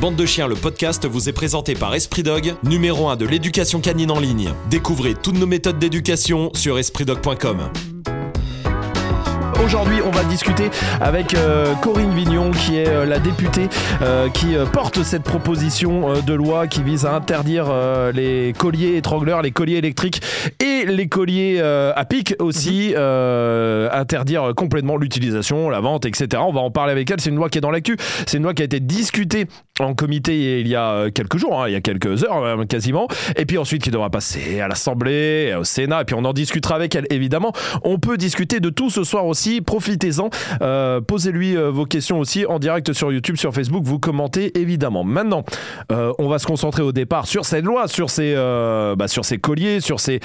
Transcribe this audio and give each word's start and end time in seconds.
Bande 0.00 0.16
de 0.16 0.26
chiens, 0.26 0.46
le 0.46 0.54
podcast 0.54 1.06
vous 1.06 1.30
est 1.30 1.32
présenté 1.32 1.74
par 1.74 1.94
Esprit 1.94 2.22
Dog, 2.22 2.54
numéro 2.64 3.08
1 3.08 3.16
de 3.16 3.26
l'éducation 3.26 3.80
canine 3.80 4.10
en 4.10 4.20
ligne. 4.20 4.52
Découvrez 4.68 5.14
toutes 5.14 5.38
nos 5.38 5.46
méthodes 5.46 5.78
d'éducation 5.78 6.50
sur 6.54 6.78
espritdog.com. 6.78 7.70
Aujourd'hui, 9.64 9.96
on 10.04 10.10
va 10.10 10.22
discuter 10.22 10.70
avec 11.00 11.34
euh, 11.34 11.74
Corinne 11.76 12.14
Vignon, 12.14 12.50
qui 12.50 12.76
est 12.76 12.88
euh, 12.88 13.04
la 13.04 13.18
députée 13.18 13.68
euh, 14.02 14.28
qui 14.28 14.54
porte 14.72 15.02
cette 15.02 15.22
proposition 15.22 16.20
de 16.20 16.34
loi 16.34 16.66
qui 16.66 16.82
vise 16.82 17.06
à 17.06 17.14
interdire 17.14 17.66
les 18.12 18.52
colliers 18.56 18.96
étrangleurs, 18.96 19.42
les 19.42 19.50
colliers 19.50 19.76
électriques 19.76 20.22
et 20.60 20.75
les 20.88 21.08
colliers 21.08 21.58
euh, 21.60 21.92
à 21.96 22.04
pic 22.04 22.34
aussi, 22.38 22.92
euh, 22.96 23.88
interdire 23.92 24.52
complètement 24.56 24.96
l'utilisation, 24.96 25.68
la 25.70 25.80
vente, 25.80 26.06
etc. 26.06 26.42
On 26.46 26.52
va 26.52 26.60
en 26.60 26.70
parler 26.70 26.92
avec 26.92 27.10
elle. 27.10 27.20
C'est 27.20 27.30
une 27.30 27.36
loi 27.36 27.48
qui 27.48 27.58
est 27.58 27.60
dans 27.60 27.70
l'actu. 27.70 27.96
C'est 28.26 28.38
une 28.38 28.42
loi 28.42 28.54
qui 28.54 28.62
a 28.62 28.64
été 28.64 28.80
discutée 28.80 29.46
en 29.80 29.94
comité 29.94 30.60
il 30.60 30.68
y 30.68 30.74
a 30.74 30.92
euh, 30.92 31.10
quelques 31.10 31.36
jours, 31.36 31.60
hein, 31.60 31.68
il 31.68 31.72
y 31.72 31.76
a 31.76 31.80
quelques 31.80 32.24
heures 32.24 32.66
quasiment, 32.66 33.08
et 33.36 33.44
puis 33.44 33.58
ensuite 33.58 33.82
qui 33.82 33.90
devra 33.90 34.08
passer 34.08 34.60
à 34.60 34.68
l'Assemblée, 34.68 35.54
au 35.58 35.64
Sénat, 35.64 36.00
et 36.00 36.04
puis 36.04 36.16
on 36.18 36.24
en 36.24 36.32
discutera 36.32 36.76
avec 36.76 36.94
elle 36.94 37.06
évidemment. 37.10 37.52
On 37.84 37.98
peut 37.98 38.16
discuter 38.16 38.60
de 38.60 38.70
tout 38.70 38.88
ce 38.88 39.04
soir 39.04 39.26
aussi, 39.26 39.60
profitez-en, 39.60 40.30
Euh, 40.62 41.00
posez-lui 41.00 41.56
vos 41.56 41.84
questions 41.84 42.18
aussi 42.18 42.46
en 42.46 42.58
direct 42.58 42.92
sur 42.92 43.12
YouTube, 43.12 43.36
sur 43.36 43.52
Facebook, 43.52 43.84
vous 43.84 43.98
commentez 43.98 44.58
évidemment. 44.58 45.04
Maintenant, 45.04 45.44
on 45.90 46.28
va 46.28 46.38
se 46.38 46.46
concentrer 46.46 46.82
au 46.82 46.92
départ 46.92 47.26
sur 47.26 47.44
cette 47.44 47.64
loi, 47.64 47.88
sur 47.88 48.08
ces, 48.10 48.34
bah, 48.34 49.08
sur 49.08 49.24
ces 49.24 49.38
colliers, 49.38 49.80
sur 49.80 50.00
ces 50.00 50.20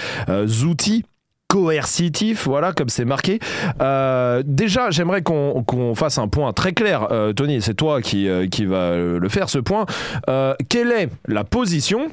outils 0.64 1.04
coercitif, 1.48 2.48
voilà, 2.48 2.72
comme 2.72 2.88
c'est 2.88 3.04
marqué. 3.04 3.40
Euh, 3.82 4.42
déjà, 4.46 4.90
j'aimerais 4.90 5.22
qu'on 5.22 5.94
fasse 5.96 6.18
un 6.18 6.30
point 6.30 6.54
très 6.54 6.72
clair. 6.72 7.12
Euh, 7.12 7.34
Tony, 7.34 7.62
c'est 7.62 7.74
toi 7.74 8.02
qui, 8.02 8.30
euh, 8.30 8.48
qui 8.48 8.64
va 8.66 8.78
euh, 8.78 9.20
le 9.20 9.28
faire, 9.30 9.50
ce 9.50 9.60
point. 9.60 9.86
Quelle 10.70 10.92
est 10.94 11.10
la 11.28 11.44
position 11.44 12.08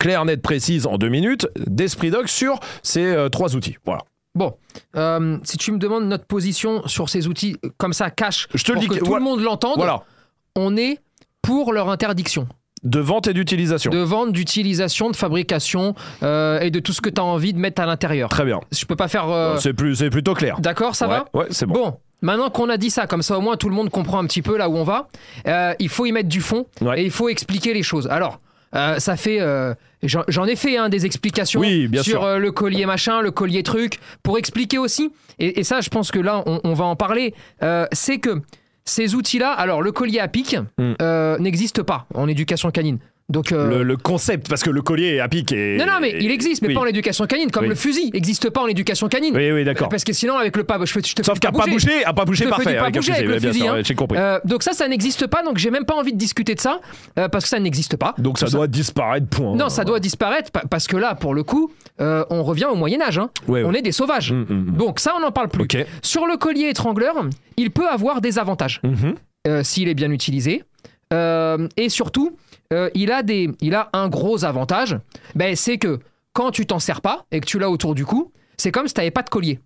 claire, 0.00 0.24
nette, 0.24 0.42
précise, 0.42 0.86
en 0.86 0.98
deux 0.98 1.08
minutes, 1.08 1.46
d'Esprit 1.64 2.10
Dog 2.10 2.26
sur 2.26 2.58
ces 2.82 3.26
trois 3.30 3.54
outils? 3.54 3.76
Voilà. 3.84 4.00
Bon, 4.34 4.54
si 5.44 5.56
tu 5.56 5.70
me 5.70 5.78
demandes 5.78 6.06
notre 6.06 6.24
position 6.26 6.82
sur 6.88 7.08
ces 7.08 7.28
outils 7.28 7.56
comme 7.78 7.92
ça, 7.92 8.10
cash, 8.10 8.48
Je 8.54 8.64
te 8.64 8.72
le 8.72 8.74
pour 8.78 8.82
dis 8.82 8.88
que 8.88 8.94
que- 8.94 8.98
tout 9.00 9.06
voilà. 9.06 9.24
le 9.24 9.30
monde 9.30 9.40
l'entende, 9.42 9.74
Voilà. 9.76 10.02
on 10.56 10.76
est 10.76 10.98
pour 11.42 11.72
leur 11.72 11.88
interdiction 11.88 12.48
De 12.82 12.98
vente 13.00 13.26
et 13.28 13.34
d'utilisation. 13.34 13.90
de 13.90 13.98
vente, 13.98 14.32
d'utilisation, 14.32 15.10
de 15.10 15.16
fabrication 15.16 15.94
euh, 16.22 16.60
et 16.60 16.70
de 16.70 16.80
tout 16.80 16.92
ce 16.92 17.00
que 17.02 17.10
tu 17.10 17.20
as 17.20 17.24
envie 17.24 17.52
de 17.52 17.58
mettre 17.58 17.82
à 17.82 17.86
l'intérieur. 17.86 18.28
Très 18.30 18.44
bien. 18.44 18.60
Je 18.72 18.84
peux 18.86 18.96
pas 18.96 19.08
faire... 19.08 19.28
euh, 19.28 19.56
C'est 19.58 19.74
plus, 19.74 19.96
c'est 19.96 20.08
plutôt 20.10 20.32
clair. 20.34 20.56
D'accord, 20.60 20.94
ça 20.96 21.06
ouais, 21.06 21.14
va 21.14 21.24
Ouais, 21.34 21.46
c'est 21.50 21.66
bon. 21.66 21.74
Bon, 21.74 21.96
maintenant 22.22 22.48
qu'on 22.48 22.68
a 22.70 22.78
dit 22.78 22.88
ça, 22.90 23.06
comme 23.06 23.22
ça 23.22 23.36
au 23.36 23.42
moins 23.42 23.56
tout 23.56 23.68
le 23.68 23.74
monde 23.74 23.90
comprend 23.90 24.18
un 24.18 24.24
petit 24.26 24.40
peu 24.42 24.56
là 24.56 24.68
où 24.70 24.76
on 24.76 24.84
va, 24.84 25.08
euh, 25.46 25.74
il 25.78 25.88
faut 25.90 26.06
y 26.06 26.12
mettre 26.12 26.28
du 26.30 26.40
fond 26.40 26.64
Ouais. 26.80 27.02
et 27.02 27.04
il 27.04 27.10
faut 27.10 27.28
expliquer 27.28 27.74
les 27.74 27.82
choses. 27.82 28.06
Alors, 28.08 28.40
euh, 28.74 28.98
ça 28.98 29.16
fait... 29.16 29.40
euh, 29.40 29.74
J'en 30.02 30.46
ai 30.46 30.56
fait 30.56 30.78
hein, 30.78 30.88
des 30.88 31.04
explications 31.04 31.60
Oui, 31.60 31.86
bien 31.86 32.02
sur 32.02 32.24
euh, 32.24 32.38
le 32.38 32.50
collier 32.52 32.86
machin, 32.86 33.20
le 33.20 33.30
collier 33.30 33.62
truc, 33.62 34.00
pour 34.22 34.38
expliquer 34.38 34.78
aussi, 34.78 35.12
et, 35.38 35.60
et 35.60 35.64
ça 35.64 35.82
je 35.82 35.90
pense 35.90 36.10
que 36.10 36.18
là 36.18 36.42
on, 36.46 36.58
on 36.64 36.72
va 36.72 36.86
en 36.86 36.96
parler, 36.96 37.34
euh, 37.62 37.86
c'est 37.92 38.16
que 38.16 38.40
ces 38.84 39.14
outils-là, 39.14 39.52
alors 39.52 39.82
le 39.82 39.92
collier 39.92 40.20
à 40.20 40.28
pic 40.28 40.56
Mm. 40.78 40.92
euh, 41.02 41.38
n'existe 41.38 41.82
pas 41.82 42.06
en 42.14 42.28
éducation 42.28 42.70
canine. 42.70 42.98
Donc, 43.30 43.52
euh, 43.52 43.68
Le, 43.78 43.82
le 43.84 43.96
concept, 43.96 44.48
parce 44.48 44.62
que 44.62 44.70
le 44.70 44.82
collier 44.82 45.20
à 45.20 45.28
pic 45.28 45.52
est. 45.52 45.76
non, 45.78 45.86
non, 45.86 46.00
mais 46.00 46.14
il 46.20 46.30
existe, 46.30 46.62
mais 46.62 46.68
oui. 46.68 46.74
pas 46.74 46.80
en 46.80 46.86
éducation 46.86 47.26
canine, 47.26 47.50
comme 47.50 47.62
Oui. 47.62 47.68
le 47.70 47.74
fusil 47.76 48.10
n'existe 48.12 48.50
pas 48.50 48.60
en 48.62 48.66
éducation 48.66 49.08
canine. 49.08 49.34
Oui, 49.36 49.50
oui, 49.52 49.64
d'accord. 49.64 49.88
Parce 49.88 50.04
que 50.04 50.12
sinon, 50.12 50.36
avec 50.36 50.56
le 50.56 50.64
pas, 50.64 50.78
je, 50.84 50.92
fais- 50.92 51.00
je 51.06 51.14
te 51.14 51.22
Sauf 51.22 51.38
qu'à 51.38 51.52
pas 51.52 51.66
bouger, 51.66 52.04
à 52.04 52.12
pas 52.12 52.24
bouger 52.24 52.44
te 52.44 52.50
parfait 52.50 52.74
pas 52.76 52.82
avec 52.82 52.96
bouger 52.96 53.12
avec 53.12 53.26
le 53.26 53.38
bien 53.38 53.50
fusil, 53.52 53.62
sûr, 53.64 53.72
hein. 53.74 53.80
j'ai 53.84 53.94
compris. 53.94 54.18
Euh, 54.18 54.38
donc 54.44 54.62
ça, 54.62 54.72
ça 54.72 54.88
n'existe 54.88 55.26
pas, 55.28 55.42
donc 55.42 55.58
j'ai 55.58 55.70
même 55.70 55.84
pas 55.84 55.94
envie 55.94 56.12
de 56.12 56.18
discuter 56.18 56.54
de 56.54 56.60
ça, 56.60 56.80
euh, 57.18 57.28
parce 57.28 57.44
que 57.44 57.48
ça 57.48 57.60
n'existe 57.60 57.96
pas. 57.96 58.14
Donc 58.18 58.38
ça 58.38 58.46
doit 58.46 58.66
disparaître, 58.66 59.26
point. 59.28 59.54
Non, 59.56 59.68
ça 59.68 59.84
doit 59.84 60.00
disparaître, 60.00 60.50
pa- 60.50 60.64
parce 60.68 60.86
que 60.88 60.96
là, 60.96 61.14
pour 61.14 61.32
le 61.34 61.42
coup, 61.44 61.70
on 61.98 62.42
revient 62.42 62.66
au 62.66 62.74
Moyen-Âge. 62.74 63.18
hein. 63.18 63.30
Ouais, 63.46 63.62
On 63.64 63.72
est 63.72 63.82
des 63.82 63.92
sauvages. 63.92 64.32
Hum, 64.32 64.46
hum, 64.50 64.66
hum. 64.70 64.76
Donc 64.76 64.98
ça, 65.00 65.14
on 65.16 65.20
n'en 65.20 65.30
parle 65.30 65.48
plus. 65.48 65.66
Sur 66.02 66.26
le 66.26 66.36
collier 66.36 66.68
étrangleur, 66.68 67.14
il 67.56 67.70
peut 67.70 67.88
avoir 67.88 68.20
des 68.20 68.38
avantages, 68.38 68.80
s'il 69.62 69.88
est 69.88 69.94
bien 69.94 70.10
utilisé. 70.10 70.64
Euh, 71.12 71.66
et 71.76 71.88
surtout, 71.88 72.36
euh, 72.72 72.88
il, 72.94 73.10
a 73.10 73.22
des, 73.22 73.50
il 73.60 73.74
a 73.74 73.90
un 73.92 74.08
gros 74.08 74.44
avantage, 74.44 74.96
ben, 75.34 75.56
c'est 75.56 75.78
que 75.78 75.98
quand 76.32 76.50
tu 76.52 76.66
t'en 76.66 76.78
sers 76.78 77.00
pas 77.00 77.24
et 77.32 77.40
que 77.40 77.46
tu 77.46 77.58
l'as 77.58 77.70
autour 77.70 77.94
du 77.94 78.04
cou, 78.04 78.32
c'est 78.56 78.70
comme 78.70 78.86
si 78.86 78.94
tu 78.94 79.00
n'avais 79.00 79.10
pas 79.10 79.22
de 79.22 79.30
collier. 79.30 79.58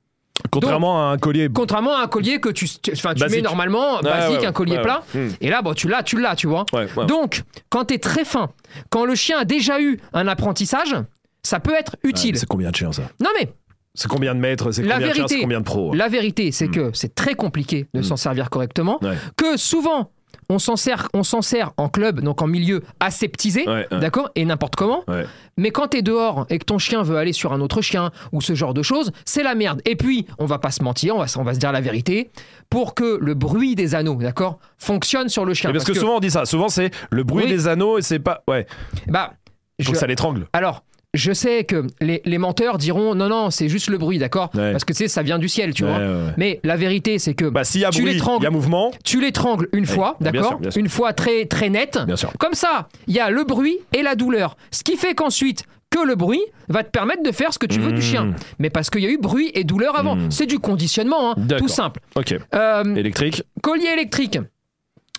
Contrairement 0.50 0.99
à 1.09 1.12
un 1.12 1.19
collier. 1.19 1.49
Contrairement 1.53 1.97
à 1.97 2.03
un 2.03 2.06
collier 2.09 2.41
que 2.41 2.49
tu, 2.49 2.66
tu- 2.69 2.93
enfin, 2.93 3.15
tu 3.15 3.25
mets 3.28 3.41
normalement, 3.41 4.00
basique, 4.00 4.41
ouais, 4.41 4.47
un 4.47 4.53
collier 4.53 4.77
ouais, 4.77 4.82
plat. 4.82 5.03
ouais. 5.15 5.21
Hmm. 5.28 5.32
Et 5.41 5.49
là, 5.50 5.62
bon, 5.62 5.75
tu 5.75 5.87
l'as, 5.88 6.03
tu 6.03 6.19
l'as, 6.21 6.34
tu 6.34 6.47
vois. 6.49 6.65
Ouais, 6.72 6.88
ouais. 6.97 7.06
Donc, 7.06 7.43
quand 7.69 7.84
tu 7.87 7.94
es 7.94 7.99
très 7.99 8.25
fin, 8.25 8.50
quand 8.91 9.05
le 9.05 9.15
chien 9.15 9.38
a 9.38 9.44
déjà 9.44 9.81
eu 9.81 10.00
un 10.12 10.26
apprentissage, 10.26 10.97
ça 11.43 11.61
peut 11.61 11.75
être 11.75 11.97
utile. 12.03 12.37
C'est 12.38 12.47
combien 12.49 12.71
de 12.71 12.76
chiens 12.76 12.91
ça? 12.91 13.03
Non 13.21 13.31
mais 13.38 13.53
C'est 13.94 14.09
combien 14.09 14.34
de 14.34 14.41
mètres 14.41 14.72
C'est 14.72 14.82
La 14.82 14.94
combien 14.94 15.09
de 15.09 15.12
chiens 15.12 15.22
vérité- 15.25 15.34
C'est 15.37 15.43
combien 15.43 15.61
de 15.61 15.65
pros 15.65 15.94
la 15.94 16.09
vérité, 16.09 16.50
c'est 16.53 16.69
que 16.69 16.91
c'est 16.94 17.15
très 17.15 17.34
compliqué 17.34 17.87
de 17.94 18.03
s'en 18.03 18.16
servir 18.16 18.50
correctement, 18.50 18.99
Hmm. 19.03 19.06
Ouais. 19.06 19.16
que 19.37 19.56
souvent 19.56 20.11
on 20.49 20.59
s'en 20.59 20.77
sert, 20.77 21.09
on 21.15 21.22
s'en 21.22 21.43
sert 21.43 21.72
en 21.77 21.88
club, 21.88 22.21
donc 22.21 22.43
en 22.43 22.47
milieu 22.47 22.82
aseptisé, 23.00 23.66
Ouais, 23.69 23.87
ouais. 23.91 23.99
d'accord, 24.00 24.31
et 24.34 24.44
n'importe 24.44 24.77
comment. 24.77 25.03
Ouais. 25.09 25.25
Mais 25.56 25.71
quand 25.71 25.88
t'es 25.88 26.03
dehors 26.03 26.47
et 26.50 26.59
que 26.59 26.65
ton 26.65 26.78
chien 26.78 27.03
veut 27.03 27.16
aller 27.16 27.32
sur 27.32 27.53
un 27.53 27.60
autre 27.60 27.81
chien 27.82 28.10
ou 28.32 28.41
ce 28.41 28.55
genre 28.55 28.75
de 28.75 28.82
choses, 28.82 29.12
c'est 29.25 29.43
la 29.43 29.55
merde. 29.55 29.81
Et 29.84 29.97
puis, 29.97 30.27
on 30.38 30.47
va 30.47 30.59
pas 30.59 30.71
se 30.71 30.82
mentir, 30.82 31.15
on 31.16 31.19
va, 31.21 31.27
se- 31.28 31.38
on 31.38 31.44
va 31.44 31.55
se 31.55 31.59
dire 31.59 31.72
la 31.72 31.81
vérité, 31.81 32.31
pour 32.71 32.94
que 32.94 33.19
le 33.21 33.34
bruit 33.34 33.75
des 33.75 33.94
anneaux, 33.94 34.16
d'accord, 34.16 34.59
fonctionne 34.78 35.28
sur 35.28 35.44
le 35.44 35.55
chien. 35.55 35.72
Parce, 35.72 35.84
que, 35.84 35.94
souvent 35.94 36.16
on 36.16 36.21
dit 36.21 36.31
ça. 36.31 36.44
Souvent 36.44 36.69
c'est 36.69 36.91
le 37.11 37.22
bruit 37.25 37.44
Oui. 37.44 37.50
des 37.50 37.69
anneaux 37.69 37.99
et 37.99 38.03
c'est 38.03 38.19
pas. 38.19 38.43
Ouais. 38.49 38.66
bah, 39.06 39.32
faut 39.81 39.87
je- 39.88 39.91
que 39.93 39.99
ça 39.99 40.06
l'étrangle. 40.06 40.47
alors, 40.53 40.82
je 41.14 41.32
sais 41.32 41.64
que 41.64 41.86
les, 42.00 42.20
les 42.25 42.38
menteurs 42.38 42.76
diront 42.76 43.14
non, 43.14 43.28
non, 43.28 43.50
c'est 43.50 43.69
juste 43.69 43.88
le 43.88 43.97
bruit, 43.98 44.19
d'accord 44.19 44.50
Ouais. 44.54 44.72
Parce 44.72 44.84
que 44.84 44.92
tu 44.92 44.98
sais, 44.98 45.08
ça 45.08 45.22
vient 45.22 45.38
du 45.38 45.48
ciel, 45.48 45.72
tu 45.72 45.84
Ouais, 45.84 45.91
vois. 45.91 45.98
ouais. 45.98 46.32
Mais 46.36 46.60
la 46.64 46.76
vérité, 46.76 47.19
c'est 47.19 47.34
que 47.34 47.47
Bah 47.47 47.64
s'il 47.64 47.80
y 47.80 47.84
a 47.84 47.91
tu 47.91 48.02
bruit, 48.02 48.20
y 48.42 48.47
a 48.47 48.50
mouvement. 48.50 48.91
tu 49.04 49.20
l'étrangles 49.20 49.69
une 49.72 49.86
fois, 49.86 50.16
d'accord. 50.20 50.60
Une 50.76 50.88
fois 50.88 51.12
très, 51.12 51.47
très 51.47 51.70
nette. 51.70 51.98
Bien 52.06 52.16
sûr. 52.16 52.32
Comme 52.38 52.54
ça, 52.54 52.88
il 53.06 53.14
y 53.14 53.20
a 53.20 53.30
le 53.30 53.44
bruit 53.44 53.78
et 53.92 54.02
la 54.02 54.14
douleur. 54.14 54.56
Ce 54.70 54.82
qui 54.84 54.97
fait 54.97 55.14
qu'ensuite, 55.14 55.64
que 55.91 56.04
le 56.04 56.16
bruit 56.16 56.41
va 56.69 56.82
te 56.82 56.91
permettre 56.91 57.22
de 57.22 57.31
faire 57.31 57.52
ce 57.52 57.58
que 57.60 57.66
tu 57.66 57.78
veux 57.78 57.92
du 57.92 58.02
chien. 58.02 58.25
Mmh. 58.25 58.34
Mais 58.58 58.69
parce 58.70 58.91
qu'il 58.91 59.02
y 59.02 59.06
a 59.06 59.10
eu 59.10 59.19
bruit 59.19 59.52
et 59.54 59.62
douleur 59.62 59.96
avant. 59.96 60.16
Mmh. 60.16 60.31
C'est 60.32 60.46
du 60.46 60.58
conditionnement, 60.58 61.31
hein, 61.32 61.46
tout 61.56 61.69
simple. 61.69 62.00
Ok. 62.16 62.34
Euh, 62.54 62.94
Électrique. 62.96 63.44
collier 63.62 63.86
électrique. 63.92 64.38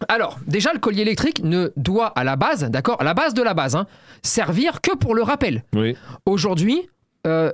Alors, 0.10 0.40
déjà, 0.46 0.74
le 0.74 0.80
collier 0.80 1.04
électrique 1.04 1.42
ne 1.44 1.72
doit 1.78 2.08
à 2.08 2.24
la 2.24 2.36
base, 2.36 2.64
d'accord, 2.70 2.98
à 3.00 3.04
la 3.04 3.14
base 3.14 3.34
de 3.34 3.42
la 3.42 3.54
base, 3.54 3.76
hein, 3.76 3.88
servir 4.24 4.82
que 4.82 4.96
pour 4.96 5.16
le 5.16 5.22
rappel. 5.24 5.64
Oui. 5.74 5.96
Aujourd'hui, 6.26 6.82
euh, 7.26 7.52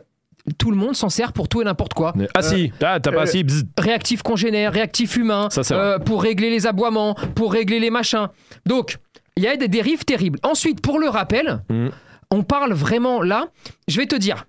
tout 0.58 0.72
le 0.72 0.78
monde 0.78 0.96
s'en 0.96 1.10
sert 1.10 1.34
pour 1.34 1.48
tout 1.48 1.62
et 1.62 1.66
n'importe 1.66 1.94
quoi. 1.94 2.14
Ah 2.34 2.40
Euh, 2.40 2.42
si. 2.42 2.74
Ah 2.82 3.00
t'as 3.00 3.12
pas 3.12 3.24
euh, 3.24 3.26
si. 3.28 3.44
bzz. 3.44 3.66
réactif 3.78 4.24
congénère, 4.24 4.74
réactif 4.74 5.16
humain, 5.18 5.50
Ça, 5.52 6.00
pour 6.00 6.24
régler 6.24 6.50
les 6.50 6.66
aboiements, 6.66 7.14
pour 7.36 7.54
régler 7.54 7.80
les 7.80 7.92
machins. 7.92 8.28
Donc, 8.66 8.98
il 9.38 9.44
y 9.44 9.48
a 9.48 9.56
des 9.56 9.68
dérives 9.68 10.04
terribles. 10.04 10.40
Ensuite, 10.44 10.82
pour 10.82 11.00
le 11.00 11.10
rappel, 11.10 11.62
Mhm. 11.70 11.92
on 12.32 12.42
parle 12.44 12.74
vraiment 12.74 13.22
là. 13.22 13.50
Je 13.88 13.98
vais 13.98 14.08
te 14.08 14.16
dire. 14.16 14.48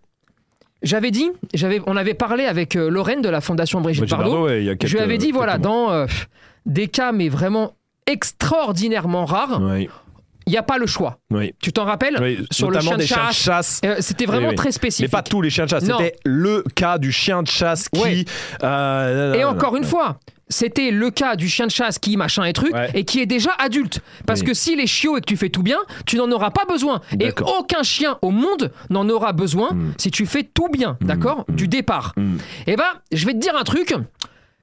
J'avais 0.83 1.11
dit, 1.13 1.31
j'avais, 1.55 1.81
on 1.87 1.97
avait 1.97 2.15
parlé 2.15 2.45
avec 2.47 2.75
euh, 2.75 2.89
Lorraine 2.91 3.21
de 3.23 3.29
la 3.29 3.41
Fondation 3.43 3.81
Brigitte 3.83 4.09
Bardot. 4.11 4.47
Ouais, 4.47 4.77
je 4.83 4.93
lui 4.97 5.01
avais 5.03 5.19
dit, 5.19 5.31
voilà, 5.31 5.59
dans 5.59 5.93
euh, 5.93 6.07
des 6.67 6.89
cas, 6.89 7.13
mais 7.13 7.29
vraiment 7.29 7.75
extraordinairement 8.07 9.25
rares, 9.25 9.61
Oui. 9.63 9.89
il 10.47 10.51
n'y 10.51 10.57
a 10.59 10.63
pas 10.63 10.79
le 10.79 10.87
choix. 10.87 11.19
Oui. 11.31 11.55
Tu 11.61 11.73
t'en 11.73 11.85
rappelles 11.85 12.19
Oui. 12.21 12.47
Sur 12.51 12.71
le 12.71 12.81
chien 12.81 12.93
de 12.95 13.01
des 13.01 13.07
chiens 13.07 13.17
de 13.29 13.33
chasse. 13.33 13.43
chasse. 13.43 13.81
Euh, 13.85 13.97
C'était 14.01 14.27
vraiment 14.27 14.49
Oui, 14.49 14.55
très 14.55 14.69
Mais 14.69 14.73
spécifique. 14.73 15.11
pas 15.13 15.23
tous 15.23 15.41
les 15.43 15.51
chiens 15.51 15.65
de 15.65 15.71
chasse. 15.71 15.85
C'était 15.85 16.17
le 16.25 16.65
cas 16.75 16.99
du 16.99 17.13
chien 17.13 17.43
de 17.43 17.49
chasse 17.49 17.89
qui. 17.89 18.25
Euh, 18.63 19.35
Et 19.35 19.45
encore 19.45 19.77
une 19.77 19.85
fois, 19.85 20.19
c'était 20.49 20.91
le 20.91 21.11
cas 21.11 21.37
du 21.37 21.49
chien 21.49 21.67
de 21.67 21.71
chasse 21.71 21.99
qui 21.99 22.17
machin 22.17 22.45
et 22.45 22.53
truc 22.53 22.75
Ouais. 22.75 22.91
et 22.95 23.05
qui 23.05 23.21
est 23.21 23.27
déjà 23.27 23.53
adulte. 23.59 24.01
Parce 24.27 24.43
que 24.43 24.53
s'il 24.53 24.81
est 24.81 24.87
chiot 24.87 25.17
et 25.17 25.21
que 25.21 25.27
tu 25.27 25.37
fais 25.37 25.49
tout 25.49 25.63
bien, 25.63 25.79
tu 26.05 26.17
n'en 26.17 26.31
auras 26.31 26.51
pas 26.51 26.65
besoin. 26.69 27.01
Et 27.21 27.33
aucun 27.59 27.83
chien 27.83 28.19
au 28.21 28.31
monde 28.31 28.71
n'en 28.91 29.09
aura 29.09 29.33
besoin 29.33 29.71
Mm. 29.73 29.93
si 29.97 30.11
tu 30.11 30.27
fais 30.27 30.43
tout 30.43 30.69
bien, 30.69 30.99
d'accord? 31.01 31.45
Du 31.49 31.69
départ. 31.69 32.13
Mm. 32.17 32.37
Et 32.67 32.77
ben, 32.77 32.85
je 33.13 33.25
vais 33.27 33.33
te 33.33 33.39
dire 33.39 33.55
un 33.57 33.65
truc. 33.65 33.95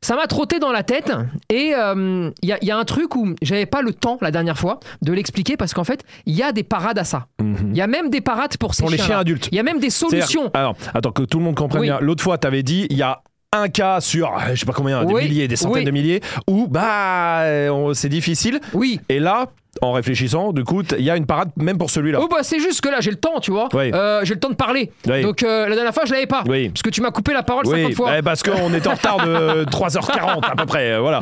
Ça 0.02 0.16
m'a 0.16 0.28
trotté 0.28 0.60
dans 0.60 0.72
la 0.72 0.84
tête 0.84 1.12
et 1.50 1.72
il 1.74 2.34
y, 2.44 2.52
a- 2.54 2.58
y 2.64 2.72
a 2.72 2.78
un 2.78 2.86
truc 2.86 3.16
où 3.16 3.36
j'avais 3.42 3.66
pas 3.66 3.82
le 3.82 3.94
temps 3.94 4.18
la 4.22 4.32
dernière 4.32 4.58
fois 4.58 4.80
de 5.02 5.12
l'expliquer 5.12 5.58
parce 5.58 5.74
qu'en 5.74 5.84
fait 5.84 6.04
il 6.26 6.36
y 6.36 6.42
a 6.44 6.52
des 6.54 6.64
parades 6.64 6.98
à 6.98 7.04
ça. 7.04 7.28
Il 7.40 7.46
Mhm. 7.46 7.76
y 7.76 7.82
a 7.82 7.88
même 7.88 8.10
des 8.10 8.22
parades 8.22 8.56
pour 8.58 8.74
ces 8.76 8.84
Pour 8.84 8.90
les 8.92 8.98
chiens. 8.98 9.06
chiens 9.08 9.20
adultes. 9.20 9.50
Il 9.52 9.56
y 9.56 9.60
a 9.60 9.64
même 9.64 9.80
des 9.80 9.90
solutions. 9.90 10.52
Alors, 10.54 10.76
attends, 10.94 11.12
que 11.12 11.24
tout 11.24 11.40
le 11.40 11.44
monde 11.44 11.56
comprenne 11.56 11.82
Oui. 11.82 11.88
bien. 11.88 12.00
L'autre 12.02 12.24
fois, 12.24 12.38
tu 12.38 12.48
avais 12.48 12.64
dit, 12.64 12.88
il 12.90 12.98
y 12.98 13.02
a 13.02 13.22
un 13.52 13.68
cas 13.68 14.00
sur, 14.00 14.28
euh, 14.32 14.40
je 14.54 14.60
sais 14.60 14.66
pas 14.66 14.74
combien, 14.74 15.04
des 15.04 15.14
Oui, 15.14 15.24
milliers, 15.24 15.48
des 15.48 15.56
centaines 15.56 15.80
oui. 15.80 15.86
de 15.86 15.92
milliers, 15.92 16.22
où 16.48 16.68
bah, 16.68 17.42
euh, 17.42 17.94
c'est 17.94 18.08
difficile. 18.10 18.60
Oui. 18.74 19.02
Et 19.10 19.20
là, 19.20 19.48
en 19.82 19.92
réfléchissant, 19.94 20.52
du 20.52 20.64
coup, 20.64 20.82
il 20.98 21.04
y 21.04 21.10
a 21.10 21.16
une 21.16 21.26
parade 21.28 21.52
même 21.56 21.78
pour 21.78 21.90
celui-là. 21.90 22.20
Oh 22.22 22.28
bah 22.28 22.38
c'est 22.42 22.60
juste 22.60 22.82
que 22.82 22.90
là 22.90 23.02
j'ai 23.02 23.12
le 23.12 23.18
temps, 23.18 23.40
tu 23.40 23.52
vois. 23.52 23.70
Oui. 23.74 23.92
Euh, 23.94 24.22
j'ai 24.24 24.34
le 24.34 24.40
temps 24.40 24.50
de 24.50 24.56
parler. 24.56 24.92
Oui. 25.08 25.22
Donc 25.22 25.44
euh, 25.44 25.68
la 25.70 25.76
dernière 25.76 25.94
fois 25.94 26.06
je 26.06 26.14
l'avais 26.14 26.26
pas. 26.28 26.44
Oui. 26.48 26.70
Parce 26.70 26.82
que 26.82 26.90
tu 26.90 27.02
m'as 27.02 27.12
coupé 27.12 27.34
la 27.34 27.44
parole 27.44 27.66
Oui, 27.68 27.82
50 27.84 27.94
fois. 27.94 28.18
eh, 28.18 28.22
parce 28.22 28.42
qu'on 28.44 28.74
est 28.74 28.88
en 28.88 28.94
retard 28.94 29.26
de 29.26 29.64
3h40 29.72 30.44
à 30.46 30.56
peu 30.56 30.66
près, 30.66 30.94
euh, 30.94 31.00
voilà. 31.02 31.22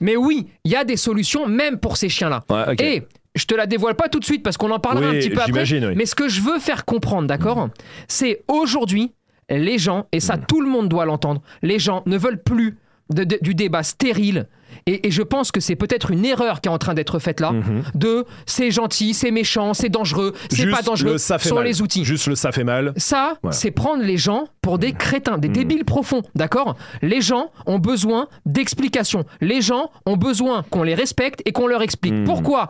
Mais 0.00 0.16
oui, 0.16 0.46
il 0.64 0.70
y 0.70 0.76
a 0.76 0.84
des 0.84 0.96
solutions 0.96 1.46
même 1.46 1.78
pour 1.78 1.96
ces 1.96 2.08
chiens-là. 2.08 2.42
Ouais. 2.48 2.74
Et 2.78 3.02
je 3.34 3.44
te 3.44 3.54
la 3.54 3.66
dévoile 3.66 3.94
pas 3.96 4.08
tout 4.08 4.18
de 4.20 4.24
suite 4.24 4.42
parce 4.42 4.56
qu'on 4.56 4.70
en 4.70 4.78
parlera 4.80 5.08
un 5.10 5.12
petit 5.14 5.30
peu 5.30 5.40
après. 5.40 5.64
Mais 5.94 6.06
ce 6.06 6.14
que 6.14 6.28
je 6.28 6.40
veux 6.40 6.58
faire 6.58 6.84
comprendre, 6.84 7.26
d'accord, 7.28 7.68
c'est 8.08 8.42
aujourd'hui, 8.48 9.12
les 9.48 9.78
gens, 9.78 10.06
et 10.12 10.20
ça 10.20 10.36
tout 10.36 10.60
le 10.60 10.68
monde 10.68 10.88
doit 10.88 11.04
l'entendre, 11.04 11.42
les 11.62 11.78
gens 11.80 12.02
ne 12.06 12.16
veulent 12.16 12.42
plus 12.42 12.78
de- 13.12 13.24
de- 13.24 13.38
du 13.42 13.54
débat 13.56 13.82
stérile. 13.82 14.46
Et, 14.92 15.06
et 15.06 15.10
je 15.12 15.22
pense 15.22 15.52
que 15.52 15.60
c'est 15.60 15.76
peut-être 15.76 16.10
une 16.10 16.24
erreur 16.24 16.60
qui 16.60 16.68
est 16.68 16.72
en 16.72 16.78
train 16.78 16.94
d'être 16.94 17.18
faite 17.20 17.38
là, 17.40 17.52
de 17.94 18.24
c'est 18.46 18.70
gentil, 18.72 19.14
c'est 19.14 19.30
méchant, 19.30 19.72
c'est 19.72 19.88
dangereux, 19.88 20.34
c'est 20.50 20.68
pas 20.70 20.82
dangereux, 20.82 21.12
le 21.12 21.18
ça 21.18 21.38
fait 21.38 21.48
sont 21.48 21.54
mal. 21.56 21.64
les 21.64 21.80
outils. 21.80 22.04
Juste 22.04 22.26
le 22.26 22.34
ça 22.34 22.50
fait 22.50 22.64
mal. 22.64 22.92
Ça, 22.96 23.34
Voilà. 23.42 23.56
c'est 23.56 23.70
prendre 23.70 24.02
les 24.02 24.16
gens 24.16 24.44
pour 24.62 24.78
des 24.78 24.92
crétins, 24.92 25.38
des 25.38 25.48
débiles 25.48 25.84
profonds, 25.84 26.22
d'accord? 26.34 26.76
Les 27.02 27.20
gens 27.20 27.50
ont 27.66 27.78
besoin 27.78 28.26
d'explications. 28.46 29.24
Les 29.40 29.60
gens 29.60 29.90
ont 30.06 30.16
besoin 30.16 30.64
qu'on 30.70 30.82
les 30.82 30.94
respecte 30.94 31.40
et 31.46 31.52
qu'on 31.52 31.66
leur 31.68 31.82
explique. 31.82 32.24
Pourquoi? 32.24 32.68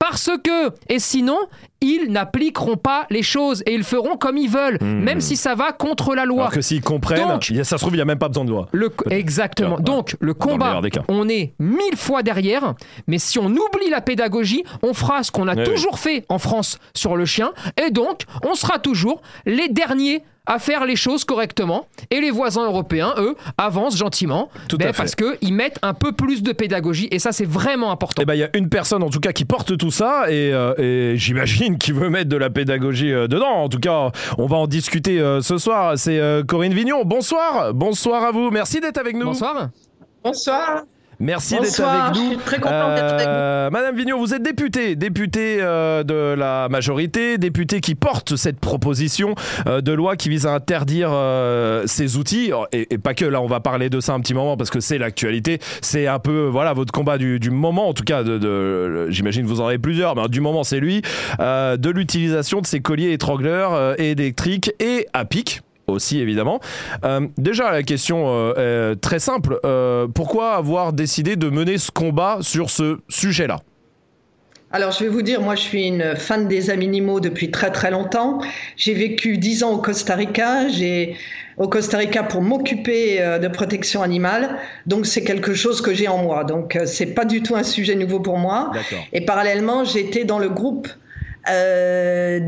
Parce 0.00 0.30
que, 0.42 0.70
et 0.88 0.98
sinon, 0.98 1.36
ils 1.82 2.10
n'appliqueront 2.10 2.76
pas 2.76 3.06
les 3.10 3.22
choses 3.22 3.62
et 3.66 3.74
ils 3.74 3.84
feront 3.84 4.16
comme 4.16 4.36
ils 4.38 4.48
veulent, 4.50 4.78
même 4.82 5.20
si 5.20 5.36
ça 5.36 5.54
va 5.54 5.72
contre 5.72 6.14
la 6.14 6.24
loi. 6.24 6.40
Alors 6.44 6.52
que 6.52 6.60
s'ils 6.62 6.80
comprennent, 6.82 7.28
Donc- 7.28 7.52
a- 7.56 7.64
ça 7.64 7.76
se 7.78 7.82
trouve, 7.82 7.92
il 7.92 7.98
n'y 7.98 8.02
a 8.02 8.06
même 8.06 8.18
pas 8.18 8.28
besoin 8.28 8.44
de 8.44 8.50
loi. 8.50 8.66
Le, 8.72 8.90
exactement. 9.10 9.78
Donc, 9.78 10.16
le 10.18 10.34
combat, 10.34 10.80
on 11.08 11.28
est 11.28 11.52
mille 11.58 11.96
fois 11.96 12.22
derrière, 12.22 12.74
mais 13.06 13.18
si 13.18 13.38
on 13.38 13.46
oublie 13.46 13.90
la 13.90 14.00
pédagogie, 14.00 14.64
on 14.82 14.94
fera 14.94 15.22
ce 15.22 15.30
qu'on 15.30 15.46
a 15.48 15.54
Ouais, 15.54 15.64
toujours 15.64 15.98
fait 15.98 16.24
en 16.30 16.38
France 16.38 16.78
sur 16.94 17.16
le 17.16 17.24
chien, 17.26 17.52
et 17.86 17.90
donc, 17.90 18.22
on 18.44 18.54
sera 18.54 18.78
toujours 18.78 19.20
les 19.46 19.68
derniers 19.68 20.22
à 20.46 20.58
faire 20.58 20.84
les 20.84 20.96
choses 20.96 21.24
correctement, 21.24 21.86
et 22.10 22.20
les 22.20 22.30
voisins 22.30 22.64
européens, 22.64 23.14
eux, 23.18 23.36
avancent 23.58 23.96
gentiment, 23.96 24.48
Tout 24.68 24.78
ben, 24.78 24.88
à 24.88 24.92
fait. 24.92 24.96
parce 24.96 25.14
qu'ils 25.14 25.54
mettent 25.54 25.78
un 25.82 25.94
peu 25.94 26.12
plus 26.12 26.42
de 26.42 26.52
pédagogie, 26.52 27.08
et 27.10 27.18
ça, 27.18 27.32
c'est 27.32 27.44
vraiment 27.44 27.90
important. 27.92 28.22
Eh 28.22 28.24
ben, 28.24 28.34
il 28.34 28.40
y 28.40 28.44
a 28.44 28.50
une 28.56 28.68
personne 28.68 29.02
en 29.02 29.10
tout 29.10 29.20
cas 29.20 29.32
qui 29.32 29.44
porte 29.44 29.76
tout 29.76 29.90
ça 29.90 30.30
et, 30.30 30.52
euh, 30.52 30.74
et 30.78 31.16
j'imagine 31.16 31.78
qu'il 31.78 31.94
veut 31.94 32.10
mettre 32.10 32.28
de 32.28 32.36
la 32.36 32.50
pédagogie 32.50 33.12
euh, 33.12 33.28
dedans. 33.28 33.62
En 33.64 33.68
tout 33.68 33.78
cas, 33.80 34.10
on 34.38 34.46
va 34.46 34.56
en 34.56 34.66
discuter 34.66 35.20
euh, 35.20 35.40
ce 35.40 35.58
soir. 35.58 35.96
C'est 35.96 36.18
euh, 36.18 36.42
Corinne 36.42 36.74
Vignon. 36.74 37.04
Bonsoir, 37.04 37.72
bonsoir 37.74 38.24
à 38.24 38.30
vous. 38.32 38.50
Merci 38.50 38.80
d'être 38.80 38.98
avec 38.98 39.16
nous. 39.16 39.26
Bonsoir. 39.26 39.68
Bonsoir. 40.24 40.82
Merci 41.20 41.58
d'être 41.58 41.80
avec 41.82 42.14
je 42.14 42.20
nous. 42.20 42.28
suis 42.30 42.38
très 42.38 42.56
d'être 42.58 42.66
avec 42.66 43.26
Euh, 43.28 43.68
Madame 43.70 43.94
Vignon, 43.94 44.18
vous 44.18 44.32
êtes 44.34 44.42
députée, 44.42 44.96
députée 44.96 45.58
euh, 45.60 46.02
de 46.02 46.34
la 46.34 46.68
majorité, 46.70 47.36
députée 47.36 47.80
qui 47.82 47.94
porte 47.94 48.36
cette 48.36 48.58
proposition 48.58 49.34
euh, 49.66 49.82
de 49.82 49.92
loi 49.92 50.16
qui 50.16 50.30
vise 50.30 50.46
à 50.46 50.54
interdire 50.54 51.10
euh, 51.12 51.82
ces 51.86 52.16
outils. 52.16 52.52
Et, 52.72 52.94
et 52.94 52.98
pas 52.98 53.12
que, 53.14 53.26
là 53.26 53.42
on 53.42 53.46
va 53.46 53.60
parler 53.60 53.90
de 53.90 54.00
ça 54.00 54.14
un 54.14 54.20
petit 54.20 54.32
moment 54.34 54.56
parce 54.56 54.70
que 54.70 54.80
c'est 54.80 54.96
l'actualité. 54.98 55.58
C'est 55.82 56.06
un 56.06 56.18
peu 56.18 56.46
voilà 56.46 56.72
votre 56.72 56.92
combat 56.92 57.18
du, 57.18 57.38
du 57.38 57.50
moment, 57.50 57.88
en 57.88 57.92
tout 57.94 58.04
cas, 58.04 58.22
de, 58.22 58.38
de- 58.38 59.06
j'imagine 59.10 59.42
que 59.42 59.48
vous 59.48 59.60
en 59.60 59.66
avez 59.66 59.78
plusieurs, 59.78 60.16
mais 60.16 60.26
du 60.28 60.40
moment 60.40 60.64
c'est 60.64 60.80
lui, 60.80 61.02
euh, 61.40 61.76
de 61.76 61.90
l'utilisation 61.90 62.62
de 62.62 62.66
ces 62.66 62.80
colliers 62.80 63.12
étrangleurs 63.12 63.74
euh, 63.74 63.94
électriques 63.98 64.72
et 64.80 65.06
à 65.12 65.24
pic 65.26 65.60
aussi 65.90 66.20
évidemment. 66.20 66.60
Euh, 67.04 67.26
déjà 67.38 67.70
la 67.70 67.82
question 67.82 68.24
euh, 68.28 68.92
est 68.92 69.00
très 69.00 69.18
simple. 69.18 69.58
Euh, 69.64 70.06
pourquoi 70.08 70.52
avoir 70.52 70.92
décidé 70.92 71.36
de 71.36 71.48
mener 71.50 71.78
ce 71.78 71.90
combat 71.90 72.38
sur 72.40 72.70
ce 72.70 72.98
sujet-là? 73.08 73.60
Alors, 74.72 74.92
je 74.92 75.00
vais 75.02 75.10
vous 75.10 75.22
dire, 75.22 75.40
moi, 75.40 75.56
je 75.56 75.62
suis 75.62 75.88
une 75.88 76.14
fan 76.14 76.46
des 76.46 76.70
animaux 76.70 77.18
depuis 77.18 77.50
très 77.50 77.72
très 77.72 77.90
longtemps. 77.90 78.40
J'ai 78.76 78.94
vécu 78.94 79.36
dix 79.36 79.64
ans 79.64 79.72
au 79.72 79.78
Costa 79.78 80.14
Rica. 80.14 80.68
J'ai 80.68 81.16
au 81.56 81.66
Costa 81.66 81.98
Rica 81.98 82.22
pour 82.22 82.40
m'occuper 82.40 83.20
euh, 83.20 83.40
de 83.40 83.48
protection 83.48 84.00
animale. 84.00 84.58
Donc, 84.86 85.06
c'est 85.06 85.24
quelque 85.24 85.54
chose 85.54 85.80
que 85.80 85.92
j'ai 85.92 86.06
en 86.06 86.18
moi. 86.18 86.44
Donc, 86.44 86.78
c'est 86.86 87.14
pas 87.14 87.24
du 87.24 87.42
tout 87.42 87.56
un 87.56 87.64
sujet 87.64 87.96
nouveau 87.96 88.20
pour 88.20 88.38
moi. 88.38 88.70
Et 89.12 89.22
parallèlement, 89.22 89.84
j'étais 89.84 90.22
dans 90.22 90.38
le 90.38 90.48
groupe 90.48 90.86
euh, 91.48 92.40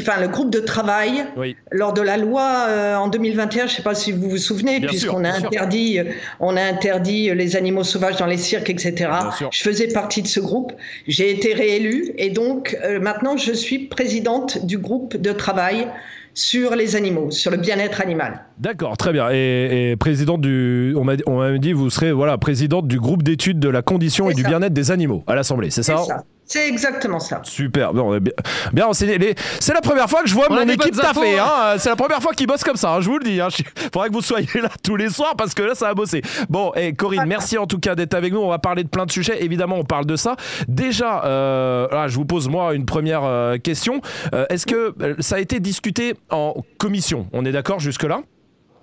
enfin 0.00 0.20
le 0.20 0.28
groupe 0.28 0.50
de 0.50 0.60
travail 0.60 1.24
Oui. 1.36 1.56
lors 1.72 1.92
de 1.92 2.02
la 2.02 2.16
loi 2.16 2.66
euh, 2.68 2.96
en 2.96 3.08
2021. 3.08 3.66
Je 3.66 3.72
ne 3.72 3.76
sais 3.76 3.82
pas 3.82 3.94
si 3.94 4.12
vous 4.12 4.28
vous 4.30 4.36
souvenez, 4.38 4.80
puisqu'on 4.80 5.24
a 5.24 5.34
sûr. 5.34 5.46
interdit, 5.46 5.98
euh, 5.98 6.04
on 6.40 6.56
a 6.56 6.62
interdit 6.62 7.30
les 7.34 7.56
animaux 7.56 7.84
sauvages 7.84 8.16
dans 8.16 8.26
les 8.26 8.36
cirques, 8.36 8.70
etc. 8.70 8.94
Bien. 8.96 9.48
Je 9.50 9.62
faisais 9.62 9.88
partie 9.88 10.22
de 10.22 10.28
ce 10.28 10.40
groupe. 10.40 10.72
J'ai 11.06 11.30
été 11.30 11.52
réélue 11.54 12.12
et 12.16 12.30
donc 12.30 12.76
euh, 12.84 13.00
maintenant 13.00 13.36
je 13.36 13.52
suis 13.52 13.78
présidente 13.88 14.64
du 14.64 14.78
groupe 14.78 15.16
de 15.16 15.32
travail 15.32 15.88
sur 16.34 16.76
les 16.76 16.94
animaux, 16.94 17.32
sur 17.32 17.50
le 17.50 17.56
bien-être 17.56 18.00
animal. 18.00 18.44
D'accord, 18.58 18.96
très 18.96 19.12
bien. 19.12 19.28
Et, 19.32 19.90
et 19.90 19.96
présidente 19.96 20.40
du, 20.40 20.94
on 20.96 21.02
m'a 21.04 21.16
dit 21.58 21.72
vous 21.72 21.90
serez 21.90 22.12
voilà 22.12 22.38
présidente 22.38 22.86
du 22.86 23.00
groupe 23.00 23.24
d'études 23.24 23.58
de 23.58 23.68
la 23.68 23.82
condition 23.82 24.30
et 24.30 24.34
du 24.34 24.44
bien-être 24.44 24.72
des 24.72 24.90
animaux 24.92 25.24
à 25.26 25.34
l'Assemblée, 25.34 25.70
c'est 25.70 25.82
C'est 25.82 25.92
ça 25.92 26.04
ça. 26.04 26.24
C'est 26.48 26.66
exactement 26.66 27.20
ça. 27.20 27.40
Super, 27.44 27.92
bon, 27.92 28.16
bien, 28.18 28.32
bien 28.72 28.86
renseigné. 28.86 29.18
Les- 29.18 29.34
C'est 29.60 29.74
la 29.74 29.82
première 29.82 30.08
fois 30.08 30.22
que 30.22 30.28
je 30.28 30.34
vois 30.34 30.46
On 30.48 30.56
a 30.56 30.64
mon 30.64 30.72
équipe 30.72 30.96
taffer. 30.96 31.38
hein. 31.38 31.44
Hein. 31.46 31.74
C'est 31.78 31.90
la 31.90 31.96
première 31.96 32.22
fois 32.22 32.32
qu'ils 32.32 32.46
bossent 32.46 32.64
comme 32.64 32.76
ça, 32.76 32.94
hein, 32.94 33.00
je 33.02 33.08
vous 33.10 33.18
le 33.18 33.24
dis. 33.24 33.38
Hein. 33.40 33.48
Je- 33.50 33.62
Faudrait 33.92 34.08
que 34.08 34.14
vous 34.14 34.22
soyez 34.22 34.48
là 34.54 34.70
tous 34.82 34.96
les 34.96 35.10
soirs 35.10 35.34
parce 35.36 35.52
que 35.54 35.62
là, 35.62 35.74
ça 35.74 35.86
va 35.88 35.94
bosser. 35.94 36.22
Bon, 36.48 36.72
et 36.74 36.94
Corinne, 36.94 37.26
merci 37.26 37.58
en 37.58 37.66
tout 37.66 37.78
cas 37.78 37.94
d'être 37.94 38.14
avec 38.14 38.32
nous. 38.32 38.40
On 38.40 38.48
va 38.48 38.58
parler 38.58 38.82
de 38.82 38.88
plein 38.88 39.04
de 39.06 39.12
sujets. 39.12 39.44
Évidemment, 39.44 39.76
on 39.76 39.84
parle 39.84 40.06
de 40.06 40.16
ça. 40.16 40.36
Déjà, 40.68 41.22
euh, 41.24 41.86
là, 41.90 42.08
je 42.08 42.16
vous 42.16 42.24
pose 42.24 42.48
moi 42.48 42.74
une 42.74 42.86
première 42.86 43.24
euh, 43.24 43.58
question. 43.58 44.00
Euh, 44.34 44.46
Est-ce 44.48 44.66
que 44.66 44.94
ça 45.18 45.36
a 45.36 45.38
été 45.40 45.60
discuté 45.60 46.14
en 46.30 46.54
commission? 46.78 47.28
On 47.34 47.44
est 47.44 47.52
d'accord 47.52 47.78
jusque-là? 47.78 48.20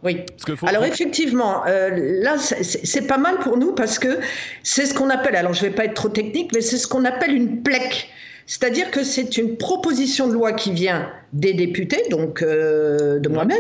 Oui. 0.03 0.21
Faut- 0.56 0.68
Alors 0.68 0.83
effectivement, 0.86 1.63
euh, 1.68 1.89
là 2.21 2.38
c'est- 2.38 3.07
pas 3.07 3.18
mal 3.18 3.38
pour 3.39 3.57
nous 3.57 3.74
parce 3.74 3.97
que 4.00 4.19
c'est 4.63 4.86
ce 4.86 4.94
qu'on 4.94 5.09
appelle, 5.09 5.36
alors 5.36 5.53
je 5.53 5.62
vais 5.62 5.71
pas 5.71 5.86
être 5.86 5.94
trop 5.95 6.09
technique, 6.09 6.51
mais 6.53 6.62
c'est 6.62 6.77
ce 6.77 6.88
qu'on 6.88 7.06
appelle 7.06 7.33
une 7.33 7.63
PLEC. 7.63 8.09
C'est-à-dire 8.47 8.92
que 8.92 9.03
c'est 9.03 9.38
une 9.39 9.57
proposition 9.57 10.27
de 10.27 10.33
loi 10.33 10.53
qui 10.53 10.71
vient 10.71 11.09
des 11.33 11.53
députés, 11.53 12.03
donc 12.12 12.44
euh, 12.44 13.18
de 13.18 13.27
moi-même, 13.27 13.57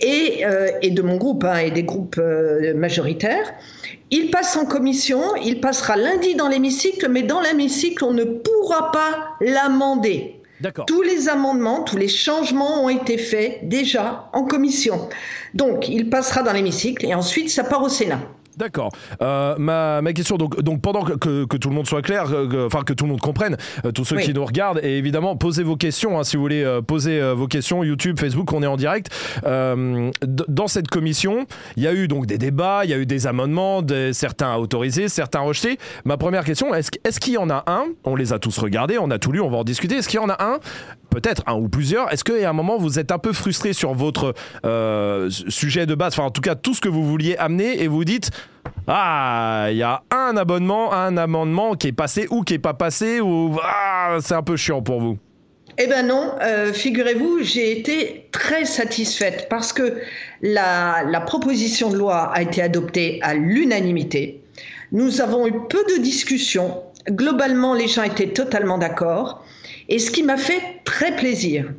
et, 0.00 0.46
euh, 0.46 0.68
et 0.80 0.90
de 0.90 1.02
mon 1.02 1.16
groupe, 1.16 1.44
hein, 1.44 1.58
et 1.58 1.70
des 1.70 1.82
groupes 1.82 2.18
majoritaires. 2.74 3.52
Il 4.10 4.30
passe 4.30 4.56
en 4.56 4.64
commission, 4.64 5.20
il 5.44 5.60
passera 5.60 5.96
lundi 5.96 6.34
dans 6.36 6.48
l'hémicycle, 6.48 7.08
mais 7.10 7.22
dans 7.22 7.40
l'hémicycle, 7.42 8.02
on 8.04 8.12
ne 8.14 8.24
pourra 8.24 8.90
pas 8.92 9.36
l'amender. 9.42 10.40
Tous 10.86 11.02
les 11.02 11.28
amendements, 11.28 11.82
tous 11.82 11.96
les 11.96 12.08
changements 12.08 12.84
ont 12.84 12.88
été 12.88 13.18
faits 13.18 13.68
déjà 13.68 14.30
en 14.32 14.44
commission. 14.44 15.08
Donc, 15.52 15.88
il 15.88 16.08
passera 16.10 16.42
dans 16.42 16.52
l'hémicycle 16.52 17.04
et 17.04 17.14
ensuite, 17.14 17.50
ça 17.50 17.64
part 17.64 17.82
au 17.82 17.88
Sénat. 17.88 18.20
D'accord. 18.56 18.90
Euh, 19.22 19.54
ma, 19.58 20.00
ma 20.02 20.12
question, 20.12 20.36
donc, 20.36 20.60
donc 20.62 20.80
pendant 20.80 21.02
que, 21.02 21.12
que- 21.14 21.44
que 21.44 21.56
tout 21.56 21.68
le 21.68 21.74
monde 21.74 21.86
soit 21.86 22.02
clair, 22.02 22.24
que- 22.26 22.66
enfin 22.66 22.82
que 22.82 22.92
tout 22.92 23.04
le 23.04 23.10
monde 23.10 23.20
comprenne, 23.20 23.56
euh, 23.84 23.90
tous 23.92 24.04
ceux 24.04 24.16
Oui. 24.16 24.22
qui 24.24 24.34
nous 24.34 24.44
regardent, 24.44 24.80
et 24.82 24.96
évidemment, 24.98 25.36
posez 25.36 25.62
vos 25.62 25.76
questions, 25.76 26.18
hein, 26.18 26.24
si 26.24 26.36
vous 26.36 26.42
voulez 26.42 26.62
euh, 26.62 26.80
poser 26.82 27.20
euh, 27.20 27.34
vos 27.34 27.46
questions, 27.48 27.82
YouTube, 27.84 28.18
Facebook, 28.18 28.52
on 28.52 28.62
est 28.62 28.66
en 28.66 28.76
direct. 28.76 29.10
Dans 29.44 30.66
cette 30.68 30.88
commission, 30.88 31.46
il 31.76 31.82
y 31.82 31.86
a 31.88 31.92
eu 31.94 32.08
donc 32.08 32.26
des 32.26 32.38
débats, 32.38 32.82
il 32.84 32.90
y 32.90 32.94
a 32.94 32.98
eu 32.98 33.06
des 33.06 33.26
amendements, 33.26 33.82
des- 33.82 34.12
certains 34.12 34.54
autorisés, 34.56 35.08
certains 35.08 35.40
rejetés. 35.40 35.78
Ma 36.04 36.16
première 36.16 36.44
question, 36.44 36.74
est-ce 36.74 36.90
est-ce 37.04 37.20
qu'il 37.20 37.34
y 37.34 37.38
en 37.38 37.50
a 37.50 37.64
un 37.66 37.84
On 38.04 38.14
les 38.16 38.32
a 38.32 38.38
tous 38.38 38.56
regardés, 38.58 38.98
on 38.98 39.10
a 39.10 39.18
tout 39.18 39.32
lu, 39.32 39.40
on 39.40 39.50
va 39.50 39.58
en 39.58 39.64
discuter. 39.64 39.96
Est-ce 39.96 40.08
qu'il 40.08 40.20
y 40.20 40.22
en 40.22 40.28
a 40.28 40.42
un 40.42 40.58
peut-être 41.14 41.42
un 41.46 41.54
ou 41.54 41.68
plusieurs. 41.68 42.12
Est-ce 42.12 42.24
qu'à 42.24 42.48
un 42.48 42.52
moment 42.52 42.76
vous 42.76 42.98
êtes 42.98 43.12
un 43.12 43.18
peu 43.18 43.32
frustré 43.32 43.72
sur 43.72 43.94
votre 43.94 44.34
euh, 44.64 45.30
sujet 45.30 45.86
de 45.86 45.94
base, 45.94 46.14
enfin 46.14 46.24
en 46.24 46.30
tout 46.30 46.40
cas 46.40 46.54
tout 46.54 46.74
ce 46.74 46.80
que 46.80 46.88
vous 46.88 47.04
vouliez 47.04 47.36
amener 47.36 47.82
et 47.82 47.88
vous 47.88 48.04
dites 48.04 48.30
ah 48.86 49.68
il 49.70 49.76
y 49.76 49.82
a 49.82 50.02
un 50.10 50.36
abonnement, 50.36 50.92
un 50.92 51.16
amendement 51.16 51.74
qui 51.74 51.88
est 51.88 51.92
passé 51.92 52.26
ou 52.30 52.42
qui 52.42 52.54
est 52.54 52.58
pas 52.58 52.74
passé 52.74 53.20
ou 53.20 53.56
ah 53.62 54.18
c'est 54.20 54.34
un 54.34 54.42
peu 54.42 54.56
chiant 54.56 54.82
pour 54.82 55.00
vous. 55.00 55.16
Eh 55.78 55.86
bien 55.86 56.02
non, 56.04 56.34
euh, 56.40 56.72
figurez-vous, 56.72 57.42
j'ai 57.42 57.78
été 57.78 58.28
très 58.30 58.64
satisfaite 58.64 59.48
parce 59.48 59.72
que 59.72 59.98
la 60.42 61.22
proposition 61.26 61.90
de 61.90 61.96
loi 61.96 62.30
a 62.32 62.42
été 62.42 62.62
adoptée 62.62 63.18
à 63.22 63.34
l'unanimité. 63.34 64.40
Nous 64.92 65.20
avons 65.20 65.46
eu 65.46 65.52
peu 65.68 65.82
de 65.92 66.00
discussions. 66.00 66.82
Globalement, 67.10 67.74
les 67.74 67.88
gens 67.88 68.04
étaient 68.04 68.28
totalement 68.28 68.78
d'accord. 68.78 69.44
Et 69.88 69.98
ce 69.98 70.10
qui 70.10 70.22
m'a 70.22 70.36
fait 70.36 70.60
très 70.84 71.14
plaisir, 71.16 71.72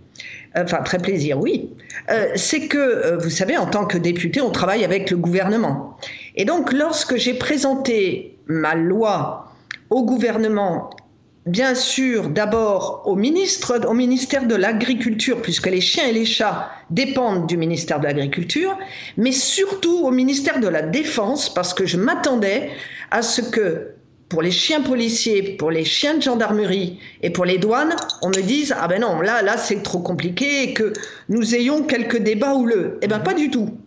enfin 0.55 0.81
très 0.83 0.99
plaisir, 0.99 1.39
oui, 1.39 1.69
euh, 2.09 2.29
c'est 2.35 2.67
que, 2.67 2.77
euh, 2.77 3.17
vous 3.17 3.29
savez, 3.29 3.57
en 3.57 3.65
tant 3.65 3.85
que 3.85 3.97
député, 3.97 4.41
on 4.41 4.51
travaille 4.51 4.83
avec 4.83 5.11
le 5.11 5.17
gouvernement. 5.17 5.97
Et 6.35 6.45
donc, 6.45 6.71
lorsque 6.71 7.15
j'ai 7.15 7.33
présenté 7.33 8.37
ma 8.47 8.75
loi 8.75 9.51
au 9.89 10.03
gouvernement 10.03 10.89
bien 11.45 11.75
sûr 11.75 12.29
d'abord 12.29 13.03
au 13.05 13.15
ministre, 13.15 13.79
au 13.87 13.93
ministère 13.93 14.47
de 14.47 14.55
l'Agriculture, 14.55 15.41
puisque 15.41 15.67
les 15.67 15.81
chiens 15.81 16.07
et 16.07 16.11
les 16.11 16.25
chats 16.25 16.69
dépendent 16.89 17.45
du 17.47 17.55
ministère 17.55 17.99
de 17.99 18.05
l'Agriculture, 18.05 18.77
mais 19.17 19.31
surtout 19.31 20.05
au 20.05 20.11
ministère 20.11 20.59
de 20.59 20.67
la 20.67 20.81
Défense, 20.81 21.53
parce 21.53 21.73
que 21.73 21.85
je 21.85 21.97
m'attendais 21.97 22.69
à 23.11 23.21
ce 23.21 23.41
que 23.41 23.94
pour 24.29 24.41
les 24.41 24.51
chiens 24.51 24.81
policiers, 24.81 25.55
pour 25.57 25.71
les 25.71 25.85
chiens 25.85 26.15
de 26.15 26.21
gendarmerie 26.21 26.99
et 27.21 27.29
pour 27.29 27.45
les 27.45 27.57
douanes, 27.57 27.95
on 28.21 28.29
me 28.29 28.41
dise 28.41 28.73
ah 28.77 28.87
ben 28.87 29.01
non 29.01 29.21
là 29.21 29.41
là 29.41 29.57
c'est 29.57 29.83
trop 29.83 29.99
compliqué 29.99 30.63
et 30.63 30.73
que 30.73 30.93
nous 31.29 31.55
ayons 31.55 31.83
quelques 31.83 32.17
débats 32.17 32.53
houleux. 32.55 32.97
Eh 33.01 33.07
ben 33.07 33.19
pas 33.19 33.33
du 33.33 33.49
tout. 33.51 33.77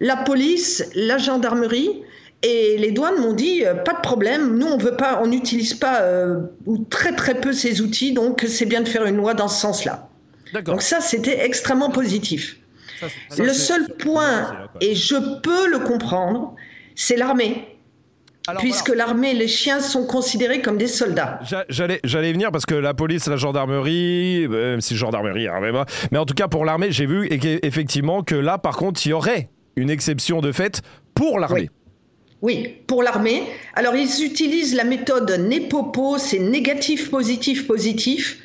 La 0.00 0.16
police, 0.16 0.84
la 0.94 1.18
gendarmerie 1.18 2.02
Et 2.44 2.76
les 2.76 2.90
douanes 2.90 3.20
m'ont 3.20 3.34
dit 3.34 3.64
euh, 3.64 3.74
pas 3.74 3.92
de 3.92 4.00
problème, 4.00 4.58
nous 4.58 4.66
on 4.66 4.76
veut 4.76 4.96
pas, 4.96 5.20
on 5.22 5.28
n'utilise 5.28 5.74
pas 5.74 6.02
euh, 6.02 6.40
ou 6.66 6.78
très 6.78 7.14
très 7.14 7.40
peu 7.40 7.52
ces 7.52 7.80
outils, 7.80 8.12
donc 8.12 8.44
c'est 8.48 8.66
bien 8.66 8.80
de 8.80 8.88
faire 8.88 9.04
une 9.04 9.16
loi 9.16 9.34
dans 9.34 9.48
ce 9.48 9.60
sens-là. 9.60 10.08
Donc 10.64 10.82
ça 10.82 11.00
c'était 11.00 11.44
extrêmement 11.44 11.90
positif. 11.90 12.56
le 13.38 13.52
seul 13.52 13.88
point, 13.96 14.68
et 14.80 14.94
je 14.94 15.16
peux 15.40 15.68
le 15.68 15.80
comprendre, 15.80 16.54
c'est 16.96 17.16
l'armée. 17.16 17.71
Puisque 18.58 18.88
l'armée, 18.88 19.34
les 19.34 19.48
chiens 19.48 19.80
sont 19.80 20.04
considérés 20.06 20.60
comme 20.60 20.76
des 20.76 20.88
soldats. 20.88 21.40
J'allais, 21.68 22.00
j'allais 22.02 22.32
venir 22.32 22.50
parce 22.50 22.66
que 22.66 22.74
la 22.74 22.92
police, 22.94 23.26
la 23.26 23.36
gendarmerie, 23.36 24.48
même 24.48 24.80
si 24.80 24.96
gendarmerie, 24.96 25.46
hein, 25.46 25.60
mais 26.10 26.18
en 26.18 26.24
tout 26.24 26.34
cas 26.34 26.48
pour 26.48 26.64
l'armée, 26.64 26.90
j'ai 26.90 27.06
vu 27.06 27.28
effectivement 27.30 28.22
que 28.22 28.34
là, 28.34 28.58
par 28.58 28.76
contre, 28.76 29.04
il 29.06 29.10
y 29.10 29.12
aurait 29.12 29.48
une 29.76 29.90
exception 29.90 30.40
de 30.40 30.52
fait 30.52 30.82
pour 31.14 31.38
l'armée. 31.38 31.70
Oui. 32.42 32.74
pour 32.88 33.04
l'armée. 33.04 33.44
Alors, 33.74 33.94
ils 33.94 34.24
utilisent 34.24 34.74
la 34.74 34.82
méthode 34.82 35.30
NEPOPO, 35.30 36.18
c'est 36.18 36.40
négatif, 36.40 37.08
positif, 37.08 37.68
positif. 37.68 38.38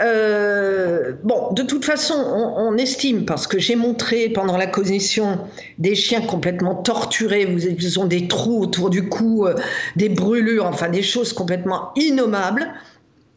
Euh, 0.00 1.12
bon, 1.24 1.52
de 1.52 1.62
toute 1.62 1.84
façon, 1.84 2.14
on, 2.14 2.76
estime, 2.76 3.24
parce 3.24 3.46
que 3.46 3.58
j'ai 3.58 3.74
montré 3.74 4.28
pendant 4.28 4.56
la 4.56 4.66
commission 4.66 5.38
des 5.78 5.94
chiens 5.94 6.20
complètement 6.20 6.76
torturés, 6.76 7.46
vous, 7.46 7.66
ils 7.66 7.98
ont 7.98 8.04
des 8.04 8.28
trous 8.28 8.62
autour 8.62 8.90
du 8.90 9.08
cou, 9.08 9.46
euh, 9.46 9.54
des 9.96 10.08
brûlures, 10.08 10.66
enfin 10.66 10.88
des 10.88 11.02
choses 11.02 11.32
complètement 11.32 11.92
innommables. 11.96 12.68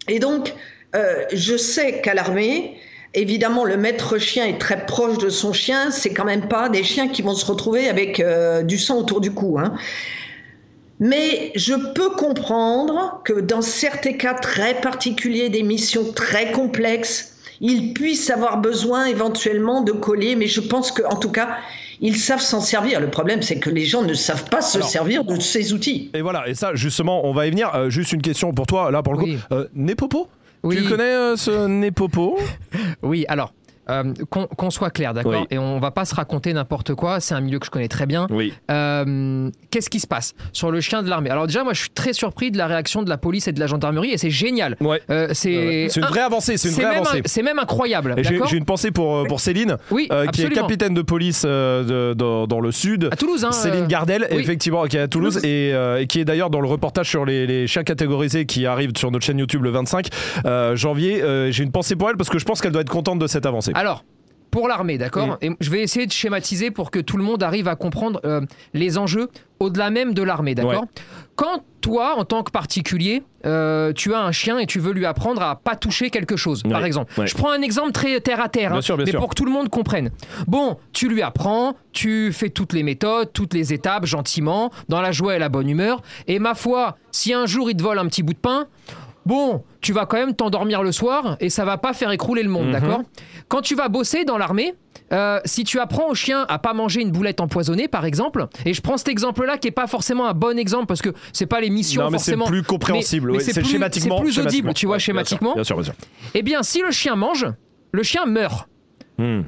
Et 0.08 0.20
donc, 0.20 0.53
euh, 0.96 1.24
je 1.34 1.58
sais 1.58 2.01
qu'à 2.01 2.13
l'armée, 2.13 2.77
Évidemment, 3.13 3.65
le 3.65 3.75
maître 3.75 4.18
chien 4.20 4.46
est 4.46 4.58
très 4.58 4.86
proche 4.86 5.18
de 5.18 5.27
son 5.27 5.51
chien. 5.51 5.91
C'est 5.91 6.13
quand 6.13 6.24
même 6.24 6.48
pas 6.48 6.70
des 6.70 6.82
chiens 6.82 7.10
qui 7.10 7.22
vont 7.22 7.36
se 7.36 7.46
retrouver 7.46 7.89
avec 7.89 8.24
du 8.63 8.77
sang 8.77 9.00
autour 9.00 9.20
du 9.20 9.32
cou. 9.32 9.60
Hein. 9.60 9.74
Mais 11.01 11.51
je 11.55 11.74
peux 11.93 12.12
comprendre 12.12 13.22
que 13.25 13.34
dans 13.34 13.63
certains 13.63 14.13
cas 14.13 14.36
très 14.36 14.79
particuliers, 14.79 15.50
des 15.50 15.63
missions 15.63 16.13
très 16.13 16.51
complexes, 16.51 17.36
ils 17.60 17.93
puissent 17.93 18.29
avoir 18.29 18.62
besoin 18.62 19.05
éventuellement 19.05 19.81
de 19.81 19.93
colliers. 19.93 20.36
Mais 20.36 20.46
je 20.46 20.62
pense 20.62 20.91
qu'en 20.91 21.15
tout 21.15 21.31
cas, 21.31 21.58
ils 22.01 22.17
savent 22.17 22.39
s'en 22.39 22.62
servir. 22.62 23.00
Le 23.00 23.10
problème, 23.10 23.41
c'est 23.41 23.58
que 23.58 23.72
les 23.72 23.84
gens 23.84 24.03
ne 24.03 24.13
savent 24.13 24.46
pas 24.46 24.62
se 24.62 24.79
servir 24.84 25.24
de 25.24 25.39
ces 25.39 25.74
outils. 25.74 26.12
Et 26.13 26.22
voilà, 26.22 26.48
et 26.48 26.53
ça, 26.53 26.75
justement, 26.75 27.25
on 27.25 27.34
va 27.34 27.48
y 27.48 27.50
venir. 27.50 27.74
Euh, 27.74 27.89
juste 27.89 28.13
une 28.13 28.22
question 28.22 28.53
pour 28.53 28.67
toi, 28.67 28.91
là, 28.91 29.01
pour 29.01 29.13
le 29.13 29.20
coup. 29.20 29.29
Euh, 29.51 29.67
Népopo 29.74 30.29
tu 30.70 30.84
connais 30.84 31.03
euh, 31.03 31.36
ce 31.36 31.67
Népopo 31.67 32.38
Oui, 33.01 33.25
alors 33.27 33.53
euh, 33.92 34.14
qu'on 34.30 34.70
soit 34.70 34.90
clair, 34.90 35.14
d'accord 35.14 35.46
Et 35.50 35.58
on 35.58 35.80
va 35.80 35.92
pas 35.92 36.06
se 36.06 36.16
raconter 36.16 36.54
n'importe 36.54 36.96
quoi, 36.96 37.20
c'est 37.20 37.34
un 37.34 37.42
milieu 37.42 37.60
que 37.60 37.66
je 37.66 37.72
connais 37.72 37.88
très 37.88 38.06
bien. 38.06 38.28
Oui. 38.30 38.54
Euh, 38.70 39.50
qu'est-ce 39.70 39.90
qui 39.90 40.00
se 40.00 40.08
passe 40.08 40.34
sur 40.54 40.72
le 40.72 40.82
chien 40.82 41.04
de 41.04 41.10
l'armée? 41.10 41.30
Alors 41.30 41.48
déjà, 41.48 41.64
moi 41.64 41.74
je 41.74 41.82
suis 41.82 41.90
très 41.90 42.14
surpris 42.14 42.52
de 42.52 42.58
la 42.58 42.68
réaction 42.68 43.04
de 43.04 43.10
la 43.10 43.18
police 43.18 43.48
et 43.48 43.52
de 43.52 43.60
la 43.60 43.68
gendarmerie 43.68 44.12
et 44.12 44.18
c'est 44.18 44.30
génial. 44.30 44.78
Ouais. 44.80 45.02
Euh, 45.10 45.30
c'est 45.34 45.88
une 45.96 46.06
vraie 46.06 46.22
avancée, 46.22 46.58
c'est 46.58 46.70
une 46.70 46.76
vraie 46.76 46.86
avancée. 46.86 47.22
C'est 47.26 47.44
même 47.44 47.60
incroyable. 47.60 48.16
J'ai 48.18 48.58
une 48.58 48.66
pensée 48.66 48.92
pour, 48.92 49.28
pour 49.28 49.40
Céline, 49.40 49.78
oui, 49.92 50.10
qui 50.34 50.44
est 50.44 50.50
capitaine 50.50 50.94
de 50.94 51.02
police 51.02 51.44
de, 51.44 52.14
dans, 52.14 52.60
le 52.62 52.72
sud. 52.72 53.10
À 53.12 53.16
Toulouse, 53.16 53.44
hein, 53.44 53.52
Céline 53.52 53.88
Gardel, 53.88 54.28
effectivement, 54.30 54.86
qui 54.86 54.98
est 54.98 55.02
à 55.02 55.08
Toulouse, 55.08 55.40
Et, 55.44 55.74
qui 56.08 56.20
est 56.20 56.26
d'ailleurs 56.26 56.50
dans 56.50 56.62
le 56.62 56.68
reportage 56.68 57.10
sur 57.10 57.26
les, 57.26 57.48
les, 57.48 57.68
chiens 57.68 57.84
catégorisés 57.84 58.46
qui 58.46 58.66
arrive 58.66 58.92
sur 58.98 59.12
notre 59.12 59.26
chaîne 59.26 59.40
YouTube 59.40 59.64
le 59.64 59.72
25 59.72 60.08
janvier. 60.76 61.24
J'ai 61.50 61.64
une 61.64 61.72
pensée 61.72 61.96
pour 61.96 62.10
elle 62.10 62.18
parce 62.18 62.30
que 62.30 62.40
je 62.40 62.46
pense 62.46 62.62
qu'elle 62.62 62.72
doit 62.72 62.82
être 62.82 62.90
contente 62.90 63.20
de 63.20 63.28
cette 63.28 63.46
avancée. 63.46 63.72
Alors, 63.82 64.06
pour 64.52 64.68
l'armée, 64.68 65.00
d'accord. 65.00 65.40
Et 65.42 65.50
je 65.60 65.72
vais 65.72 65.82
essayer 65.82 66.06
de 66.06 66.12
schématiser 66.12 66.70
pour 66.70 66.92
que 66.92 67.00
tout 67.00 67.18
le 67.18 67.24
monde 67.24 67.42
arrive 67.42 67.68
à 67.68 67.76
comprendre 67.76 68.22
euh, 68.26 68.42
les 68.76 69.00
enjeux 69.00 69.30
au-delà 69.60 69.90
même 69.90 70.14
de 70.14 70.22
l'armée, 70.22 70.54
d'accord 70.54 70.86
Quand 71.36 71.64
toi, 71.82 72.14
en 72.16 72.26
tant 72.26 72.44
que 72.44 72.52
particulier, 72.52 73.24
euh, 73.44 73.92
tu 73.92 74.14
as 74.14 74.22
un 74.22 74.32
chien 74.32 74.60
et 74.60 74.68
tu 74.68 74.78
veux 74.78 74.92
lui 74.92 75.08
apprendre 75.08 75.42
à 75.42 75.56
pas 75.56 75.76
toucher 75.76 76.12
quelque 76.12 76.36
chose, 76.36 76.62
par 76.62 76.86
exemple. 76.86 77.12
Je 77.26 77.34
prends 77.34 77.50
un 77.50 77.64
exemple 77.64 77.92
très 77.92 78.22
terre 78.22 78.40
à 78.40 78.50
terre, 78.50 78.76
hein, 78.76 78.82
mais 79.00 79.14
pour 79.14 79.30
que 79.30 79.36
tout 79.36 79.46
le 79.46 79.52
monde 79.52 79.70
comprenne. 79.70 80.12
Bon, 80.48 80.78
tu 80.94 81.10
lui 81.10 81.24
apprends, 81.24 81.74
tu 81.92 82.32
fais 82.32 82.50
toutes 82.50 82.74
les 82.74 82.84
méthodes, 82.84 83.34
toutes 83.34 83.56
les 83.56 83.74
étapes, 83.74 84.06
gentiment, 84.06 84.70
dans 84.90 85.02
la 85.02 85.12
joie 85.12 85.36
et 85.36 85.40
la 85.40 85.50
bonne 85.50 85.70
humeur. 85.70 86.04
Et 86.28 86.38
ma 86.38 86.54
foi, 86.54 86.98
si 87.12 87.34
un 87.34 87.48
jour 87.48 87.72
il 87.72 87.78
te 87.78 87.82
vole 87.82 87.98
un 87.98 88.06
petit 88.06 88.22
bout 88.22 88.34
de 88.34 88.38
pain, 88.38 88.68
bon, 89.25 89.63
tu 89.82 89.94
vas 89.94 90.06
quand 90.06 90.18
même 90.18 90.36
t'endormir 90.36 90.84
le 90.84 90.92
soir 90.92 91.38
et 91.40 91.50
ça 91.50 91.66
va 91.66 91.78
pas 91.78 91.94
faire 91.94 92.12
écrouler 92.12 92.44
le 92.44 92.50
monde, 92.50 92.68
mhm. 92.68 92.72
d'accord? 92.72 93.01
Quand 93.48 93.62
tu 93.62 93.75
vas 93.75 93.90
bosser 93.90 94.25
dans 94.25 94.38
l'armée, 94.38 94.74
euh, 95.12 95.40
si 95.44 95.63
tu 95.63 95.80
apprends 95.80 96.10
au 96.10 96.16
chien 96.16 96.46
à 96.48 96.58
pas 96.58 96.74
manger 96.74 97.01
une 97.01 97.12
boulette 97.12 97.42
empoisonnée, 97.42 97.88
par 97.88 98.06
exemple, 98.06 98.48
et 98.66 98.74
je 98.74 98.82
prends 98.82 98.98
cet 98.98 99.10
exemple-là 99.10 99.58
qui 99.58 99.68
est 99.68 99.72
pas 99.72 99.88
forcément 99.88 100.25
un 100.25 100.34
bon 100.34 100.58
exemple 100.58 100.86
parce 100.86 101.01
que 101.01 101.10
c'est 101.34 101.46
pas 101.46 101.60
les 101.60 101.70
missions 101.70 102.04
non, 102.04 102.12
mais 102.12 102.18
C'est 102.18 102.38
plus 102.38 102.63
compréhensible, 102.63 103.40
c'est 103.42 103.66
schématiquement. 103.66 104.18
C'est 104.18 104.24
plus 104.24 104.40
audible, 104.40 104.74
tu 104.74 104.86
vois, 104.86 105.00
schématiquement. 105.00 105.54
Bien 105.54 105.63
sûr, 105.63 105.75
bien 105.75 105.86
sûr, 105.86 105.94
Eh 106.34 106.42
bien, 106.44 106.63
si 106.63 106.82
le 106.82 106.92
chien 106.92 107.16
mange, 107.16 107.48
le 107.92 108.04
chien 108.04 108.25
meurt. 108.25 108.68
Hmm. 109.18 109.42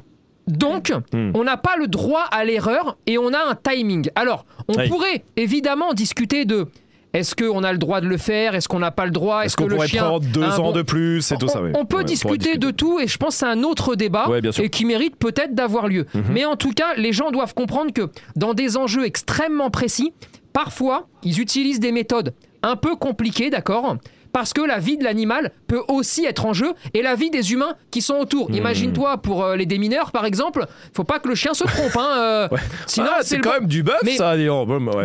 Donc, 0.46 0.92
hmm. 1.12 1.30
on 1.32 1.44
n'a 1.44 1.56
pas 1.56 1.76
le 1.78 1.86
droit 1.86 2.24
à 2.30 2.44
l'erreur 2.44 2.98
et 3.06 3.16
on 3.16 3.32
a 3.32 3.38
un 3.38 3.54
timing. 3.54 4.10
Alors, 4.14 4.44
on 4.68 4.74
pourrait 4.88 5.24
évidemment 5.36 5.94
discuter 5.94 6.44
de 6.44 6.68
est-ce 7.14 7.36
qu'on 7.36 7.62
a 7.62 7.72
le 7.72 7.78
droit 7.78 8.00
de 8.00 8.08
le 8.08 8.18
faire? 8.18 8.54
Est-ce 8.54 8.68
qu'on 8.68 8.80
n'a 8.80 8.90
pas 8.90 9.06
le 9.06 9.12
droit? 9.12 9.44
Est-ce 9.44 9.56
qu'on 9.56 9.68
pourrait 9.68 9.88
prendre 9.88 10.20
deux 10.20 10.42
ans 10.42 10.72
de 10.72 10.82
plus 10.82 11.30
et 11.32 11.36
tout 11.36 11.48
ça? 11.48 11.62
On 11.74 11.86
peut 11.86 12.04
discuter, 12.04 12.58
de 12.58 12.70
tout 12.70 13.00
et 13.00 13.06
je 13.06 13.16
pense 13.16 13.30
que 13.30 13.38
c'est 13.40 13.46
un 13.46 13.62
autre 13.62 13.94
débat 13.94 14.28
et 14.58 14.68
qui 14.68 14.84
mérite 14.84 15.16
peut-être 15.16 15.54
d'avoir 15.54 15.88
lieu. 15.88 16.06
Mhm. 16.12 16.24
Mais 16.30 16.44
en 16.44 16.56
tout 16.56 16.72
cas, 16.72 16.94
les 16.96 17.12
gens 17.12 17.30
doivent 17.30 17.54
comprendre 17.54 17.92
que 17.92 18.10
dans 18.36 18.52
des 18.52 18.76
enjeux 18.76 19.06
extrêmement 19.06 19.70
précis, 19.70 20.12
parfois, 20.52 21.08
ils 21.22 21.40
utilisent 21.40 21.80
des 21.80 21.92
méthodes 21.92 22.34
un 22.62 22.76
peu 22.76 22.96
compliquées, 22.96 23.50
d'accord? 23.50 23.96
Parce 24.34 24.52
que 24.52 24.60
la 24.60 24.80
vie 24.80 24.98
de 24.98 25.04
l'animal 25.04 25.52
peut 25.68 25.82
aussi 25.86 26.24
être 26.24 26.44
en 26.44 26.52
jeu 26.52 26.74
et 26.92 27.02
la 27.02 27.14
vie 27.14 27.30
des 27.30 27.52
humains 27.52 27.76
qui 27.92 28.02
sont 28.02 28.16
autour. 28.16 28.50
Hmm. 28.50 28.54
Imagine-toi 28.54 29.18
pour 29.18 29.44
euh, 29.44 29.54
les 29.54 29.64
démineurs 29.64 30.10
par 30.10 30.26
exemple, 30.26 30.66
faut 30.92 31.04
pas 31.04 31.20
que 31.20 31.28
le 31.28 31.36
chien 31.36 31.54
se 31.54 31.62
trompe. 31.62 31.96
Hein, 31.96 32.08
euh, 32.18 32.48
sinon, 32.86 33.06
ah, 33.10 33.20
c'est 33.22 33.38
quand 33.38 33.52
même 33.52 33.68
du 33.68 33.84
bœuf 33.84 34.00
ça. 34.16 34.34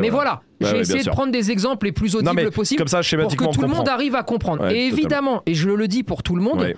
mais 0.02 0.10
voilà, 0.10 0.42
j'ai 0.60 0.80
essayé 0.80 1.04
de 1.04 1.10
prendre 1.12 1.32
des 1.32 1.52
exemples 1.52 1.86
les 1.86 1.92
plus 1.92 2.16
audibles 2.16 2.50
possibles 2.50 2.80
comme 2.80 2.88
ça, 2.88 3.02
pour 3.02 3.36
que 3.36 3.54
tout 3.54 3.62
le 3.62 3.68
monde 3.68 3.88
arrive 3.88 4.16
à 4.16 4.24
comprendre. 4.24 4.68
et 4.68 4.88
évidemment, 4.88 5.44
et 5.46 5.54
je 5.54 5.70
le 5.70 5.88
dis 5.88 6.02
pour 6.02 6.24
tout 6.24 6.36
le 6.36 6.42
monde, 6.42 6.74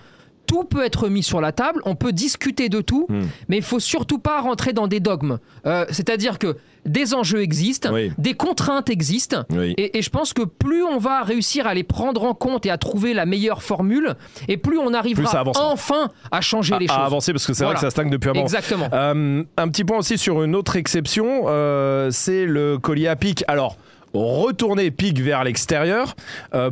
tout 0.52 0.66
peut 0.66 0.84
être 0.84 1.08
mis 1.08 1.24
sur 1.24 1.40
la 1.40 1.54
table, 1.54 1.82
on 1.86 1.96
peut 1.96 2.12
discuter 2.12 2.68
de 2.68 2.82
tout, 2.82 3.06
hmm. 3.08 3.22
mais 3.48 3.56
il 3.56 3.64
faut 3.64 3.80
surtout 3.80 4.20
pas 4.20 4.42
rentrer 4.42 4.74
dans 4.74 4.88
des 4.88 5.00
dogmes. 5.00 5.40
Euh, 5.66 5.86
c'est-à-dire 5.92 6.40
que 6.40 6.58
des 6.86 7.14
enjeux 7.14 7.42
existent, 7.42 7.90
des 8.18 8.34
contraintes 8.34 8.90
existent, 8.90 9.46
et, 9.78 10.02
je 10.02 10.10
pense 10.10 10.34
que 10.34 10.42
plus 10.42 10.84
on 10.84 10.98
va 10.98 11.22
réussir 11.24 11.68
à 11.68 11.74
les 11.74 11.84
prendre 11.84 12.26
en 12.26 12.34
compte 12.34 12.66
et 12.66 12.70
à 12.70 12.78
trouver 12.78 13.14
la 13.14 13.26
meilleure 13.26 13.64
formule, 13.64 14.16
et 14.50 14.58
plus 14.58 14.78
on 14.78 14.94
arrivera 14.94 15.46
enfin 15.56 16.10
à 16.32 16.42
changer 16.42 16.76
les 16.78 16.88
choses. 16.88 16.98
À 16.98 17.06
avancer, 17.06 17.32
parce 17.32 17.48
que 17.48 17.54
c'est 17.54 17.64
vrai 17.64 17.76
que 17.76 17.80
ça 17.80 17.90
stagne 17.90 18.10
depuis 18.10 18.30
un 18.30 18.34
moment. 18.34 18.44
Exactement. 18.44 18.90
Euh, 18.92 19.44
un 19.56 19.68
petit 19.70 19.86
point 19.86 20.00
aussi 20.00 20.18
sur 20.18 20.44
une 20.44 20.54
autre 20.54 20.76
exception, 20.76 21.46
euh, 21.48 22.10
c'est 22.12 22.46
le 22.46 22.78
collier 22.78 23.08
à 23.08 23.16
pic. 23.16 23.46
Alors, 23.48 23.78
retourner 24.14 24.92
pic 24.92 25.18
vers 25.22 25.46
l'extérieur 25.46 26.14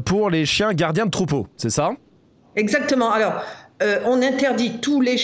pour 0.03 0.29
les 0.29 0.45
chiens 0.45 0.73
gardiens 0.73 1.05
de 1.05 1.11
troupeau, 1.11 1.47
c'est 1.55 1.69
ça? 1.69 1.91
Exactement. 2.57 3.11
Alors, 3.11 3.41
euh, 3.81 3.99
on 4.05 4.21
interdit 4.21 4.79
tous 4.81 5.01
les, 5.01 5.17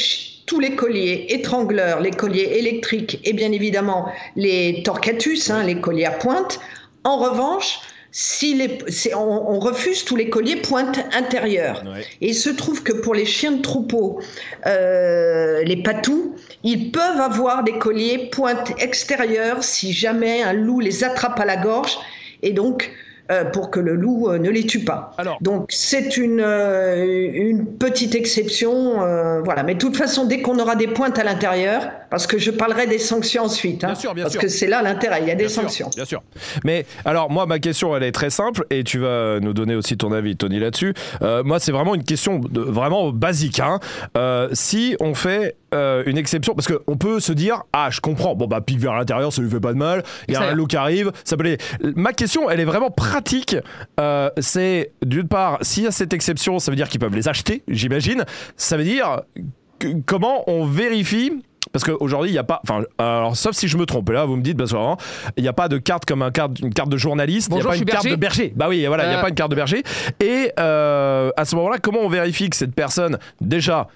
tous 0.46 0.60
les 0.60 0.76
colliers 0.76 1.28
étrangleurs, 1.30 2.00
les 2.00 2.12
colliers 2.12 2.58
électriques 2.58 3.20
et 3.24 3.34
bien 3.34 3.52
évidemment 3.52 4.08
les 4.36 4.82
torcatus, 4.84 5.50
hein, 5.50 5.64
les 5.64 5.80
colliers 5.80 6.06
à 6.06 6.12
pointe. 6.12 6.60
En 7.04 7.18
revanche, 7.18 7.80
si 8.18 8.54
les, 8.54 8.78
on, 9.14 9.60
refuse 9.60 10.06
tous 10.06 10.16
les 10.16 10.30
colliers 10.30 10.56
pointe 10.56 11.00
intérieure. 11.14 11.84
Et 12.22 12.30
il 12.30 12.34
se 12.34 12.50
trouve 12.50 12.82
que 12.82 12.94
pour 12.94 13.14
les 13.14 13.26
chiens 13.26 13.52
de 13.52 13.62
troupeau, 13.62 14.22
euh, 14.66 15.62
les 15.64 15.84
patous, 15.84 16.34
ils 16.64 16.92
peuvent 16.92 17.20
avoir 17.20 17.66
des 17.66 17.78
colliers 17.78 18.30
pointe 18.32 18.72
extérieure 18.82 19.66
si 19.66 19.92
jamais 19.92 20.42
un 20.42 20.54
loup 20.54 20.80
les 20.80 21.04
attrape 21.04 21.38
à 21.42 21.46
la 21.46 21.58
gorge. 21.58 21.98
Et 22.42 22.54
donc, 22.54 22.90
pour 23.54 23.72
que 23.72 23.80
le 23.80 23.96
loup 23.96 24.30
euh, 24.30 24.38
ne 24.38 24.50
les 24.50 24.66
tue 24.66 24.84
pas. 24.84 25.12
Donc 25.42 25.66
c'est 25.70 26.18
une, 26.18 26.42
euh, 26.42 27.32
une 27.34 27.66
petite 27.66 28.16
exception, 28.16 29.00
voilà. 29.44 29.64
Mais 29.64 29.74
de 29.74 29.80
toute 29.80 29.98
façon, 29.98 30.26
dès 30.26 30.42
qu'on 30.42 30.60
aura 30.60 30.76
des 30.76 30.88
pointes 30.88 31.18
à 31.18 31.24
l'intérieur, 31.24 31.90
parce 32.16 32.28
que 32.28 32.38
je 32.38 32.50
parlerai 32.50 32.88
des 32.88 32.98
sanctions 32.98 33.44
ensuite, 33.44 33.84
hein, 33.84 33.94
parce 34.16 34.38
que 34.38 34.48
c'est 34.48 34.68
là 34.68 34.82
l'intérêt, 34.82 35.20
il 35.24 35.28
y 35.28 35.32
a 35.32 35.36
des 35.36 35.50
sanctions. 35.50 35.90
bien 35.94 36.06
sûr. 36.06 36.24
Mais 36.64 36.86
alors 37.04 37.30
moi, 37.30 37.46
ma 37.46 37.60
question, 37.60 37.94
elle 37.94 38.04
est 38.04 38.14
très 38.14 38.30
simple, 38.30 38.66
et 38.70 38.86
tu 38.86 39.00
vas 39.00 39.42
nous 39.42 39.52
donner 39.52 39.76
aussi 39.76 39.98
ton 39.98 40.14
avis, 40.14 40.38
Tony, 40.38 40.60
là-dessus. 40.60 40.94
moi, 41.44 41.60
c'est 41.60 41.74
vraiment 41.74 41.94
une 41.94 42.06
question 42.06 42.40
de, 42.40 42.62
vraiment 42.62 43.12
basique. 43.12 43.60
Hein. 43.60 43.82
si 44.54 44.96
on 45.02 45.14
fait 45.14 45.58
une 45.74 46.18
exception, 46.18 46.56
parce 46.56 46.70
qu'on 46.70 46.96
peut 46.96 47.20
se 47.20 47.34
dire, 47.34 47.64
ah, 47.74 47.90
je 47.92 48.00
comprends, 48.00 48.34
bon 48.34 48.48
bah 48.48 48.62
pique 48.62 48.80
vers 48.80 48.94
l'intérieur, 48.94 49.34
ça 49.34 49.42
lui 49.42 49.50
fait 49.50 49.60
pas 49.60 49.74
de 49.74 49.78
mal, 49.78 50.02
il 50.30 50.36
y 50.36 50.38
a 50.38 50.42
un 50.42 50.54
loup 50.54 50.68
qui 50.68 50.78
arrive, 50.78 51.12
ça 51.26 51.36
peut 51.36 51.58
Ma 51.98 52.14
question, 52.14 52.50
elle 52.50 52.62
est 52.62 52.66
vraiment 52.66 52.92
pratique, 52.92 53.58
euh, 54.00 54.30
c'est 54.38 54.94
d'une 55.06 55.28
part, 55.28 55.58
s'il 55.64 55.84
y 55.84 55.88
a 55.88 55.92
cette 55.92 56.14
exception, 56.14 56.60
ça 56.60 56.72
veut 56.72 56.78
dire 56.78 56.88
qu'ils 56.88 57.02
peuvent 57.02 57.14
les 57.14 57.28
acheter, 57.28 57.62
j'imagine. 57.68 58.24
Ça 58.56 58.78
veut 58.78 58.86
dire 58.86 59.20
comment 60.06 60.50
on 60.50 60.66
vérifie 60.66 61.34
Parce 61.76 61.84
qu'aujourd'hui, 61.84 62.30
il 62.30 62.34
n'y 62.34 62.40
a 62.40 62.46
pas. 62.46 62.62
Enfin, 62.64 62.84
alors, 62.98 63.36
sauf 63.36 63.54
si 63.54 63.68
je 63.68 63.76
me 63.76 63.86
trompe, 63.86 64.10
là, 64.10 64.24
vous 64.24 64.38
me 64.38 64.42
dites, 64.42 64.58
que 64.58 64.64
vraiment, 64.64 64.96
il 65.36 65.44
n'y 65.44 65.50
a 65.50 65.54
pas 65.54 65.68
de 65.68 65.78
carte 65.78 66.06
comme 66.06 66.22
un 66.22 66.32
carte, 66.32 66.58
une 66.62 66.74
carte 66.74 66.88
de 66.88 66.96
journaliste, 66.96 67.50
il 67.52 67.56
n'y 67.56 67.62
a 67.62 67.66
pas 67.66 67.76
une 67.76 67.84
carte 67.84 68.08
de 68.08 68.16
berger. 68.16 68.54
Bah 68.56 68.68
oui, 68.70 68.86
voilà, 68.86 69.04
il 69.04 69.10
n'y 69.10 69.16
a 69.16 69.18
Euh. 69.18 69.22
pas 69.22 69.28
une 69.28 69.36
carte 69.36 69.52
de 69.52 69.58
berger. 69.58 69.84
Et 70.22 70.54
euh, 70.58 71.32
à 71.36 71.44
ce 71.44 71.54
moment-là, 71.58 71.80
comment 71.80 72.00
on 72.00 72.08
vérifie 72.08 72.50
que 72.50 72.56
cette 72.56 72.74
personne, 72.74 73.18
déjà, 73.42 73.90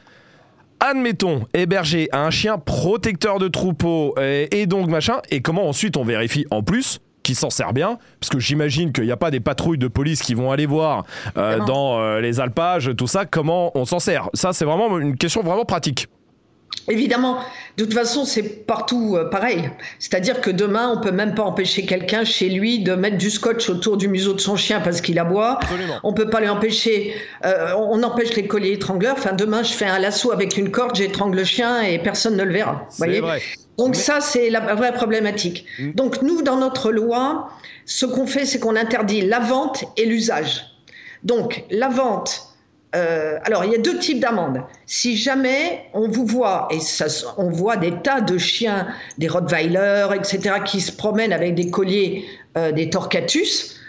admettons, 0.82 1.48
hébergé 1.54 2.10
à 2.12 2.26
un 2.26 2.32
chien 2.32 2.58
protecteur 2.58 3.40
de 3.40 3.48
troupeau 3.48 4.14
et, 4.22 4.62
et 4.62 4.66
donc 4.66 4.90
machin, 4.90 5.22
et 5.30 5.40
comment 5.42 5.70
ensuite 5.70 5.96
on 5.96 6.04
vérifie 6.04 6.46
en 6.52 6.62
plus 6.64 7.00
qu'il 7.24 7.36
s'en 7.36 7.50
sert 7.50 7.72
bien, 7.72 7.98
parce 8.20 8.30
que 8.30 8.40
j'imagine 8.40 8.92
qu'il 8.92 9.06
n'y 9.06 9.12
a 9.12 9.18
pas 9.18 9.32
des 9.32 9.40
patrouilles 9.40 9.78
de 9.78 9.88
police 9.88 10.22
qui 10.22 10.34
vont 10.34 10.52
aller 10.52 10.66
voir 10.66 11.06
euh, 11.38 11.60
dans 11.60 12.00
euh, 12.02 12.20
les 12.20 12.42
alpages, 12.42 12.92
tout 12.98 13.08
ça, 13.08 13.26
comment 13.26 13.72
on 13.78 13.86
s'en 13.86 14.00
sert? 14.00 14.30
Ça, 14.34 14.52
c'est 14.52 14.66
vraiment 14.66 15.00
une 15.00 15.16
question 15.16 15.44
vraiment 15.44 15.64
pratique. 15.66 16.08
Évidemment, 16.90 17.38
de 17.78 17.84
toute 17.86 17.94
façon, 17.94 18.26
c'est 18.26 18.66
partout 18.66 19.16
euh, 19.16 19.30
pareil. 19.30 19.70
C'est-à-dire 20.00 20.42
que 20.42 20.50
demain, 20.50 20.94
on 20.96 21.02
peut 21.02 21.12
même 21.12 21.36
pas 21.36 21.44
empêcher 21.44 21.86
quelqu'un 21.86 22.24
chez 22.24 22.50
lui 22.50 22.80
de 22.80 22.94
mettre 22.94 23.18
du 23.18 23.30
scotch 23.30 23.70
autour 23.70 23.98
du 23.98 24.08
museau 24.08 24.34
de 24.34 24.42
son 24.42 24.56
chien 24.56 24.82
parce 24.82 25.02
qu'il 25.02 25.20
aboie. 25.20 25.60
Absolument. 25.62 26.00
On 26.04 26.14
peut 26.14 26.30
pas 26.30 26.40
lui 26.40 26.50
empêcher. 26.50 27.14
euh, 27.46 27.74
on 27.78 28.02
empêche 28.04 28.36
les 28.36 28.48
colliers 28.48 28.74
étrangleurs. 28.74 29.16
Enfin, 29.18 29.34
demain, 29.34 29.64
je 29.64 29.74
fais 29.74 29.86
un 29.86 30.00
lasso 30.00 30.32
avec 30.32 30.58
une 30.58 30.72
corde, 30.72 30.96
j'étrangle 30.96 31.38
le 31.38 31.44
chien 31.44 31.82
et 31.82 32.00
personne 32.00 32.36
ne 32.36 32.44
le 32.44 32.54
verra. 32.54 32.88
Voyez? 32.98 33.22
vrai. 33.22 33.42
Donc 33.78 33.96
ça, 33.96 34.20
c'est 34.20 34.50
la 34.50 34.60
vraie 34.76 34.92
problématique. 34.94 35.66
Mm. 35.80 35.92
Donc 35.92 36.22
nous, 36.22 36.42
dans 36.42 36.58
notre 36.58 36.92
loi, 36.92 37.50
ce 37.86 38.06
qu'on 38.06 38.28
fait, 38.28 38.46
c'est 38.46 38.60
qu'on 38.60 38.76
interdit 38.76 39.22
la 39.22 39.40
vente 39.40 39.86
et 39.96 40.06
l'usage. 40.06 40.66
Donc 41.24 41.64
la 41.70 41.88
vente, 41.88 42.49
euh, 42.96 43.38
alors 43.44 43.66
il 43.66 43.72
y 43.72 43.76
a 43.76 43.78
deux 43.78 44.00
types 44.00 44.20
d'amendes. 44.20 44.64
Si 44.86 45.16
jamais 45.16 45.84
on 45.94 46.08
vous 46.08 46.26
voit, 46.26 46.68
et 46.72 46.80
ça, 46.80 47.06
on 47.38 47.50
voit 47.50 47.78
des 47.78 47.94
tas 48.02 48.22
de 48.22 48.38
chiens, 48.38 48.88
des 49.18 49.28
Rottweilers, 49.28 50.08
etc., 50.16 50.56
qui 50.66 50.82
se 50.82 50.92
promènent 50.92 51.34
avec 51.34 51.56
des 51.56 51.70
colliers, 51.70 52.26
euh, 52.58 52.72
des 52.72 52.90
Torquatus, 52.90 53.80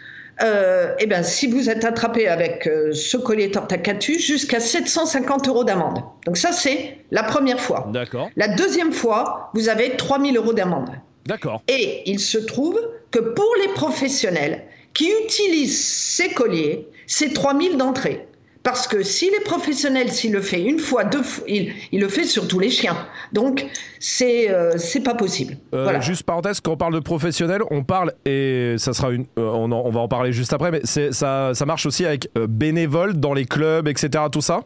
euh, 0.43 0.95
eh 0.99 1.07
ben, 1.07 1.23
si 1.23 1.47
vous 1.47 1.69
êtes 1.69 1.85
attrapé 1.85 2.27
avec 2.27 2.67
euh, 2.67 2.93
ce 2.93 3.17
collier 3.17 3.51
Torquatus, 3.51 4.25
jusqu'à 4.25 4.61
750 4.61 5.49
euros 5.49 5.65
d'amende. 5.65 6.03
Donc 6.27 6.37
ça, 6.37 6.53
c'est 6.53 6.99
la 7.11 7.23
première 7.23 7.61
fois. 7.61 7.89
D'accord. 7.93 8.31
La 8.37 8.49
deuxième 8.49 8.93
fois, 8.93 9.51
vous 9.55 9.69
avez 9.69 9.97
3000 9.97 10.37
euros 10.37 10.53
d'amende. 10.55 10.91
D'accord. 11.27 11.63
Et 11.69 12.03
il 12.07 12.19
se 12.19 12.39
trouve 12.39 12.81
que 13.11 13.19
pour 13.19 13.51
les 13.63 13.69
professionnels 13.75 14.65
qui 14.95 15.11
utilisent 15.25 15.87
ces 15.87 16.31
colliers, 16.31 16.89
c'est 17.07 17.35
3000 17.35 17.77
d'entrée. 17.77 18.27
Parce 18.63 18.87
que 18.87 19.03
si 19.03 19.31
les 19.31 19.41
professionnels, 19.43 20.13
s'il 20.13 20.33
le 20.33 20.43
fait 20.43 20.61
une 20.63 20.79
fois, 20.79 21.05
deux 21.05 21.23
fois, 21.23 21.45
il, 21.49 21.73
il 21.93 22.01
le 22.01 22.09
fait 22.09 22.25
sur 22.25 22.47
tous 22.47 22.59
les 22.59 22.69
chiens. 22.69 22.97
Donc, 23.33 23.65
c'est 24.01 24.51
euh, 24.51 24.73
c'est 24.77 25.01
pas 25.01 25.15
possible. 25.15 25.57
Euh, 25.75 25.85
voilà. 25.85 26.01
Juste 26.01 26.25
parenthèse, 26.25 26.61
quand 26.61 26.73
on 26.73 26.77
parle 26.77 26.93
de 26.95 27.01
professionnels, 27.01 27.63
on 27.71 27.85
parle, 27.85 28.13
et 28.27 28.75
ça 28.77 28.93
sera 28.93 29.13
une. 29.13 29.25
euh, 29.39 29.49
on, 29.51 29.73
en- 29.73 29.83
on 29.87 29.91
va 29.91 30.01
en 30.01 30.09
parler 30.09 30.33
juste 30.33 30.53
après, 30.53 30.71
mais 30.71 30.83
ça, 30.85 31.53
ça 31.55 31.67
marche 31.67 31.87
aussi 31.87 32.05
avec 32.05 32.29
euh, 32.37 32.47
bénévoles 32.47 33.15
dans 33.19 33.33
les 33.33 33.47
clubs, 33.47 33.89
etc. 33.89 34.25
Tout 34.31 34.43
ça? 34.43 34.61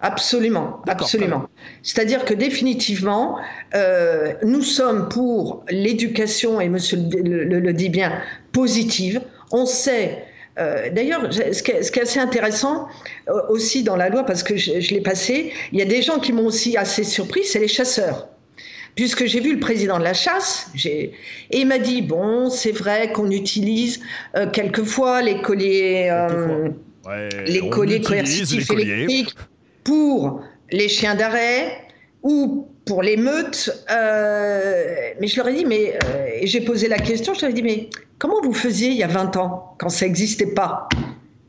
Absolument, 0.00 0.82
absolument. 0.86 1.44
C'est-à-dire 1.82 2.24
que 2.26 2.34
définitivement, 2.34 3.38
euh, 3.74 4.32
nous 4.42 4.60
sommes 4.62 5.08
pour 5.08 5.64
l'éducation, 5.70 6.60
et 6.60 6.68
monsieur 6.68 6.98
le, 7.12 7.44
le- 7.44 7.60
le 7.60 7.72
dit 7.72 7.88
bien, 7.90 8.12
positive. 8.52 9.20
On 9.50 9.66
sait. 9.66 10.24
Euh, 10.58 10.90
D'ailleurs, 10.90 11.32
ce, 11.32 11.62
qui 11.62 11.70
est- 11.72 11.98
assez 11.98 12.18
intéressant 12.20 12.86
euh, 13.28 13.32
aussi 13.48 13.82
dans 13.82 13.96
la 13.96 14.08
loi, 14.08 14.24
parce 14.24 14.42
que 14.42 14.56
je, 14.56 14.80
je 14.80 14.94
l'ai 14.94 15.00
passé, 15.00 15.52
il 15.72 15.78
y 15.78 15.82
a 15.82 15.84
des 15.86 16.02
gens 16.02 16.18
qui 16.18 16.32
m'ont 16.32 16.46
aussi 16.46 16.76
assez 16.76 17.04
surpris, 17.04 17.44
c'est 17.44 17.58
les 17.60 17.68
chasseurs. 17.68 18.28
Puisque 18.94 19.24
j'ai 19.26 19.40
vu 19.40 19.52
le 19.54 19.58
président 19.60 19.98
de 19.98 20.04
la 20.04 20.14
chasse, 20.14 20.70
et 20.84 21.10
il 21.50 21.66
m'a 21.66 21.78
dit 21.78 22.00
bon, 22.00 22.48
c'est 22.48 22.70
vrai 22.70 23.10
qu'on 23.12 23.30
utilise 23.32 23.98
euh, 24.36 24.46
quelquefois 24.48 25.20
les 25.22 25.40
colliers, 25.40 26.08
Quelquefois. 26.28 27.10
Ouais, 27.10 27.28
les 27.46 27.68
colliers 27.68 27.98
les 27.98 28.04
colliers. 28.04 28.92
électriques 28.92 29.34
pour 29.82 30.42
les 30.70 30.88
chiens 30.88 31.14
d'arrêt 31.16 31.76
ou 32.22 32.68
pour 32.84 33.02
les 33.02 33.16
meutes. 33.16 33.70
euh, 33.90 34.94
mais 35.20 35.26
je 35.26 35.36
leur 35.36 35.48
ai 35.48 35.54
dit, 35.54 35.64
mais 35.64 35.98
euh, 36.04 36.38
j'ai 36.42 36.60
posé 36.60 36.88
la 36.88 36.98
question, 36.98 37.34
je 37.34 37.40
leur 37.42 37.50
ai 37.50 37.54
dit, 37.54 37.62
mais 37.62 37.88
comment 38.18 38.40
vous 38.42 38.52
faisiez 38.54 38.88
il 38.88 38.96
y 38.96 39.02
a 39.02 39.08
20 39.08 39.36
ans 39.36 39.74
quand 39.78 39.88
ça 39.88 40.06
n'existait 40.06 40.54
pas? 40.54 40.88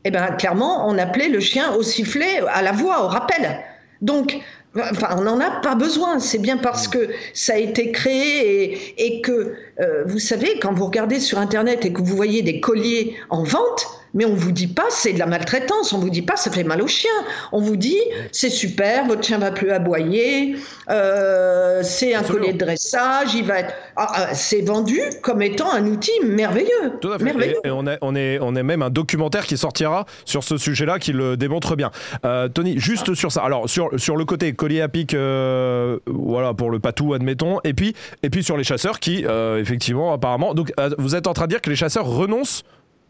Eh 0.04 0.10
bien, 0.10 0.26
clairement, 0.38 0.88
on 0.88 0.96
appelait 0.98 1.28
le 1.28 1.40
chien 1.40 1.72
au 1.74 1.82
sifflet, 1.82 2.40
à 2.48 2.62
la 2.62 2.72
voix, 2.72 3.04
au 3.04 3.08
rappel. 3.08 3.60
Donc, 4.00 4.38
Enfin, 4.78 5.16
on 5.16 5.22
n'en 5.22 5.40
a 5.40 5.50
pas 5.62 5.74
besoin. 5.74 6.18
C'est 6.18 6.38
bien 6.38 6.58
parce 6.58 6.86
que 6.86 7.08
ça 7.32 7.54
a 7.54 7.56
été 7.56 7.92
créé 7.92 8.72
et, 8.74 9.06
et 9.06 9.20
que, 9.22 9.54
euh, 9.80 10.04
vous 10.04 10.18
savez, 10.18 10.58
quand 10.60 10.74
vous 10.74 10.84
regardez 10.84 11.18
sur 11.18 11.38
Internet 11.38 11.86
et 11.86 11.92
que 11.94 12.02
vous 12.02 12.14
voyez 12.14 12.42
des 12.42 12.60
colliers 12.60 13.16
en 13.30 13.42
vente, 13.42 13.86
mais 14.16 14.24
on 14.24 14.34
vous 14.34 14.50
dit 14.50 14.66
pas 14.66 14.86
c'est 14.90 15.12
de 15.12 15.18
la 15.20 15.26
maltraitance, 15.26 15.92
on 15.92 15.98
vous 15.98 16.10
dit 16.10 16.22
pas 16.22 16.34
ça 16.36 16.50
fait 16.50 16.64
mal 16.64 16.82
au 16.82 16.88
chien, 16.88 17.10
on 17.52 17.60
vous 17.60 17.76
dit 17.76 18.00
c'est 18.32 18.50
super, 18.50 19.06
votre 19.06 19.22
chien 19.22 19.38
va 19.38 19.52
plus 19.52 19.70
aboyer, 19.70 20.56
euh, 20.90 21.82
c'est 21.84 22.14
un 22.14 22.22
collier 22.22 22.52
de 22.54 22.58
dressage, 22.58 23.34
il 23.34 23.44
va 23.44 23.60
être, 23.60 23.74
Ah, 23.96 24.08
ah, 24.14 24.34
c'est 24.34 24.62
vendu 24.62 25.00
comme 25.22 25.42
étant 25.42 25.72
un 25.72 25.86
outil 25.86 26.10
merveilleux, 26.24 26.94
Tout 27.00 27.12
à 27.12 27.18
fait. 27.18 27.24
merveilleux. 27.24 27.56
Et, 27.64 27.68
et 27.68 27.70
on, 27.70 27.86
est, 27.86 27.98
on, 28.00 28.16
est, 28.16 28.38
on 28.40 28.56
est 28.56 28.62
même 28.62 28.82
un 28.82 28.90
documentaire 28.90 29.46
qui 29.46 29.56
sortira 29.56 30.06
sur 30.24 30.42
ce 30.42 30.56
sujet-là 30.56 30.98
qui 30.98 31.12
le 31.12 31.36
démontre 31.36 31.76
bien. 31.76 31.90
Euh, 32.24 32.48
Tony, 32.48 32.78
juste 32.78 33.14
sur 33.14 33.30
ça. 33.30 33.42
Alors, 33.42 33.68
sur, 33.68 33.90
sur 33.98 34.16
le 34.16 34.24
côté 34.24 34.54
collier 34.54 34.80
à 34.80 34.88
pic, 34.88 35.14
euh, 35.14 35.98
voilà, 36.06 36.54
pour 36.54 36.70
le 36.70 36.78
patou, 36.78 37.14
admettons. 37.14 37.60
Et 37.64 37.74
puis, 37.74 37.94
et 38.22 38.30
puis 38.30 38.42
sur 38.42 38.56
les 38.56 38.64
chasseurs 38.64 38.98
qui, 39.00 39.24
effectivement, 39.58 40.12
apparemment. 40.12 40.54
Donc, 40.54 40.72
vous 40.98 41.14
êtes 41.14 41.26
en 41.26 41.32
train 41.32 41.44
de 41.44 41.50
dire 41.50 41.60
que 41.60 41.70
les 41.70 41.76
chasseurs 41.76 42.06
renoncent 42.06 42.62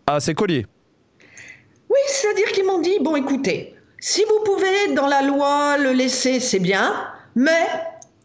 à 0.07 0.21
ces 0.21 0.35
colliers 0.35 0.66
c'est-à-dire 2.16 2.50
qu'ils 2.52 2.64
m'ont 2.64 2.81
dit, 2.81 2.98
bon 3.00 3.16
écoutez, 3.16 3.74
si 3.98 4.22
vous 4.24 4.44
pouvez 4.44 4.94
dans 4.94 5.07
la 5.07 5.22
loi 5.22 5.76
le 5.79 5.92
laisser, 5.92 6.40
c'est 6.40 6.59
bien, 6.59 6.94
mais 7.35 7.66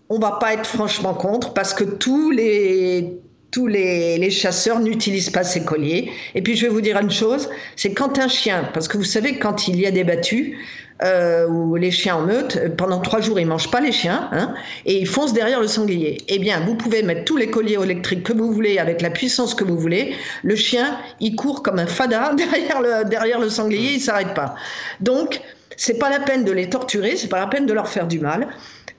on 0.10 0.20
va 0.20 0.32
pas 0.34 0.54
être 0.54 0.66
franchement 0.66 1.14
contre 1.14 1.54
parce 1.54 1.74
que 1.74 1.84
tous 1.84 2.32
les 2.32 3.20
tous 3.52 3.68
les, 3.68 4.18
les 4.18 4.30
chasseurs 4.30 4.80
n'utilisent 4.80 5.30
pas 5.30 5.44
ces 5.44 5.66
colliers. 5.66 6.10
Et 6.36 6.42
puis 6.42 6.56
je 6.56 6.66
vais 6.66 6.72
vous 6.72 6.80
dire 6.80 6.98
une 6.98 7.12
chose, 7.12 7.50
c'est 7.76 7.94
quand 7.94 8.18
un 8.18 8.30
chien, 8.30 8.70
parce 8.74 8.88
que 8.88 8.96
vous 8.96 9.04
savez 9.04 9.38
quand 9.40 9.68
il 9.68 9.78
y 9.78 9.86
a 9.86 9.92
des 9.92 10.06
battues 10.06 10.58
euh, 11.04 11.48
ou 11.48 11.76
les 11.76 11.92
chiens 11.92 12.18
en 12.18 12.22
meute, 12.22 12.58
euh, 12.58 12.70
pendant 12.70 13.00
trois 13.00 13.22
jours 13.22 13.40
ils 13.40 13.48
mangent 13.48 13.72
pas 13.72 13.82
les 13.82 13.92
chiens 13.92 14.30
hein, 14.32 14.54
et 14.86 15.00
ils 15.00 15.08
foncent 15.08 15.34
derrière 15.34 15.60
le 15.60 15.68
sanglier. 15.68 16.20
Eh 16.28 16.40
bien, 16.40 16.60
vous 16.62 16.76
pouvez 16.76 17.02
mettre 17.04 17.26
tous 17.26 17.38
les 17.38 17.50
colliers 17.50 17.82
électriques 17.82 18.24
que 18.24 18.34
vous 18.34 18.52
voulez 18.52 18.78
avec 18.78 19.02
la 19.02 19.10
puissance 19.10 19.54
que 19.56 19.64
vous 19.64 19.78
voulez, 19.78 20.16
le 20.44 20.56
chien 20.56 20.98
il 21.20 21.36
court 21.36 21.64
comme 21.64 21.80
un 21.80 21.88
fada 21.88 22.34
derrière 22.38 22.82
le 22.82 23.10
derrière 23.10 23.40
le 23.40 23.50
sanglier, 23.50 23.94
il 23.94 24.02
s'arrête 24.02 24.34
pas. 24.34 24.56
Donc 25.00 25.42
c'est 25.78 25.98
pas 25.98 26.10
la 26.10 26.20
peine 26.20 26.44
de 26.44 26.52
les 26.52 26.70
torturer, 26.70 27.16
c'est 27.16 27.30
pas 27.30 27.40
la 27.40 27.48
peine 27.48 27.66
de 27.66 27.74
leur 27.74 27.88
faire 27.88 28.08
du 28.08 28.20
mal. 28.20 28.48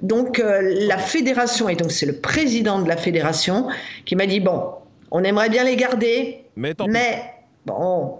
Donc 0.02 0.40
euh, 0.40 0.60
la 0.62 0.98
fédération, 0.98 1.68
et 1.68 1.76
donc 1.76 1.92
c'est 1.92 2.06
le 2.06 2.16
président 2.16 2.80
de 2.80 2.88
la 2.88 2.96
fédération 2.96 3.68
qui 4.04 4.16
m'a 4.16 4.26
dit, 4.26 4.40
bon, 4.40 4.60
on 5.12 5.22
aimerait 5.22 5.48
bien 5.48 5.62
les 5.62 5.76
garder, 5.76 6.44
mais 6.56 7.22
bon, 7.66 8.18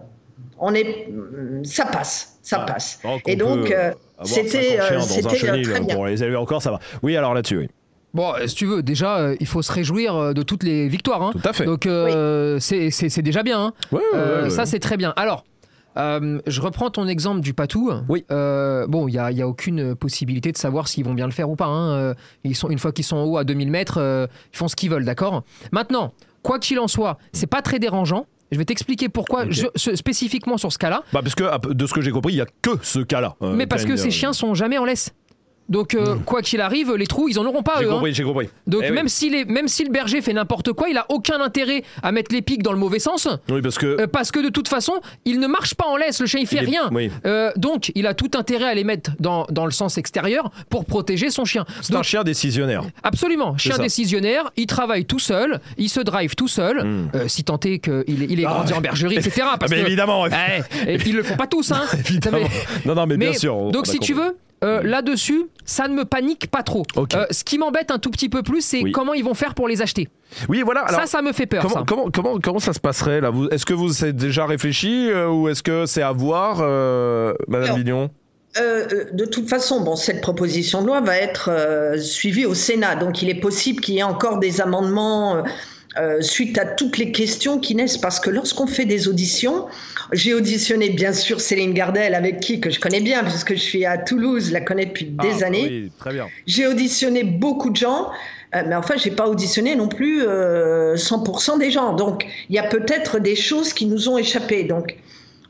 on 0.63 0.73
est, 0.75 1.09
ça 1.65 1.85
passe, 1.87 2.39
ça 2.43 2.59
Ah, 2.67 2.73
passe. 2.73 3.01
Et 3.27 3.37
donc 3.37 3.71
euh, 3.71 3.93
c'était 4.25 4.79
50 4.79 5.35
chiens 5.35 5.55
euh, 5.55 5.59
euh, 5.59 5.63
très 5.65 5.81
bien. 5.81 5.95
Pour 5.97 6.07
les 6.07 6.23
élever 6.23 6.37
encore, 6.37 6.63
ça 6.63 6.71
va. 6.71 6.79
Oui, 7.03 7.17
alors 7.17 7.35
là-dessus, 7.35 7.59
oui. 7.59 7.69
Bon, 8.15 8.33
si 8.47 8.55
tu 8.55 8.67
veux, 8.67 8.83
déjà, 8.83 9.17
euh, 9.19 9.37
il 9.41 9.47
faut 9.47 9.63
se 9.63 9.73
réjouir 9.73 10.35
de 10.35 10.43
toutes 10.43 10.63
les 10.65 10.87
victoires. 10.89 11.23
hein. 11.23 11.31
Tout 11.33 11.49
à 11.49 11.53
fait. 11.53 11.65
Donc, 11.65 11.87
euh, 11.87 12.59
c'est- 12.61 13.23
déjà 13.23 13.43
bien. 13.43 13.59
hein. 13.61 13.73
Ouais, 13.91 13.99
ouais, 13.99 14.05
Euh, 14.15 14.37
ouais, 14.39 14.43
ouais. 14.45 14.51
Ça, 14.51 14.67
c'est 14.67 14.79
très 14.81 14.97
bien. 14.99 15.15
Alors, 15.17 15.45
euh, 15.97 16.39
je 16.47 16.61
reprends 16.61 16.91
ton 16.91 17.09
exemple 17.09 17.41
du 17.41 17.55
patou. 17.55 17.91
Oui. 18.11 18.25
Euh, 18.31 18.87
bon, 18.87 19.09
il 19.09 19.13
n'y 19.13 19.19
a, 19.19 19.31
il 19.31 19.39
y 19.39 19.43
a 19.43 19.49
aucune 19.49 19.95
possibilité 19.95 20.53
de 20.53 20.59
savoir 20.59 20.89
s'ils 20.89 21.05
vont 21.07 21.15
bien 21.15 21.25
le 21.27 21.33
faire 21.33 21.49
ou 21.49 21.57
pas. 21.57 21.67
hein. 21.67 22.15
Ils 22.45 22.55
sont, 22.55 22.69
une 22.69 22.79
fois 22.79 22.93
qu'ils 22.93 23.05
sont 23.07 23.17
en 23.17 23.25
haut 23.25 23.39
à 23.39 23.45
2000 23.45 23.71
mètres, 23.71 23.99
euh, 23.99 24.27
ils 24.53 24.57
font 24.59 24.69
ce 24.69 24.77
qu'ils 24.77 24.91
veulent, 24.91 25.07
d'accord? 25.07 25.43
Maintenant, 25.73 26.13
quoi 26.43 26.59
qu'il 26.59 26.79
en 26.81 26.89
soit, 26.89 27.17
c'est 27.33 27.47
pas 27.47 27.63
très 27.63 27.79
dérangeant. 27.79 28.27
Je 28.53 28.59
vais 28.59 28.65
t'expliquer 28.65 29.09
pourquoi, 29.09 29.47
je- 29.49 29.67
ce- 29.75 29.97
spécifiquement 29.97 30.59
sur 30.59 30.71
ce 30.73 30.79
cas-là. 30.79 31.03
Bah, 31.13 31.21
parce 31.23 31.35
que 31.35 31.73
de 31.73 31.87
ce 31.87 31.93
que 31.95 32.03
j'ai 32.03 32.11
compris, 32.11 32.35
il 32.35 32.37
y 32.37 32.41
a 32.43 32.47
que 32.61 32.71
ce 32.83 33.01
cas-là. 33.01 33.35
euh, 33.43 33.55
mais 33.57 33.67
parce 33.67 33.85
que 33.85 33.97
ces 33.97 34.11
chiens 34.11 34.33
sont 34.35 34.55
jamais 34.55 34.79
en 34.79 34.85
laisse. 34.85 35.11
Donc, 35.69 35.95
euh, 35.95 36.17
quoi 36.27 36.43
qu'il 36.43 36.61
arrive, 36.61 36.93
les 36.95 37.07
trous, 37.07 37.29
ils 37.29 37.39
en 37.39 37.47
auront 37.47 37.63
pas, 37.63 37.77
J'ai 37.81 37.87
hein. 37.87 37.91
compris, 37.93 38.13
j'ai 38.13 38.25
compris. 38.25 38.49
Donc 38.67 38.83
Eh 38.85 38.91
oui. 38.91 38.95
même, 38.95 39.09
si 39.09 39.31
les, 39.31 39.45
même 39.47 39.69
si 39.69 39.85
le 39.85 39.91
berger 39.91 40.21
fait 40.21 40.33
n'importe 40.35 40.73
quoi, 40.73 40.89
il 40.91 40.99
a 40.99 41.07
aucun 41.09 41.41
intérêt 41.41 41.83
à 42.03 42.13
mettre 42.13 42.35
les 42.35 42.43
pics 42.43 42.63
dans 42.63 42.73
le 42.73 42.79
mauvais 42.79 42.99
sens, 42.99 43.27
Oui, 43.49 43.63
parce 43.63 43.79
que. 43.79 43.87
euh, 44.03 44.07
parce 44.07 44.31
que 44.33 44.41
de 44.41 44.49
toute 44.51 44.69
façon, 44.69 44.95
il 45.25 45.41
ne 45.41 45.47
marche 45.47 45.75
pas 45.75 45.87
en 45.87 45.97
laisse, 45.97 46.21
le 46.21 46.27
chien 46.27 46.41
il 46.41 46.47
fait 46.47 46.57
il 46.57 46.63
est- 46.65 46.67
rien. 46.67 46.91
Oui. 46.93 47.11
Euh, 47.27 47.51
donc 47.57 47.91
il 47.95 48.07
a 48.07 48.13
tout 48.15 48.31
intérêt 48.35 48.67
à 48.67 48.75
les 48.75 48.85
mettre 48.85 49.13
dans, 49.19 49.47
dans 49.51 49.65
le 49.65 49.71
sens 49.71 49.97
extérieur 49.99 50.51
pour 50.69 50.85
protéger 50.85 51.31
son 51.31 51.45
chien. 51.45 51.65
C'est 51.81 51.95
un 51.95 52.03
chien 52.03 52.23
décisionnaire. 52.25 52.83
Absolument, 53.03 53.57
chien 53.57 53.79
décisionnaire, 53.79 54.51
il 54.57 54.67
travaille 54.67 55.07
tout 55.07 55.19
seul, 55.21 55.61
il 55.79 55.89
se 55.89 56.01
drive 56.01 56.35
tout 56.35 56.49
seul, 56.49 56.83
Hmm. 56.85 57.09
si 57.29 57.45
tant 57.45 57.61
est 57.61 57.79
qu'il 57.79 58.05
il 58.31 58.41
est 58.41 58.43
grandi 58.45 58.73
en 58.75 58.81
bergerie, 58.81 59.17
etc. 59.17 59.43
Parce 59.59 59.73
Ah, 59.73 59.77
mais 59.77 59.83
que, 59.83 59.87
évidemment, 59.87 60.27
et 60.87 60.99
ils 61.07 61.15
le 61.17 61.23
font 61.23 61.37
pas 61.37 61.47
tous, 61.47 61.73
hein. 61.73 61.83
Non, 62.85 62.95
non, 62.95 63.07
mais, 63.07 63.17
bien 63.17 63.31
mais- 63.31 63.39
sûr. 63.39 63.57
on- 63.57 63.71
donc 63.71 63.87
si 63.87 63.99
tu 63.99 64.13
veux, 64.15 64.37
euh, 64.63 64.83
là-dessus, 64.83 65.47
ça 65.65 65.89
ne 65.89 65.95
me 65.95 66.05
panique 66.05 66.51
pas 66.51 66.63
trop. 66.63 66.83
Euh, 66.97 67.27
ce 67.31 67.45
qui 67.45 67.59
m'embête 67.59 67.91
un 67.91 67.99
tout 67.99 68.11
petit 68.11 68.29
peu 68.29 68.43
plus, 68.43 68.61
c'est 68.65 68.83
Oui. 68.83 68.93
comment 68.93 69.15
ils 69.15 69.25
vont 69.25 69.35
faire 69.35 69.55
pour 69.55 69.69
les 69.69 69.83
acheter. 69.83 70.09
Oui, 70.49 70.63
voilà. 70.63 70.83
Alors, 70.83 71.01
ça, 71.01 71.07
ça 71.07 71.23
me 71.23 71.33
fait 71.33 71.47
peur. 71.47 71.63
comment, 71.63 71.75
ça. 71.75 71.85
comment, 71.87 72.11
comment, 72.11 72.39
comment 72.41 72.59
ça 72.59 72.73
se 72.73 72.81
passerait 72.81 73.21
là? 73.21 73.31
Est-ce 73.51 73.67
que 73.67 73.75
vous 73.75 74.05
êtes 74.05 74.17
déjà 74.17 74.47
réfléchi 74.47 75.09
euh, 75.11 75.29
ou 75.29 75.49
est-ce 75.49 75.63
que 75.63 75.87
c'est 75.87 76.03
à 76.03 76.13
voir, 76.13 76.59
euh, 76.61 77.35
Madame 77.49 77.77
Vignon 77.77 78.11
euh, 78.61 78.87
de 79.15 79.25
toute 79.25 79.49
façon, 79.49 79.81
bon, 79.81 79.97
cette 79.97 80.21
proposition 80.21 80.83
de 80.83 80.87
loi 80.89 81.01
va 81.01 81.17
être 81.17 81.49
euh, 81.51 81.97
suivie 81.97 82.45
au 82.45 82.53
Sénat, 82.53 82.97
donc 82.97 83.23
il 83.23 83.31
est 83.31 83.41
possible 83.41 83.81
qu'il 83.81 83.95
y 83.95 84.01
ait 84.01 84.03
encore 84.03 84.41
des 84.41 84.61
amendements 84.61 85.43
euh, 85.99 86.13
euh, 86.13 86.21
suite 86.21 86.59
à 86.59 86.65
toutes 86.65 86.99
les 86.99 87.13
questions 87.13 87.59
qui 87.59 87.75
naissent, 87.75 87.99
parce 87.99 88.21
que 88.21 88.31
lorsqu'on 88.31 88.67
fait 88.67 88.85
des 88.85 89.09
auditions, 89.09 89.67
j'ai 90.13 90.35
auditionné 90.35 90.91
bien 90.91 91.13
sûr 91.13 91.41
Céline 91.41 91.75
Gardel, 91.75 92.15
avec 92.15 92.41
qui 92.41 92.61
que 92.61 92.71
je 92.71 92.81
connais 92.81 93.01
bien, 93.01 93.23
puisque 93.25 93.55
je 93.55 93.61
suis 93.61 93.85
à 93.85 93.99
Toulouse, 93.99 94.49
je 94.49 94.53
la 94.53 94.61
connais 94.61 94.87
depuis 94.87 95.07
des 95.07 95.43
Ah, 95.43 95.47
années. 95.47 95.69
Oui, 95.69 95.93
très 95.99 96.13
bien. 96.13 96.29
J'ai 96.47 96.67
auditionné 96.67 97.25
beaucoup 97.25 97.71
de 97.71 97.77
gens, 97.77 98.11
euh, 98.55 98.63
mais 98.67 98.75
enfin, 98.75 98.95
j'ai 98.97 99.11
pas 99.11 99.29
auditionné 99.29 99.75
non 99.75 99.89
plus 99.89 100.23
euh, 100.23 100.97
100% 100.97 101.59
des 101.59 101.71
gens. 101.71 101.95
Donc, 101.95 102.27
il 102.49 102.57
y 102.57 102.59
a 102.59 102.65
peut-être 102.65 103.19
des 103.19 103.37
choses 103.37 103.73
qui 103.73 103.87
nous 103.87 104.09
ont 104.09 104.19
échappé. 104.19 104.65
Donc, 104.65 104.97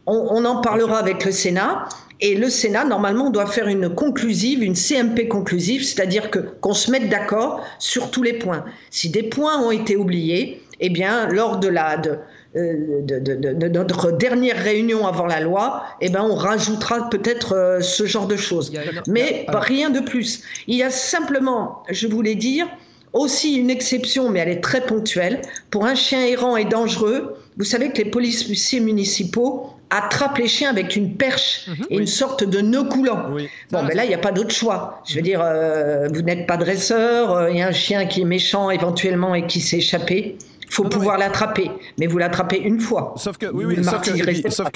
on, 0.07 0.26
on 0.31 0.44
en 0.44 0.61
parlera 0.61 0.98
avec 0.98 1.24
le 1.24 1.33
Sénat. 1.33 1.88
Et 2.24 2.37
le 2.37 2.48
Sénat, 2.48 2.85
normalement, 2.85 3.30
doit 3.30 3.46
faire 3.46 3.66
une 3.66 3.88
conclusive, 3.92 4.62
une 4.62 4.76
CMP 4.76 5.26
conclusive, 5.28 5.85
c'est-à-dire 5.85 6.30
que 6.30 6.38
qu'on 6.61 6.72
se 6.72 6.88
mette 6.92 7.08
d'accord 7.08 7.61
sur 7.80 8.12
tous 8.12 8.22
les 8.22 8.35
points. 8.35 8.64
Si 8.90 9.11
des 9.11 9.24
points 9.24 9.61
ont 9.61 9.72
été 9.72 9.96
oubliés, 9.96 10.62
eh 10.78 10.88
bien, 10.88 11.26
lors 11.28 11.58
de 11.58 11.66
la 11.66 11.96
de, 11.96 12.11
euh, 12.56 13.00
de, 13.02 13.18
de- 13.18 13.35
de- 13.35 13.52
de 13.54 13.68
notre 13.68 14.12
dernière 14.12 14.56
réunion 14.62 15.04
avant 15.04 15.26
la 15.26 15.40
loi, 15.40 15.82
eh 16.00 16.11
ben, 16.11 16.22
on 16.22 16.37
rajoutera 16.37 17.11
peut-être 17.11 17.54
euh, 17.56 17.80
ce 17.80 18.06
genre 18.06 18.28
de 18.28 18.37
choses. 18.37 18.68
Il 18.72 18.76
y 18.76 18.78
a- 18.78 18.85
il 18.85 18.94
y 18.94 18.98
a- 18.98 19.02
Mais 19.08 19.44
alors- 19.48 19.62
rien 19.62 19.90
de 19.90 19.98
plus. 20.00 20.42
Il 20.68 20.76
y 20.76 20.85
a 20.85 20.90
simplement, 20.90 21.82
je 21.90 22.06
voulais 22.06 22.37
dire, 22.37 22.68
aussi 23.14 23.54
une 23.56 23.68
exception, 23.68 24.30
mais 24.30 24.38
elle 24.40 24.48
est 24.48 24.61
très 24.62 24.80
ponctuelle. 24.82 25.42
Pour 25.70 25.87
un 25.87 25.96
chien 25.96 26.24
errant 26.24 26.56
et 26.56 26.64
dangereux, 26.66 27.35
vous 27.56 27.64
savez 27.64 27.90
que 27.90 27.98
les 27.98 28.10
policiers 28.10 28.80
municipaux 28.80 29.70
attrapent 29.90 30.38
les 30.38 30.48
chiens 30.48 30.70
avec 30.70 30.96
une 30.96 31.16
perche 31.16 31.68
et 31.90 31.98
une 31.98 32.06
sorte 32.06 32.44
de 32.44 32.60
nœud 32.60 32.84
coulant. 32.84 33.26
Oui. 33.32 33.48
Bon, 33.70 33.82
mais 33.82 33.94
là, 33.94 34.04
il 34.04 34.08
n'y 34.08 34.14
a 34.14 34.18
pas 34.18 34.32
d'autre 34.32 34.54
choix. 34.54 35.02
Je 35.06 35.16
veux 35.16 35.22
dire, 35.22 35.40
euh, 35.44 36.08
vous 36.12 36.22
n'êtes 36.22 36.46
pas 36.46 36.56
dresseur, 36.56 37.32
euh, 37.32 37.50
il 37.50 37.58
y 37.58 37.62
a 37.62 37.68
un 37.68 37.72
chien 37.72 38.06
qui 38.06 38.22
est 38.22 38.24
méchant 38.24 38.70
éventuellement 38.70 39.34
et 39.34 39.46
qui 39.46 39.60
s'est 39.60 39.78
échappé. 39.78 40.36
Il 40.66 40.74
faut 40.74 40.84
Non, 40.84 40.88
pouvoir 40.88 41.18
l'attraper, 41.18 41.70
mais 41.98 42.06
vous 42.06 42.16
l'attrapez 42.16 42.56
une 42.58 42.80
fois. 42.80 43.12
Sauf 43.18 43.36
que, 43.36 43.44
oui, 43.52 43.84
sauf 43.84 44.00
que, 44.00 44.50
sauf 44.50 44.68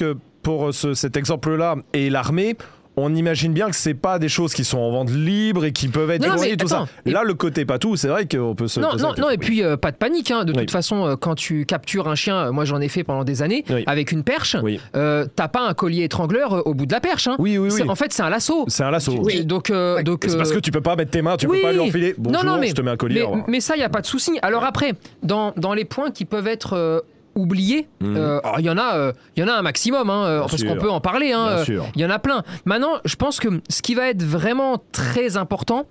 pour 0.43 0.71
ce- 0.71 0.93
cet 0.93 1.17
exemple-là 1.17 1.77
et 1.93 2.11
l'armée, 2.11 2.55
on 2.97 3.13
imagine 3.15 3.53
bien 3.53 3.69
que 3.69 3.75
c'est 3.75 3.93
pas 3.93 4.19
des 4.19 4.27
choses 4.27 4.53
qui 4.53 4.63
sont 4.63 4.79
en 4.79 4.91
vente 4.91 5.11
libre 5.11 5.63
et 5.65 5.71
qui 5.71 5.87
peuvent 5.87 6.09
être 6.09 6.27
Non, 6.27 6.35
mais 6.39 6.57
tout 6.57 6.67
ça. 6.67 6.77
attends, 6.77 6.87
Là, 7.05 7.23
le 7.23 7.33
côté 7.35 7.63
pas 7.63 7.77
tout, 7.79 7.95
c'est 7.95 8.07
vrai 8.07 8.27
qu'on 8.27 8.55
peut 8.55 8.67
se. 8.67 8.79
Non, 8.79 8.95
non, 8.97 9.13
non, 9.17 9.29
et 9.29 9.37
puis 9.37 9.63
euh, 9.63 9.77
pas 9.77 9.91
de 9.91 9.97
panique. 9.97 10.31
hein. 10.31 10.43
De 10.43 10.51
Oui. 10.51 10.59
toute 10.59 10.71
façon, 10.71 11.05
euh, 11.05 11.15
quand 11.15 11.35
tu 11.35 11.65
captures 11.65 12.07
un 12.07 12.15
chien, 12.15 12.51
moi 12.51 12.65
j'en 12.65 12.81
ai 12.81 12.89
fait 12.89 13.03
pendant 13.03 13.23
des 13.23 13.41
années, 13.43 13.63
Oui. 13.69 13.83
avec 13.87 14.11
une 14.11 14.23
perche, 14.23 14.57
Oui. 14.63 14.79
euh, 14.95 15.25
t'as 15.35 15.47
pas 15.47 15.61
un 15.67 15.73
collier 15.73 16.03
étrangleur 16.03 16.53
euh, 16.53 16.61
au 16.65 16.73
bout 16.73 16.85
de 16.87 16.91
la 16.91 16.99
perche. 16.99 17.27
hein. 17.27 17.35
Oui, 17.39 17.57
oui, 17.57 17.69
En 17.87 17.95
fait, 17.95 18.11
c'est 18.11 18.23
un 18.23 18.29
lasso. 18.29 18.65
C'est 18.67 18.83
un 18.83 18.91
lasso. 18.91 19.13
Oui. 19.21 19.45
Donc, 19.45 19.69
euh, 19.69 20.01
donc 20.03 20.25
C'est 20.27 20.35
parce 20.37 20.51
que 20.51 20.59
tu 20.59 20.71
peux 20.71 20.81
pas 20.81 20.95
mettre 20.95 21.11
tes 21.11 21.21
mains, 21.21 21.37
tu 21.37 21.47
oui. 21.47 21.57
peux 21.57 21.67
pas 21.67 21.73
lui 21.73 21.79
enfiler. 21.81 22.15
Bonjour, 22.17 22.43
non, 22.43 22.51
non, 22.53 22.57
mais, 22.59 22.67
je 22.67 22.73
te 22.73 22.81
mets 22.81 22.91
un 22.91 22.97
collier. 22.97 23.25
Mais, 23.47 23.59
ça, 23.59 23.75
il 23.75 23.79
n'y 23.79 23.85
a 23.85 23.89
pas 23.89 24.01
de 24.01 24.07
souci. 24.07 24.39
Alors 24.41 24.63
après, 24.63 24.93
dans, 25.23 25.53
dans 25.55 25.73
les 25.73 25.85
points 25.85 26.09
qui 26.11 26.25
peuvent 26.25 26.47
être 26.47 26.73
euh, 26.73 27.01
oubliés, 27.37 27.87
Mhm. 28.01 28.17
euh, 28.17 28.39
alors, 28.43 28.59
il 28.59 28.65
y 28.65 28.69
en 28.69 28.77
a, 28.77 28.95
euh, 28.97 29.13
il 29.35 29.41
y 29.41 29.43
en 29.43 29.47
a 29.47 29.53
un 29.53 29.61
maximum, 29.61 30.09
hein, 30.09 30.25
euh, 30.25 30.39
parce 30.41 30.63
qu'on 30.63 30.75
peut 30.77 30.89
en 30.89 30.99
parler. 31.01 31.31
hein, 31.31 31.47
euh. 31.69 31.81
Il 31.95 32.01
y 32.01 32.05
en 32.05 32.09
a 32.09 32.19
plein. 32.19 32.43
Maintenant, 32.65 32.93
je 33.05 33.15
pense 33.15 33.39
que 33.39 33.47
ce 33.69 33.81
qui 33.81 33.93
va 33.95 34.09
être 34.09 34.23
vraiment 34.23 34.81
très 34.91 35.37
important. 35.37 35.85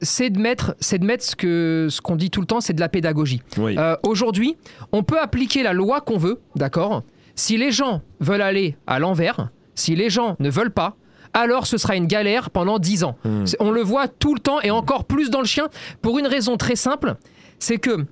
c'est 0.00 0.28
de 0.28 0.38
mettre, 0.38 0.74
c'est 0.80 0.98
de 0.98 1.04
mettre 1.06 1.24
ce 1.24 1.34
que 1.36 1.86
ce 1.90 2.00
qu'on 2.02 2.16
dit 2.16 2.28
tout 2.30 2.40
le 2.40 2.46
temps, 2.46 2.60
c'est 2.60 2.74
de 2.74 2.80
la 2.80 2.88
pédagogie. 2.90 3.40
Oui. 3.56 3.76
Aujourd'hui, 4.02 4.56
on 4.92 5.02
peut 5.02 5.18
appliquer 5.18 5.62
la 5.62 5.72
loi 5.72 6.00
qu'on 6.02 6.18
veut, 6.18 6.40
d'accord? 6.56 7.02
Si 7.36 7.56
les 7.56 7.70
gens 7.72 8.02
veulent 8.20 8.42
aller 8.42 8.76
à 8.86 8.98
l'envers, 8.98 9.48
si 9.74 9.96
les 9.96 10.10
gens 10.10 10.36
ne 10.40 10.50
veulent 10.50 10.70
pas, 10.72 10.94
alors 11.32 11.66
ce 11.66 11.78
sera 11.78 11.96
une 11.96 12.06
galère 12.06 12.50
pendant 12.50 12.78
10 12.78 13.02
ans. 13.04 13.16
Hmm. 13.24 13.44
On 13.60 13.70
le 13.70 13.80
voit 13.82 14.06
tout 14.08 14.34
le 14.34 14.40
temps 14.40 14.60
et 14.60 14.70
encore 14.70 15.04
plus 15.04 15.30
dans 15.30 15.40
le 15.40 15.46
chien, 15.46 15.68
pour 16.02 16.18
une 16.18 16.26
raison 16.26 16.56
très 16.56 16.76
simple, 16.76 17.14
c'est 17.58 17.78
que 17.78 18.04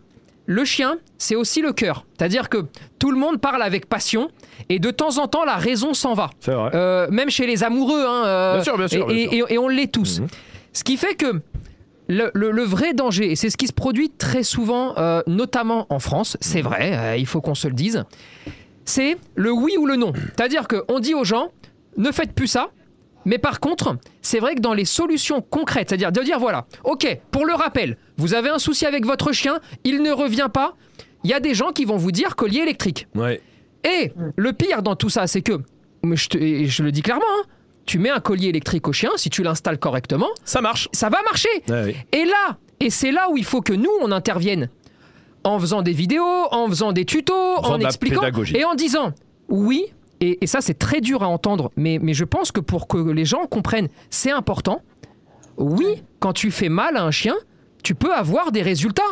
le 0.47 0.65
chien, 0.65 0.99
c'est 1.19 1.37
aussi 1.37 1.63
le 1.63 1.73
cœur. 1.73 2.05
C'est-à-dire 2.19 2.49
que 2.49 2.65
tout 2.99 3.11
le 3.11 3.19
monde 3.19 3.41
parle 3.41 3.63
avec 3.63 3.87
passion 3.87 4.31
et 4.69 4.79
de 4.79 4.91
temps 4.91 5.19
en 5.19 5.29
temps, 5.29 5.45
la 5.45 5.57
raison 5.57 5.95
s'en 5.95 6.15
va. 6.15 6.31
C'est 6.41 6.53
vrai. 6.53 6.71
Euh, 6.75 7.07
même 7.11 7.31
chez 7.31 7.47
les 7.47 7.63
amoureux. 7.65 8.05
hein, 8.07 8.25
euh, 8.27 8.55
Bien 8.57 8.65
sûr, 8.65 8.77
bien 8.79 8.89
sûr, 8.89 9.11
Et, 9.11 9.15
bien 9.29 9.29
et- 9.33 9.37
et- 9.51 9.55
et 9.55 9.59
on 9.59 9.69
l'est 9.69 9.91
tous. 9.93 10.21
Mhm. 10.21 10.27
Ce 10.73 10.85
qui 10.85 10.97
fait 10.97 11.15
que 11.15 11.41
le, 12.09 12.31
le- 12.35 12.51
le 12.51 12.63
vrai 12.65 12.93
danger, 12.93 13.31
et 13.33 13.37
c'est 13.37 13.51
ce 13.51 13.57
qui 13.57 13.67
se 13.69 13.73
produit 13.73 14.11
très 14.11 14.43
souvent, 14.43 14.95
euh, 14.99 15.23
notamment 15.27 15.87
en 15.91 15.99
France, 16.01 16.37
c'est 16.41 16.61
vrai, 16.63 16.97
euh, 16.97 17.17
il 17.17 17.27
faut 17.27 17.41
qu'on 17.41 17.55
se 17.55 17.69
le 17.69 17.75
dise, 17.75 18.05
c'est 18.85 19.17
le 19.37 19.53
oui 19.53 19.77
ou 19.79 19.87
le 19.87 19.97
non. 19.97 20.13
C'est-à-dire 20.37 20.67
qu'on 20.69 20.99
dit 20.99 21.15
aux 21.15 21.25
gens, 21.25 21.51
ne 21.97 22.11
faites 22.11 22.33
plus 22.33 22.49
ça, 22.49 22.71
mais 23.25 23.39
par 23.39 23.61
contre, 23.61 23.97
c'est 24.21 24.39
vrai 24.41 24.55
que 24.55 24.61
dans 24.61 24.75
les 24.75 24.85
solutions 24.85 25.41
concrètes, 25.43 25.89
c'est-à-dire 25.91 26.13
de 26.13 26.23
dire 26.23 26.39
voilà, 26.39 26.67
ok, 26.85 27.19
pour 27.31 27.45
le 27.47 27.55
rappel, 27.55 27.97
vous 28.17 28.35
avez 28.35 28.49
un 28.51 28.59
souci 28.59 28.87
avec 28.87 29.05
votre 29.07 29.33
chien, 29.33 29.61
il 29.85 30.03
ne 30.03 30.11
revient 30.13 30.49
pas, 30.53 30.75
il 31.25 31.31
y 31.31 31.35
a 31.35 31.41
des 31.41 31.55
gens 31.55 31.71
qui 31.73 31.85
vont 31.85 31.97
vous 31.97 32.13
dire 32.13 32.35
collier 32.37 32.61
électrique. 32.61 33.07
Ouais. 33.15 33.41
Et 33.85 34.13
le 34.37 34.53
pire 34.53 34.83
dans 34.83 34.97
tout 34.97 35.09
ça, 35.11 35.27
c'est 35.27 35.43
que, 35.43 35.55
je, 36.05 36.29
te- 36.29 36.39
et 36.39 36.67
je 36.67 36.83
le 36.83 36.93
dis 36.93 37.03
clairement, 37.03 37.25
hein, 37.39 37.45
tu 37.87 37.99
mets 37.99 38.11
un 38.11 38.21
collier 38.21 38.49
électrique 38.49 38.87
au 38.89 38.93
chien, 38.93 39.11
si 39.17 39.29
tu 39.31 39.43
l'installes 39.43 39.79
correctement, 39.79 40.29
Ça 40.45 40.61
marche. 40.61 40.89
ça 40.93 41.09
va 41.09 41.21
marcher. 41.23 41.49
Ouais, 41.69 41.83
oui. 41.87 41.97
Et 42.13 42.25
là, 42.25 42.59
et 42.81 42.91
c'est 42.91 43.11
là 43.11 43.29
où 43.31 43.37
il 43.37 43.45
faut 43.45 43.61
que 43.61 43.73
nous, 43.73 43.91
on 44.01 44.13
intervienne. 44.13 44.69
En 45.45 45.59
faisant 45.59 45.83
des 45.83 45.93
vidéos, 45.93 46.47
en 46.53 46.69
faisant 46.69 46.93
des 46.93 47.05
tutos, 47.05 47.35
en 47.35 47.81
expliquant 47.81 48.21
pédagogie. 48.21 48.57
et 48.57 48.65
en 48.65 48.75
disant 48.77 49.13
oui. 49.49 49.87
Et, 50.23 50.39
et 50.41 50.47
ça, 50.47 50.61
c'est 50.61 50.79
très 50.79 51.01
dur 51.01 51.23
à 51.23 51.29
entendre, 51.29 51.73
mais, 51.77 51.99
mais 52.01 52.15
je 52.15 52.25
pense 52.25 52.53
que 52.53 52.61
pour 52.61 52.87
que 52.87 52.97
les 52.97 53.25
gens 53.25 53.47
comprennent, 53.47 53.89
c'est 54.09 54.31
important. 54.31 54.81
Oui, 55.59 56.03
quand 56.21 56.33
tu 56.33 56.51
fais 56.51 56.69
mal 56.69 56.97
à 56.97 57.03
un 57.03 57.11
chien, 57.11 57.35
tu 57.83 57.95
peux 57.95 58.15
avoir 58.15 58.53
des 58.53 58.63
résultats. 58.63 59.03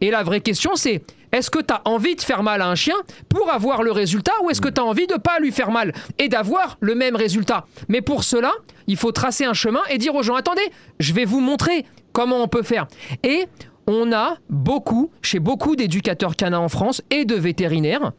Et 0.00 0.10
la 0.10 0.22
vraie 0.22 0.40
question, 0.40 0.74
c'est 0.74 1.02
est-ce 1.32 1.50
que 1.50 1.60
tu 1.60 1.72
as 1.72 1.82
envie 1.84 2.16
de 2.16 2.22
faire 2.22 2.42
mal 2.42 2.62
à 2.62 2.68
un 2.68 2.74
chien 2.74 2.96
pour 3.28 3.52
avoir 3.52 3.82
le 3.82 3.92
résultat 3.92 4.32
ou 4.42 4.50
est-ce 4.50 4.60
que 4.60 4.68
tu 4.68 4.80
as 4.80 4.84
envie 4.84 5.06
de 5.06 5.16
pas 5.16 5.38
lui 5.38 5.52
faire 5.52 5.70
mal 5.70 5.92
et 6.18 6.28
d'avoir 6.28 6.78
le 6.80 6.94
même 6.94 7.16
résultat? 7.16 7.66
Mais 7.88 8.00
pour 8.00 8.24
cela, 8.24 8.52
il 8.86 8.96
faut 8.96 9.12
tracer 9.12 9.44
un 9.44 9.52
chemin 9.52 9.82
et 9.90 9.98
dire 9.98 10.14
aux 10.14 10.22
gens 10.22 10.34
attendez, 10.34 10.62
je 10.98 11.12
vais 11.12 11.24
vous 11.24 11.40
montrer 11.40 11.84
comment 12.12 12.42
on 12.42 12.48
peut 12.48 12.62
faire. 12.62 12.86
Et 13.22 13.46
on 13.86 14.12
a 14.12 14.38
beaucoup, 14.48 15.10
chez 15.20 15.40
beaucoup 15.40 15.76
d'éducateurs 15.76 16.36
canins 16.36 16.60
en 16.60 16.68
France 16.68 17.02
et 17.10 17.24
de 17.24 17.34
vétérinaires, 17.34 18.12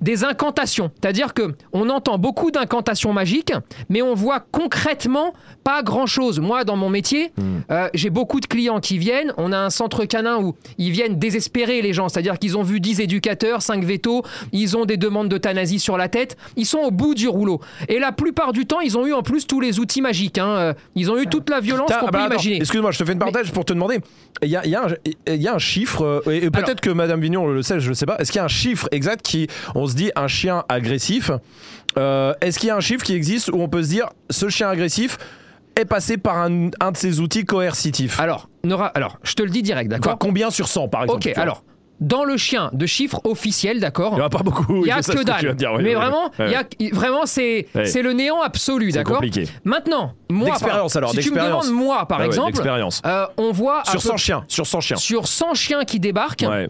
des 0.00 0.24
incantations. 0.24 0.90
C'est-à-dire 1.00 1.34
que 1.34 1.54
on 1.72 1.88
entend 1.90 2.18
beaucoup 2.18 2.50
d'incantations 2.50 3.12
magiques, 3.12 3.52
mais 3.88 4.02
on 4.02 4.14
voit 4.14 4.40
concrètement 4.52 5.32
pas 5.62 5.82
grand-chose. 5.82 6.40
Moi, 6.40 6.64
dans 6.64 6.76
mon 6.76 6.90
métier, 6.90 7.32
euh, 7.70 7.88
j'ai 7.94 8.10
beaucoup 8.10 8.40
de 8.40 8.46
clients 8.46 8.80
qui 8.80 8.98
viennent. 8.98 9.32
On 9.38 9.52
a 9.52 9.58
un 9.58 9.70
centre 9.70 10.04
canin 10.04 10.38
où 10.38 10.54
ils 10.78 10.90
viennent 10.90 11.18
désespérer 11.18 11.80
les 11.80 11.92
gens. 11.92 12.08
C'est-à-dire 12.08 12.38
qu'ils 12.38 12.58
ont 12.58 12.62
vu 12.62 12.80
10 12.80 13.00
éducateurs, 13.00 13.62
5 13.62 13.82
vétos, 13.84 14.22
ils 14.52 14.76
ont 14.76 14.84
des 14.84 14.96
demandes 14.96 15.28
d'euthanasie 15.28 15.78
sur 15.78 15.96
la 15.96 16.08
tête. 16.08 16.36
Ils 16.56 16.66
sont 16.66 16.78
au 16.80 16.90
bout 16.90 17.14
du 17.14 17.28
rouleau. 17.28 17.60
Et 17.88 17.98
la 17.98 18.12
plupart 18.12 18.52
du 18.52 18.66
temps, 18.66 18.80
ils 18.80 18.98
ont 18.98 19.06
eu 19.06 19.12
en 19.14 19.22
plus 19.22 19.46
tous 19.46 19.60
les 19.60 19.80
outils 19.80 20.02
magiques. 20.02 20.38
hein. 20.38 20.48
Euh, 20.48 20.74
Ils 20.94 21.10
ont 21.10 21.18
eu 21.18 21.26
toute 21.26 21.48
la 21.48 21.60
violence 21.60 21.90
qu'on 21.90 22.06
ah 22.08 22.10
bah 22.10 22.18
peut 22.20 22.26
imaginer. 22.34 22.56
Excuse-moi, 22.56 22.90
je 22.90 22.98
te 22.98 23.04
fais 23.04 23.12
une 23.12 23.18
parenthèse 23.18 23.50
pour 23.50 23.64
te 23.64 23.72
demander. 23.72 24.00
Il 24.42 24.48
y 24.48 24.56
a, 24.56 24.64
il 24.66 24.70
y 24.70 24.74
a 24.74 24.84
un, 24.84 24.88
il 25.28 25.40
y 25.42 25.48
a 25.48 25.54
un 25.54 25.58
chiffre, 25.58 26.02
euh, 26.26 26.30
et 26.30 26.50
peut-être 26.50 26.80
que 26.80 26.90
Madame 26.90 27.20
Vignon 27.20 27.46
le 27.46 27.62
sait, 27.62 27.80
je 27.80 27.88
ne 27.88 27.94
sais 27.94 28.04
pas. 28.06 28.16
Est-ce 28.18 28.32
qu'il 28.32 28.38
y 28.38 28.42
a 28.42 28.44
un 28.44 28.48
chiffre 28.48 28.88
exact 28.90 29.22
qui, 29.24 29.46
on 29.74 29.83
se 29.86 29.94
dit, 29.96 30.10
un 30.16 30.28
chien 30.28 30.64
agressif 30.68 31.30
euh, 31.98 32.32
Est-ce 32.40 32.58
qu'il 32.58 32.68
y 32.68 32.70
a 32.70 32.76
un 32.76 32.80
chiffre 32.80 33.04
qui 33.04 33.14
existe 33.14 33.48
où 33.50 33.60
on 33.60 33.68
peut 33.68 33.82
se 33.82 33.88
dire, 33.88 34.08
ce 34.30 34.48
chien 34.48 34.68
agressif 34.68 35.18
est 35.76 35.84
passé 35.84 36.16
par 36.16 36.38
un, 36.38 36.70
un 36.80 36.92
de 36.92 36.96
ces 36.96 37.20
outils 37.20 37.44
coercitifs? 37.44 38.18
Alors, 38.20 38.48
Nora, 38.64 38.86
alors, 38.88 39.18
je 39.22 39.34
te 39.34 39.42
le 39.42 39.50
dis 39.50 39.62
direct, 39.62 39.90
d'accord? 39.90 40.18
Combien 40.18 40.50
sur 40.50 40.68
100 40.68 40.88
par 40.88 41.02
exemple 41.04 41.28
Ok, 41.28 41.36
alors, 41.38 41.62
dans 42.00 42.24
le 42.24 42.36
chien 42.36 42.70
de 42.72 42.86
chiffres 42.86 43.20
officiels, 43.24 43.78
d'accord? 43.80 44.12
Il 44.12 44.16
n'y 44.16 44.22
en 44.22 44.26
a 44.26 44.30
pas 44.30 44.42
beaucoup. 44.42 44.82
Il 44.84 44.88
y 44.88 44.90
a 44.90 45.00
que 45.00 45.22
dalle. 45.22 45.54
dire, 45.54 45.72
oui, 45.74 45.82
mais 45.84 45.90
oui, 45.90 45.94
vraiment, 45.94 46.30
oui. 46.40 46.50
y 46.50 46.54
a, 46.54 46.64
vraiment 46.92 47.24
c'est 47.24 47.66
c'est 47.84 48.02
le 48.02 48.12
néant 48.12 48.42
absolu, 48.42 48.90
C'est 48.90 48.98
d'accord? 48.98 49.14
compliqué. 49.16 49.48
Maintenant, 49.64 50.12
moi, 50.28 50.50
D'expérience, 50.50 50.92
par- 50.92 50.98
alors, 51.02 51.10
si 51.12 51.18
tu 51.20 51.30
me 51.30 51.40
demandes 51.40 51.70
moi, 51.70 52.06
par 52.06 52.20
Ah 52.20 52.26
exemple, 52.26 52.60
euh, 53.06 53.26
on 53.36 53.52
voit 53.52 53.84
Sur 53.84 53.94
peu- 54.02 54.08
100 54.08 54.16
chiens, 54.16 54.44
sur 54.48 54.66
100 54.66 54.80
chiens. 54.80 54.96
sur 54.96 55.28
100 55.28 55.54
chiens 55.54 55.84
qui 55.84 56.00
débarquent. 56.00 56.44
Ouais. 56.48 56.68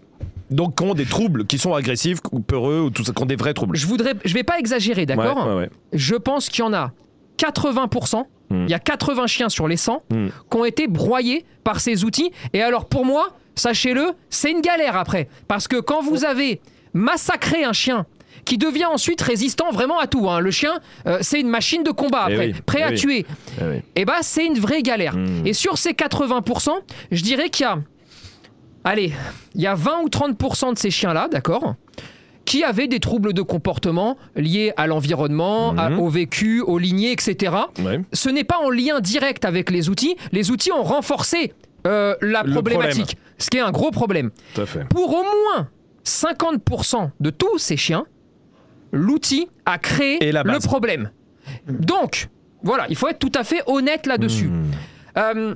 Donc, 0.54 0.76
qui 0.76 0.84
ont 0.84 0.94
des 0.94 1.04
troubles, 1.06 1.46
qui 1.46 1.58
sont 1.58 1.74
agressifs, 1.74 2.18
ou 2.32 2.40
peureux, 2.40 2.80
ou 2.80 2.90
tout 2.90 3.04
ça, 3.04 3.12
qui 3.12 3.22
ont 3.22 3.26
des 3.26 3.36
vrais 3.36 3.54
troubles. 3.54 3.76
Je 3.76 3.86
voudrais, 3.86 4.14
je 4.24 4.32
vais 4.34 4.42
pas 4.44 4.58
exagérer, 4.58 5.04
d'accord 5.06 5.46
Ouais, 5.46 5.52
ouais, 5.52 5.58
ouais. 5.62 5.70
Je 5.92 6.14
pense 6.14 6.48
qu'il 6.48 6.60
y 6.64 6.66
en 6.66 6.72
a 6.72 6.92
80%. 7.38 8.24
Hmm. 8.50 8.64
Il 8.64 8.70
y 8.70 8.74
a 8.74 8.78
80 8.78 9.26
chiens 9.26 9.48
sur 9.48 9.66
les 9.68 9.76
100 9.76 10.02
Hmm. 10.10 10.28
qui 10.50 10.56
ont 10.56 10.64
été 10.64 10.86
broyés 10.86 11.44
par 11.64 11.80
ces 11.80 12.04
outils. 12.04 12.30
Et 12.52 12.62
alors 12.62 12.84
pour 12.86 13.04
moi, 13.06 13.30
sachez-le, 13.54 14.12
c'est 14.30 14.50
une 14.50 14.60
galère 14.60 14.96
après. 14.96 15.28
Parce 15.48 15.66
que 15.66 15.76
quand 15.80 16.02
vous 16.02 16.24
avez 16.24 16.60
massacré 16.92 17.64
un 17.64 17.72
chien 17.72 18.06
qui 18.44 18.58
devient 18.58 18.84
ensuite 18.84 19.22
résistant 19.22 19.70
vraiment 19.72 19.98
à 19.98 20.06
tout. 20.06 20.28
hein. 20.28 20.40
Le 20.40 20.50
chien, 20.50 20.74
euh, 21.06 21.18
c'est 21.22 21.40
une 21.40 21.48
machine 21.48 21.82
de 21.82 21.90
combat 21.90 22.26
Eh 22.28 22.32
après, 22.34 22.46
oui, 22.48 22.54
prêt 22.66 22.78
eh 22.80 22.84
à 22.84 22.88
oui. 22.90 22.94
tuer. 22.96 23.26
Eh 23.60 23.64
oui. 23.64 23.76
Et 23.96 24.04
bah, 24.04 24.18
c'est 24.20 24.44
une 24.44 24.58
vraie 24.58 24.82
galère. 24.82 25.16
Hmm. 25.16 25.46
Et 25.46 25.54
sur 25.54 25.78
ces 25.78 25.92
80%, 25.92 26.70
je 27.10 27.22
dirais 27.22 27.48
qu'il 27.48 27.64
y 27.64 27.68
a. 27.68 27.78
Allez, 28.84 29.12
il 29.54 29.60
y 29.62 29.66
a 29.66 29.74
20 29.74 30.02
ou 30.04 30.08
30% 30.08 30.74
de 30.74 30.78
ces 30.78 30.90
chiens-là, 30.90 31.28
d'accord 31.30 31.74
qui 32.44 32.62
avaient 32.62 32.88
des 32.88 33.00
troubles 33.00 33.32
de 33.32 33.40
comportement 33.40 34.18
liés 34.36 34.74
à 34.76 34.86
l'environnement, 34.86 35.72
Mhm. 35.72 35.98
au 35.98 36.10
vécu, 36.10 36.60
aux 36.60 36.76
lignées, 36.78 37.10
etc. 37.10 37.54
Ouais. 37.82 38.02
Ce 38.12 38.28
n'est 38.28 38.44
pas 38.44 38.58
en 38.58 38.68
lien 38.68 39.00
direct 39.00 39.46
avec 39.46 39.70
les 39.70 39.88
outils. 39.88 40.14
Les 40.30 40.50
outils 40.50 40.70
ont 40.70 40.82
renforcé 40.82 41.54
euh, 41.86 42.14
la 42.20 42.44
problématique, 42.44 43.16
ce 43.38 43.48
qui 43.48 43.56
est 43.56 43.60
un 43.62 43.70
gros 43.72 43.90
problème. 43.90 44.30
Tout 44.54 44.60
à 44.60 44.66
fait. 44.66 44.84
Pour 44.90 45.08
au 45.14 45.22
moins 45.22 45.68
50% 46.04 47.10
de 47.18 47.30
tous 47.30 47.56
ces 47.56 47.78
chiens, 47.78 48.04
l'outil 48.92 49.48
a 49.64 49.78
créé 49.78 50.18
le 50.20 50.58
problème. 50.66 51.10
Donc, 51.66 52.28
voilà, 52.62 52.84
il 52.90 52.96
faut 52.96 53.08
être 53.08 53.18
tout 53.18 53.32
à 53.34 53.42
fait 53.44 53.62
honnête 53.66 54.06
là-dessus. 54.06 54.48
Hmm. 54.48 54.70
Euh, 55.16 55.54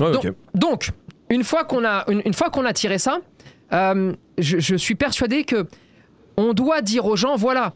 Ouais, 0.00 0.12
donc, 0.12 0.24
ok. 0.26 0.32
donc, 0.54 0.90
une 1.30 1.44
fois 1.44 1.64
qu'on 1.64 1.84
a, 1.84 2.04
une, 2.10 2.22
une 2.24 2.34
fois 2.34 2.50
qu'on 2.50 2.64
a 2.64 2.72
tiré 2.72 2.98
ça, 2.98 3.18
euh, 3.72 4.12
je, 4.38 4.58
je 4.58 4.76
suis 4.76 4.94
persuadé 4.94 5.44
que 5.44 5.66
on 6.36 6.52
doit 6.54 6.80
dire 6.82 7.04
aux 7.06 7.16
gens, 7.16 7.36
voilà, 7.36 7.74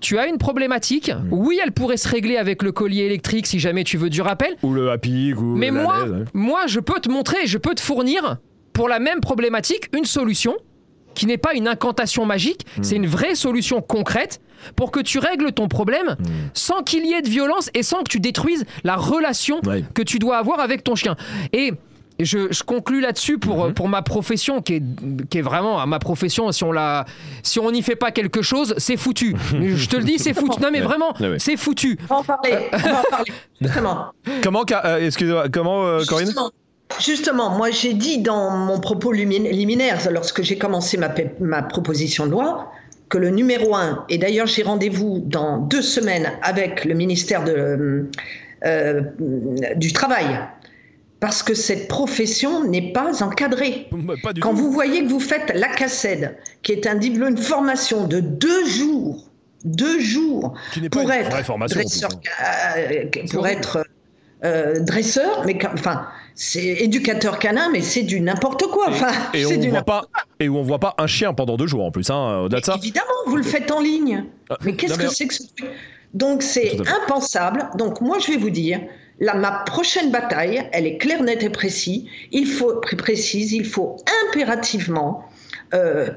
tu 0.00 0.18
as 0.18 0.26
une 0.28 0.38
problématique. 0.38 1.10
Hmm. 1.10 1.28
Oui, 1.32 1.58
elle 1.62 1.72
pourrait 1.72 1.96
se 1.96 2.08
régler 2.08 2.36
avec 2.36 2.62
le 2.62 2.70
collier 2.72 3.02
électrique 3.04 3.46
si 3.46 3.58
jamais 3.58 3.82
tu 3.84 3.96
veux 3.96 4.10
du 4.10 4.20
rappel. 4.22 4.56
Ou 4.62 4.72
le 4.72 4.90
happy, 4.90 5.32
ou 5.34 5.56
Mais 5.56 5.70
la 5.70 5.82
moi, 5.82 6.02
laise, 6.02 6.12
ouais. 6.12 6.24
moi, 6.34 6.66
je 6.66 6.80
peux 6.80 7.00
te 7.00 7.08
montrer, 7.10 7.46
je 7.46 7.58
peux 7.58 7.74
te 7.74 7.80
fournir 7.80 8.36
pour 8.72 8.88
la 8.88 8.98
même 9.00 9.20
problématique 9.20 9.88
une 9.96 10.04
solution 10.04 10.54
qui 11.14 11.26
n'est 11.26 11.38
pas 11.38 11.54
une 11.54 11.66
incantation 11.66 12.26
magique, 12.26 12.64
Hmm. 12.76 12.82
c'est 12.84 12.94
une 12.96 13.06
vraie 13.06 13.34
solution 13.34 13.80
concrète 13.82 14.40
pour 14.76 14.90
que 14.92 15.00
tu 15.00 15.18
règles 15.18 15.50
ton 15.52 15.66
problème 15.66 16.14
Hmm. 16.18 16.24
sans 16.54 16.82
qu'il 16.84 17.04
y 17.06 17.12
ait 17.14 17.22
de 17.22 17.28
violence 17.28 17.70
et 17.74 17.82
sans 17.82 17.98
que 18.04 18.10
tu 18.10 18.20
détruises 18.20 18.64
la 18.84 18.94
relation 18.96 19.60
Ouais. 19.66 19.82
que 19.94 20.02
tu 20.02 20.18
dois 20.20 20.36
avoir 20.36 20.60
avec 20.60 20.84
ton 20.84 20.94
chien. 20.94 21.16
Et 21.52 21.72
je, 22.24 22.52
je 22.52 22.62
conclus 22.62 23.00
là-dessus 23.00 23.38
pour, 23.38 23.56
Mhm. 23.64 23.70
euh, 23.70 23.72
pour 23.72 23.88
ma 23.88 24.02
profession, 24.02 24.60
qui 24.62 24.74
est, 24.74 24.82
qui 25.30 25.38
est 25.38 25.42
vraiment 25.42 25.86
ma 25.86 25.98
profession, 25.98 26.50
si 26.52 26.64
on 26.64 26.72
la, 26.72 27.04
si 27.42 27.58
on 27.60 27.70
n'y 27.70 27.82
fait 27.82 27.96
pas 27.96 28.10
quelque 28.10 28.42
chose, 28.42 28.74
c'est 28.78 28.96
foutu. 28.96 29.36
je 29.52 29.88
te 29.88 29.96
le 29.96 30.04
dis, 30.04 30.18
c'est 30.18 30.34
foutu. 30.34 30.60
Non 30.60 30.70
mais 30.72 30.80
vraiment, 30.80 31.14
Ouais, 31.20 31.28
ouais. 31.30 31.38
c'est 31.38 31.56
foutu. 31.56 31.98
On 32.10 32.14
va 32.14 32.20
en 32.20 32.24
parler. 32.24 32.54
On 32.72 32.76
va 32.76 32.98
en 33.00 33.02
parler. 33.10 33.32
Justement. 33.60 34.06
Comment, 34.42 34.64
euh, 34.84 34.98
excusez-moi, 35.06 35.48
comment, 35.48 35.84
euh, 35.86 36.04
Corinne 36.08 36.26
Justement, 36.26 36.50
justement, 37.00 37.50
moi 37.50 37.70
j'ai 37.70 37.92
dit 37.94 38.18
dans 38.18 38.50
mon 38.50 38.80
propos 38.80 39.12
liminaire, 39.12 39.98
lorsque 40.10 40.42
j'ai 40.42 40.56
commencé 40.58 40.96
ma, 40.96 41.12
ma 41.40 41.62
proposition 41.62 42.26
de 42.26 42.32
loi, 42.32 42.70
que 43.08 43.18
le 43.18 43.30
numéro 43.30 43.74
un, 43.74 44.04
et 44.08 44.18
d'ailleurs 44.18 44.46
j'ai 44.46 44.62
rendez-vous 44.62 45.20
dans 45.24 45.58
deux 45.58 45.82
semaines 45.82 46.30
avec 46.42 46.84
le 46.84 46.94
ministère 46.94 47.42
de, 47.44 48.06
euh, 48.64 49.00
du 49.76 49.92
Travail, 49.92 50.26
parce 51.20 51.42
que 51.42 51.54
cette 51.54 51.88
profession 51.88 52.64
n'est 52.64 52.92
pas 52.92 53.22
encadrée. 53.22 53.88
Bah, 53.92 54.14
Pas 54.22 54.32
Quand 54.40 54.50
tout. 54.50 54.56
vous 54.56 54.72
voyez 54.72 55.02
que 55.04 55.08
vous 55.08 55.20
faites 55.20 55.52
la 55.54 55.68
CACED, 55.68 56.36
qui 56.62 56.72
est 56.72 56.86
un 56.86 56.94
diplôme, 56.94 57.30
une 57.30 57.36
formation 57.36 58.06
de 58.06 58.20
deux 58.20 58.64
jours, 58.66 59.28
deux 59.64 59.98
jours, 60.00 60.54
pour 60.92 61.10
être 61.10 61.30
dresseur, 61.68 62.10
euh, 62.76 63.04
pour 63.32 63.46
être 63.46 63.84
euh, 64.44 64.78
dresseur, 64.80 65.42
mais 65.46 65.58
enfin, 65.72 66.06
c'est 66.36 66.62
éducateur 66.64 67.40
canin, 67.40 67.68
mais 67.72 67.80
c'est 67.82 68.04
du 68.04 68.20
n'importe 68.20 68.62
quoi. 68.68 68.86
Enfin, 68.88 69.10
Et, 69.34 69.44
c'est 69.44 69.56
on 69.56 69.60
du 69.60 69.70
voit 69.70 69.82
pas, 69.82 70.04
et 70.38 70.48
où 70.48 70.56
on 70.56 70.62
voit 70.62 70.78
pas 70.78 70.94
un 70.98 71.08
chien 71.08 71.34
pendant 71.34 71.56
deux 71.56 71.66
jours 71.66 71.84
en 71.84 71.90
plus, 71.90 72.08
hein, 72.10 72.42
au-delà 72.42 72.60
de 72.60 72.64
ça. 72.64 72.76
Évidemment, 72.76 73.06
vous 73.26 73.36
le 73.36 73.42
faites 73.42 73.70
en 73.72 73.80
ligne. 73.80 74.24
Ah, 74.48 74.56
Mais 74.64 74.76
qu'est-ce 74.76 74.96
que 74.96 75.08
c'est 75.08 75.26
que 75.26 75.34
ce 75.34 75.42
truc? 75.56 75.70
Donc 76.14 76.42
c'est 76.42 76.76
impensable. 77.02 77.68
Donc 77.76 78.00
moi 78.00 78.18
je 78.18 78.28
vais 78.32 78.38
vous 78.38 78.50
dire, 78.50 78.80
là, 79.20 79.34
ma 79.34 79.50
prochaine 79.66 80.10
bataille, 80.10 80.68
elle 80.72 80.86
est 80.86 80.98
claire, 80.98 81.22
nette 81.22 81.42
et 81.42 81.50
précise. 81.50 82.04
Il 82.32 82.46
faut 82.46 82.76
pré- 82.80 82.96
précise, 82.96 83.52
il 83.52 83.64
faut 83.64 83.96
impérativement 84.26 85.24
euh, 85.74 86.08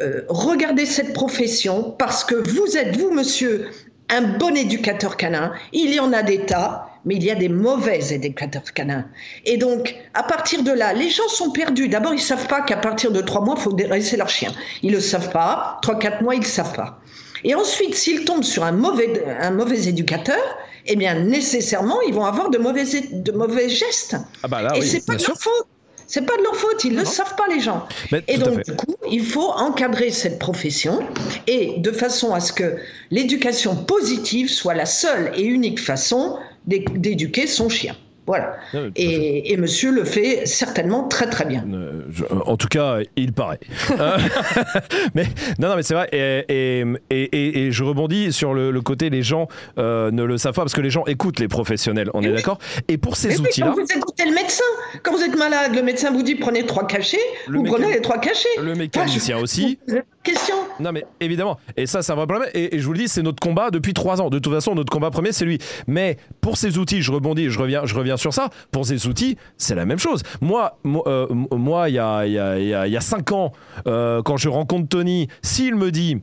euh, 0.00 0.22
regarder 0.28 0.86
cette 0.86 1.12
profession 1.12 1.94
parce 1.98 2.24
que 2.24 2.34
vous 2.34 2.76
êtes 2.76 2.96
vous, 2.96 3.10
monsieur, 3.12 3.68
un 4.08 4.22
bon 4.22 4.54
éducateur 4.56 5.16
canin. 5.16 5.52
Il 5.72 5.92
y 5.94 6.00
en 6.00 6.12
a 6.12 6.22
des 6.22 6.46
tas. 6.46 6.90
Mais 7.08 7.14
il 7.14 7.22
y 7.22 7.30
a 7.30 7.36
des 7.36 7.48
mauvais 7.48 8.00
éducateurs 8.10 8.72
canins. 8.74 9.06
Et 9.44 9.58
donc, 9.58 9.94
à 10.14 10.24
partir 10.24 10.64
de 10.64 10.72
là, 10.72 10.92
les 10.92 11.08
gens 11.08 11.28
sont 11.28 11.52
perdus. 11.52 11.86
D'abord, 11.86 12.12
ils 12.12 12.16
ne 12.16 12.20
savent 12.20 12.48
pas 12.48 12.62
qu'à 12.62 12.78
partir 12.78 13.12
de 13.12 13.20
trois 13.20 13.42
mois, 13.42 13.54
il 13.56 13.62
faut 13.62 13.72
dresser 13.72 14.16
leur 14.16 14.28
chien. 14.28 14.50
Ils 14.82 14.90
ne 14.90 14.96
le 14.96 15.00
savent 15.00 15.30
pas. 15.30 15.78
Trois, 15.82 16.00
quatre 16.00 16.20
mois, 16.22 16.34
ils 16.34 16.40
ne 16.40 16.44
savent 16.44 16.74
pas. 16.74 16.98
Et 17.44 17.54
ensuite, 17.54 17.94
s'ils 17.94 18.24
tombent 18.24 18.42
sur 18.42 18.64
un 18.64 18.72
mauvais, 18.72 19.24
un 19.40 19.52
mauvais 19.52 19.86
éducateur, 19.86 20.42
eh 20.88 20.96
bien, 20.96 21.14
nécessairement, 21.20 22.00
ils 22.02 22.14
vont 22.14 22.24
avoir 22.24 22.50
de 22.50 22.58
mauvais, 22.58 22.84
de 23.12 23.32
mauvais 23.32 23.68
gestes. 23.68 24.16
Ah 24.42 24.48
bah 24.48 24.62
là, 24.62 24.72
Et 24.76 24.80
oui, 24.80 24.86
c'est 24.86 25.04
pas 25.06 25.14
de 25.16 25.20
sûr. 25.20 25.30
leur 25.30 25.40
faute. 25.40 25.66
C'est 26.08 26.24
pas 26.24 26.36
de 26.36 26.42
leur 26.44 26.54
faute, 26.54 26.84
ils 26.84 26.92
ne 26.94 27.00
le 27.00 27.04
savent 27.04 27.34
pas 27.34 27.48
les 27.52 27.58
gens. 27.60 27.84
Mais 28.12 28.22
Et 28.28 28.38
donc 28.38 28.62
du 28.64 28.76
coup, 28.76 28.94
il 29.10 29.24
faut 29.24 29.50
encadrer 29.50 30.10
cette 30.10 30.38
profession 30.38 31.00
et 31.48 31.74
de 31.78 31.90
façon 31.90 32.32
à 32.32 32.38
ce 32.38 32.52
que 32.52 32.76
l'éducation 33.10 33.74
positive 33.74 34.48
soit 34.48 34.74
la 34.74 34.86
seule 34.86 35.32
et 35.36 35.42
unique 35.42 35.80
façon 35.80 36.38
d'é- 36.68 36.84
d'éduquer 36.94 37.48
son 37.48 37.68
chien. 37.68 37.96
Voilà. 38.26 38.56
Oui. 38.74 38.90
Et, 38.96 39.52
et 39.52 39.56
monsieur 39.56 39.92
le 39.92 40.04
fait 40.04 40.46
certainement 40.46 41.04
très 41.08 41.26
très 41.28 41.44
bien. 41.44 41.64
Euh, 41.72 42.02
je- 42.10 42.24
en 42.24 42.56
tout 42.56 42.68
cas, 42.68 42.98
il 43.16 43.32
paraît. 43.32 43.60
Euh, 43.98 44.18
mais 45.14 45.24
non, 45.58 45.68
non, 45.68 45.76
mais 45.76 45.82
c'est 45.82 45.94
vrai. 45.94 46.08
Et, 46.12 46.84
et, 47.10 47.66
et- 47.66 47.72
je 47.72 47.84
rebondis 47.84 48.32
sur 48.32 48.52
le, 48.52 48.70
le 48.70 48.80
côté 48.80 49.10
les 49.10 49.22
gens 49.22 49.48
euh, 49.78 50.10
ne 50.10 50.22
le 50.24 50.38
savent 50.38 50.54
pas 50.54 50.62
parce 50.62 50.74
que 50.74 50.80
les 50.80 50.90
gens 50.90 51.04
écoutent 51.06 51.38
les 51.40 51.48
professionnels. 51.48 52.10
On 52.14 52.22
est 52.22 52.32
d'accord? 52.32 52.58
Et 52.88 52.98
pour 52.98 53.16
ces 53.16 53.38
oui, 53.38 53.46
outils-là, 53.46 53.68
quand 53.74 53.74
vous 53.82 53.86
écoutez 53.96 54.24
le 54.24 54.34
médecin, 54.34 54.64
quand 55.02 55.12
vous 55.12 55.22
êtes 55.22 55.36
malade, 55.36 55.74
le 55.74 55.82
médecin 55.82 56.10
vous 56.10 56.22
dit 56.22 56.34
prenez 56.34 56.66
trois 56.66 56.86
cachets, 56.86 57.18
vous 57.48 57.62
prenez 57.62 57.92
les 57.92 58.00
trois 58.00 58.18
cachets. 58.18 58.48
le 58.60 58.74
je- 58.74 58.78
mécanicien 58.78 59.38
aussi. 59.38 59.78
Question. 60.22 60.56
Non 60.80 60.90
mais 60.90 61.06
évidemment, 61.20 61.56
et 61.76 61.86
ça 61.86 62.02
c'est 62.02 62.10
un 62.10 62.16
vrai 62.16 62.26
problème, 62.26 62.48
et, 62.52 62.74
et 62.74 62.78
je 62.80 62.86
vous 62.86 62.92
le 62.92 62.98
dis, 62.98 63.06
c'est 63.08 63.22
notre 63.22 63.38
combat 63.40 63.70
depuis 63.70 63.94
trois 63.94 64.20
ans. 64.20 64.28
De 64.28 64.40
toute 64.40 64.52
façon, 64.52 64.74
notre 64.74 64.90
combat 64.92 65.10
premier, 65.10 65.30
c'est 65.32 65.44
lui. 65.44 65.58
Mais 65.86 66.16
pour 66.40 66.56
ces 66.56 66.78
outils, 66.78 67.00
je 67.00 67.12
rebondis, 67.12 67.48
je 67.48 67.58
reviens, 67.60 67.82
je 67.84 67.94
reviens 67.94 68.15
sur 68.16 68.32
ça, 68.34 68.50
pour 68.70 68.86
ces 68.86 69.06
outils, 69.06 69.36
c'est 69.56 69.74
la 69.74 69.84
même 69.86 69.98
chose. 69.98 70.22
Moi, 70.40 70.78
euh, 71.06 71.26
moi, 71.52 71.88
il 71.88 71.94
y 71.94 71.98
a, 71.98 72.26
il 72.26 72.32
y, 72.32 72.38
a, 72.38 72.58
y 72.58 72.74
a- 72.74 72.86
y 72.86 72.96
a 72.96 73.00
cinq 73.00 73.32
ans, 73.32 73.52
euh, 73.86 74.22
quand 74.22 74.36
je 74.36 74.48
rencontre 74.48 74.88
Tony, 74.88 75.28
s'il 75.42 75.74
me 75.76 75.90
dit... 75.90 76.18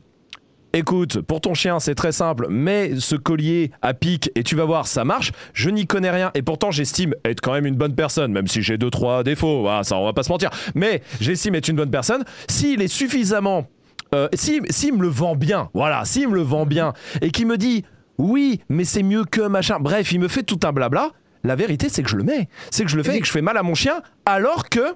Écoute, 0.76 1.20
pour 1.20 1.40
ton 1.40 1.54
chien, 1.54 1.78
c'est 1.78 1.94
très 1.94 2.10
simple, 2.10 2.48
mets 2.50 2.98
ce 2.98 3.14
collier 3.14 3.70
à 3.80 3.94
pic 3.94 4.32
et 4.34 4.42
tu 4.42 4.56
vas 4.56 4.64
voir, 4.64 4.88
ça 4.88 5.04
marche. 5.04 5.30
Je 5.52 5.70
n'y 5.70 5.86
connais 5.86 6.10
rien 6.10 6.32
et 6.34 6.42
pourtant 6.42 6.72
j'estime 6.72 7.14
être 7.24 7.40
quand 7.40 7.52
même 7.52 7.66
une 7.66 7.76
bonne 7.76 7.94
personne, 7.94 8.32
même 8.32 8.48
si 8.48 8.60
j'ai 8.60 8.76
deux 8.76 8.90
trois 8.90 9.22
défauts. 9.22 9.60
Voilà, 9.60 9.84
ça, 9.84 9.96
on 9.96 10.04
va 10.04 10.12
pas 10.12 10.24
se 10.24 10.32
mentir. 10.32 10.50
Mais 10.74 11.00
j'estime 11.20 11.54
être 11.54 11.68
une 11.68 11.76
bonne 11.76 11.92
personne. 11.92 12.24
S'il 12.48 12.82
est 12.82 12.88
suffisamment 12.88 13.68
euh, 14.16 14.26
s'il 14.34 14.62
s'il 14.70 14.94
me 14.94 15.02
le 15.02 15.08
vend 15.08 15.36
bien, 15.36 15.70
voilà, 15.74 16.04
s'il 16.04 16.26
me 16.28 16.34
le 16.34 16.42
vend 16.42 16.66
bien 16.66 16.92
et 17.22 17.30
qu'il 17.30 17.46
me 17.46 17.56
dit 17.56 17.84
oui, 18.18 18.60
mais 18.68 18.82
c'est 18.82 19.04
mieux 19.04 19.24
que 19.24 19.42
machin, 19.42 19.78
bref, 19.78 20.10
il 20.10 20.18
me 20.18 20.26
fait 20.26 20.42
tout 20.42 20.58
un 20.64 20.72
blabla, 20.72 21.10
la 21.44 21.54
vérité 21.56 21.88
c'est 21.88 22.02
que 22.02 22.08
je 22.10 22.16
le 22.16 22.24
mets, 22.24 22.48
c'est 22.70 22.84
que 22.84 22.90
je 22.90 22.96
le 22.96 23.02
fais 23.02 23.16
et 23.16 23.20
que 23.20 23.26
je 23.26 23.32
fais 23.32 23.42
mal 23.42 23.56
à 23.56 23.62
mon 23.62 23.74
chien 23.74 24.02
alors 24.26 24.68
que 24.68 24.94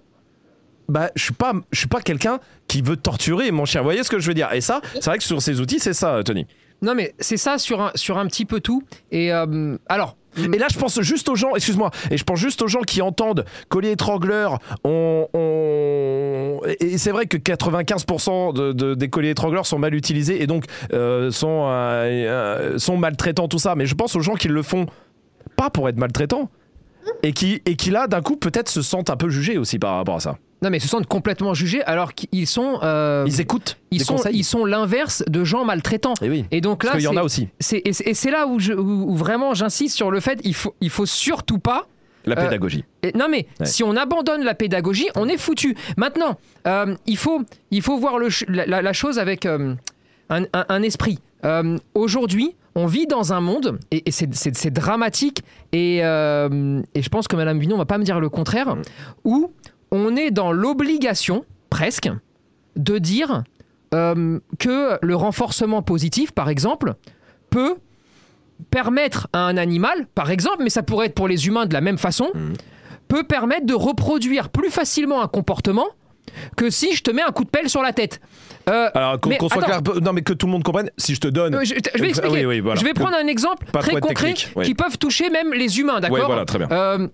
bah, 0.88 1.10
je 1.14 1.22
suis 1.24 1.34
pas, 1.34 1.52
je 1.70 1.78
suis 1.80 1.88
pas 1.88 2.00
quelqu'un 2.00 2.40
qui 2.66 2.80
veut 2.80 2.96
torturer 2.96 3.50
mon 3.50 3.66
chien. 3.66 3.80
Vous 3.82 3.84
voyez 3.86 4.02
ce 4.02 4.08
que 4.08 4.18
je 4.18 4.26
veux 4.26 4.32
dire? 4.34 4.50
Et 4.54 4.62
ça, 4.62 4.80
c'est 4.94 5.04
vrai 5.04 5.18
que 5.18 5.24
sur 5.24 5.42
ces 5.42 5.60
outils, 5.60 5.78
c'est 5.80 5.92
ça, 5.92 6.22
Tony. 6.24 6.46
Non 6.80 6.94
mais 6.94 7.14
c'est 7.18 7.36
ça 7.36 7.58
sur 7.58 7.82
un, 7.82 7.90
sur 7.94 8.16
un 8.18 8.26
petit 8.26 8.46
peu 8.46 8.60
tout. 8.60 8.82
Et 9.10 9.30
euh, 9.32 9.76
alors, 9.88 10.16
Et 10.38 10.56
là, 10.58 10.66
je 10.72 10.78
pense 10.78 10.98
juste 11.02 11.28
aux 11.28 11.34
gens, 11.34 11.54
excuse-moi, 11.56 11.90
et 12.10 12.16
je 12.16 12.24
pense 12.24 12.38
juste 12.38 12.62
aux 12.62 12.68
gens 12.68 12.80
qui 12.82 13.02
entendent 13.02 13.44
collier 13.68 13.90
étrangleur. 13.90 14.60
On, 14.84 15.26
on- 15.34 16.60
et 16.80 16.96
c'est 16.98 17.10
vrai 17.10 17.26
que 17.26 17.36
95% 17.36 18.54
de, 18.54 18.72
de- 18.72 18.94
des 18.94 19.08
colliers 19.08 19.30
étrangleurs 19.30 19.66
sont 19.66 19.78
mal 19.78 19.94
utilisés 19.94 20.42
et 20.42 20.46
donc 20.46 20.64
euh, 20.92 21.30
sont, 21.30 21.66
euh, 21.66 22.04
euh, 22.04 22.78
sont 22.78 22.96
maltraitants, 22.96 23.48
tout 23.48 23.58
ça. 23.58 23.74
Mais 23.74 23.86
je 23.86 23.94
pense 23.94 24.16
aux 24.16 24.20
gens 24.20 24.34
qui 24.34 24.48
le 24.48 24.62
font 24.62 24.86
pas 25.58 25.68
pour 25.70 25.88
être 25.88 25.98
maltraitants 25.98 26.48
et 27.22 27.32
qui, 27.32 27.60
et 27.66 27.74
qui 27.76 27.90
là, 27.90 28.06
d'un 28.06 28.22
coup, 28.22 28.36
peut-être 28.36 28.68
se 28.68 28.80
sentent 28.82 29.10
un 29.10 29.16
peu 29.16 29.28
jugés 29.28 29.58
aussi 29.58 29.78
par 29.78 29.96
rapport 29.96 30.16
à 30.16 30.20
ça. 30.20 30.36
non 30.62 30.70
mais 30.70 30.76
ils 30.78 30.80
se 30.80 30.88
sentent 30.88 31.06
complètement 31.06 31.54
jugés 31.54 31.82
alors 31.84 32.12
qu'ils 32.14 32.46
sont... 32.46 32.78
euh, 32.82 33.24
Ils 33.26 33.40
écoutent 33.40 33.76
ils 33.90 34.02
sont, 34.04 34.16
conseils. 34.16 34.36
ils 34.36 34.44
sont 34.44 34.64
l'inverse 34.64 35.24
de 35.26 35.42
gens 35.44 35.64
maltraitants. 35.64 36.14
Et 36.22 36.28
oui. 36.28 36.44
Et 36.50 36.60
donc 36.60 36.84
là, 36.84 36.90
Parce 36.92 37.02
qu'il 37.02 37.10
y 37.12 37.14
en 37.16 37.20
a 37.20 37.24
aussi. 37.24 37.48
et 37.72 37.92
c'est 38.14 38.30
là 38.30 38.46
où, 38.46 38.58
je, 38.60 38.72
où, 38.74 39.10
où 39.10 39.14
vraiment 39.16 39.54
j'insiste 39.54 39.96
sur 39.96 40.10
le 40.10 40.20
fait 40.20 40.38
il 40.44 40.54
faut, 40.54 40.74
il 40.80 40.90
faut 40.90 41.06
surtout 41.06 41.58
pas 41.58 41.86
La 42.26 42.36
Euh, 42.38 42.44
pédagogie. 42.44 42.84
Et- 43.02 43.12
non 43.16 43.28
mais 43.30 43.46
Ouais. 43.60 43.66
si 43.66 43.82
on 43.82 43.96
abandonne 43.96 44.42
la 44.44 44.54
pédagogie, 44.54 45.08
on 45.16 45.28
est 45.28 45.38
foutu. 45.38 45.76
Maintenant, 45.96 46.36
euh, 46.66 46.94
il, 47.06 47.16
faut, 47.16 47.40
il 47.70 47.80
faut 47.82 47.96
voir 47.98 48.18
le 48.18 48.28
la, 48.48 48.92
chose 48.92 49.18
avec 49.18 49.46
euh, 49.46 49.74
un, 50.28 50.42
un- 50.52 50.66
un 50.68 50.82
esprit. 50.82 51.18
Euh, 51.44 51.78
Aujourd'hui, 51.94 52.54
on 52.78 52.86
vit 52.86 53.06
dans 53.06 53.32
un 53.32 53.40
monde, 53.40 53.78
et, 53.90 54.08
et 54.08 54.10
c'est- 54.12 54.70
dramatique, 54.70 55.42
et, 55.72 56.00
euh, 56.04 56.80
et 56.94 57.02
je 57.02 57.08
pense 57.08 57.26
que 57.28 57.36
Madame 57.36 57.58
Vignon 57.58 57.76
va 57.76 57.86
pas 57.86 57.98
me 57.98 58.04
dire 58.04 58.20
le 58.20 58.28
contraire, 58.28 58.76
où 59.24 59.52
on 59.90 60.16
est 60.16 60.30
dans 60.30 60.52
l'obligation, 60.52 61.44
presque, 61.70 62.08
de 62.76 62.98
dire 62.98 63.42
euh, 63.94 64.38
que 64.58 64.98
le 65.02 65.16
renforcement 65.16 65.82
positif, 65.82 66.30
par 66.32 66.48
exemple, 66.48 66.94
peut 67.50 67.76
permettre 68.70 69.28
à 69.32 69.40
un 69.46 69.56
animal, 69.56 70.06
par 70.14 70.30
exemple, 70.30 70.58
mais 70.62 70.70
ça 70.70 70.82
pourrait 70.82 71.06
être 71.06 71.14
pour 71.14 71.28
les 71.28 71.46
humains 71.46 71.66
de 71.66 71.72
la 71.74 71.80
même 71.80 71.98
façon, 71.98 72.28
peut 73.08 73.24
permettre 73.24 73.66
de 73.66 73.74
reproduire 73.74 74.50
plus 74.50 74.70
facilement 74.70 75.22
un 75.22 75.28
comportement 75.28 75.86
que 76.56 76.68
si 76.68 76.94
je 76.94 77.02
te 77.02 77.10
mets 77.10 77.22
un 77.22 77.30
coup 77.32 77.44
de 77.44 77.48
pelle 77.50 77.68
sur 77.70 77.82
la 77.82 77.92
tête. 77.92 78.20
Euh, 78.68 78.90
Alors 78.94 79.18
qu'on 79.20 79.30
mais 79.30 79.38
qu'on 79.38 79.48
soit 79.48 79.62
attends. 79.64 79.82
clair, 79.82 80.02
non 80.02 80.12
mais 80.12 80.22
que 80.22 80.32
tout 80.32 80.46
le 80.46 80.52
monde 80.52 80.62
comprenne, 80.62 80.90
si 80.96 81.14
je 81.14 81.20
te 81.20 81.28
donne. 81.28 81.54
euh, 81.54 81.64
je, 81.64 81.74
je 81.94 82.00
vais 82.02 82.08
expliquer. 82.10 82.34
Oui, 82.40 82.44
oui, 82.46 82.60
voilà. 82.60 82.78
Je 82.80 82.84
vais 82.84 82.92
prendre 82.94 83.16
un 83.16 83.26
exemple 83.26 83.66
Pas 83.72 83.80
trop 83.80 83.90
très 83.90 83.96
être 83.98 84.06
concret 84.06 84.26
technique, 84.34 84.52
oui. 84.56 84.66
qui 84.66 84.74
peuvent 84.74 84.98
toucher 84.98 85.30
même 85.30 85.52
les 85.52 85.80
humains, 85.80 86.00
d'accord 86.00 86.18
Oui, 86.18 86.24
voilà, 86.26 86.44
très 86.44 86.58
bien. 86.58 86.68
Euh, 86.70 87.08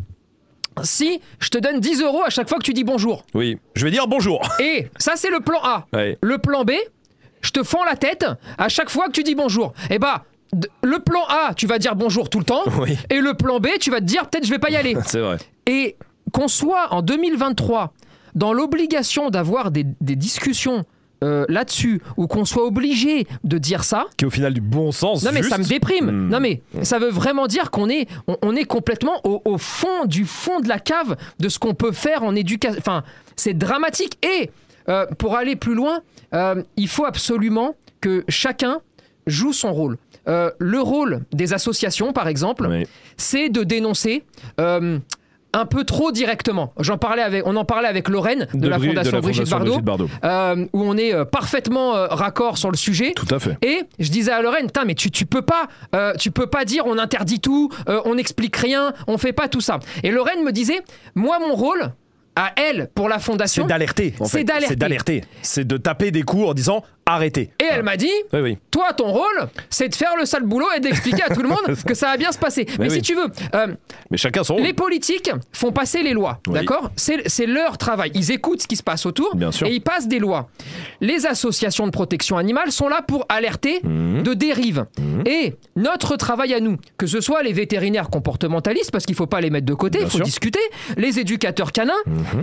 si 0.82 1.20
je 1.38 1.48
te 1.50 1.58
donne 1.58 1.78
10 1.80 2.02
euros 2.02 2.22
à 2.26 2.30
chaque 2.30 2.48
fois 2.48 2.58
que 2.58 2.64
tu 2.64 2.72
dis 2.72 2.82
bonjour, 2.84 3.24
Oui, 3.34 3.58
je 3.74 3.84
vais 3.84 3.90
dire 3.92 4.08
bonjour. 4.08 4.42
et 4.60 4.88
ça 4.96 5.12
c'est 5.16 5.30
le 5.30 5.40
plan 5.40 5.60
A. 5.62 5.86
Ouais. 5.92 6.18
Le 6.20 6.38
plan 6.38 6.64
B, 6.64 6.72
je 7.42 7.50
te 7.50 7.62
fends 7.62 7.84
la 7.84 7.94
tête 7.96 8.26
à 8.58 8.68
chaque 8.68 8.90
fois 8.90 9.06
que 9.06 9.12
tu 9.12 9.22
dis 9.22 9.34
bonjour. 9.36 9.72
Eh 9.90 9.98
bah, 10.00 10.24
d- 10.52 10.68
le 10.82 10.98
plan 10.98 11.22
A, 11.28 11.54
tu 11.54 11.66
vas 11.68 11.78
dire 11.78 11.94
bonjour 11.94 12.28
tout 12.28 12.38
le 12.40 12.44
temps. 12.44 12.62
Oui. 12.80 12.98
Et 13.10 13.20
le 13.20 13.34
plan 13.34 13.60
B, 13.60 13.68
tu 13.80 13.90
vas 13.92 13.98
te 14.00 14.04
dire 14.04 14.28
peut-être 14.28 14.44
je 14.46 14.50
vais 14.50 14.58
pas 14.58 14.70
y 14.70 14.76
aller. 14.76 14.96
C'est 15.06 15.20
vrai. 15.20 15.36
Et 15.66 15.96
qu'on 16.32 16.48
soit 16.48 16.92
en 16.92 17.02
2023 17.02 17.92
dans 18.34 18.52
l'obligation 18.52 19.30
d'avoir 19.30 19.70
des, 19.70 19.84
des 20.00 20.16
discussions 20.16 20.84
euh, 21.22 21.44
là-dessus, 21.48 22.00
ou 22.16 22.26
qu'on 22.26 22.44
soit 22.44 22.64
obligé 22.64 23.26
de 23.44 23.58
dire 23.58 23.84
ça, 23.84 24.06
Qui 24.16 24.24
est 24.24 24.28
au 24.28 24.30
final 24.30 24.52
du 24.52 24.60
bon 24.60 24.90
sens. 24.92 25.22
non 25.24 25.30
mais 25.32 25.38
juste. 25.42 25.50
ça 25.50 25.58
me 25.58 25.64
déprime. 25.64 26.10
Hmm. 26.10 26.28
Non 26.30 26.40
mais 26.40 26.60
ça 26.82 26.98
veut 26.98 27.10
vraiment 27.10 27.46
dire 27.46 27.70
qu'on 27.70 27.88
est, 27.88 28.08
on, 28.26 28.36
on 28.42 28.56
est 28.56 28.64
complètement 28.64 29.20
au, 29.24 29.40
au 29.44 29.56
fond 29.58 30.04
du 30.06 30.24
fond 30.26 30.60
de 30.60 30.68
la 30.68 30.78
cave 30.78 31.16
de 31.38 31.48
ce 31.48 31.58
qu'on 31.58 31.74
peut 31.74 31.92
faire 31.92 32.22
en 32.24 32.34
éducation. 32.34 32.78
Enfin, 32.78 33.04
c'est 33.36 33.54
dramatique. 33.54 34.18
Et 34.24 34.50
euh, 34.88 35.06
pour 35.18 35.36
aller 35.36 35.56
plus 35.56 35.74
loin, 35.74 36.00
euh, 36.34 36.62
il 36.76 36.88
faut 36.88 37.04
absolument 37.06 37.74
que 38.00 38.24
chacun 38.28 38.80
joue 39.26 39.52
son 39.52 39.72
rôle. 39.72 39.96
Le 40.26 40.78
rôle 40.80 41.20
des 41.32 41.52
associations, 41.52 42.12
par 42.14 42.28
exemple, 42.28 42.66
Oui. 42.68 42.86
c'est 43.18 43.50
de 43.50 43.62
dénoncer. 43.62 44.24
Un 45.54 45.64
peu 45.66 45.84
trop 45.84 46.12
directement. 46.12 46.74
J'en 46.80 46.98
parlais 46.98 47.22
avec, 47.22 47.46
on 47.46 47.56
en 47.56 47.64
parlait 47.64 47.88
avec 47.88 48.08
Lorraine 48.08 48.46
de, 48.52 48.58
De 48.60 48.68
la 48.68 48.76
Bri- 48.78 48.88
de 48.88 48.92
Fondation 48.92 49.12
la 49.16 49.20
Brigitte 49.20 49.48
Fondation 49.48 49.80
Bardot, 49.84 50.06
Brigitte 50.08 50.20
Bardot. 50.22 50.60
euh, 50.62 50.66
où 50.72 50.82
on 50.82 50.96
est 50.98 51.14
euh, 51.14 51.24
parfaitement 51.24 51.94
euh, 51.96 52.06
raccord 52.08 52.58
sur 52.58 52.70
le 52.70 52.76
sujet. 52.76 53.12
Tout 53.14 53.32
à 53.34 53.38
fait. 53.38 53.56
Et 53.62 53.82
je 53.98 54.10
disais 54.10 54.32
à 54.32 54.42
Lorraine, 54.42 54.70
Tain, 54.70 54.84
mais 54.84 54.94
tu, 54.94 55.10
tu 55.10 55.24
peux 55.26 55.42
pas, 55.42 55.68
euh, 55.94 56.12
tu 56.18 56.30
peux 56.30 56.46
pas 56.48 56.64
dire 56.64 56.84
on 56.86 56.98
interdit 56.98 57.40
tout, 57.40 57.70
euh, 57.88 58.00
on 58.04 58.16
n'explique 58.16 58.56
rien, 58.56 58.92
on 59.06 59.16
fait 59.18 59.32
pas 59.32 59.48
tout 59.48 59.60
ça. 59.60 59.78
Et 60.02 60.10
Lorraine 60.10 60.42
me 60.44 60.52
disait, 60.52 60.80
moi 61.14 61.38
mon 61.38 61.54
rôle 61.54 61.92
à 62.36 62.50
elle 62.56 62.90
pour 62.96 63.08
la 63.08 63.20
fondation, 63.20 63.62
C'est 63.62 63.68
d'alerter. 63.68 64.14
C'est 64.24 64.42
d'alerter. 64.76 65.22
C'est 65.42 65.64
de 65.64 65.76
taper 65.76 66.10
des 66.10 66.22
coups 66.22 66.48
en 66.48 66.52
disant 66.54 66.82
arrêtez. 67.06 67.50
et 67.60 67.64
elle 67.70 67.82
m'a 67.82 67.96
dit, 67.96 68.10
Oui, 68.32 68.40
oui. 68.40 68.58
toi 68.70 68.92
ton 68.92 69.06
rôle, 69.12 69.48
c'est 69.70 69.88
de 69.88 69.94
faire 69.94 70.16
le 70.18 70.24
sale 70.24 70.42
boulot 70.44 70.66
et 70.76 70.80
d'expliquer 70.80 71.22
à 71.22 71.34
tout 71.34 71.42
le 71.42 71.48
monde 71.48 71.76
que 71.86 71.94
ça 71.94 72.06
va 72.08 72.16
bien 72.16 72.32
se 72.32 72.38
passer. 72.38 72.66
Mais, 72.78 72.88
oui. 72.88 72.96
si 72.96 73.02
tu 73.02 73.14
veux, 73.14 73.26
euh, 73.54 73.68
Mais 74.10 74.16
chacun 74.16 74.42
son 74.44 74.54
rôle. 74.54 74.62
les 74.64 74.72
politiques 74.72 75.30
font 75.52 75.72
passer 75.72 76.02
les 76.02 76.12
lois, 76.12 76.40
d'accord? 76.46 76.90
C'est 76.96 77.46
leur 77.46 77.78
travail. 77.78 78.10
Ils 78.14 78.30
écoutent 78.30 78.62
ce 78.62 78.66
qui 78.68 78.76
se 78.76 78.82
passe 78.82 79.06
autour 79.06 79.34
Bien 79.36 79.52
sûr. 79.52 79.66
et 79.66 79.74
ils 79.74 79.80
passent 79.82 80.08
des 80.08 80.18
lois. 80.18 80.48
Les 81.00 81.26
associations 81.26 81.86
de 81.86 81.92
protection 81.92 82.36
animale 82.38 82.72
sont 82.72 82.88
là 82.88 83.02
pour 83.02 83.24
alerter 83.28 83.80
Mmh. 83.82 84.22
de 84.22 84.34
dérives. 84.34 84.86
Et 85.26 85.54
notre 85.76 86.16
travail 86.16 86.54
à 86.54 86.60
nous, 86.60 86.76
que 86.96 87.06
ce 87.06 87.20
soit 87.20 87.42
les 87.42 87.52
vétérinaires 87.52 88.08
comportementalistes, 88.10 88.90
parce 88.90 89.04
qu'il 89.06 89.14
ne 89.14 89.16
faut 89.18 89.26
pas 89.26 89.40
les 89.40 89.50
mettre 89.50 89.66
de 89.66 89.74
côté, 89.74 89.98
il 90.00 90.04
faut 90.06 90.10
sûr. 90.12 90.20
Mmh. 90.20 90.24
discuter, 90.24 90.58
les 90.96 91.18
éducateurs 91.18 91.72
canins, 91.72 91.92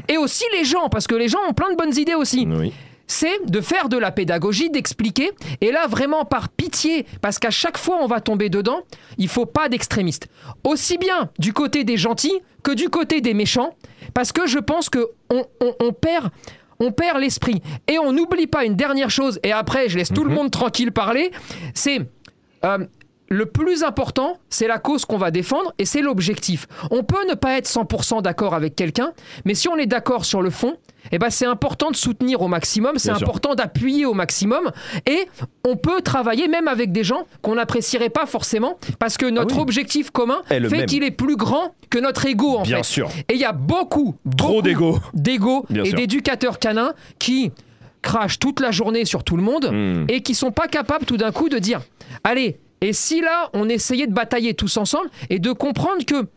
et 0.08 0.18
aussi 0.18 0.44
les 0.58 0.66
gens, 0.66 0.90
parce 0.90 1.08
que 1.08 1.16
les 1.16 1.28
gens 1.28 1.40
ont 1.50 1.54
plein 1.54 1.72
de 1.72 1.76
bonnes 1.76 1.96
idées 1.98 2.14
aussi 2.16 2.48
Oui. 2.50 2.74
C'est 3.08 3.46
de 3.50 3.62
faire 3.62 3.90
de 3.90 3.98
la 3.98 4.12
pédagogie, 4.12 4.70
d'expliquer, 4.70 5.32
et 5.62 5.72
là 5.72 5.88
vraiment 5.88 6.26
par 6.26 6.50
pitié, 6.50 7.06
parce 7.22 7.40
qu'à 7.40 7.50
chaque 7.52 7.78
fois 7.78 7.98
on 8.02 8.08
va 8.08 8.22
tomber 8.22 8.50
dedans, 8.50 8.82
il 9.18 9.28
faut 9.28 9.46
pas 9.46 9.70
d'extrémistes. 9.70 10.28
Aussi 10.64 10.98
bien 10.98 11.30
du 11.40 11.54
côté 11.54 11.84
des 11.84 11.98
gentils 11.98 12.40
que 12.64 12.72
du 12.72 12.90
côté 12.90 13.22
des 13.22 13.34
méchants, 13.34 13.76
parce 14.14 14.32
que 14.32 14.48
je 14.48 14.60
pense 14.60 14.90
que 14.90 15.10
on, 15.30 15.46
on- 15.62 15.76
on 15.80 15.94
perd... 15.94 16.30
On 16.84 16.92
perd 16.92 17.20
l'esprit. 17.20 17.62
Et 17.88 18.00
on 18.00 18.12
n'oublie 18.12 18.48
pas 18.48 18.66
une 18.66 18.76
dernière 18.76 19.12
chose, 19.12 19.40
et 19.44 19.52
après 19.52 19.88
je 19.88 20.00
laisse 20.00 20.10
tout 20.12 20.24
le 20.24 20.34
monde 20.34 20.50
tranquille 20.50 20.92
parler, 20.92 21.30
c'est... 21.76 22.00
euh, 22.66 22.80
le 23.34 23.46
plus 23.46 23.84
important, 23.84 24.38
c'est 24.50 24.68
la 24.68 24.78
cause 24.78 25.06
qu'on 25.06 25.18
va 25.18 25.32
défendre 25.32 25.74
et 25.80 25.86
c'est 25.86 26.02
l'objectif. 26.02 26.68
On 26.92 27.02
peut 27.04 27.26
ne 27.30 27.34
pas 27.34 27.58
être 27.58 27.66
100% 27.66 28.22
d'accord 28.22 28.54
avec 28.54 28.76
quelqu'un, 28.76 29.14
mais 29.46 29.54
si 29.56 29.70
on 29.70 29.78
est 29.78 29.86
d'accord 29.86 30.26
sur 30.26 30.42
le 30.42 30.50
fond, 30.50 30.76
eh 31.14 31.18
ben 31.18 31.30
c'est 31.30 31.46
important 31.46 31.92
de 31.92 31.96
soutenir 31.96 32.42
au 32.42 32.50
maximum, 32.50 32.98
c'est 32.98 33.10
important 33.10 33.56
d'appuyer 33.56 34.06
au 34.06 34.14
maximum 34.14 34.70
et 35.08 35.28
on 35.66 35.78
peut 35.78 36.02
travailler 36.02 36.50
même 36.50 36.68
avec 36.68 36.92
des 36.92 37.06
gens 37.06 37.26
qu'on 37.42 37.56
n'apprécierait 37.56 38.10
pas 38.10 38.26
forcément 38.26 38.78
parce 39.00 39.16
que 39.16 39.26
notre 39.28 39.54
Ah 39.54 39.58
oui. 39.58 39.62
objectif 39.64 40.12
commun 40.12 40.42
Est 40.50 40.68
fait 40.68 40.86
qu'il 40.86 41.04
est 41.04 41.12
plus 41.12 41.38
grand 41.38 41.74
que 41.90 42.00
notre 42.00 42.26
ego 42.26 42.58
en 42.58 42.64
Bien 42.64 42.78
fait. 42.78 42.84
sûr. 42.84 43.10
Et 43.30 43.36
il 43.36 43.40
y 43.40 43.46
a 43.46 43.54
beaucoup, 43.54 44.16
Trop 44.38 44.62
d'ego. 44.62 45.00
et 45.74 45.94
d'éducateurs 45.94 46.60
canins 46.60 46.94
qui 47.18 47.52
crachent 48.02 48.40
toute 48.40 48.60
la 48.60 48.72
journée 48.72 49.06
sur 49.06 49.24
tout 49.24 49.38
le 49.38 49.44
monde 49.44 49.70
Hmm. 49.72 50.06
et 50.10 50.22
qui 50.22 50.36
sont 50.36 50.52
pas 50.52 50.68
capables 50.68 51.06
tout 51.06 51.18
d'un 51.18 51.32
coup 51.32 51.48
de 51.50 51.60
dire 51.60 51.82
allez 52.26 52.60
et 52.82 52.94
si 52.94 53.22
là 53.22 53.50
on 53.54 53.70
essayait 53.70 54.08
de 54.08 54.14
batailler 54.14 54.54
tous 54.54 54.78
ensemble 54.78 55.10
et 55.30 55.40
de 55.40 55.52
comprendre 55.52 56.06
que 56.06 56.28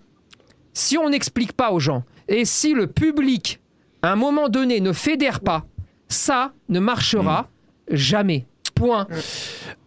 si 0.73 0.99
on 0.99 1.09
n'explique 1.11 1.53
pas 1.53 1.71
aux 1.73 1.81
gens 1.81 2.05
et 2.29 2.45
si 2.45 2.75
le 2.75 2.87
public 2.87 3.61
à 4.03 4.13
un 4.13 4.17
moment 4.17 4.49
donné 4.49 4.81
ne 4.81 4.93
fédère 4.93 5.41
pas 5.41 5.65
ça 6.09 6.53
ne 6.69 6.81
marchera 6.81 7.49
Hmm. 7.91 7.97
jamais 7.97 8.47
point 8.75 9.07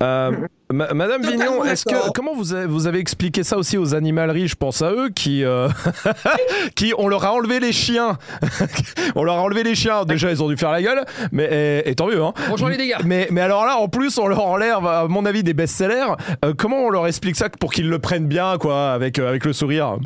Euh, 0.03 0.47
ma- 0.71 0.93
Madame 0.93 1.21
Vignon, 1.21 1.63
est-ce 1.65 1.85
que 1.85 1.91
d'accord. 1.91 2.13
comment 2.13 2.33
vous 2.35 2.53
avez, 2.53 2.65
vous 2.65 2.87
avez 2.87 2.99
expliqué 2.99 3.43
ça 3.43 3.57
aussi 3.57 3.77
aux 3.77 3.95
animaleries? 3.95 4.47
Je 4.47 4.55
pense 4.55 4.81
à 4.81 4.91
eux 4.91 5.09
qui 5.09 5.43
euh, 5.43 5.69
qui 6.75 6.93
on 6.97 7.07
leur 7.07 7.25
a 7.25 7.33
enlevé 7.33 7.59
les 7.59 7.71
chiens. 7.71 8.17
on 9.15 9.23
leur 9.23 9.37
a 9.37 9.41
enlevé 9.41 9.63
les 9.63 9.75
chiens. 9.75 10.05
Déjà 10.05 10.31
ils 10.31 10.41
ont 10.43 10.49
dû 10.49 10.57
faire 10.57 10.71
la 10.71 10.81
gueule, 10.81 11.03
mais 11.31 11.45
et, 11.85 11.89
et 11.89 11.95
tant 11.95 12.07
mieux. 12.07 12.21
Hein. 12.21 12.33
bonjour 12.49 12.69
les 12.69 12.77
dégâts 12.77 12.95
Mais, 13.05 13.27
mais 13.31 13.41
alors 13.41 13.65
là, 13.65 13.77
en 13.77 13.87
plus, 13.87 14.17
on 14.17 14.27
leur 14.27 14.45
enlève, 14.45 14.85
à 14.85 15.07
mon 15.07 15.25
avis, 15.25 15.43
des 15.43 15.53
best-sellers. 15.53 16.13
Euh, 16.43 16.53
comment 16.57 16.77
on 16.85 16.89
leur 16.89 17.07
explique 17.07 17.35
ça 17.35 17.49
pour 17.49 17.71
qu'ils 17.71 17.89
le 17.89 17.99
prennent 17.99 18.27
bien, 18.27 18.57
quoi, 18.59 18.91
avec, 18.91 19.19
euh, 19.19 19.29
avec 19.29 19.45
le 19.45 19.53
sourire? 19.53 19.97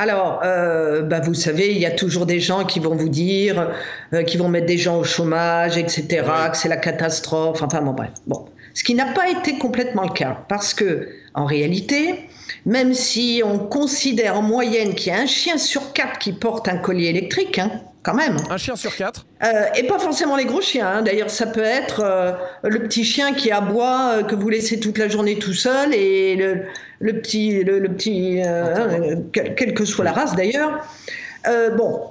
Alors, 0.00 0.40
euh, 0.44 1.02
bah, 1.02 1.18
vous 1.20 1.34
savez, 1.34 1.72
il 1.72 1.78
y 1.78 1.86
a 1.86 1.90
toujours 1.90 2.24
des 2.24 2.38
gens 2.38 2.64
qui 2.64 2.78
vont 2.78 2.94
vous 2.94 3.08
dire, 3.08 3.68
euh, 4.12 4.22
qui 4.22 4.36
vont 4.36 4.48
mettre 4.48 4.66
des 4.66 4.78
gens 4.78 4.96
au 4.98 5.04
chômage, 5.04 5.76
etc., 5.76 6.22
que 6.52 6.56
c'est 6.56 6.68
la 6.68 6.76
catastrophe. 6.76 7.62
Enfin, 7.62 7.82
bon, 7.82 7.92
bref. 7.92 8.10
Bon. 8.28 8.44
Ce 8.78 8.84
qui 8.84 8.94
n'a 8.94 9.06
pas 9.06 9.28
été 9.28 9.58
complètement 9.58 10.04
le 10.04 10.10
cas, 10.12 10.38
parce 10.48 10.72
que, 10.72 11.08
en 11.34 11.46
réalité, 11.46 12.14
même 12.64 12.94
si 12.94 13.42
on 13.44 13.58
considère 13.58 14.38
en 14.38 14.42
moyenne 14.42 14.94
qu'il 14.94 15.12
y 15.12 15.16
a 15.16 15.18
un 15.18 15.26
chien 15.26 15.58
sur 15.58 15.92
quatre 15.92 16.16
qui 16.20 16.32
porte 16.32 16.68
un 16.68 16.76
collier 16.76 17.08
électrique, 17.08 17.58
hein, 17.58 17.72
quand 18.04 18.14
même, 18.14 18.36
Un 18.48 18.56
chien 18.56 18.76
sur 18.76 18.94
quatre 18.94 19.26
euh, 19.42 19.64
et 19.76 19.82
pas 19.82 19.98
forcément 19.98 20.36
les 20.36 20.44
gros 20.44 20.60
chiens. 20.60 20.86
hein. 20.88 21.02
D'ailleurs, 21.02 21.28
ça 21.28 21.46
peut 21.46 21.64
être 21.64 22.02
euh, 22.04 22.30
le 22.62 22.78
petit 22.84 23.02
chien 23.04 23.32
qui 23.34 23.50
aboie, 23.50 24.12
euh, 24.18 24.22
que 24.22 24.36
vous 24.36 24.48
laissez 24.48 24.78
toute 24.78 24.96
la 24.98 25.08
journée 25.08 25.40
tout 25.40 25.54
seul, 25.54 25.92
et 25.92 26.36
le, 26.36 26.62
le 27.00 27.20
petit, 27.20 27.64
le, 27.64 27.80
le 27.80 27.88
petit, 27.88 28.40
hein, 28.42 28.86
quel- 29.32 29.56
quelle 29.56 29.74
que 29.74 29.84
soit 29.84 30.04
la 30.04 30.12
race 30.12 30.36
d'ailleurs. 30.36 30.86
Bon, 31.76 32.02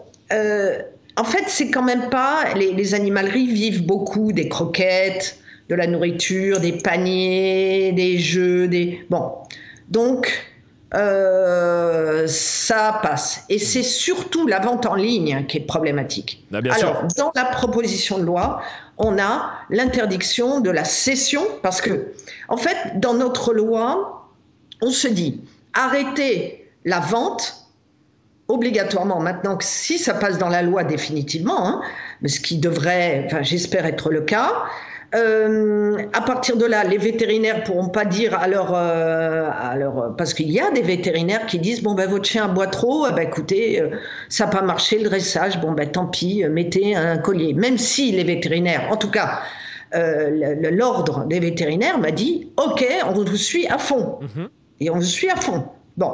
en 1.15 1.23
fait, 1.23 1.45
c'est 1.47 1.71
quand 1.71 1.83
même 1.83 2.09
pas. 2.09 2.43
Les, 2.57 2.73
les 2.73 2.93
animaleries 2.93 3.47
vivent 3.47 3.85
beaucoup 3.85 4.33
des 4.33 4.49
croquettes, 4.49 5.37
de 5.69 5.75
la 5.75 5.87
nourriture, 5.87 6.59
des 6.59 6.73
paniers, 6.73 7.91
des 7.91 8.17
jeux, 8.17 8.67
des 8.67 9.05
bon. 9.09 9.31
Donc, 9.89 10.47
euh, 10.93 12.25
ça 12.27 12.99
passe. 13.03 13.43
Et 13.49 13.59
c'est 13.59 13.83
surtout 13.83 14.47
la 14.47 14.59
vente 14.59 14.85
en 14.85 14.95
ligne 14.95 15.45
qui 15.47 15.57
est 15.57 15.67
problématique. 15.67 16.45
Ah, 16.53 16.61
bien 16.61 16.73
Alors, 16.73 16.99
sûr. 16.99 17.07
dans 17.17 17.31
la 17.35 17.45
proposition 17.45 18.17
de 18.17 18.23
loi, 18.23 18.61
on 18.97 19.19
a 19.19 19.51
l'interdiction 19.69 20.61
de 20.61 20.69
la 20.69 20.85
cession 20.85 21.43
parce 21.61 21.81
que, 21.81 22.13
en 22.47 22.57
fait, 22.57 22.99
dans 22.99 23.13
notre 23.13 23.53
loi, 23.53 24.29
on 24.81 24.91
se 24.91 25.07
dit 25.07 25.41
arrêtez 25.73 26.69
la 26.85 26.99
vente 26.99 27.67
obligatoirement 28.47 29.19
maintenant 29.19 29.57
que 29.57 29.65
si 29.65 29.97
ça 29.97 30.13
passe 30.13 30.37
dans 30.37 30.47
la 30.47 30.61
loi 30.61 30.83
définitivement, 30.85 31.67
hein, 31.67 31.81
ce 32.25 32.39
qui 32.39 32.57
devrait, 32.57 33.23
enfin 33.25 33.43
j'espère 33.43 33.85
être 33.85 34.09
le 34.09 34.21
cas, 34.21 34.53
euh, 35.15 36.03
à 36.11 36.21
partir 36.21 36.57
de 36.57 36.65
là, 36.65 36.83
les 36.83 36.97
vétérinaires 36.97 37.63
pourront 37.63 37.87
pas 37.87 38.03
dire 38.03 38.37
à 38.37 38.47
leur, 38.47 38.73
euh, 38.75 39.49
à 39.49 39.75
leur 39.77 40.15
parce 40.17 40.33
qu'il 40.33 40.51
y 40.51 40.59
a 40.59 40.69
des 40.71 40.81
vétérinaires 40.81 41.45
qui 41.45 41.59
disent 41.59 41.81
bon 41.81 41.93
ben 41.93 42.09
votre 42.09 42.25
chien 42.25 42.45
aboie 42.45 42.67
trop, 42.67 43.07
eh 43.07 43.13
ben 43.13 43.21
écoutez, 43.21 43.81
euh, 43.81 43.89
ça 44.27 44.45
n'a 44.45 44.51
pas 44.51 44.61
marché 44.61 44.99
le 44.99 45.05
dressage, 45.05 45.61
bon 45.61 45.71
ben 45.71 45.89
tant 45.89 46.07
pis, 46.07 46.43
mettez 46.49 46.95
un 46.95 47.17
collier. 47.17 47.53
Même 47.53 47.77
si 47.77 48.11
les 48.11 48.23
vétérinaires, 48.23 48.87
en 48.91 48.97
tout 48.97 49.09
cas 49.09 49.39
l'ordre 49.93 51.25
des 51.27 51.39
vétérinaires 51.39 51.97
m'a 51.97 52.11
dit 52.11 52.51
ok, 52.57 52.85
on 53.07 53.13
vous 53.13 53.37
suit 53.37 53.67
à 53.67 53.77
fond 53.77 54.19
et 54.81 54.89
on 54.89 54.95
vous 54.95 55.01
suit 55.03 55.29
à 55.29 55.37
fond. 55.37 55.63
Bon. 55.95 56.11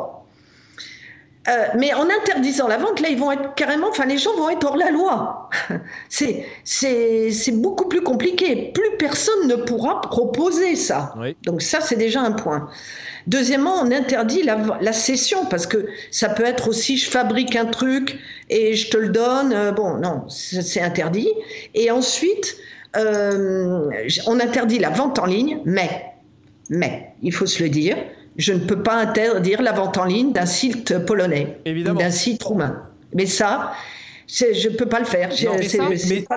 Euh, 1.50 1.66
mais 1.78 1.94
en 1.94 2.08
interdisant 2.10 2.68
la 2.70 2.78
vente, 2.78 3.02
là, 3.02 3.10
ils 3.10 3.18
vont 3.18 3.32
être 3.32 3.54
carrément, 3.56 3.90
enfin, 3.90 4.06
les 4.06 4.18
gens 4.18 4.34
vont 4.38 4.50
être 4.50 4.66
hors 4.66 4.78
la 4.78 4.92
loi. 4.92 5.50
c'est, 6.10 6.46
beaucoup 7.52 7.90
plus 7.90 8.02
compliqué. 8.02 8.72
Plus 8.74 8.98
personne 8.98 9.48
ne 9.48 9.56
pourra 9.56 10.00
proposer 10.02 10.76
ça. 10.76 11.14
Donc 11.44 11.62
ça, 11.62 11.82
c'est 11.82 11.98
déjà 11.98 12.22
un 12.22 12.32
point. 12.32 12.70
Deuxièmement, 13.28 13.76
on 13.82 13.92
interdit 13.92 14.44
la, 14.44 14.58
la, 14.82 14.94
cession 14.94 15.46
parce 15.46 15.66
que 15.66 15.88
ça 16.12 16.30
peut 16.30 16.44
être 16.44 16.68
aussi 16.68 16.98
je 16.98 17.10
fabrique 17.10 17.56
un 17.56 17.66
truc 17.66 18.20
et 18.50 18.76
je 18.76 18.90
te 18.90 18.98
le 18.98 19.10
donne. 19.10 19.54
Euh, 19.54 19.72
bon, 19.72 19.98
non, 19.98 20.28
c'est 20.30 20.82
interdit. 20.82 21.30
Et 21.74 21.92
ensuite, 21.92 22.58
euh, 22.96 23.90
on 24.28 24.40
interdit 24.40 24.80
la 24.80 24.90
vente 24.90 25.20
en 25.20 25.26
ligne, 25.26 25.60
mais, 25.66 26.06
mais, 26.70 27.14
il 27.22 27.34
faut 27.34 27.46
se 27.46 27.64
le 27.64 27.70
dire, 27.70 27.98
je 28.38 28.54
ne 28.54 28.60
peux 28.60 28.82
pas 28.82 28.96
interdire 28.96 29.62
la 29.62 29.72
vente 29.72 29.98
en 29.98 30.06
ligne 30.06 30.32
d'un 30.32 30.46
site 30.46 31.00
polonais 31.06 31.60
ou 31.68 31.94
d'un 31.94 32.12
site 32.12 32.44
roumain. 32.44 32.84
Mais 33.14 33.26
ça, 33.26 33.74
je 34.34 34.70
ne 34.70 34.76
peux 34.76 34.88
pas 34.88 35.00
le 35.00 35.06
faire. 35.06 35.30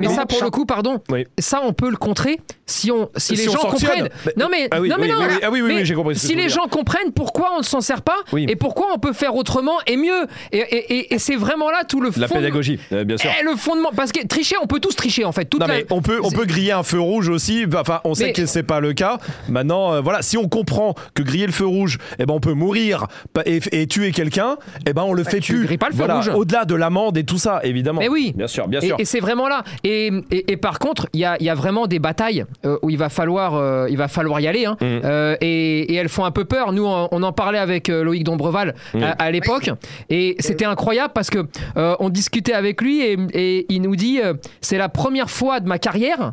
mais 0.01 0.09
ça, 0.09 0.26
pour 0.26 0.42
le 0.42 0.51
coup, 0.51 0.66
pardon, 0.66 1.01
ça, 1.38 1.61
on 1.64 1.72
peut 1.72 1.90
le 1.90 1.97
contrer 1.97 2.40
si, 2.66 2.90
on, 2.90 3.09
si, 3.16 3.36
les 3.36 3.44
gens 3.44 3.59
comprennent. 3.59 4.09
non, 4.36 4.49
mais, 4.51 4.68
ah 4.70 4.80
oui, 4.80 4.88
non, 4.88 4.97
mais 4.99 5.09
non. 5.09 5.18
Ah 5.42 5.51
oui, 5.51 5.62
oui, 5.62 5.84
j'ai 5.84 5.94
compris. 5.94 6.16
Si 6.16 6.34
les 6.34 6.49
gens 6.49 6.66
comprennent 6.68 7.12
pourquoi 7.12 7.55
on 7.55 7.59
ne 7.59 7.64
s'en 7.64 7.80
sert 7.80 8.03
pas 8.03 8.18
et 8.36 8.57
pourquoi 8.57 8.88
on 8.94 8.99
peut 8.99 9.12
faire 9.12 9.34
autrement 9.34 9.78
et 9.86 9.97
mieux. 9.97 10.26
Et, 10.53 10.59
et, 10.59 11.14
et 11.14 11.18
c'est 11.18 11.36
vraiment 11.36 11.70
là 11.70 11.84
tout 11.84 12.01
le 12.01 12.11
La 12.16 12.28
pédagogie, 12.28 12.78
euh, 12.92 13.05
bien 13.05 13.16
sûr. 13.16 13.30
Et 13.40 13.44
le 13.44 13.57
fondement. 13.57 13.90
Parce 13.94 14.12
que 14.12 14.26
tricher, 14.26 14.57
on 14.62 14.66
peut 14.66 14.80
tous 14.80 14.94
tricher, 14.94 15.24
en 15.24 15.32
fait. 15.32 15.44
Toute 15.47 15.61
non, 15.61 15.66
mais 15.66 15.86
on 15.90 16.03
peut, 16.03 16.20
on 16.22 16.30
peut 16.30 16.44
griller 16.44 16.72
un 16.72 16.82
feu 16.82 17.01
rouge 17.01 17.28
aussi. 17.28 17.64
Enfin, 17.74 18.01
on 18.05 18.14
sait 18.14 18.32
que 18.32 18.47
c'est 18.47 18.62
pas 18.62 18.80
le 18.80 18.92
cas. 18.92 19.18
Maintenant, 19.49 19.94
euh, 19.94 20.01
voilà, 20.01 20.22
si 20.22 20.36
on 20.36 20.49
comprend 20.49 20.94
que 21.14 21.22
griller 21.22 21.47
le 21.47 21.53
feu 21.53 21.66
rouge, 21.66 21.99
eh 22.18 22.26
ben, 22.26 22.34
on 22.34 22.40
peut 22.40 22.53
mourir 22.53 23.07
et, 23.44 23.86
tuer 23.86 24.11
quelqu'un, 24.11 24.57
eh 24.86 24.92
ben, 24.92 25.03
on 25.03 25.12
le 25.12 25.22
fait 25.24 25.40
tu 25.40 25.64
plus. 25.64 25.78
pas 25.78 25.86
le 25.86 25.92
feu 25.92 25.99
voilà, 25.99 26.16
rouge. 26.16 26.28
Au-delà 26.28 26.64
de 26.64 26.74
l'amende 26.74 27.16
et 27.16 27.24
tout 27.24 27.38
ça, 27.38 27.61
évidemment. 27.62 27.86
Mais 27.93 28.09
oui. 28.09 28.32
Bien 28.37 28.47
sûr, 28.47 28.68
bien 28.68 28.80
sûr. 28.80 28.97
Et, 28.99 29.05
c'est 29.05 29.20
vraiment 29.20 29.49
là. 29.49 29.62
Et, 29.84 30.11
et, 30.30 30.57
par 30.57 30.78
contre, 30.78 31.09
il 31.12 31.20
y 31.20 31.24
a, 31.24 31.37
y 31.43 31.49
a, 31.49 31.55
vraiment 31.55 31.87
des 31.87 31.99
batailles 31.99 32.45
euh, 32.64 32.78
où 32.82 32.91
il 32.91 32.99
va 32.99 33.09
falloir, 33.09 33.55
euh, 33.55 33.87
il 33.91 33.97
va 33.97 34.09
falloir 34.09 34.41
y 34.41 34.47
aller. 34.47 34.66
Hein. 34.66 34.76
Mm. 34.80 35.01
Euh, 35.05 35.37
et, 35.41 35.95
elles 35.95 36.09
font 36.09 36.24
un 36.24 36.30
peu 36.30 36.45
peur. 36.45 36.72
Nous, 36.72 36.84
on, 36.84 37.22
en 37.22 37.32
parlait 37.32 37.59
avec 37.59 37.89
Loïc 37.89 38.24
Dombreval 38.24 38.74
mm. 38.95 39.03
à, 39.18 39.30
l'époque. 39.30 39.70
Et 40.11 40.37
c'était 40.39 40.64
incroyable 40.64 41.12
parce 41.14 41.30
que 41.30 41.47
on 41.74 42.09
discutait 42.09 42.53
avec 42.53 42.80
lui 42.80 43.03
et, 43.03 43.66
il 43.68 43.82
nous 43.82 43.97
dit 43.97 44.20
c'est 44.61 44.78
la 44.78 44.89
première 44.89 45.30
fois 45.30 45.61
de 45.61 45.68
ma 45.68 45.78
carrière 45.78 46.32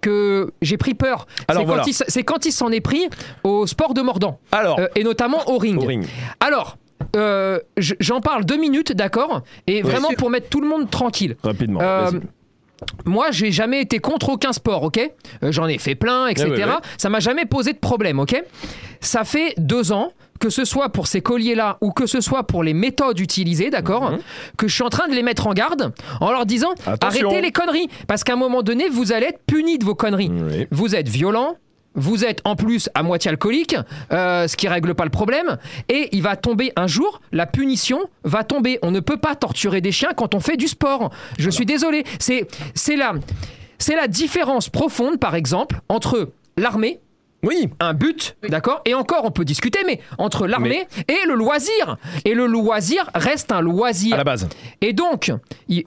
que 0.00 0.52
j'ai 0.62 0.76
pris 0.76 0.94
peur. 0.94 1.26
C'est 2.08 2.24
quand, 2.24 2.46
il 2.46 2.52
s'en 2.52 2.70
est 2.70 2.80
pris 2.80 3.08
au 3.44 3.66
sport 3.66 3.94
de 3.94 4.00
mordant. 4.02 4.38
Alors, 4.52 4.80
et 4.94 5.04
notamment 5.04 5.48
au 5.48 5.58
ring. 5.58 5.82
Au 5.82 5.86
ring. 5.86 6.06
Alors, 6.40 6.76
euh, 7.16 7.58
j'en 7.76 8.20
parle 8.20 8.44
deux 8.44 8.58
minutes, 8.58 8.92
d'accord? 8.92 9.42
Et 9.66 9.82
vraiment 9.82 10.10
pour 10.16 10.30
mettre 10.30 10.48
tout 10.48 10.60
le 10.60 10.68
monde 10.68 10.90
tranquille. 10.90 11.36
Rapidement. 11.42 11.80
Euh, 11.82 12.10
moi, 13.04 13.30
j'ai 13.30 13.50
jamais 13.50 13.80
été 13.80 13.98
contre 13.98 14.30
aucun 14.30 14.52
sport, 14.52 14.82
ok? 14.82 14.98
Euh, 15.42 15.52
J'en 15.52 15.66
ai 15.66 15.78
fait 15.78 15.94
plein, 15.94 16.28
etc. 16.28 16.64
Ça 16.96 17.08
m'a 17.08 17.20
jamais 17.20 17.44
posé 17.44 17.72
de 17.72 17.78
problème, 17.78 18.18
ok? 18.18 18.42
Ça 19.00 19.24
fait 19.24 19.54
deux 19.58 19.92
ans 19.92 20.12
que 20.38 20.48
ce 20.48 20.64
soit 20.64 20.88
pour 20.88 21.06
ces 21.06 21.20
colliers-là 21.20 21.76
ou 21.82 21.92
que 21.92 22.06
ce 22.06 22.22
soit 22.22 22.44
pour 22.44 22.62
les 22.62 22.72
méthodes 22.72 23.20
utilisées, 23.20 23.68
d'accord, 23.68 24.12
mhm. 24.12 24.18
que 24.56 24.68
je 24.68 24.74
suis 24.74 24.82
en 24.82 24.88
train 24.88 25.06
de 25.06 25.14
les 25.14 25.22
mettre 25.22 25.46
en 25.46 25.52
garde 25.52 25.92
en 26.20 26.32
leur 26.32 26.46
disant 26.46 26.70
arrêtez 27.02 27.42
les 27.42 27.52
conneries, 27.52 27.88
parce 28.08 28.24
qu'à 28.24 28.32
un 28.32 28.36
moment 28.36 28.62
donné, 28.62 28.88
vous 28.88 29.12
allez 29.12 29.26
être 29.26 29.40
punis 29.46 29.76
de 29.76 29.84
vos 29.84 29.94
conneries. 29.94 30.32
Vous 30.70 30.96
êtes 30.96 31.10
violent, 31.10 31.56
vous 31.94 32.24
êtes 32.24 32.40
en 32.44 32.56
plus 32.56 32.88
à 32.94 33.02
moitié 33.02 33.30
alcoolique, 33.30 33.76
euh, 34.12 34.46
ce 34.46 34.56
qui 34.56 34.68
règle 34.68 34.94
pas 34.94 35.04
le 35.04 35.10
problème, 35.10 35.58
et 35.88 36.08
il 36.12 36.22
va 36.22 36.36
tomber 36.36 36.72
un 36.76 36.86
jour, 36.86 37.20
la 37.32 37.46
punition 37.46 38.00
va 38.24 38.44
tomber. 38.44 38.78
On 38.82 38.90
ne 38.90 39.00
peut 39.00 39.16
pas 39.16 39.34
torturer 39.34 39.80
des 39.80 39.92
chiens 39.92 40.12
quand 40.14 40.34
on 40.34 40.40
fait 40.40 40.56
du 40.56 40.68
sport. 40.68 41.10
Je 41.38 41.50
suis 41.50 41.66
désolé. 41.66 42.04
C'est 42.18 42.46
c'est 42.74 42.96
la 42.96 43.14
c'est 43.78 43.96
la 43.96 44.08
différence 44.08 44.68
profonde, 44.68 45.18
par 45.18 45.34
exemple, 45.34 45.80
entre 45.88 46.30
l'armée 46.56 47.00
oui. 47.42 47.70
Un 47.80 47.94
but, 47.94 48.36
d'accord 48.46 48.82
Et 48.84 48.92
encore, 48.92 49.24
on 49.24 49.30
peut 49.30 49.46
discuter, 49.46 49.78
mais 49.86 50.00
entre 50.18 50.46
l'armée 50.46 50.86
et 51.08 51.26
le 51.26 51.34
loisir. 51.34 51.96
Et 52.26 52.34
le 52.34 52.46
loisir 52.46 53.08
reste 53.14 53.50
un 53.50 53.62
loisir. 53.62 54.14
À 54.14 54.18
la 54.18 54.24
base. 54.24 54.46
Et 54.82 54.92
donc, 54.92 55.32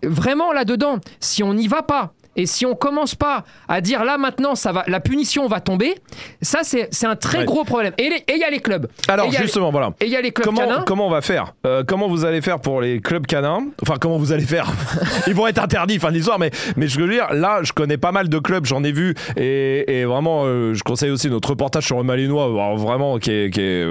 vraiment 0.03 0.51
là-dedans, 0.51 0.97
si 1.19 1.43
on 1.43 1.53
n'y 1.53 1.67
va 1.67 1.83
pas, 1.83 2.13
et 2.35 2.45
si 2.45 2.65
on 2.65 2.75
commence 2.75 3.15
pas 3.15 3.43
à 3.67 3.81
dire 3.81 4.03
là 4.03 4.17
maintenant, 4.17 4.55
ça 4.55 4.71
va, 4.71 4.83
la 4.87 4.99
punition 4.99 5.47
va 5.47 5.59
tomber, 5.59 5.95
ça 6.41 6.59
c'est 6.63 7.05
un 7.05 7.15
très 7.15 7.45
gros 7.45 7.63
problème. 7.63 7.93
Et 7.97 8.09
il 8.29 8.37
y 8.37 8.43
a 8.43 8.49
les 8.49 8.59
clubs. 8.59 8.87
Alors 9.07 9.31
justement, 9.31 9.71
voilà. 9.71 9.93
Et 9.99 10.05
il 10.05 10.11
y 10.11 10.15
a 10.15 10.21
les 10.21 10.31
clubs 10.31 10.45
comment, 10.45 10.61
canins. 10.61 10.83
Comment 10.85 11.07
on 11.07 11.11
va 11.11 11.21
faire 11.21 11.53
euh, 11.65 11.83
Comment 11.85 12.07
vous 12.07 12.25
allez 12.25 12.41
faire 12.41 12.59
pour 12.59 12.81
les 12.81 13.01
clubs 13.01 13.25
canins? 13.25 13.67
Enfin, 13.81 13.95
comment 13.99 14.17
vous 14.17 14.31
allez 14.31 14.45
faire? 14.45 14.71
Ils 15.27 15.33
vont 15.33 15.47
être 15.47 15.59
interdits, 15.59 15.99
fin 15.99 16.11
d'histoire. 16.11 16.39
Mais, 16.39 16.51
mais 16.75 16.87
je 16.87 16.99
veux 16.99 17.07
dire, 17.07 17.33
là, 17.33 17.59
je 17.63 17.73
connais 17.73 17.97
pas 17.97 18.11
mal 18.11 18.29
de 18.29 18.39
clubs, 18.39 18.65
j'en 18.65 18.83
ai 18.83 18.91
vu. 18.91 19.15
Et, 19.37 20.05
vraiment, 20.05 20.43
euh, 20.45 20.73
je 20.73 20.83
conseille 20.83 21.11
aussi 21.11 21.29
notre 21.29 21.49
reportage 21.49 21.85
sur 21.85 21.97
le 21.97 22.03
Malinois, 22.03 22.75
vraiment, 22.75 23.17
qui 23.19 23.31
est, 23.31 23.53
qui 23.53 23.61
est 23.61 23.85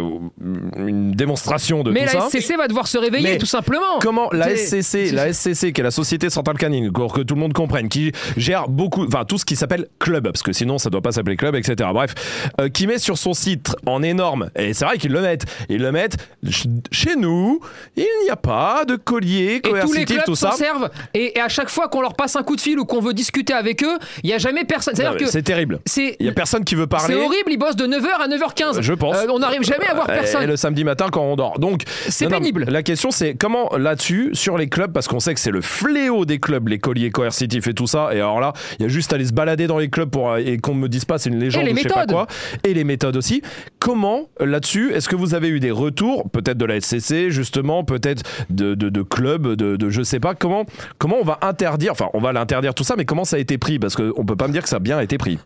une 0.77 1.13
démonstration 1.13 1.83
de 1.83 1.91
mais 1.91 2.05
tout 2.05 2.09
ça. 2.09 2.29
Mais 2.33 2.39
la 2.39 2.41
SCC 2.41 2.57
va 2.57 2.69
devoir 2.69 2.87
se 2.87 2.99
réveiller, 2.99 3.39
tout 3.39 3.47
simplement. 3.47 3.99
Comment 4.01 4.29
la 4.33 4.55
SCC, 4.57 5.13
la 5.13 5.33
SCC, 5.33 5.73
qui 5.73 5.81
est 5.81 5.85
la 5.85 5.91
Société 5.91 6.31
Centrale 6.31 6.59
Canine, 6.59 6.93
pour 6.93 7.13
que 7.13 7.21
tout 7.21 7.35
le 7.35 7.41
monde 7.41 7.53
comprenne, 7.53 7.89
qui 7.89 8.13
gère 8.37 8.69
beaucoup, 8.69 9.07
enfin 9.07 9.25
tout 9.25 9.39
ce 9.39 9.45
qui 9.45 9.57
s'appelle 9.57 9.87
club, 9.99 10.25
parce 10.25 10.43
que 10.43 10.53
sinon 10.53 10.79
ça 10.79 10.91
doit 10.91 11.03
pas 11.03 11.13
s'appeler 11.13 11.37
club, 11.37 11.55
etc. 11.55 11.91
Bref, 11.93 12.15
euh, 12.61 12.69
qui 12.69 12.87
met 12.87 12.99
sur 12.99 13.19
son 13.19 13.35
site 13.35 13.75
en 13.87 14.03
énorme, 14.03 14.51
et 14.57 14.75
c'est 14.75 14.85
vrai 14.85 14.99
qu'ils 14.99 15.13
le 15.13 15.21
mettent, 15.21 15.45
ils 15.69 15.81
le 15.81 15.93
mettent 15.93 16.17
chez 16.91 17.17
nous, 17.17 17.61
il 17.97 18.07
n'y 18.25 18.31
a 18.31 18.37
pas 18.37 18.85
de 18.85 18.97
collier 18.97 19.61
coercitif, 19.61 19.85
et 19.85 19.87
tous 19.87 19.93
les 19.93 20.05
clubs 20.05 20.25
tout 20.25 20.35
ça. 20.35 20.53
Servent, 20.53 20.91
et, 21.15 21.39
à 21.41 21.49
chaque 21.49 21.69
fois 21.69 21.89
qu'on 21.89 22.01
leur 22.01 22.15
passe 22.15 22.37
un 22.37 22.43
coup 22.43 22.57
de 22.57 22.61
fil 22.61 22.79
ou 22.79 22.85
qu'on 22.85 23.01
veut 23.01 23.15
discuter 23.15 23.53
avec 23.53 23.83
eux, 23.83 23.99
il 24.23 24.29
n'y 24.29 24.35
a 24.35 24.39
jamais 24.39 24.65
personne. 24.65 24.95
C'est 25.27 25.43
terrible. 25.43 25.81
Il 25.97 26.17
n'y 26.21 26.29
a 26.29 26.33
personne 26.33 26.65
qui 26.65 26.75
veut 26.75 26.87
parler. 26.87 27.15
C'est 27.15 27.21
horrible, 27.21 27.51
ils 27.51 27.59
bossent 27.59 27.77
de 27.77 27.87
9h 27.87 28.07
à 28.21 28.29
9h15. 28.29 28.81
Je 28.81 28.93
pense. 28.93 29.17
Euh, 29.17 29.27
on 29.31 29.39
n'arrive 29.39 29.63
jamais 29.63 29.87
à 29.87 29.95
voir 29.95 30.07
personne. 30.07 30.43
Et 30.43 30.47
le 30.47 30.57
samedi 30.57 30.85
matin 30.85 31.09
quand 31.11 31.23
on 31.23 31.37
dort. 31.37 31.59
Donc, 31.59 31.83
c'est 32.09 32.29
pénible. 32.29 32.65
la 32.69 32.83
question 32.83 33.11
c'est 33.11 33.35
comment 33.35 33.71
là-dessus, 33.77 34.31
sur 34.33 34.57
les 34.57 34.69
clubs, 34.69 34.93
parce 34.93 35.09
qu'on 35.09 35.21
sait 35.21 35.35
que 35.35 35.41
c'est 35.41 35.51
le 35.51 35.61
fléau 35.61 36.25
des 36.25 36.39
clubs, 36.39 36.69
les 36.69 36.79
colliers 36.79 37.11
coercitifs 37.11 37.67
et 37.67 37.75
tout 37.75 37.87
ça, 37.87 38.11
et 38.13 38.22
alors 38.23 38.41
là, 38.41 38.53
il 38.79 38.83
y 38.83 38.87
a 38.87 38.89
juste 38.89 39.13
à 39.13 39.17
aller 39.17 39.27
se 39.27 39.33
balader 39.33 39.67
dans 39.67 39.79
les 39.79 39.89
clubs 39.89 40.11
pour, 40.11 40.37
et 40.37 40.59
qu'on 40.59 40.75
me 40.75 40.89
dise 40.89 41.05
pas 41.05 41.19
c'est 41.19 41.31
une 41.31 41.39
légende 41.39 41.65
ou 41.65 41.77
je 41.77 41.83
sais 41.83 41.89
pas 41.89 42.07
quoi. 42.07 42.27
Et 42.65 42.75
les 42.75 42.85
méthodes 42.85 43.17
aussi. 43.17 43.43
Comment 43.79 44.29
là-dessus, 44.41 44.93
est-ce 44.93 45.09
que 45.09 45.17
vous 45.17 45.35
avez 45.35 45.49
eu 45.49 45.61
des 45.61 45.71
retours, 45.71 46.31
peut-être 46.31 46.59
de 46.59 46.65
la 46.65 46.81
SCC 46.81 47.31
justement, 47.31 47.85
peut-être 47.85 48.23
de, 48.51 48.75
de, 48.75 49.03
clubs, 49.03 49.55
de, 49.55 49.77
de, 49.77 49.91
je 49.91 50.03
sais 50.03 50.21
pas, 50.21 50.35
comment, 50.35 50.65
comment 50.99 51.17
on 51.21 51.25
va 51.25 51.39
interdire, 51.43 51.93
enfin 51.93 52.09
on 52.15 52.21
va 52.21 52.33
l'interdire 52.33 52.75
tout 52.75 52.85
ça, 52.85 52.95
mais 52.97 53.05
comment 53.05 53.25
ça 53.25 53.37
a 53.37 53.39
été 53.39 53.59
pris? 53.59 53.79
Parce 53.79 53.97
qu'on 53.97 54.25
peut 54.25 54.37
pas 54.37 54.49
me 54.49 54.53
dire 54.53 54.63
que 54.63 54.69
ça 54.69 54.77
a 54.77 54.81
bien 54.81 55.01
été 55.01 55.19
pris. 55.19 55.39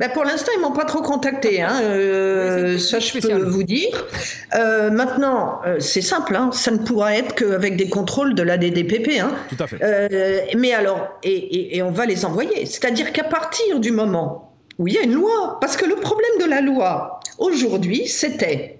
Ben 0.00 0.08
pour 0.08 0.24
l'instant, 0.24 0.50
ils 0.56 0.62
m'ont 0.62 0.72
pas 0.72 0.86
trop 0.86 1.02
contacté. 1.02 1.60
Hein. 1.60 1.78
Euh, 1.82 2.78
ça, 2.78 3.00
je 3.00 3.20
peux 3.20 3.44
vous 3.44 3.62
dire. 3.62 4.06
Euh, 4.54 4.90
maintenant, 4.90 5.60
euh, 5.66 5.78
c'est 5.78 6.00
simple. 6.00 6.34
Hein. 6.34 6.50
Ça 6.54 6.70
ne 6.70 6.78
pourra 6.78 7.14
être 7.14 7.34
qu'avec 7.34 7.76
des 7.76 7.90
contrôles 7.90 8.34
de 8.34 8.42
la 8.42 8.56
DDPP. 8.56 9.20
Hein. 9.20 9.30
Tout 9.50 9.62
à 9.62 9.66
fait. 9.66 10.56
mais 10.56 10.72
alors, 10.72 11.06
et, 11.22 11.76
et, 11.76 11.82
on 11.82 11.90
va 11.90 12.06
les 12.06 12.24
envoyer. 12.24 12.64
C'est-à-dire 12.64 13.12
qu'à 13.12 13.24
partir 13.24 13.78
du 13.78 13.90
moment 13.90 14.54
où 14.78 14.88
il 14.88 14.94
y 14.94 14.98
a 14.98 15.02
une 15.02 15.12
loi, 15.12 15.58
parce 15.60 15.76
que 15.76 15.84
le 15.84 15.96
problème 15.96 16.32
de 16.40 16.46
la 16.46 16.62
loi 16.62 17.20
aujourd'hui, 17.36 18.08
c'était 18.08 18.78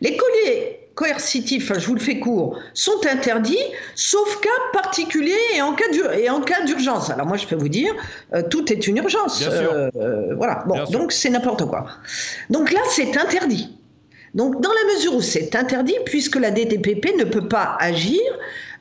les 0.00 0.16
colliers 0.16 0.77
coercitifs, 0.98 1.72
je 1.78 1.86
vous 1.86 1.94
le 1.94 2.00
fais 2.00 2.18
court, 2.18 2.58
sont 2.74 3.06
interdits, 3.08 3.64
sauf 3.94 4.40
cas 4.40 4.48
particulier 4.72 5.38
et 5.54 5.62
en 5.62 5.72
cas 5.72 6.64
d'urgence. 6.64 7.08
Alors 7.08 7.24
moi, 7.24 7.36
je 7.36 7.46
peux 7.46 7.54
vous 7.54 7.68
dire, 7.68 7.94
euh, 8.34 8.42
tout 8.42 8.72
est 8.72 8.88
une 8.88 8.96
urgence. 8.96 9.40
Euh, 9.46 9.90
euh, 9.94 10.34
voilà. 10.34 10.64
Bon, 10.66 10.82
donc 10.90 11.12
c'est 11.12 11.30
n'importe 11.30 11.66
quoi. 11.66 11.86
Donc 12.50 12.72
là, 12.72 12.80
c'est 12.90 13.16
interdit. 13.16 13.78
Donc 14.34 14.60
dans 14.60 14.72
la 14.72 14.94
mesure 14.94 15.14
où 15.14 15.22
c'est 15.22 15.54
interdit, 15.54 15.94
puisque 16.04 16.34
la 16.34 16.50
DTPP 16.50 17.16
ne 17.16 17.24
peut 17.24 17.46
pas 17.46 17.76
agir, 17.78 18.20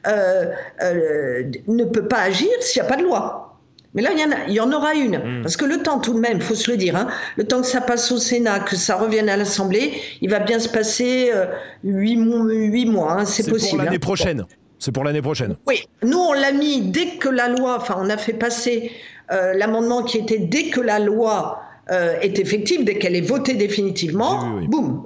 ne 0.08 1.84
peut 1.84 2.08
pas 2.08 2.22
agir 2.22 2.50
s'il 2.62 2.82
n'y 2.82 2.88
a 2.88 2.90
pas 2.90 2.98
de 2.98 3.04
loi. 3.04 3.47
Mais 3.94 4.02
là, 4.02 4.12
il 4.14 4.20
y, 4.20 4.24
en 4.24 4.30
il 4.48 4.54
y 4.54 4.60
en 4.60 4.72
aura 4.72 4.94
une. 4.94 5.18
Hmm. 5.18 5.42
Parce 5.42 5.58
que 5.58 5.66
le 5.66 5.82
temps, 5.82 6.00
tout 6.00 6.14
de 6.14 6.20
même, 6.20 6.38
il 6.38 6.44
faut 6.44 6.56
se 6.56 6.70
le 6.70 6.78
dire, 6.78 6.96
hein, 6.96 7.08
le 7.36 7.46
temps 7.46 7.62
que 7.62 7.68
ça 7.68 7.82
passe 7.82 8.12
au 8.12 8.18
Sénat, 8.18 8.60
que 8.60 8.76
ça 8.76 8.96
revienne 8.96 9.30
à 9.30 9.38
l'Assemblée, 9.38 9.94
il 10.22 10.30
va 10.30 10.40
bien 10.40 10.60
se 10.60 10.70
passer 10.70 11.32
euh, 11.34 11.46
huit 11.84 12.86
mois. 12.86 13.14
Hein, 13.14 13.26
c'est 13.26 13.50
possible. 13.50 13.60
C'est 13.60 13.70
pour 13.70 13.78
l'année 13.80 13.96
hein. 13.96 14.00
prochaine. 14.00 14.46
C'est 14.80 14.92
pour 14.92 15.04
l'année 15.04 15.22
prochaine. 15.22 15.56
Oui, 15.68 15.84
nous, 16.04 16.20
on 16.20 16.34
l'a 16.34 16.52
mis 16.52 16.82
dès 16.82 17.18
que 17.18 17.30
la 17.30 17.48
loi, 17.50 17.78
enfin, 17.78 17.96
on 17.98 18.10
a 18.10 18.18
fait 18.18 18.34
passer 18.34 18.92
euh, 19.32 19.54
l'amendement 19.54 20.04
qui 20.04 20.20
était 20.20 20.38
dès 20.38 20.66
que 20.66 20.80
la 20.80 21.00
loi 21.00 21.62
euh, 21.90 22.20
est 22.22 22.38
effective, 22.38 22.84
dès 22.84 23.00
qu'elle 23.00 23.16
est 23.16 23.28
votée 23.28 23.56
définitivement, 23.56 24.60
boum, 24.68 25.04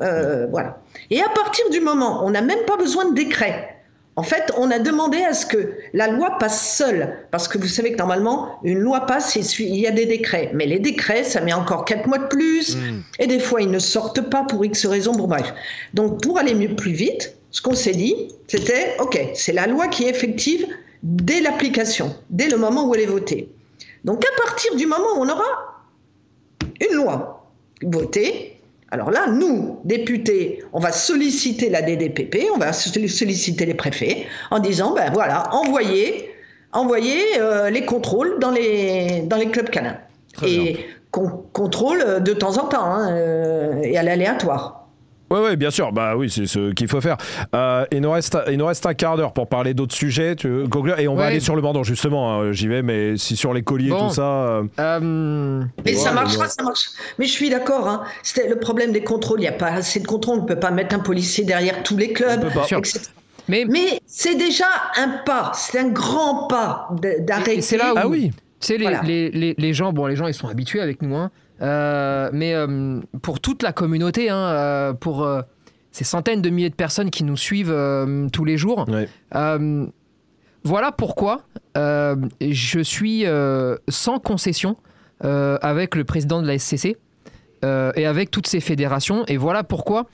voilà. 0.49 0.79
Et 1.09 1.21
à 1.21 1.29
partir 1.29 1.69
du 1.69 1.79
moment, 1.79 2.25
on 2.25 2.31
n'a 2.31 2.41
même 2.41 2.65
pas 2.67 2.75
besoin 2.75 3.09
de 3.09 3.15
décret. 3.15 3.80
En 4.17 4.23
fait, 4.23 4.51
on 4.57 4.69
a 4.71 4.79
demandé 4.79 5.19
à 5.23 5.33
ce 5.33 5.45
que 5.45 5.73
la 5.93 6.07
loi 6.07 6.37
passe 6.37 6.77
seule, 6.77 7.17
parce 7.31 7.47
que 7.47 7.57
vous 7.57 7.67
savez 7.67 7.93
que 7.93 7.97
normalement, 7.97 8.59
une 8.63 8.79
loi 8.79 9.05
passe 9.05 9.35
il 9.35 9.75
y 9.75 9.87
a 9.87 9.91
des 9.91 10.05
décrets. 10.05 10.51
Mais 10.53 10.65
les 10.65 10.79
décrets, 10.79 11.23
ça 11.23 11.39
met 11.41 11.53
encore 11.53 11.85
quatre 11.85 12.07
mois 12.07 12.17
de 12.17 12.27
plus, 12.27 12.75
hmm. 12.75 13.01
et 13.19 13.27
des 13.27 13.39
fois, 13.39 13.61
ils 13.61 13.71
ne 13.71 13.79
sortent 13.79 14.29
pas 14.29 14.43
pour 14.43 14.65
X 14.65 14.85
raisons. 14.85 15.13
Bon, 15.13 15.27
bref. 15.27 15.53
Donc, 15.93 16.21
pour 16.21 16.37
aller 16.37 16.53
mieux 16.53 16.75
plus 16.75 16.91
vite, 16.91 17.35
ce 17.51 17.61
qu'on 17.61 17.75
s'est 17.75 17.91
dit, 17.91 18.15
c'était, 18.47 18.95
OK, 18.99 19.19
c'est 19.33 19.53
la 19.53 19.67
loi 19.67 19.87
qui 19.87 20.03
est 20.03 20.09
effective 20.09 20.65
dès 21.03 21.41
l'application, 21.41 22.15
dès 22.29 22.49
le 22.49 22.57
moment 22.57 22.87
où 22.87 22.95
elle 22.95 23.01
est 23.01 23.05
votée. 23.05 23.49
Donc 24.03 24.23
à 24.25 24.41
partir 24.41 24.75
du 24.75 24.85
moment 24.85 25.17
où 25.17 25.21
on 25.21 25.29
aura 25.29 25.83
une 26.79 26.95
loi 26.95 27.47
votée, 27.83 28.60
alors 28.91 29.09
là, 29.09 29.27
nous, 29.27 29.79
députés, 29.85 30.63
on 30.73 30.79
va 30.79 30.91
solliciter 30.91 31.69
la 31.69 31.81
DDPP, 31.81 32.49
on 32.53 32.57
va 32.57 32.73
solliciter 32.73 33.65
les 33.65 33.73
préfets 33.73 34.27
en 34.51 34.59
disant, 34.59 34.93
ben 34.93 35.09
voilà, 35.13 35.53
envoyez, 35.53 36.29
envoyez 36.73 37.21
euh, 37.39 37.69
les 37.69 37.85
contrôles 37.85 38.37
dans 38.39 38.51
les, 38.51 39.21
dans 39.21 39.37
les 39.37 39.49
clubs 39.49 39.69
canins. 39.69 39.97
et 40.43 40.85
contrôle 41.11 42.23
de 42.23 42.33
temps 42.33 42.57
en 42.57 42.67
temps 42.67 42.85
hein, 42.85 43.11
euh, 43.11 43.81
et 43.81 43.97
à 43.97 44.03
l'aléatoire. 44.03 44.80
Oui, 45.31 45.39
ouais, 45.39 45.55
bien 45.55 45.71
sûr. 45.71 45.93
Bah 45.93 46.15
oui, 46.17 46.29
c'est 46.29 46.45
ce 46.45 46.73
qu'il 46.73 46.89
faut 46.89 46.99
faire. 46.99 47.15
Euh, 47.55 47.85
il, 47.91 48.01
nous 48.01 48.11
reste, 48.11 48.37
il 48.51 48.57
nous 48.57 48.65
reste 48.65 48.85
un 48.85 48.93
quart 48.93 49.15
d'heure 49.15 49.31
pour 49.31 49.47
parler 49.47 49.73
d'autres 49.73 49.95
sujets. 49.95 50.35
Tu, 50.35 50.65
et 50.97 51.07
on 51.07 51.15
va 51.15 51.25
aller 51.25 51.39
sur 51.39 51.55
le 51.55 51.61
mordant, 51.61 51.83
justement. 51.83 52.41
Hein, 52.41 52.51
j'y 52.51 52.67
vais, 52.67 52.81
mais 52.81 53.15
si 53.15 53.37
sur 53.37 53.53
les 53.53 53.61
colliers, 53.61 53.91
tout 53.91 54.09
ça. 54.09 54.21
Euh... 54.21 54.63
euh 54.79 55.63
mais 55.85 55.93
ça 55.93 56.11
marchera, 56.11 56.49
ça 56.49 56.63
marche. 56.63 56.89
Mais 57.17 57.25
je 57.25 57.31
suis 57.31 57.49
d'accord. 57.49 57.87
Hein. 57.87 58.03
C'était 58.23 58.49
le 58.49 58.59
problème 58.59 58.91
des 58.91 59.03
contrôles. 59.03 59.39
Il 59.39 59.43
n'y 59.43 59.47
a 59.47 59.53
pas 59.53 59.71
assez 59.71 60.01
de 60.01 60.07
contrôles. 60.07 60.39
On 60.39 60.41
ne 60.41 60.47
peut 60.47 60.59
pas 60.59 60.71
mettre 60.71 60.93
un 60.93 60.99
policier 60.99 61.45
derrière 61.45 61.81
tous 61.83 61.95
les 61.95 62.11
clubs. 62.11 62.45
Mais, 63.47 63.65
mais 63.67 64.01
c'est 64.05 64.35
déjà 64.35 64.67
un 64.97 65.21
pas. 65.25 65.53
C'est 65.55 65.79
un 65.79 65.89
grand 65.89 66.47
pas 66.47 66.89
d'arrêter. 67.21 67.61
C'est 67.61 67.77
là 67.77 67.93
où. 67.93 67.97
Ah 67.97 68.07
oui. 68.07 68.31
Tu 68.61 68.67
sais, 68.67 68.77
les, 68.77 69.31
les, 69.31 69.55
les, 69.57 69.73
gens, 69.73 69.91
bon, 69.91 70.05
les 70.05 70.15
gens, 70.15 70.27
ils 70.27 70.33
sont 70.33 70.47
habitués 70.47 70.81
avec 70.81 71.01
nous. 71.01 71.15
Hein. 71.15 71.31
Euh, 71.61 72.29
mais 72.33 72.53
euh, 72.53 72.99
pour 73.21 73.39
toute 73.39 73.63
la 73.63 73.71
communauté, 73.71 74.29
hein, 74.29 74.37
euh, 74.37 74.93
pour 74.93 75.27
ces 75.91 76.03
centaines 76.03 76.41
de 76.41 76.49
milliers 76.49 76.69
de 76.69 76.75
personnes 76.75 77.09
qui 77.09 77.23
nous 77.23 77.37
suivent 77.37 77.75
tous 78.31 78.45
les 78.45 78.57
jours, 78.57 78.85
voilà 80.63 80.91
pourquoi 80.91 81.41
je 81.75 82.79
suis 82.83 83.25
sans 83.89 84.19
concession 84.19 84.77
avec 85.21 85.95
le 85.95 86.03
président 86.03 86.41
de 86.41 86.47
la 86.47 86.57
SCC 86.57 86.97
et 87.63 88.05
avec 88.05 88.31
toutes 88.31 88.47
ces 88.47 88.59
fédérations. 88.59 89.25
Et 89.27 89.37
voilà 89.37 89.63
pourquoi 89.63 90.07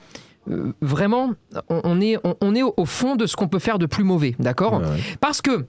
vraiment, 0.80 1.34
on, 1.68 2.00
est, 2.00 2.16
on, 2.40 2.54
est 2.54 2.62
au 2.62 2.84
fond 2.86 3.16
de 3.16 3.26
ce 3.26 3.36
qu'on 3.36 3.48
peut 3.48 3.58
faire 3.58 3.78
de 3.78 3.84
plus 3.86 4.04
mauvais, 4.04 4.34
d'accord? 4.38 4.82
Parce 5.20 5.42
que 5.42 5.66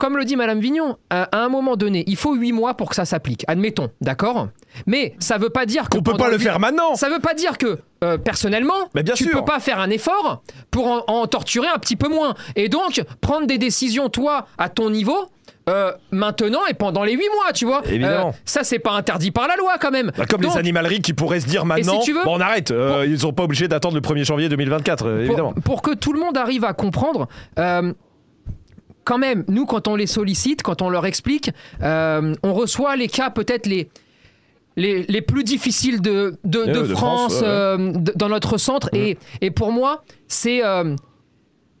comme 0.00 0.16
le 0.16 0.24
dit 0.24 0.34
Madame 0.34 0.60
Vignon, 0.60 0.96
à 1.10 1.28
un 1.32 1.48
moment 1.50 1.76
donné, 1.76 2.04
il 2.06 2.16
faut 2.16 2.34
huit 2.34 2.52
mois 2.52 2.74
pour 2.74 2.88
que 2.88 2.96
ça 2.96 3.04
s'applique. 3.04 3.44
Admettons, 3.48 3.90
d'accord? 4.00 4.48
Mais 4.86 5.14
ça 5.18 5.36
ne 5.36 5.42
veut 5.42 5.50
pas 5.50 5.66
dire 5.66 5.90
qu'on 5.90 6.02
peut 6.02 6.16
pas 6.16 6.30
le 6.30 6.38
faire 6.38 6.58
maintenant. 6.58 6.94
Ça 6.94 7.10
veut 7.10 7.20
pas 7.20 7.34
dire 7.34 7.58
que 7.58 7.78
euh, 8.02 8.16
personnellement, 8.16 8.88
Mais 8.94 9.02
bien 9.02 9.12
tu 9.12 9.26
ne 9.26 9.32
peux 9.32 9.44
pas 9.44 9.60
faire 9.60 9.78
un 9.78 9.90
effort 9.90 10.42
pour 10.70 11.04
en, 11.06 11.26
torturer 11.26 11.68
un 11.68 11.78
petit 11.78 11.96
peu 11.96 12.08
moins. 12.08 12.34
Et 12.56 12.70
donc 12.70 13.04
prendre 13.20 13.46
des 13.46 13.58
décisions 13.58 14.08
toi 14.08 14.46
à 14.56 14.70
ton 14.70 14.88
niveau. 14.90 15.28
Euh, 15.68 15.92
maintenant 16.10 16.60
et 16.68 16.74
pendant 16.74 17.04
les 17.04 17.12
huit 17.12 17.28
mois, 17.36 17.52
tu 17.52 17.66
vois. 17.66 17.82
Évidemment. 17.86 18.28
Euh, 18.28 18.38
ça, 18.46 18.64
c'est 18.64 18.78
pas 18.78 18.92
interdit 18.92 19.30
par 19.30 19.46
la 19.46 19.56
loi 19.56 19.74
quand 19.78 19.90
même. 19.90 20.10
Bah, 20.16 20.24
comme 20.24 20.40
les 20.40 20.56
animaleries 20.56 21.02
qui 21.02 21.12
pourraient 21.12 21.40
se 21.40 21.46
dire 21.46 21.66
maintenant, 21.66 22.00
bon, 22.24 22.38
on 22.38 22.40
arrête. 22.40 22.72
ils 23.06 23.20
sont 23.20 23.34
pas 23.34 23.42
obligés 23.42 23.68
d'attendre 23.68 23.94
le 23.94 24.00
1er 24.00 24.24
janvier 24.24 24.48
2024, 24.48 25.20
évidemment. 25.20 25.52
Pour 25.52 25.82
que 25.82 25.94
tout 25.94 26.14
le 26.14 26.20
monde 26.20 26.38
arrive 26.38 26.64
à 26.64 26.72
comprendre 26.72 27.28
quand 29.10 29.18
même, 29.18 29.42
nous, 29.48 29.66
quand 29.66 29.88
on 29.88 29.96
les 29.96 30.06
sollicite, 30.06 30.62
quand 30.62 30.82
on 30.82 30.88
leur 30.88 31.04
explique, 31.04 31.50
euh, 31.82 32.32
on 32.44 32.54
reçoit 32.54 32.94
les 32.94 33.08
cas 33.08 33.28
peut-être 33.28 33.66
les, 33.66 33.90
les, 34.76 35.20
plus 35.20 35.42
difficiles 35.42 36.00
de, 36.00 36.38
de, 36.44 36.84
France, 36.84 37.40
euh, 37.42 37.92
dans 38.14 38.28
notre 38.28 38.56
centre. 38.56 38.88
Et, 38.92 39.18
et, 39.40 39.50
pour 39.50 39.72
moi, 39.72 40.04
c'est 40.28 40.64
euh, 40.64 40.94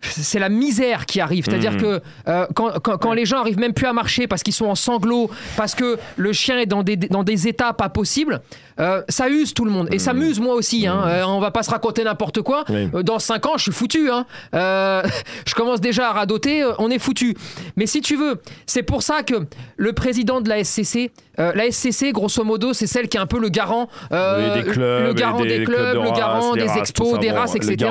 c'est 0.00 0.38
la 0.38 0.48
misère 0.48 1.06
qui 1.06 1.20
arrive. 1.20 1.44
C'est-à-dire 1.44 1.72
mmh. 1.72 1.82
que 1.82 2.00
euh, 2.28 2.46
quand, 2.54 3.12
les 3.12 3.26
gens 3.26 3.38
arrivent 3.38 3.58
même 3.58 3.74
plus 3.74 3.86
à 3.86 3.92
marcher 3.92 4.26
parce 4.26 4.42
qu'ils 4.42 4.54
sont 4.54 4.66
en 4.66 4.74
sanglots, 4.74 5.30
parce 5.56 5.74
que 5.74 5.98
le 6.16 6.32
chien 6.32 6.58
est 6.58 6.66
dans 6.66 6.82
des, 6.82 6.96
dans 6.96 7.22
des 7.22 7.48
états 7.48 7.72
pas 7.72 7.88
possibles, 7.88 8.40
euh, 8.80 9.02
ça 9.08 9.28
use 9.28 9.54
tout 9.54 9.64
le 9.64 9.70
monde. 9.70 9.88
Et 9.92 9.98
ça 9.98 10.12
mmh. 10.12 10.18
m'use 10.18 10.40
moi 10.40 10.54
aussi. 10.54 10.86
Hein. 10.86 11.02
Mmh. 11.04 11.08
Euh, 11.08 11.26
on 11.26 11.40
va 11.40 11.50
pas 11.50 11.62
se 11.62 11.70
raconter 11.70 12.04
n'importe 12.04 12.42
quoi. 12.42 12.64
dans 13.02 13.18
5 13.18 13.46
ans, 13.46 13.52
je 13.56 13.64
suis 13.64 13.72
foutu. 13.72 14.10
Hein. 14.10 14.26
je 15.46 15.54
commence 15.54 15.80
déjà 15.80 16.10
à 16.10 16.12
radoter, 16.12 16.64
on 16.78 16.90
est 16.90 16.98
foutu. 16.98 17.36
Mais 17.76 17.86
si 17.86 18.00
tu 18.00 18.16
veux, 18.16 18.40
c'est 18.66 18.82
pour 18.82 19.02
ça 19.02 19.22
que 19.22 19.34
le 19.76 19.92
président 19.92 20.40
de 20.40 20.48
la 20.48 20.64
SCC, 20.64 21.10
la 21.38 21.70
SCC, 21.70 22.12
grosso 22.12 22.44
modo, 22.44 22.74
c'est 22.74 22.86
celle 22.86 23.08
qui 23.08 23.16
est 23.16 23.20
un 23.20 23.26
peu 23.26 23.38
le 23.38 23.48
garant, 23.48 23.88
des 24.10 24.62
clubs, 24.62 25.06
le 25.06 25.12
garant 25.14 25.40
des, 25.40 25.64
clubs, 25.64 25.94
le 25.94 26.10
garant 26.16 26.54
des, 26.54 26.68
expos, 26.78 27.18
des 27.18 27.30
races, 27.30 27.54
etc. 27.54 27.90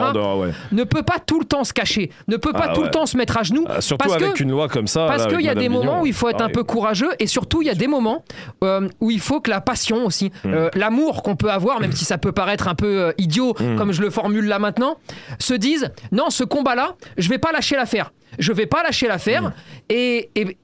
Ne 0.72 0.84
peut 0.84 1.04
pas 1.04 1.20
tout 1.20 1.40
le 1.40 1.46
temps 1.46 1.64
se 1.64 1.74
cacher 1.74 2.12
ne 2.28 2.38
peut 2.38 2.54
pas 2.54 2.68
ah 2.70 2.74
tout 2.74 2.84
le 2.84 2.92
temps 2.92 3.06
se 3.06 3.18
mettre 3.18 3.38
à 3.38 3.44
genoux. 3.44 3.66
Ah, 3.68 3.82
surtout 3.82 4.12
avec 4.12 4.40
une 4.40 4.52
loi 4.52 4.68
comme 4.68 4.88
ça. 4.88 5.08
Parce 5.08 5.28
qu'il 5.28 5.42
y 5.42 5.50
a 5.50 5.56
des 5.56 5.70
moments 5.70 6.02
où 6.02 6.06
il 6.06 6.14
faut 6.14 6.30
être 6.30 6.42
un 6.42 6.50
peu 6.50 6.64
courageux 6.64 7.10
et 7.20 7.28
surtout 7.28 7.62
il 7.62 7.68
y 7.68 7.72
a 7.72 7.76
des 7.76 7.88
moments 7.88 8.24
euh, 8.64 8.88
où 9.00 9.12
il 9.12 9.20
faut 9.20 9.42
que 9.42 9.50
la 9.50 9.62
passion 9.62 10.06
aussi, 10.06 10.32
hmm. 10.44 10.70
L'amour 10.80 11.22
qu'on 11.24 11.36
peut 11.36 11.52
avoir, 11.52 11.80
même 11.80 11.92
si 11.92 12.06
ça 12.06 12.18
peut 12.18 12.32
paraître 12.32 12.68
un 12.68 12.76
peu 12.76 13.02
euh, 13.02 13.12
idiot 13.18 13.56
hmm. 13.60 13.76
comme 13.76 13.92
je 13.92 14.02
le 14.02 14.10
formule 14.10 14.46
là 14.46 14.60
maintenant, 14.60 14.98
se 15.38 15.54
disent 15.54 15.92
non, 16.12 16.30
ce 16.30 16.44
combat-là, 16.44 16.96
je 17.18 17.30
vais 17.30 17.38
pas 17.38 17.52
lâcher 17.52 17.76
l'affaire. 17.76 18.12
Je 18.38 18.54
vais 18.54 18.68
pas 18.68 18.84
lâcher 18.84 19.08
l'affaire 19.08 19.44
hmm. 19.44 19.54
et, 19.90 20.30
et 20.36 20.58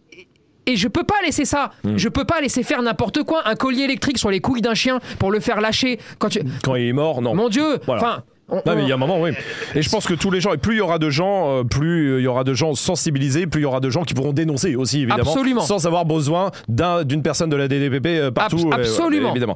et 0.68 0.76
je 0.76 0.88
peux 0.88 1.04
pas 1.04 1.16
laisser 1.24 1.46
ça. 1.46 1.72
Je 1.96 2.10
peux 2.10 2.26
pas 2.26 2.42
laisser 2.42 2.64
faire 2.64 2.82
n'importe 2.82 3.24
quoi. 3.24 3.48
Un 3.48 3.56
collier 3.56 3.84
électrique 3.84 4.18
sur 4.18 4.32
les 4.32 4.40
couilles 4.40 4.62
d'un 4.62 4.74
chien 4.74 5.00
pour 5.20 5.32
le 5.32 5.40
faire 5.40 5.62
lâcher 5.62 6.00
quand 6.18 6.30
tu... 6.30 6.42
Quand 6.64 6.76
il 6.76 6.88
est 6.88 6.94
mort, 6.94 7.22
non. 7.22 7.36
Mon 7.36 7.50
Dieu. 7.50 7.80
Enfin, 7.88 8.24
non, 8.50 8.62
mais 8.76 8.84
il 8.84 8.88
y 8.88 8.92
a 8.92 8.96
un 8.96 9.00
moment, 9.00 9.20
oui. 9.20 9.32
Et 9.74 9.82
je 9.82 9.90
pense 9.90 10.06
que 10.06 10.14
tous 10.14 10.30
les 10.30 10.40
gens, 10.40 10.54
et 10.54 10.58
plus 10.58 10.76
il 10.76 10.78
y 10.78 10.82
aura 10.82 11.00
de 11.00 11.10
gens, 11.10 11.60
euh, 11.60 11.64
plus 11.64 12.20
il 12.20 12.24
y 12.24 12.28
aura 12.28 12.44
de 12.44 12.54
gens 12.54 12.76
sensibilisés, 12.76 13.48
plus 13.48 13.62
il 13.62 13.64
y 13.64 13.68
aura 13.68 13.80
de 13.80 13.90
gens 13.90 14.04
qui 14.04 14.14
pourront 14.14 14.34
dénoncer 14.34 14.76
aussi, 14.76 15.02
évidemment. 15.02 15.32
Absolument. 15.32 15.62
Sans 15.62 15.88
avoir 15.88 16.06
besoin 16.06 16.52
d'une 16.68 17.24
personne 17.24 17.50
de 17.50 17.56
la 17.56 17.68
DDPP 17.68 18.06
euh, 18.08 18.32
partout. 18.32 18.70
Euh, 18.72 18.76
absolument. 18.76 19.32
évidemment 19.32 19.56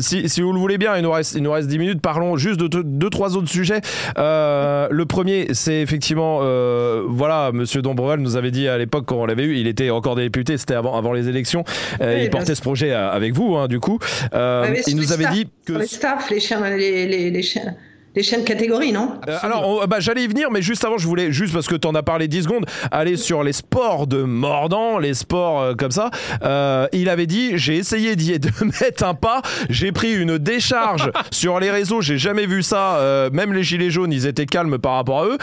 si, 0.00 0.40
vous 0.40 0.52
le 0.52 0.58
voulez 0.58 0.78
bien, 0.78 0.96
il 0.96 1.02
nous 1.02 1.10
reste, 1.10 1.34
il 1.34 1.42
nous 1.42 1.52
reste 1.52 1.68
10 1.68 1.78
minutes. 1.78 2.00
Parlons 2.00 2.36
juste 2.36 2.60
de 2.60 2.82
deux, 2.82 3.10
trois 3.10 3.36
autres 3.36 3.48
sujets. 3.48 3.80
Euh, 4.18 4.88
le 4.90 5.06
premier, 5.06 5.48
c'est 5.52 5.80
effectivement, 5.80 6.40
euh, 6.42 7.04
voilà, 7.06 7.50
Monsieur 7.52 7.82
Dombreval 7.82 8.20
nous 8.20 8.36
avait 8.36 8.50
dit 8.50 8.68
à 8.68 8.78
l'époque 8.78 9.04
quand 9.06 9.16
on 9.16 9.26
l'avait 9.26 9.44
eu, 9.44 9.56
il 9.56 9.66
était 9.66 9.90
encore 9.90 10.16
député, 10.16 10.56
c'était 10.56 10.74
avant, 10.74 10.96
avant 10.96 11.12
les 11.12 11.28
élections. 11.28 11.64
Euh, 12.00 12.22
il 12.22 12.30
portait 12.30 12.54
ce 12.54 12.62
projet 12.62 12.92
avec 12.92 13.34
vous, 13.34 13.56
hein, 13.56 13.68
du 13.68 13.80
coup. 13.80 13.98
il 14.32 14.96
nous 14.96 15.12
avait 15.12 15.28
dit 15.32 15.48
que 15.66 15.72
les 15.74 15.86
staff, 15.86 16.30
les 16.30 16.40
chiens, 16.40 16.60
les, 16.76 17.06
les, 17.06 17.30
les 17.30 17.42
chiens 17.42 17.74
les 18.18 18.24
chaînes 18.24 18.42
catégories, 18.42 18.90
non 18.90 19.12
euh, 19.28 19.38
Alors, 19.42 19.86
bah, 19.86 20.00
j'allais 20.00 20.24
y 20.24 20.26
venir, 20.26 20.50
mais 20.50 20.60
juste 20.60 20.84
avant, 20.84 20.98
je 20.98 21.06
voulais, 21.06 21.30
juste 21.30 21.54
parce 21.54 21.68
que 21.68 21.76
tu 21.76 21.86
en 21.86 21.94
as 21.94 22.02
parlé 22.02 22.26
10 22.26 22.42
secondes, 22.42 22.66
aller 22.90 23.16
sur 23.16 23.44
les 23.44 23.52
sports 23.52 24.08
de 24.08 24.24
mordant, 24.24 24.98
les 24.98 25.14
sports 25.14 25.60
euh, 25.60 25.74
comme 25.76 25.92
ça. 25.92 26.10
Euh, 26.42 26.88
il 26.92 27.08
avait 27.10 27.28
dit 27.28 27.56
j'ai 27.56 27.76
essayé 27.76 28.16
d'y 28.16 28.36
de 28.40 28.50
mettre 28.80 29.04
un 29.04 29.14
pas, 29.14 29.40
j'ai 29.70 29.92
pris 29.92 30.12
une 30.12 30.36
décharge 30.36 31.12
sur 31.30 31.60
les 31.60 31.70
réseaux, 31.70 32.00
j'ai 32.00 32.18
jamais 32.18 32.46
vu 32.46 32.64
ça. 32.64 33.28
même 33.32 33.52
les 33.52 33.62
gilets 33.62 33.90
jaunes, 33.90 34.12
ils 34.12 34.26
étaient 34.26 34.46
calmes 34.46 34.78
par 34.78 34.94
rapport 34.94 35.20
à 35.20 35.26
eux. 35.26 35.38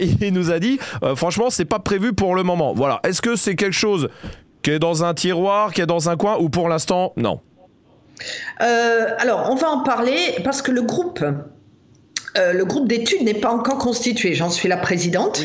et 0.00 0.08
il 0.20 0.32
nous 0.32 0.50
a 0.50 0.58
dit 0.58 0.80
franchement, 1.14 1.48
c'est 1.48 1.64
pas 1.64 1.78
prévu 1.78 2.12
pour 2.12 2.34
le 2.34 2.42
moment. 2.42 2.74
Voilà. 2.74 2.98
Est-ce 3.04 3.22
que 3.22 3.36
c'est 3.36 3.54
quelque 3.54 3.72
chose 3.72 4.08
qui 4.62 4.72
est 4.72 4.80
dans 4.80 5.04
un 5.04 5.14
tiroir, 5.14 5.72
qui 5.72 5.80
est 5.80 5.86
dans 5.86 6.10
un 6.10 6.16
coin, 6.16 6.38
ou 6.40 6.48
pour 6.48 6.68
l'instant, 6.68 7.12
non? 7.16 7.40
Alors, 8.58 9.48
on 9.48 9.54
va 9.54 9.70
en 9.70 9.84
parler 9.84 10.38
parce 10.42 10.60
que 10.60 10.72
le 10.72 10.82
groupe 10.82 11.24
euh, 12.38 12.52
le 12.52 12.64
groupe 12.64 12.88
d'études 12.88 13.22
n'est 13.22 13.34
pas 13.34 13.50
encore 13.50 13.78
constitué. 13.78 14.34
J'en 14.34 14.50
suis 14.50 14.68
la 14.68 14.76
présidente, 14.76 15.42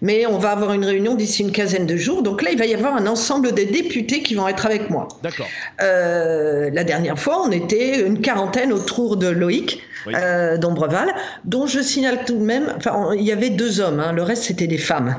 mais 0.00 0.26
on 0.26 0.38
va 0.38 0.50
avoir 0.50 0.72
une 0.72 0.84
réunion 0.84 1.14
d'ici 1.14 1.42
une 1.42 1.52
quinzaine 1.52 1.86
de 1.86 1.96
jours. 1.96 2.22
Donc 2.22 2.42
là, 2.42 2.50
il 2.50 2.58
va 2.58 2.66
y 2.66 2.74
avoir 2.74 2.96
un 2.96 3.06
ensemble 3.06 3.52
de 3.52 3.62
députés 3.62 4.22
qui 4.22 4.34
vont 4.34 4.48
être 4.48 4.66
avec 4.66 4.90
moi. 4.90 5.08
D'accord. 5.22 5.46
Euh, 5.80 6.70
la 6.72 6.84
dernière 6.84 7.18
fois, 7.18 7.42
on 7.44 7.50
était 7.50 8.00
une 8.00 8.20
quarantaine 8.20 8.72
autour 8.72 9.16
de 9.16 9.28
Loïc 9.28 9.82
euh, 10.08 10.56
d'Ombreval, 10.56 11.12
dont 11.44 11.66
je 11.66 11.80
signale 11.80 12.24
tout 12.24 12.36
de 12.36 12.44
même, 12.44 12.72
enfin, 12.76 13.10
il 13.14 13.22
y 13.22 13.32
avait 13.32 13.50
deux 13.50 13.80
hommes, 13.80 14.00
hein, 14.00 14.12
le 14.12 14.22
reste 14.22 14.44
c'était 14.44 14.66
des 14.66 14.78
femmes. 14.78 15.16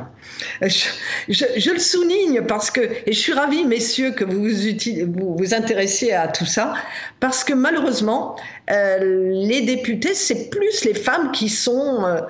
Je, 0.62 1.72
le 1.72 1.80
souligne 1.80 2.42
parce 2.48 2.72
que, 2.72 2.82
et 2.82 3.14
je 3.14 3.20
suis 3.20 3.34
ravie, 3.34 3.66
messieurs, 3.66 4.12
que 4.12 4.24
vous 4.24 4.44
vous, 4.44 5.36
vous 5.38 5.54
intéressiez 5.54 6.14
à 6.14 6.28
tout 6.28 6.46
ça, 6.46 6.74
parce 7.20 7.44
que 7.44 7.54
malheureusement, 7.54 8.36
euh, 8.72 9.32
les 9.32 9.62
députés, 9.62 10.14
c'est 10.14 10.50
plus 10.50 10.86
les 10.86 10.94
femmes 10.94 11.32
qui 11.32 11.50
sont... 11.50 12.06
Euh, 12.06 12.22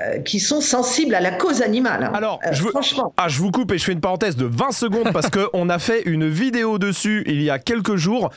euh, 0.00 0.18
qui 0.18 0.38
sont 0.38 0.60
sensibles 0.60 1.14
à 1.14 1.20
la 1.20 1.30
cause 1.30 1.62
animale. 1.62 2.04
Hein. 2.04 2.12
Alors, 2.14 2.40
je 2.52 2.62
franchement. 2.68 3.14
Ah, 3.16 3.28
je 3.28 3.38
vous 3.38 3.50
coupe 3.50 3.72
et 3.72 3.78
je 3.78 3.84
fais 3.84 3.92
une 3.92 4.02
parenthèse 4.02 4.36
de 4.36 4.44
20 4.44 4.70
secondes 4.70 5.12
parce 5.14 5.28
qu'on 5.30 5.68
a 5.70 5.78
fait 5.78 6.02
une 6.04 6.28
vidéo 6.28 6.78
dessus 6.78 7.24
il 7.26 7.42
y 7.42 7.48
a 7.48 7.58
quelques 7.58 7.96
jours 7.96 8.28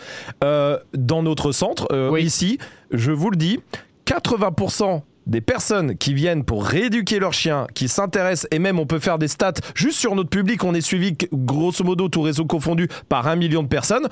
dans 0.42 1.24
notre 1.24 1.52
centre, 1.52 1.88
ici. 2.18 2.58
Je 2.92 3.12
vous 3.12 3.30
le 3.30 3.38
dis, 3.38 3.60
80% 4.06 5.02
des 5.28 5.42
personnes 5.42 5.98
qui 5.98 6.14
viennent 6.14 6.44
pour 6.44 6.66
rééduquer 6.66 7.20
leurs 7.20 7.34
chiens, 7.34 7.68
qui 7.74 7.88
s'intéressent, 7.88 8.48
et 8.52 8.60
même 8.60 8.80
on 8.80 8.86
peut 8.86 9.00
faire 9.00 9.18
des 9.18 9.28
stats, 9.28 9.54
juste 9.76 10.00
sur 10.00 10.16
notre 10.16 10.30
public, 10.30 10.64
on 10.64 10.74
est 10.74 10.82
suivi 10.82 11.16
grosso 11.32 11.84
modo, 11.84 12.10
tout 12.10 12.22
réseau 12.22 12.46
confondu, 12.46 12.90
par 13.08 13.28
un 13.28 13.36
million 13.36 13.64
de 13.64 13.68
personnes 13.68 14.08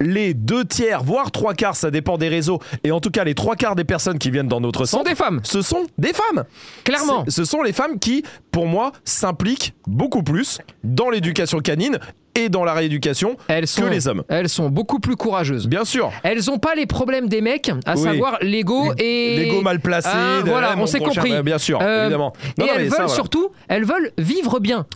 les 0.00 0.34
deux 0.34 0.64
tiers, 0.64 1.02
voire 1.02 1.30
trois 1.30 1.54
quarts, 1.54 1.76
ça 1.76 1.90
dépend 1.90 2.18
des 2.18 2.28
réseaux, 2.28 2.60
et 2.84 2.92
en 2.92 3.00
tout 3.00 3.10
cas 3.10 3.24
les 3.24 3.34
trois 3.34 3.56
quarts 3.56 3.74
des 3.74 3.84
personnes 3.84 4.18
qui 4.18 4.30
viennent 4.30 4.48
dans 4.48 4.60
notre 4.60 4.84
sont 4.84 4.98
centre, 4.98 5.10
des 5.10 5.16
femmes. 5.16 5.40
ce 5.42 5.62
sont 5.62 5.86
des 5.98 6.12
femmes. 6.12 6.44
Clairement. 6.84 7.24
Ce 7.28 7.44
sont 7.44 7.62
les 7.62 7.72
femmes 7.72 7.98
qui, 7.98 8.22
pour 8.52 8.66
moi, 8.66 8.92
s'impliquent 9.04 9.74
beaucoup 9.86 10.22
plus 10.22 10.60
dans 10.84 11.10
l'éducation 11.10 11.58
canine 11.58 11.98
et 12.38 12.48
dans 12.48 12.64
la 12.64 12.72
rééducation 12.74 13.36
Elles 13.48 13.66
sont, 13.66 13.82
que 13.82 13.86
les 13.88 14.08
hommes. 14.08 14.22
Elles 14.28 14.48
sont 14.48 14.68
beaucoup 14.68 15.00
plus 15.00 15.16
courageuses. 15.16 15.66
Bien 15.66 15.84
sûr. 15.84 16.10
Elles 16.22 16.40
n'ont 16.46 16.58
pas 16.58 16.74
les 16.74 16.86
problèmes 16.86 17.28
des 17.28 17.40
mecs, 17.40 17.70
à 17.84 17.94
Oui. 17.96 18.02
savoir 18.02 18.38
l'ego 18.42 18.92
et. 18.98 19.36
L'ego 19.36 19.60
mal 19.62 19.80
placé. 19.80 20.08
Ah, 20.12 20.40
voilà, 20.44 20.74
on 20.78 20.86
s'est 20.86 21.00
compris. 21.00 21.42
Bien 21.42 21.58
sûr, 21.58 21.78
Euh, 21.82 22.04
évidemment. 22.04 22.32
Non, 22.58 22.64
et 22.64 22.68
non, 22.68 22.74
elles 22.76 22.82
ça, 22.90 22.96
veulent 22.96 23.06
voilà. 23.06 23.08
surtout, 23.08 23.50
elles 23.68 23.84
veulent 23.84 24.12
vivre 24.18 24.60
bien. 24.60 24.86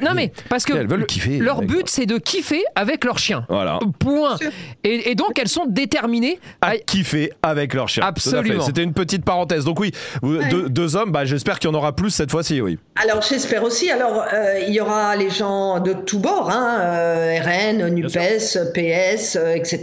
Non 0.00 0.14
mais 0.14 0.32
parce 0.48 0.64
que 0.64 0.72
Elles 0.72 0.86
veulent 0.86 1.06
kiffer, 1.06 1.38
leur 1.38 1.62
but 1.62 1.88
c'est 1.88 2.06
de 2.06 2.18
kiffer 2.18 2.62
avec 2.74 3.04
leur 3.04 3.18
chien. 3.18 3.44
Voilà. 3.48 3.78
Point. 3.98 4.36
Et, 4.84 5.10
et 5.10 5.14
donc 5.14 5.38
elles 5.38 5.48
sont 5.48 5.66
déterminées 5.66 6.38
à, 6.60 6.68
à 6.68 6.76
kiffer 6.78 7.32
avec 7.42 7.74
leur 7.74 7.88
chien. 7.88 8.02
Absolument. 8.04 8.62
C'était 8.62 8.82
une 8.82 8.94
petite 8.94 9.24
parenthèse. 9.24 9.64
Donc 9.64 9.80
oui, 9.80 9.92
deux, 10.22 10.68
deux 10.68 10.96
hommes, 10.96 11.12
bah, 11.12 11.24
j'espère 11.24 11.58
qu'il 11.58 11.70
y 11.70 11.72
en 11.72 11.76
aura 11.76 11.94
plus 11.94 12.10
cette 12.10 12.30
fois-ci, 12.30 12.60
oui. 12.60 12.78
Alors 12.96 13.22
j'espère 13.22 13.62
aussi. 13.64 13.90
Alors 13.90 14.24
euh, 14.32 14.60
il 14.66 14.74
y 14.74 14.80
aura 14.80 15.14
les 15.16 15.30
gens 15.30 15.80
de 15.80 15.92
tous 15.92 16.18
bords, 16.18 16.50
hein, 16.50 16.78
euh, 16.80 17.38
RN, 17.42 17.88
NUPES, 17.88 18.72
PS, 18.74 19.36
euh, 19.36 19.54
etc. 19.54 19.80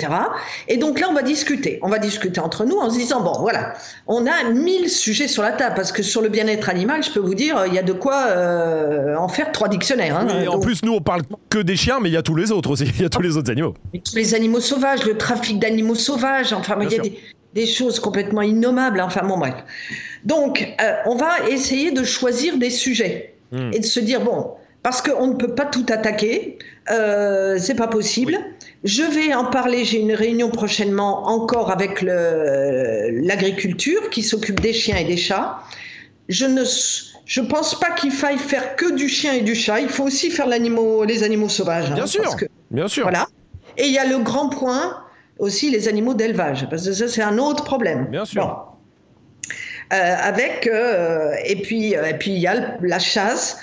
Et 0.68 0.78
donc 0.78 1.00
là 1.00 1.08
on 1.10 1.14
va 1.14 1.22
discuter. 1.22 1.80
On 1.82 1.90
va 1.90 2.00
discuter 2.00 2.40
entre 2.40 2.66
nous 2.66 2.78
en 2.78 2.90
se 2.90 2.98
disant 2.98 3.22
bon 3.22 3.34
voilà, 3.40 3.74
on 4.08 4.26
a 4.26 4.50
mille 4.52 4.90
sujets 4.90 5.28
sur 5.28 5.44
la 5.44 5.52
table 5.52 5.76
parce 5.76 5.92
que 5.92 6.04
sur 6.04 6.22
le 6.22 6.30
bien-être 6.30 6.70
animal, 6.70 7.04
je 7.04 7.12
peux 7.12 7.20
vous 7.20 7.36
dire, 7.36 7.64
il 7.68 7.74
y 7.74 7.80
a 7.80 7.84
de 7.84 7.94
quoi 7.94 8.26
euh, 8.28 9.16
en 9.16 9.28
faire 9.28 9.52
trois 9.52 9.68
dictionnaires. 9.68 9.99
Hein. 10.02 10.48
En 10.48 10.60
plus, 10.60 10.84
nous, 10.84 10.94
on 10.94 11.02
parle 11.02 11.24
que 11.50 11.60
des 11.60 11.76
chiens, 11.76 12.00
mais 12.00 12.10
il 12.10 12.14
y 12.14 12.18
a 12.18 12.22
tous 12.22 12.36
les 12.36 12.52
autres 12.52 12.72
aussi. 12.72 12.86
Il 12.96 13.02
y 13.02 13.06
a 13.06 13.10
tous 13.10 13.22
les 13.22 13.38
autres 13.38 13.52
animaux. 13.52 13.74
Et 13.94 14.00
tous 14.00 14.16
les 14.16 14.34
animaux 14.34 14.62
sauvages, 14.62 15.06
le 15.06 15.18
trafic 15.18 15.60
d'animaux 15.60 15.96
sauvages, 15.96 16.54
enfin, 16.54 16.78
il 16.82 16.92
y 16.92 17.00
a 17.00 17.02
des, 17.02 17.20
des 17.54 17.66
choses 17.66 18.00
complètement 18.00 18.42
innommables, 18.42 19.02
enfin, 19.02 19.26
bon, 19.26 19.38
bref. 19.38 19.56
Donc, 20.24 20.68
euh, 20.82 20.94
on 21.06 21.16
va 21.16 21.50
essayer 21.50 21.92
de 21.92 22.04
choisir 22.04 22.58
des 22.58 22.70
sujets 22.70 23.36
Hmm. 23.52 23.72
et 23.74 23.80
de 23.80 23.86
se 23.86 24.00
dire, 24.00 24.22
bon, 24.22 24.52
parce 24.84 25.02
qu'on 25.02 25.26
ne 25.26 25.34
peut 25.34 25.56
pas 25.56 25.66
tout 25.66 25.88
attaquer, 25.90 26.60
euh, 26.92 27.58
c'est 27.60 27.74
pas 27.74 27.88
possible. 27.88 28.38
Je 28.84 29.02
vais 29.02 29.34
en 29.34 29.46
parler, 29.46 29.86
j'ai 29.86 30.00
une 30.00 30.14
réunion 30.14 30.52
prochainement 30.52 31.28
encore 31.28 31.72
avec 31.72 32.04
l'agriculture 32.04 34.12
qui 34.12 34.22
s'occupe 34.22 34.60
des 34.60 34.72
chiens 34.72 34.98
et 34.98 35.04
des 35.04 35.18
chats. 35.18 35.62
Je 36.30 36.46
ne 36.46 36.64
je 37.30 37.42
pense 37.42 37.80
pas 37.80 37.92
qu'il 37.92 38.12
faille 38.12 38.40
faire 38.40 38.76
que 38.76 38.92
du 38.92 39.08
chien 39.08 39.34
et 39.34 39.42
du 39.42 39.54
chat, 39.54 39.80
il 39.80 39.88
faut 39.88 40.04
aussi 40.04 40.32
faire 40.32 40.48
les 40.48 41.24
animaux 41.24 41.48
sauvages. 41.48 41.92
Bien 41.94 42.04
hein, 42.04 42.08
sûr. 42.08 42.24
parce 42.24 42.36
que- 42.36 42.46
Bien 42.72 42.88
sûr. 42.88 43.04
voilà. 43.04 43.28
Et 43.78 43.86
il 43.86 43.94
y 43.94 44.00
a 44.00 44.06
le 44.06 44.18
grand 44.18 44.50
point 44.50 45.04
aussi, 45.38 45.70
les 45.70 45.88
animaux 45.88 46.16
d'élevage, 46.16 46.68
parce 46.72 46.86
que 46.88 46.92
ça, 46.92 47.08
c'est 47.08 47.22
un 47.22 47.38
autre 47.38 47.64
problème. 47.64 48.08
Bien 48.10 48.26
sûr. 48.26 48.44
Bon. 48.44 48.52
Euh, 49.96 50.16
avec, 50.24 50.68
euh, 50.68 51.32
et 51.46 51.62
puis 51.62 51.96
euh, 51.96 52.06
et 52.06 52.16
puis 52.16 52.32
il 52.32 52.40
y 52.40 52.48
a 52.48 52.78
la 52.82 53.00
chasse, 53.00 53.58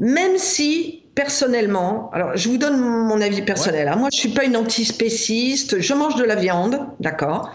même 0.00 0.36
si 0.36 1.02
personnellement, 1.14 2.10
alors 2.12 2.36
je 2.36 2.48
vous 2.48 2.58
donne 2.58 2.78
mon 2.78 3.20
avis 3.20 3.42
personnel, 3.42 3.86
hein. 3.88 3.96
moi 3.96 4.08
je 4.12 4.18
suis 4.18 4.28
pas 4.30 4.44
une 4.44 4.56
antispéciste, 4.56 5.80
je 5.80 5.94
mange 5.94 6.16
de 6.16 6.24
la 6.24 6.34
viande, 6.34 6.80
d'accord, 6.98 7.52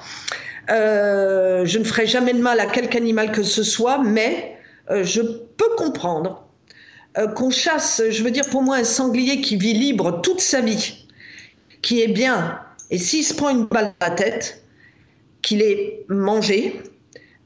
Euh, 0.72 1.66
je 1.66 1.80
ne 1.80 1.84
ferai 1.84 2.06
jamais 2.06 2.34
de 2.34 2.42
mal 2.42 2.60
à 2.60 2.66
quelque 2.68 2.96
animal 2.96 3.32
que 3.32 3.42
ce 3.44 3.64
soit, 3.64 3.98
mais 4.04 4.56
je 4.92 5.22
peux 5.22 5.76
comprendre 5.78 6.48
euh, 7.18 7.28
qu'on 7.28 7.50
chasse, 7.50 8.02
je 8.10 8.24
veux 8.24 8.32
dire 8.32 8.46
pour 8.50 8.62
moi 8.62 8.78
un 8.78 8.84
sanglier 8.84 9.42
qui 9.42 9.56
vit 9.58 9.74
libre 9.74 10.22
toute 10.22 10.42
sa 10.42 10.62
vie, 10.62 11.08
qui 11.82 12.02
est 12.02 12.08
bien, 12.08 12.60
et 12.92 12.98
s'il 12.98 13.24
se 13.24 13.34
prend 13.34 13.50
une 13.50 13.66
balle 13.66 13.94
à 14.00 14.10
la 14.10 14.16
tête, 14.16 14.64
qu'il 15.42 15.62
est 15.62 16.06
mangé, 16.10 16.82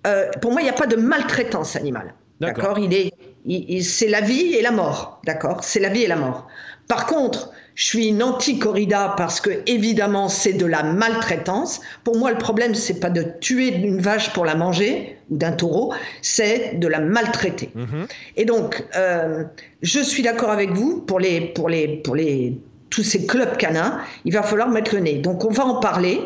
euh, 0.07 0.29
pour 0.41 0.51
moi 0.51 0.61
il 0.61 0.65
n'y 0.65 0.69
a 0.69 0.73
pas 0.73 0.87
de 0.87 0.95
maltraitance 0.97 1.75
animale. 1.75 2.13
D'accord. 2.41 2.77
Est, 2.79 3.11
il- 3.45 3.85
c'est 3.85 4.09
la 4.09 4.21
vie 4.21 4.53
et 4.55 4.61
la 4.61 4.71
mort. 4.71 5.21
D'accord? 5.25 5.63
C'est 5.63 5.79
la 5.79 5.89
vie 5.89 6.03
et 6.03 6.07
la 6.07 6.17
mort. 6.17 6.47
Par 6.87 7.05
contre, 7.05 7.52
je 7.75 7.85
suis 7.85 8.07
une 8.07 8.21
anti-corrida 8.21 9.15
parce 9.17 9.41
que 9.41 9.49
évidemment 9.65 10.29
c'est 10.29 10.53
de 10.53 10.65
la 10.65 10.83
maltraitance. 10.83 11.81
Pour 12.03 12.17
moi, 12.17 12.31
le 12.31 12.37
problème 12.37 12.75
c'est 12.75 12.99
pas 12.99 13.09
de 13.09 13.25
tuer 13.39 13.73
une 13.75 13.99
vache 13.99 14.31
pour 14.33 14.45
la 14.45 14.55
manger 14.55 15.17
ou 15.29 15.37
d'un 15.37 15.53
taureau, 15.53 15.93
c'est 16.21 16.79
de 16.79 16.87
la 16.87 16.99
maltraiter. 16.99 17.69
Mhm. 17.75 18.07
Et 18.35 18.45
donc, 18.45 18.83
euh, 18.95 19.43
je 19.81 19.99
suis 19.99 20.23
d'accord 20.23 20.49
avec 20.49 20.71
vous 20.71 21.01
pour 21.01 21.19
les, 21.19 21.41
pour 21.41 21.69
les, 21.69 21.87
pour 21.87 22.15
les, 22.15 22.57
tous 22.89 23.03
ces 23.03 23.25
clubs 23.25 23.57
canins. 23.57 23.99
Il 24.25 24.33
va 24.33 24.43
falloir 24.43 24.69
mettre 24.69 24.93
le 24.95 25.01
nez. 25.01 25.15
Donc, 25.15 25.45
on 25.45 25.49
va 25.49 25.65
en 25.65 25.79
parler. 25.79 26.21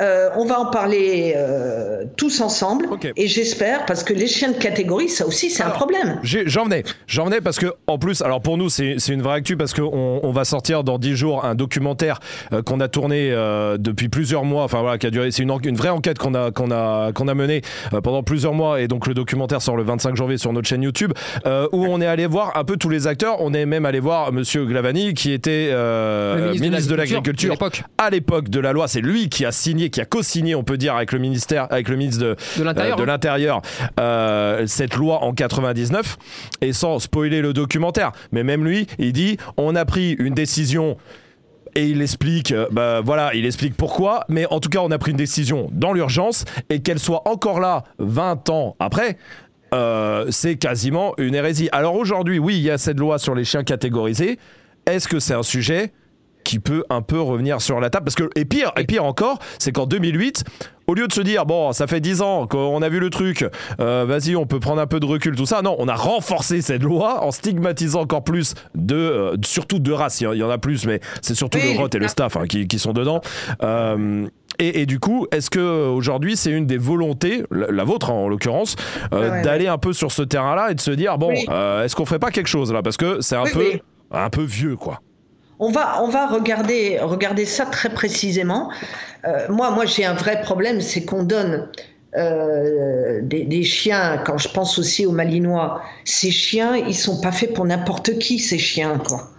Euh, 0.00 0.30
on 0.36 0.44
va 0.44 0.60
en 0.60 0.66
parler 0.66 1.34
euh, 1.36 2.04
tous 2.16 2.40
ensemble. 2.40 2.88
Et 3.16 3.28
j'espère, 3.28 3.86
parce 3.86 4.04
que 4.04 4.12
les 4.12 4.26
chiens 4.26 4.52
de 4.52 4.56
catégorie, 4.56 5.08
ça 5.08 5.26
aussi, 5.26 5.50
c'est 5.50 5.62
un 5.62 5.70
problème. 5.70 6.20
J'en 6.22 6.64
venais, 6.64 6.84
j'en 7.06 7.24
venais 7.24 7.40
parce 7.40 7.58
que 7.58 7.66
en 7.86 7.98
plus, 7.98 8.22
alors 8.22 8.40
pour 8.40 8.56
nous 8.58 8.68
c'est 8.68 8.96
une 9.08 9.22
vraie 9.22 9.36
actu 9.36 9.56
parce 9.56 9.72
qu'on 9.72 10.20
on 10.22 10.32
va 10.32 10.44
sortir 10.44 10.84
dans 10.84 10.98
10 10.98 11.16
jours 11.16 11.44
un 11.44 11.54
documentaire 11.54 12.20
euh, 12.52 12.62
qu'on 12.62 12.80
a 12.80 12.88
tourné 12.88 13.30
euh, 13.30 13.76
depuis 13.78 14.08
plusieurs 14.08 14.44
mois, 14.44 14.64
enfin 14.64 14.80
voilà, 14.80 14.98
qui 14.98 15.06
a 15.06 15.10
duré, 15.10 15.30
c'est 15.30 15.42
une, 15.42 15.76
vraie 15.76 15.88
enquête 15.88 16.18
qu'on 16.18 16.34
a 16.34 16.50
qu'on 16.50 16.70
a 16.70 17.12
qu'on 17.12 17.28
a 17.28 17.34
menée 17.34 17.62
euh, 17.92 18.00
pendant 18.00 18.22
plusieurs 18.22 18.52
mois. 18.52 18.80
Et 18.80 18.88
donc 18.88 19.06
le 19.06 19.14
documentaire 19.14 19.62
sort 19.62 19.76
le 19.76 19.82
25 19.82 20.16
janvier 20.16 20.38
sur 20.38 20.52
notre 20.52 20.68
chaîne 20.68 20.82
YouTube 20.82 21.12
euh, 21.46 21.68
où 21.72 21.86
on 21.86 22.00
est 22.00 22.06
allé 22.06 22.26
voir 22.26 22.56
un 22.56 22.64
peu 22.64 22.76
tous 22.76 22.88
les 22.88 23.06
acteurs, 23.06 23.36
on 23.40 23.52
est 23.54 23.66
même 23.66 23.86
allé 23.86 24.00
voir 24.00 24.32
Monsieur 24.32 24.64
Glavani 24.64 25.14
qui 25.14 25.32
était 25.32 25.68
euh, 25.70 26.52
ministre, 26.54 26.90
de 26.90 26.96
l'agriculture 26.96 27.56
à 27.98 28.10
l'époque 28.10 28.48
de 28.48 28.60
la 28.60 28.72
loi, 28.72 28.88
c'est 28.88 29.00
lui 29.00 29.28
qui 29.28 29.44
a 29.44 29.52
signé, 29.52 29.85
qui 29.90 30.00
a 30.00 30.04
co-signé, 30.04 30.54
on 30.54 30.64
peut 30.64 30.76
dire, 30.76 30.94
avec 30.96 31.12
le 31.12 31.18
ministère, 31.18 31.66
avec 31.70 31.88
le 31.88 31.96
ministre 31.96 32.22
de, 32.22 32.36
De 32.98 33.04
l'Intérieur, 33.04 33.62
euh, 33.62 33.80
hein. 33.82 33.90
euh, 34.00 34.66
cette 34.66 34.94
loi 34.94 35.22
en 35.22 35.32
99, 35.32 36.16
et 36.60 36.72
sans 36.72 36.98
spoiler 36.98 37.40
le 37.40 37.52
documentaire. 37.52 38.12
Mais 38.32 38.42
même 38.42 38.64
lui, 38.64 38.86
il 38.98 39.12
dit, 39.12 39.36
on 39.56 39.74
a 39.74 39.84
pris 39.84 40.12
une 40.12 40.34
décision. 40.34 40.96
Et 41.74 41.88
il 41.88 42.00
explique, 42.00 42.52
euh, 42.52 42.66
bah 42.70 43.02
voilà, 43.04 43.34
il 43.34 43.44
explique 43.44 43.76
pourquoi, 43.76 44.24
mais 44.28 44.46
en 44.46 44.60
tout 44.60 44.70
cas, 44.70 44.78
on 44.78 44.90
a 44.90 44.98
pris 44.98 45.10
une 45.10 45.18
décision 45.18 45.68
dans 45.72 45.92
l'urgence, 45.92 46.46
et 46.70 46.80
qu'elle 46.80 46.98
soit 46.98 47.28
encore 47.28 47.60
là 47.60 47.84
20 47.98 48.48
ans 48.48 48.76
après, 48.78 49.18
euh, 49.74 50.26
c'est 50.30 50.56
quasiment 50.56 51.14
une 51.18 51.34
hérésie. 51.34 51.68
Alors 51.72 51.94
aujourd'hui, 51.96 52.38
oui, 52.38 52.56
il 52.56 52.62
y 52.62 52.70
a 52.70 52.78
cette 52.78 52.98
loi 52.98 53.18
sur 53.18 53.34
les 53.34 53.44
chiens 53.44 53.64
catégorisés. 53.64 54.38
Est-ce 54.86 55.08
que 55.08 55.18
c'est 55.18 55.34
un 55.34 55.42
sujet 55.42 55.92
qui 56.46 56.58
peut 56.60 56.84
un 56.90 57.02
peu 57.02 57.20
revenir 57.20 57.60
sur 57.60 57.80
la 57.80 57.90
table 57.90 58.04
parce 58.04 58.14
que 58.14 58.30
et 58.36 58.44
pire 58.44 58.72
et 58.76 58.84
pire 58.84 59.04
encore 59.04 59.38
c'est 59.58 59.72
qu'en 59.72 59.86
2008 59.86 60.44
au 60.86 60.94
lieu 60.94 61.08
de 61.08 61.12
se 61.12 61.20
dire 61.20 61.44
bon 61.46 61.72
ça 61.72 61.86
fait 61.88 62.00
10 62.00 62.22
ans 62.22 62.46
qu'on 62.46 62.80
a 62.82 62.88
vu 62.88 63.00
le 63.00 63.10
truc 63.10 63.44
euh, 63.80 64.04
vas-y 64.06 64.36
on 64.36 64.46
peut 64.46 64.60
prendre 64.60 64.80
un 64.80 64.86
peu 64.86 65.00
de 65.00 65.06
recul 65.06 65.34
tout 65.34 65.44
ça 65.46 65.60
non 65.62 65.74
on 65.80 65.88
a 65.88 65.94
renforcé 65.96 66.62
cette 66.62 66.82
loi 66.82 67.24
en 67.24 67.32
stigmatisant 67.32 68.02
encore 68.02 68.22
plus 68.24 68.54
de 68.76 68.94
euh, 68.94 69.36
surtout 69.44 69.78
deux 69.80 69.92
races 69.94 70.20
il 70.20 70.32
y 70.34 70.42
en- 70.42 70.50
a 70.50 70.58
plus 70.58 70.86
mais 70.86 71.00
c'est 71.22 71.34
surtout 71.34 71.58
Oui. 71.60 71.74
le 71.74 71.78
rot 71.80 71.88
et 71.92 71.98
le 71.98 72.06
staff 72.08 72.36
hein, 72.36 72.46
qui, 72.48 72.68
qui 72.68 72.78
sont 72.78 72.92
dedans 72.92 73.20
Euh, 73.62 74.26
et, 74.58 74.80
et 74.80 74.86
du 74.86 74.98
coup, 75.00 75.26
est-ce 75.32 75.50
que 75.50 75.86
aujourd'hui 75.88 76.34
c'est 76.36 76.50
une 76.50 76.64
des 76.66 76.78
volontés, 76.78 77.42
la, 77.50 77.66
la 77.70 77.84
vôtre 77.84 78.08
hein, 78.10 78.14
en 78.14 78.28
l'occurrence, 78.28 78.76
euh, 79.12 79.20
Ouais, 79.20 79.30
ouais, 79.30 79.42
d'aller 79.42 79.66
un 79.68 79.76
peu 79.76 79.92
sur 79.92 80.10
ce 80.12 80.22
terrain-là 80.22 80.70
et 80.70 80.74
de 80.74 80.80
se 80.80 80.90
dire 80.92 81.18
bon, 81.18 81.28
Oui. 81.28 81.44
euh, 81.50 81.84
est-ce 81.84 81.94
qu'on 81.94 82.06
ferait 82.06 82.18
pas 82.18 82.30
quelque 82.30 82.46
chose 82.46 82.72
là? 82.72 82.80
Parce 82.82 82.96
que 82.96 83.20
c'est 83.20 83.36
un 83.36 83.42
Oui, 83.44 83.50
peu 83.52 83.58
oui. 83.74 83.82
un 84.12 84.30
peu 84.30 84.42
vieux 84.44 84.76
quoi. 84.76 85.00
On 85.58 85.70
va, 85.70 86.02
on 86.02 86.08
va 86.08 86.26
regarder, 86.26 86.98
regarder 87.00 87.46
ça 87.46 87.66
très 87.66 87.88
précisément. 87.88 88.70
Euh, 89.24 89.46
moi, 89.48 89.70
moi 89.70 89.86
j'ai 89.86 90.04
un 90.04 90.14
vrai 90.14 90.40
problème, 90.42 90.80
c'est 90.80 91.04
qu'on 91.04 91.22
donne 91.22 91.68
euh, 92.16 93.20
des, 93.22 93.62
chiens, 93.62 94.22
quand 94.24 94.38
je 94.38 94.48
pense 94.48 94.78
aussi 94.78 95.04
aux 95.06 95.12
Malinois, 95.12 95.82
ces 96.04 96.30
chiens, 96.30 96.76
ils 96.76 96.94
sont 96.94 97.20
pas 97.20 97.32
faits 97.32 97.52
pour 97.52 97.64
n'importe 97.64 98.18
qui, 98.18 98.38
ces 98.38 98.58
chiens, 98.58 98.98
quoi. 98.98 99.30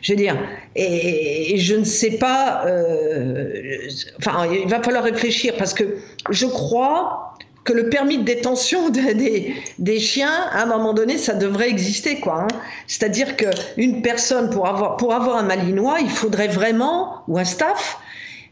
Je 0.00 0.12
veux 0.12 0.16
dire, 0.16 0.36
et, 0.74 1.54
et 1.54 1.58
je 1.58 1.76
ne 1.76 1.84
sais 1.84 2.12
pas, 2.12 2.64
euh, 2.66 3.88
enfin, 4.18 4.46
il 4.46 4.68
va 4.68 4.82
falloir 4.82 5.04
réfléchir 5.04 5.54
parce 5.58 5.74
que 5.74 5.98
je 6.30 6.46
crois 6.46 7.34
que 7.64 7.72
le 7.72 7.88
permis 7.88 8.18
de 8.18 8.24
détention 8.24 8.88
de- 8.90 9.12
des, 9.12 9.54
des 9.78 10.00
chiens, 10.00 10.32
à 10.52 10.62
un 10.62 10.66
moment 10.66 10.92
donné, 10.94 11.16
ça 11.18 11.34
devrait 11.34 11.68
exister, 11.70 12.18
quoi. 12.18 12.42
hein. 12.42 12.48
C'est-à-dire 12.88 13.36
qu'une 13.36 14.02
personne, 14.02 14.50
pour 14.50 14.66
avoir, 14.66 14.96
pour 14.96 15.14
avoir 15.14 15.36
un 15.36 15.44
malinois, 15.44 15.98
il 16.00 16.10
faudrait 16.10 16.48
vraiment, 16.48 17.22
ou 17.28 17.38
un 17.38 17.44
staff, 17.44 17.98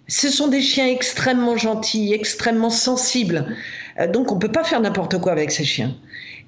ce 0.06 0.28
sont 0.28 0.48
des 0.48 0.60
chiens 0.60 0.86
extrêmement 0.88 1.56
gentils, 1.56 2.12
extrêmement 2.14 2.70
sensibles. 2.70 3.56
Euh, 3.98 4.06
donc, 4.06 4.30
on 4.32 4.36
ne 4.36 4.40
peut 4.40 4.52
pas 4.52 4.64
faire 4.64 4.80
n'importe 4.80 5.18
quoi 5.20 5.32
avec 5.32 5.50
ces 5.50 5.64
chiens. 5.64 5.94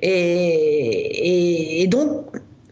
Et, 0.01 0.11
et- 0.11 1.83
et 1.83 1.87
donc, 1.87 2.27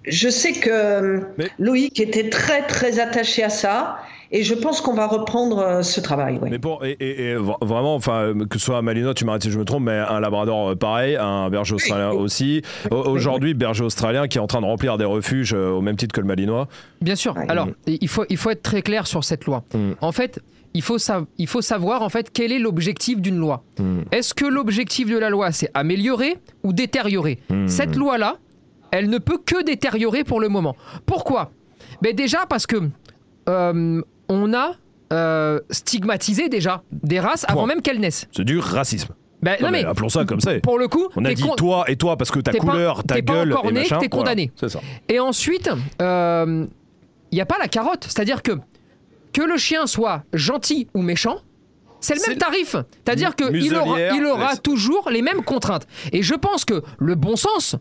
je 0.05 0.29
sais 0.29 0.53
que 0.53 1.21
Mais- 1.39 1.49
Loïc 1.59 2.01
était 2.01 2.29
très, 2.31 2.67
très 2.67 2.99
attaché 3.01 3.43
à 3.43 3.51
ça. 3.51 3.99
Et 4.33 4.45
je 4.45 4.55
pense 4.55 4.81
qu'on 4.81 4.95
va 4.95 5.07
reprendre 5.07 5.59
euh, 5.59 5.83
ce 5.83 6.01
travail. 6.01 6.39
Mais 6.43 6.61
pour, 6.61 6.85
et, 6.85 7.35
vraiment, 7.61 7.97
enfin, 7.97 8.33
que 8.49 8.59
ce 8.59 8.65
soit 8.65 8.81
Malinois, 8.81 9.13
tu 9.15 9.25
m'arrêtes 9.25 9.43
si 9.43 9.51
je 9.51 9.59
me 9.59 9.65
trompe, 9.65 9.85
mais 9.85 9.99
un 9.99 10.21
Labrador 10.21 10.71
euh, 10.71 10.75
pareil, 10.77 11.17
un 11.17 11.51
berger 11.51 11.75
australien 11.75 12.11
aussi. 12.11 12.63
Aujourd'hui, 12.91 13.55
berger 13.55 13.85
australien 13.85 14.29
qui 14.29 14.39
est 14.39 14.41
en 14.41 14.47
train 14.47 14.61
de 14.61 14.67
remplir 14.67 14.99
des 14.99 15.05
refuges 15.05 15.53
euh, 15.53 15.71
au 15.71 15.81
même 15.81 15.97
titre 15.97 16.15
que 16.15 16.21
le 16.21 16.27
Malinois. 16.27 16.69
Bien 17.01 17.17
sûr. 17.17 17.37
Alors, 17.49 17.69
il 17.87 18.09
faut, 18.09 18.25
il 18.29 18.37
faut 18.37 18.51
être 18.51 18.63
très 18.63 18.83
clair 18.83 19.07
sur 19.07 19.25
cette 19.25 19.47
loi. 19.47 19.65
Mm. 19.75 19.93
En 20.01 20.13
fait, 20.13 20.41
il 20.75 20.83
faut, 20.83 20.99
il 21.39 21.47
faut 21.49 21.63
savoir 21.63 22.03
en 22.03 22.09
fait 22.09 22.31
quel 22.33 22.53
est 22.53 22.61
l'objectif 22.61 23.21
d'une 23.21 23.39
loi. 23.39 23.65
Mm. 23.79 24.03
Est-ce 24.13 24.35
que 24.35 24.45
l'objectif 24.45 25.11
de 25.11 25.19
la 25.19 25.31
loi 25.31 25.51
c'est 25.51 25.71
améliorer 25.75 26.37
ou 26.63 26.73
détériorer? 26.73 27.41
Mm. 27.49 27.67
Cette 27.67 27.97
loi-là, 27.97 28.37
elle 28.93 29.11
ne 29.11 29.19
peut 29.19 29.39
que 29.45 29.65
détériorer 29.65 30.23
pour 30.23 30.41
le 30.41 30.49
moment. 30.49 30.77
Pourquoi? 31.07 31.51
Mais 32.03 32.13
déjà 32.13 32.47
parce 32.49 32.67
que 32.69 32.77
on 34.31 34.55
a 34.55 34.73
euh, 35.13 35.61
stigmatisé 35.71 36.49
déjà 36.49 36.83
des 36.93 37.21
races 37.21 37.45
avant 37.49 37.67
même 37.67 37.83
qu'elles 37.83 38.01
naissent. 38.01 38.29
C'est 38.33 38.45
du 38.45 38.59
racisme. 38.59 39.13
Ben, 39.43 39.57
non, 39.61 39.71
mais, 39.71 39.85
appelons 39.85 40.11
ça 40.11 40.25
comme 40.25 40.41
ça. 40.41 40.61
Pour 40.61 40.79
le 40.79 40.87
coup, 40.87 41.09
on 41.17 41.25
a 41.25 41.35
dit 41.35 41.45
toi 41.57 41.85
et 41.89 41.97
toi 41.97 42.17
parce 42.17 42.31
que 42.31 42.41
ta 42.41 42.53
couleur, 42.53 43.03
ta 43.05 43.21
gueule, 43.21 43.55
pas 43.55 43.69
et 43.69 43.73
machin, 43.73 43.99
t'es 43.99 44.09
condamné. 44.09 44.53
c'est 44.55 44.69
ça. 44.69 44.81
Et 45.09 45.19
ensuite, 45.19 45.69
il 45.69 46.03
euh, 46.03 46.67
n'y 47.33 47.41
a 47.41 47.47
pas 47.47 47.59
la 47.59 47.69
carotte, 47.69 48.05
c'est-à-dire 48.05 48.43
que 48.43 48.53
que 49.33 49.43
le 49.43 49.57
chien 49.57 49.87
soit 49.87 50.25
gentil 50.33 50.89
ou 50.95 51.03
méchant, 51.03 51.39
c'est 52.01 52.15
le 52.15 52.29
même 52.29 52.39
tarif. 52.39 52.77
C'est-à-dire 53.05 53.35
qu'il 53.37 53.77
aura, 53.77 54.01
il 54.15 54.27
aura 54.27 54.57
toujours 54.57 55.09
les 55.11 55.23
mêmes 55.23 55.43
contraintes. 55.43 55.87
Et 56.13 56.23
je 56.23 56.35
pense 56.35 56.65
que 56.65 56.83
le 56.99 57.15
bon 57.15 57.37
sens, 57.37 57.77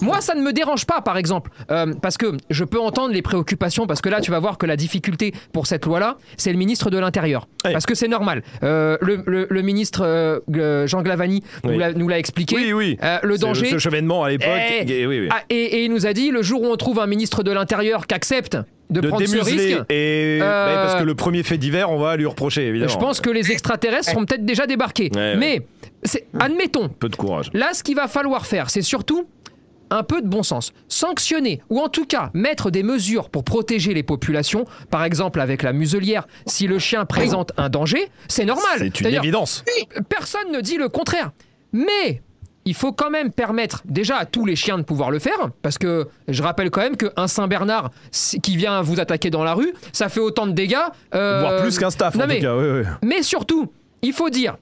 moi, 0.00 0.20
ça 0.20 0.34
ne 0.34 0.42
me 0.42 0.52
dérange 0.52 0.86
pas, 0.86 1.00
par 1.00 1.16
exemple, 1.16 1.50
euh, 1.70 1.94
parce 2.00 2.16
que 2.16 2.36
je 2.50 2.64
peux 2.64 2.80
entendre 2.80 3.12
les 3.12 3.22
préoccupations, 3.22 3.86
parce 3.86 4.00
que 4.00 4.08
là, 4.08 4.20
tu 4.20 4.30
vas 4.30 4.38
voir 4.38 4.58
que 4.58 4.66
la 4.66 4.76
difficulté 4.76 5.32
pour 5.52 5.66
cette 5.66 5.86
loi-là, 5.86 6.18
c'est 6.36 6.52
le 6.52 6.58
ministre 6.58 6.90
de 6.90 6.98
l'Intérieur. 6.98 7.48
Parce 7.62 7.86
que 7.86 7.94
c'est 7.94 8.08
normal. 8.08 8.42
Euh, 8.62 8.96
le, 9.00 9.62
ministre 9.62 10.04
euh, 10.04 10.86
Jean 10.86 11.02
Glavani 11.02 11.42
nous 11.64 12.08
l'a 12.08 12.18
expliqué. 12.18 12.56
Oui, 12.56 12.72
oui. 12.72 12.98
le 13.22 13.38
danger. 13.38 13.66
Ce 13.70 13.78
chevènement 13.78 14.24
à 14.24 14.30
l'époque. 14.30 14.48
Eh, 14.48 15.28
ah, 15.30 15.42
et, 15.50 15.84
il 15.84 15.90
nous 15.90 16.06
a 16.06 16.12
dit 16.12 16.30
le 16.30 16.42
jour 16.42 16.62
où 16.62 16.66
on 16.66 16.76
trouve 16.76 17.00
un 17.00 17.06
ministre 17.06 17.42
de 17.42 17.50
l'Intérieur 17.50 18.06
qui 18.06 18.14
accepte 18.14 18.56
de, 18.90 19.00
prendre 19.00 19.26
ce 19.26 19.38
risque. 19.38 19.80
Et 19.90 20.38
parce 20.40 21.00
que 21.00 21.04
le 21.04 21.14
premier 21.14 21.42
fait 21.42 21.58
divers, 21.58 21.90
on 21.90 21.98
va 21.98 22.16
lui 22.16 22.26
reprocher, 22.26 22.66
évidemment. 22.66 22.92
Je 22.92 22.98
pense 22.98 23.20
que 23.20 23.30
les 23.30 23.50
extraterrestres 23.50 24.10
seront 24.10 24.24
peut-être 24.24 24.44
déjà 24.44 24.66
débarqués. 24.66 25.10
Mais, 25.14 25.66
admettons. 26.38 26.88
Peu 26.88 27.08
de 27.08 27.16
courage. 27.16 27.50
Là, 27.52 27.70
ce 27.72 27.82
qu'il 27.82 27.96
va 27.96 28.08
falloir 28.08 28.46
faire, 28.46 28.70
c'est 28.70 28.82
surtout 28.82 29.26
un 29.90 30.02
peu 30.02 30.22
de 30.22 30.28
bon 30.28 30.42
sens. 30.42 30.72
Sanctionner, 30.88 31.60
ou 31.70 31.80
en 31.80 31.88
tout 31.88 32.06
cas 32.06 32.30
mettre 32.34 32.70
des 32.70 32.82
mesures 32.82 33.30
pour 33.30 33.44
protéger 33.44 33.94
les 33.94 34.02
populations, 34.02 34.64
par 34.90 35.04
exemple 35.04 35.40
avec 35.40 35.62
la 35.62 35.72
muselière, 35.72 36.26
si 36.46 36.66
le 36.66 36.78
chien 36.78 37.04
présente 37.04 37.52
un 37.56 37.68
danger, 37.68 38.08
c'est 38.28 38.44
normal. 38.44 38.78
C'est 38.78 39.00
une 39.00 39.06
évidence. 39.06 39.64
Personne 40.08 40.52
ne 40.52 40.60
dit 40.60 40.76
le 40.76 40.88
contraire. 40.88 41.32
Mais 41.72 42.22
il 42.64 42.74
faut 42.74 42.92
quand 42.92 43.10
même 43.10 43.30
permettre 43.32 43.82
déjà 43.84 44.16
à 44.16 44.26
tous 44.26 44.44
les 44.44 44.56
chiens 44.56 44.76
de 44.76 44.82
pouvoir 44.82 45.10
le 45.10 45.18
faire, 45.18 45.50
parce 45.62 45.78
que 45.78 46.08
je 46.26 46.42
rappelle 46.42 46.70
quand 46.70 46.80
même 46.80 46.96
qu'un 46.96 47.28
Saint-Bernard 47.28 47.90
qui 48.42 48.56
vient 48.56 48.82
vous 48.82 49.00
attaquer 49.00 49.30
dans 49.30 49.44
la 49.44 49.54
rue, 49.54 49.72
ça 49.92 50.08
fait 50.08 50.20
autant 50.20 50.46
de 50.46 50.52
dégâts. 50.52 50.76
Euh, 51.14 51.40
Voire 51.40 51.62
plus 51.62 51.78
qu'un 51.78 51.90
staff, 51.90 52.16
en 52.16 52.26
mais, 52.26 52.40
tout 52.40 52.42
cas. 52.42 52.98
Mais 53.02 53.22
surtout, 53.22 53.72
il 54.02 54.12
faut 54.12 54.30
dire, 54.30 54.56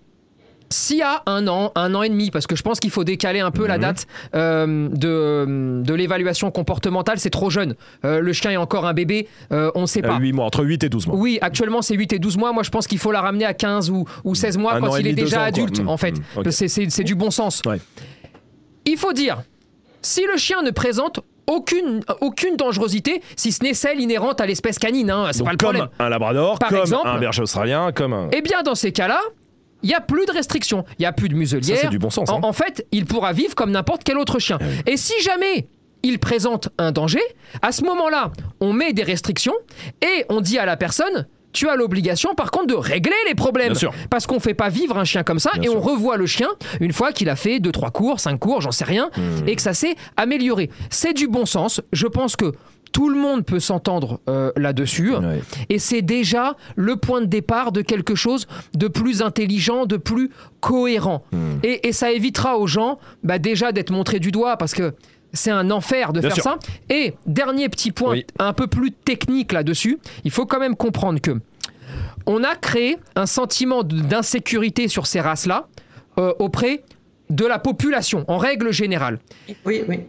s'il 0.71 0.99
y 0.99 1.03
a 1.03 1.23
un 1.27 1.47
an, 1.47 1.73
un 1.75 1.95
an 1.95 2.03
et 2.03 2.09
demi, 2.09 2.31
parce 2.31 2.47
que 2.47 2.57
je 2.57 2.63
pense 2.63 2.81
qu'il 2.81 2.91
faut 2.91 3.05
décaler 3.05 3.41
un 3.41 3.51
peu 3.51 3.67
la 3.67 3.77
mhm. 3.77 3.83
date 3.83 4.07
euh, 4.35 4.89
de, 4.91 5.83
de 5.83 5.95
l'évaluation 5.95 6.51
comportementale, 6.51 7.19
c'est 7.19 7.31
trop 7.31 7.51
jeune. 7.51 7.75
Euh, 8.05 8.21
le 8.21 8.33
chien 8.33 8.51
est 8.51 8.57
encore 8.57 8.87
un 8.87 8.95
bébé, 8.95 9.29
euh, 9.53 9.71
on 9.75 9.83
ne 9.83 9.87
sait 9.87 10.03
pas. 10.03 10.19
8 10.19 10.33
mois, 10.33 10.45
entre 10.47 10.65
8 10.65 10.85
et 10.85 10.89
12 10.89 11.07
mois. 11.07 11.17
Oui, 11.17 11.39
actuellement 11.41 11.83
c'est 11.83 11.95
8 11.95 12.15
et 12.15 12.19
12 12.19 12.37
mois. 12.39 12.53
Moi 12.53 12.63
je 12.63 12.71
pense 12.71 12.87
qu'il 12.87 12.99
faut 12.99 13.13
la 13.13 13.21
ramener 13.21 13.45
à 13.45 13.55
15 13.55 13.91
ou, 13.91 14.05
ou 14.25 14.35
16 14.35 14.59
mois 14.59 14.81
quand 14.81 14.97
il 14.97 15.07
est 15.07 15.13
déjà 15.13 15.43
adulte, 15.43 15.81
en 15.87 15.97
fait. 15.97 16.15
Mhm. 16.37 16.51
C'est 16.51 17.05
du 17.05 17.15
bon 17.15 17.31
sens. 17.31 17.63
Il 18.87 18.99
faut 18.99 19.13
dire, 19.13 19.43
si 20.03 20.25
le 20.31 20.37
chien 20.37 20.63
ne 20.63 20.71
présente 20.71 21.21
aucune, 21.47 22.01
aucune 22.21 22.57
dangerosité, 22.57 23.23
si 23.37 23.53
ce 23.53 23.63
n'est 23.63 23.75
celle 23.75 24.01
inhérente 24.01 24.41
à 24.41 24.47
l'espèce 24.47 24.79
canine. 24.79 25.11
Hein, 25.11 25.29
c'est 25.33 25.45
pas 25.45 25.53
le 25.53 25.57
comme 25.57 25.89
un 25.99 26.09
labrador, 26.09 26.59
comme 26.59 26.95
un 27.05 27.19
berger 27.19 27.43
australien, 27.43 27.93
comme 27.93 28.13
un... 28.13 28.29
Eh 28.33 28.43
bien, 28.43 28.63
dans 28.63 28.75
ces 28.75 28.93
cas-là, 28.93 29.21
il 29.85 29.89
n'y 29.89 29.95
a 29.95 30.01
plus 30.01 30.27
de 30.27 30.33
restrictions, 30.33 30.85
il 30.99 31.03
n'y 31.03 31.07
a 31.07 31.13
plus 31.13 31.29
de 31.29 31.35
muselière. 31.35 31.79
c'est 31.81 31.89
du 31.89 31.99
bon 31.99 32.11
sens. 32.11 32.31
Hein. 32.31 32.41
En, 32.43 32.53
fait, 32.53 32.87
il 32.91 33.05
pourra 33.05 33.33
vivre 33.33 33.55
comme 33.55 33.71
n'importe 33.71 34.03
quel 34.03 34.19
autre 34.19 34.39
chien. 34.39 34.59
Eh 34.87 34.93
et 34.95 34.97
si 34.97 35.13
jamais 35.23 35.69
il 36.03 36.19
présente 36.19 36.71
un 36.79 36.91
danger, 36.91 37.21
à 37.63 37.71
ce 37.71 37.85
moment-là, 37.85 38.33
on 38.61 38.73
met 38.73 38.93
des 38.93 39.03
restrictions 39.03 39.55
et 40.03 40.25
on 40.31 40.41
dit 40.41 40.59
à 40.59 40.67
la 40.67 40.77
personne 40.77 41.27
tu 41.53 41.69
as 41.69 41.77
l'obligation 41.77 42.35
par 42.35 42.51
contre 42.51 42.67
de 42.67 42.75
régler 42.75 43.15
les 43.29 43.37
problèmes. 43.37 43.75
Parce 44.11 44.27
qu'on 44.27 44.37
ne 44.37 44.41
fait 44.41 44.55
pas 44.55 44.71
vivre 44.71 44.99
un 44.99 45.05
chien 45.05 45.23
comme 45.23 45.39
ça 45.39 45.53
et 45.63 45.69
on 45.69 45.81
revoit 45.81 46.17
le 46.17 46.27
chien 46.27 46.49
une 46.81 46.93
fois 46.93 47.13
qu'il 47.13 47.29
a 47.29 47.37
fait 47.37 47.61
2 47.61 47.71
3 47.71 47.91
cours, 47.93 48.19
5 48.19 48.39
cours, 48.39 48.61
j'en 48.61 48.73
sais 48.73 48.85
rien 48.85 49.09
hmm. 49.17 49.47
et 49.47 49.55
que 49.55 49.63
ça 49.63 49.73
s'est 49.73 49.95
amélioré. 50.17 50.69
C'est 50.91 51.13
du 51.13 51.29
bon 51.29 51.47
sens. 51.47 51.81
Je 51.93 52.09
pense 52.09 52.35
que 52.35 52.53
tout 52.95 53.09
le 53.09 53.19
monde 53.19 53.45
peut 53.45 53.59
s'entendre 53.59 54.21
euh, 54.29 54.53
là-dessus. 54.57 55.13
Et 55.69 55.81
c'est 55.81 56.01
déjà 56.01 56.57
le 56.77 56.97
point 56.97 57.21
de 57.21 57.27
départ 57.27 57.73
de 57.73 57.83
quelque 57.83 58.15
chose 58.15 58.47
de 58.75 58.87
plus 58.87 59.21
intelligent, 59.21 59.85
de 59.85 59.97
plus 59.97 60.31
cohérent. 60.61 61.25
Hmm. 61.33 61.59
Et, 61.65 61.93
ça 61.93 62.13
évitera 62.13 62.57
aux 62.57 62.69
gens 62.69 62.99
bah, 63.25 63.39
déjà 63.39 63.73
d'être 63.73 63.91
montrés 63.91 64.21
du 64.21 64.31
doigt 64.31 64.57
parce 64.57 64.75
que 64.75 64.95
c'est 65.33 65.51
un 65.51 65.73
enfer 65.73 66.13
de 66.13 66.21
faire 66.21 66.37
ça. 66.37 66.59
Et 66.89 67.15
dernier 67.27 67.69
petit 67.69 67.91
point 67.91 68.21
un 68.39 68.53
peu 68.53 68.69
plus 68.69 68.93
technique 68.93 69.53
là-dessus, 69.53 69.99
il 70.23 70.31
faut 70.31 70.47
quand 70.47 70.61
même 70.61 70.77
comprendre 70.77 71.21
que 71.21 71.41
on 72.27 72.45
a 72.45 72.55
créé 72.55 72.97
un 73.17 73.27
sentiment 73.27 73.83
d'insécurité 73.83 74.87
sur 74.87 75.09
ces 75.09 75.21
races-là 75.21 75.67
euh, 76.19 76.33
auprès 76.39 76.85
de 77.31 77.45
la 77.45 77.59
population 77.59 78.25
en 78.29 78.39
règle 78.39 78.73
générale. 78.73 79.19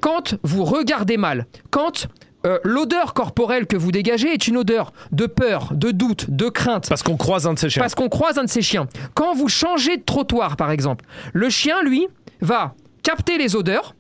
Quand 0.01 0.35
vous 0.43 0.63
regardez 0.65 1.17
mal, 1.17 1.47
quand 1.71 2.07
euh, 2.45 2.59
l'odeur 2.63 3.13
corporelle 3.13 3.65
que 3.65 3.75
vous 3.75 3.91
dégagez 3.91 4.31
est 4.31 4.47
une 4.47 4.57
odeur 4.57 4.93
de 5.11 5.25
peur, 5.25 5.69
de 5.73 5.91
doute, 5.91 6.29
de 6.29 6.49
crainte. 6.49 6.87
Parce 6.89 7.03
qu'on 7.03 7.17
croise 7.17 7.47
un 7.47 7.53
de 7.53 7.59
ses 7.59 7.69
chiens. 7.69 7.81
Parce 7.81 7.95
qu'on 7.95 8.09
croise 8.09 8.37
un 8.37 8.43
de 8.43 8.49
ses 8.49 8.61
chiens. 8.61 8.87
Quand 9.13 9.33
vous 9.33 9.49
changez 9.49 9.97
de 9.97 10.03
trottoir, 10.03 10.55
par 10.55 10.71
exemple, 10.71 11.05
le 11.33 11.49
chien, 11.49 11.81
lui, 11.81 12.07
va 12.41 12.75
capter 13.03 13.37
les 13.37 13.55
odeurs, 13.55 13.95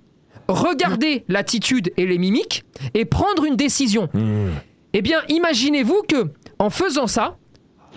regarder 0.47 1.23
l'attitude 1.27 1.91
et 1.97 2.05
les 2.05 2.17
mimiques 2.17 2.63
et 2.93 3.05
prendre 3.05 3.45
une 3.45 3.55
décision. 3.55 4.09
Mmh. 4.13 4.49
Eh 4.93 5.01
bien, 5.01 5.19
imaginez-vous 5.29 6.03
que, 6.07 6.27
en 6.59 6.69
faisant 6.69 7.07
ça, 7.07 7.37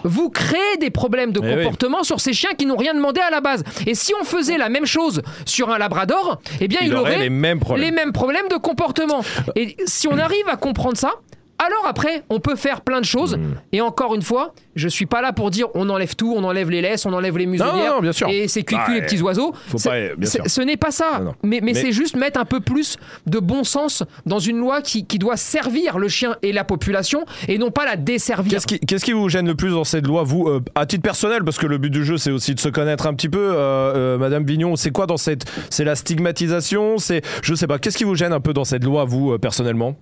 vous 0.05 0.30
créez 0.30 0.76
des 0.80 0.90
problèmes 0.90 1.32
de 1.32 1.40
eh 1.42 1.57
comportement 1.57 2.03
sur 2.03 2.20
ces 2.20 2.32
chiens 2.32 2.51
qui 2.57 2.66
n'ont 2.66 2.76
rien 2.76 2.94
demandé 2.94 3.20
à 3.20 3.30
la 3.30 3.40
base. 3.40 3.64
Et 3.86 3.94
si 3.94 4.12
on 4.20 4.24
faisait 4.24 4.59
la 4.59 4.68
même 4.68 4.86
chose 4.86 5.22
sur 5.44 5.70
un 5.70 5.78
labrador, 5.78 6.40
eh 6.61 6.68
bien 6.68 6.80
il, 6.82 6.94
aurait, 6.94 7.18
les 7.18 7.30
mêmes, 7.30 7.61
les 7.76 7.90
mêmes 7.90 8.12
problèmes 8.12 8.49
de 8.49 8.57
comportement. 8.57 9.22
Et 9.57 9.76
si 9.86 10.09
on 10.09 10.18
arrive 10.18 10.49
à 10.49 10.57
comprendre 10.57 10.96
ça, 10.96 11.14
alors 11.59 11.86
après, 11.86 12.22
on 12.30 12.38
peut 12.40 12.56
faire 12.56 12.82
plein 12.82 13.00
de 13.00 13.04
choses. 13.04 13.36
Hmm. 13.36 13.54
Et 13.72 13.80
encore 13.80 14.14
une 14.14 14.22
fois, 14.22 14.54
je 14.76 14.88
suis 14.88 15.06
pas 15.06 15.20
là 15.20 15.32
pour 15.32 15.50
dire 15.50 15.66
on 15.74 15.88
enlève 15.90 16.14
tout, 16.14 16.32
on 16.36 16.44
enlève 16.44 16.70
les 16.70 16.80
laisses, 16.80 17.04
on 17.04 17.12
enlève 17.12 17.36
les 17.36 17.46
muselières 17.46 18.00
bien 18.00 18.12
sûr. 18.12 18.28
et 18.28 18.48
c'est 18.48 18.68
les 18.70 19.02
petits 19.02 19.20
oiseaux. 19.20 19.52
Ce 19.76 20.61
n'est 20.62 20.76
pas 20.76 20.90
ça. 20.90 21.20
Mais, 21.42 21.61
mais, 21.62 21.74
c'est 21.74 21.92
juste 21.92 22.16
mettre 22.16 22.40
un 22.40 22.44
peu 22.44 22.61
plus 22.61 22.96
de 23.26 23.38
bon 23.38 23.64
sens 23.64 24.04
dans 24.26 24.38
une 24.38 24.59
loi 24.59 24.82
qui, 24.82 25.04
qui, 25.04 25.18
doit 25.18 25.36
servir 25.36 25.98
le 25.98 26.09
chien 26.09 26.36
et 26.42 26.52
la 26.52 26.64
population 26.64 27.24
et 27.48 27.59
non 27.59 27.70
pas 27.70 27.84
la 27.84 27.96
desservir. 27.96 28.61
Qu'est-ce 28.61 28.66
qui, 28.66 29.11
qui 29.11 29.12
vous 29.12 29.28
gêne 29.28 29.46
le 29.46 29.54
plus 29.54 29.70
dans 29.70 29.84
cette 29.84 30.06
loi, 30.06 30.22
vous, 30.22 30.48
euh, 30.48 30.61
à 30.74 30.86
titre 30.86 31.02
personnel, 31.02 31.42
parce 31.44 31.59
que 31.59 31.66
le 31.66 31.78
but 31.78 31.90
du 31.90 32.04
jeu 32.04 32.18
c'est 32.18 32.30
aussi 32.30 32.54
de 32.54 32.61
se 32.61 32.68
connaître 32.68 33.06
un 33.06 33.14
petit 33.14 33.28
peu, 33.28 33.38
euh, 33.38 33.56
euh, 33.56 34.18
Madame 34.18 34.44
Vignon, 34.44 34.76
c'est 34.76 34.90
quoi 34.90 35.06
dans 35.06 35.16
cette, 35.16 35.44
c'est 35.70 35.84
la 35.84 35.96
stigmatisation, 35.96 36.98
c'est, 36.98 37.22
je 37.42 37.54
sais 37.54 37.66
pas, 37.66 37.78
qu'est-ce 37.78 37.98
qui 37.98 38.04
vous 38.04 38.14
gêne 38.14 38.32
un 38.32 38.40
peu 38.40 38.52
dans 38.52 38.64
cette 38.64 38.84
loi, 38.84 39.04
vous 39.04 39.38
personnellement? 39.38 39.96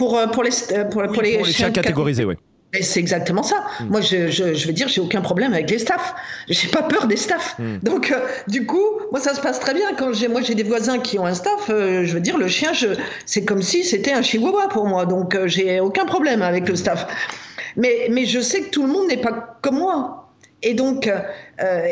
Pour, 0.00 0.16
euh, 0.16 0.28
pour, 0.28 0.42
les, 0.42 0.50
euh, 0.72 0.84
pour, 0.86 1.02
les, 1.20 1.44
chiens 1.44 1.70
catégorisés, 1.70 2.24
oui. 2.24 2.34
C'est 2.80 3.00
exactement 3.00 3.42
ça. 3.42 3.66
Hmm. 3.80 3.88
Moi, 3.90 4.00
je, 4.00 4.28
je, 4.28 4.54
je, 4.54 4.66
veux 4.66 4.72
dire, 4.72 4.88
j'ai 4.88 5.02
aucun 5.02 5.20
problème 5.20 5.52
avec 5.52 5.68
les 5.68 5.78
staffs. 5.78 6.14
J'ai 6.48 6.68
pas 6.68 6.84
peur 6.84 7.06
des 7.06 7.18
staffs. 7.18 7.54
Hmm. 7.58 7.76
Donc, 7.82 8.10
euh, 8.10 8.20
du 8.48 8.64
coup, 8.64 8.86
moi, 9.10 9.20
ça 9.20 9.34
se 9.34 9.42
passe 9.42 9.60
très 9.60 9.74
bien. 9.74 9.92
Quand 9.98 10.14
j'ai, 10.14 10.28
moi, 10.28 10.40
j'ai 10.40 10.54
des 10.54 10.62
voisins 10.62 11.00
qui 11.00 11.18
ont 11.18 11.26
un 11.26 11.34
staff. 11.34 11.66
je 11.68 12.10
veux 12.14 12.20
dire, 12.20 12.38
le 12.38 12.48
chien, 12.48 12.72
je, 12.72 12.86
c'est 13.26 13.44
comme 13.44 13.60
si 13.60 13.84
c'était 13.84 14.14
un 14.14 14.22
chihuahua 14.22 14.68
pour 14.68 14.86
moi. 14.86 15.04
Donc, 15.04 15.36
j'ai 15.44 15.80
aucun 15.80 16.06
problème 16.06 16.40
avec 16.40 16.66
le 16.66 16.76
staff. 16.76 17.06
Mais, 17.76 18.08
mais 18.10 18.24
je 18.24 18.40
sais 18.40 18.62
que 18.62 18.70
tout 18.70 18.86
le 18.86 18.88
monde 18.88 19.06
n'est 19.08 19.20
pas 19.20 19.58
comme 19.60 19.80
moi. 19.80 20.30
Et 20.62 20.72
donc, 20.72 21.12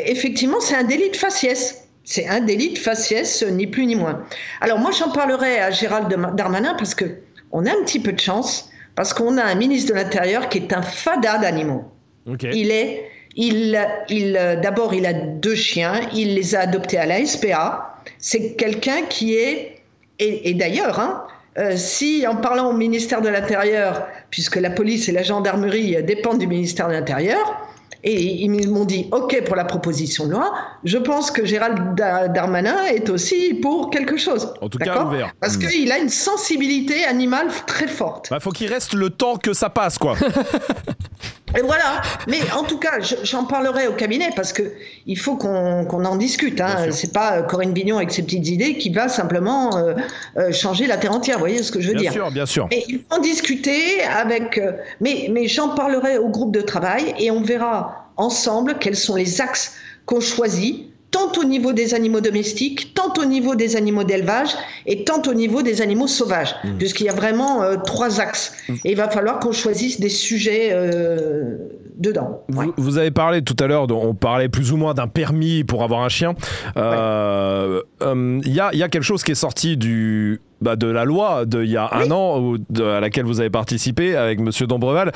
effectivement, 0.03 0.61
c'est 0.61 0.75
un 0.75 0.83
délit 0.83 1.11
de 1.11 1.15
faciès. 1.15 1.83
C'est 2.05 2.27
un 2.27 2.39
délit 2.39 2.73
de 2.73 2.79
faciès, 2.79 3.43
ni 3.51 3.67
plus 3.67 3.85
ni 3.85 3.93
moins. 3.93 4.23
Alors, 4.61 4.79
moi, 4.79 4.89
j'en 4.97 5.11
parlerai 5.11 5.59
à 5.59 5.69
Gérald 5.69 6.07
Darmanin 6.35 6.73
parce 6.73 6.95
que 6.95 7.05
on 7.51 7.65
a 7.65 7.71
un 7.71 7.83
petit 7.83 7.99
peu 7.99 8.11
de 8.11 8.19
chance 8.19 8.69
parce 8.95 9.13
qu'on 9.13 9.37
a 9.37 9.43
un 9.43 9.55
ministre 9.55 9.93
de 9.93 9.95
l'Intérieur 9.97 10.49
qui 10.49 10.57
est 10.59 10.73
un 10.73 10.81
fada 10.81 11.37
d'animaux. 11.37 11.85
Il 12.25 12.69
est, 12.71 13.09
il, 13.35 13.79
il, 14.09 14.33
d'abord, 14.61 14.93
il 14.93 15.05
a 15.05 15.13
deux 15.13 15.55
chiens, 15.55 16.01
il 16.13 16.35
les 16.35 16.55
a 16.55 16.61
adoptés 16.61 16.97
à 16.97 17.05
la 17.05 17.25
SPA. 17.25 17.95
C'est 18.17 18.53
quelqu'un 18.53 19.03
qui 19.09 19.35
est, 19.35 19.81
et, 20.19 20.53
d'ailleurs, 20.53 20.99
hein, 20.99 21.23
euh, 21.57 21.75
si 21.75 22.27
en 22.27 22.35
parlant 22.35 22.69
au 22.69 22.73
ministère 22.73 23.21
de 23.21 23.29
l'Intérieur, 23.29 24.05
puisque 24.29 24.57
la 24.57 24.69
police 24.69 25.07
et 25.09 25.11
la 25.11 25.23
gendarmerie 25.23 26.03
dépendent 26.03 26.39
du 26.39 26.47
ministère 26.47 26.87
de 26.87 26.93
l'Intérieur, 26.93 27.68
et 28.03 28.43
ils 28.43 28.69
m'ont 28.69 28.85
dit 28.85 29.07
OK 29.11 29.43
pour 29.45 29.55
la 29.55 29.65
proposition 29.65 30.25
de 30.25 30.31
loi. 30.31 30.53
Je 30.83 30.97
pense 30.97 31.31
que 31.31 31.45
Gérald 31.45 31.95
Darmanin 31.95 32.85
est 32.85 33.09
aussi 33.09 33.53
pour 33.55 33.89
quelque 33.89 34.17
chose. 34.17 34.53
En 34.61 34.69
tout 34.69 34.77
cas, 34.77 35.03
ouvert. 35.03 35.33
Parce 35.39 35.57
hmm. 35.57 35.67
qu'il 35.67 35.91
a 35.91 35.97
une 35.97 36.09
sensibilité 36.09 37.03
animale 37.05 37.47
très 37.67 37.87
forte. 37.87 38.27
Il 38.29 38.35
bah, 38.35 38.39
faut 38.39 38.51
qu'il 38.51 38.71
reste 38.71 38.93
le 38.93 39.09
temps 39.09 39.37
que 39.37 39.53
ça 39.53 39.69
passe, 39.69 39.97
quoi. 39.97 40.15
Et 41.57 41.61
voilà. 41.61 42.01
Mais 42.27 42.39
en 42.51 42.63
tout 42.63 42.77
cas, 42.77 42.99
j'en 43.23 43.45
parlerai 43.45 43.87
au 43.87 43.93
cabinet 43.93 44.29
parce 44.35 44.53
que 44.53 44.63
il 45.05 45.17
faut 45.17 45.35
qu'on 45.35 46.05
en 46.05 46.15
discute. 46.15 46.61
Hein. 46.61 46.91
C'est 46.91 47.13
pas 47.13 47.37
euh, 47.37 47.41
Corinne 47.43 47.73
Bignon 47.73 47.97
avec 47.97 48.11
ses 48.11 48.23
petites 48.23 48.47
idées 48.47 48.77
qui 48.77 48.89
va 48.89 49.07
simplement 49.07 49.77
euh, 49.77 49.93
euh, 50.37 50.51
changer 50.51 50.87
la 50.87 50.97
terre 50.97 51.13
entière. 51.13 51.37
Vous 51.37 51.43
voyez 51.43 51.63
ce 51.63 51.71
que 51.71 51.81
je 51.81 51.89
veux 51.89 51.95
dire 51.95 52.11
Bien 52.11 52.21
sûr, 52.21 52.31
bien 52.31 52.45
sûr. 52.45 52.67
Et 52.71 52.83
il 52.87 52.99
faut 52.99 53.15
en 53.15 53.19
discuter 53.19 54.03
avec. 54.03 54.59
mais 55.01 55.27
mais 55.31 55.47
j'en 55.47 55.69
parlerai 55.69 56.17
au 56.17 56.29
groupe 56.29 56.53
de 56.53 56.61
travail 56.61 57.13
et 57.19 57.31
on 57.31 57.41
verra 57.41 58.11
ensemble 58.17 58.77
quels 58.79 58.95
sont 58.95 59.15
les 59.15 59.41
axes 59.41 59.75
qu'on 60.05 60.19
choisit 60.19 60.88
tant 61.11 61.31
au 61.39 61.43
niveau 61.43 61.73
des 61.73 61.93
animaux 61.93 62.21
domestiques, 62.21 62.93
tant 62.93 63.13
au 63.19 63.25
niveau 63.25 63.55
des 63.55 63.75
animaux 63.75 64.03
d'élevage 64.03 64.49
et 64.85 65.03
tant 65.03 65.21
au 65.27 65.33
niveau 65.33 65.61
des 65.61 65.81
animaux 65.81 66.07
sauvages, 66.07 66.55
mmh. 66.63 66.77
puisqu'il 66.77 67.05
y 67.05 67.09
a 67.09 67.13
vraiment 67.13 67.63
euh, 67.63 67.77
trois 67.77 68.19
axes. 68.19 68.53
Mmh. 68.67 68.73
Et 68.85 68.91
il 68.91 68.97
va 68.97 69.09
falloir 69.09 69.39
qu'on 69.39 69.51
choisisse 69.51 69.99
des 69.99 70.09
sujets 70.09 70.69
euh, 70.71 71.57
dedans. 71.97 72.43
Vous, 72.77 72.97
avez 72.97 73.11
parlé 73.11 73.41
tout 73.41 73.55
à 73.59 73.67
l'heure, 73.67 73.89
on 73.89 74.13
parlait 74.13 74.49
plus 74.49 74.71
ou 74.71 74.77
moins 74.77 74.93
d'un 74.93 75.07
permis 75.07 75.63
pour 75.63 75.83
avoir 75.83 76.01
un 76.01 76.09
chien. 76.09 76.35
Euh, 76.77 77.81
il 78.01 78.53
y, 78.53 78.59
a, 78.59 78.71
quelque 78.89 79.01
chose 79.01 79.23
qui 79.23 79.31
est 79.31 79.35
sorti 79.35 79.77
du, 79.77 80.41
bah, 80.61 80.75
de 80.75 80.87
la 80.87 81.05
loi 81.05 81.45
d'il 81.45 81.65
y 81.65 81.77
a 81.77 81.89
un 81.91 82.11
an 82.11 82.55
à 82.79 82.99
laquelle 82.99 83.25
vous 83.25 83.39
avez 83.39 83.49
participé 83.49 84.15
avec 84.15 84.39
Monsieur 84.39 84.67
Dombreval, 84.67 85.11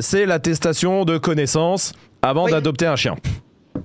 c'est 0.00 0.26
l'attestation 0.26 1.04
de 1.04 1.18
connaissance 1.18 1.92
avant 2.22 2.48
d'adopter 2.48 2.86
un 2.86 2.96
chien. 2.96 3.14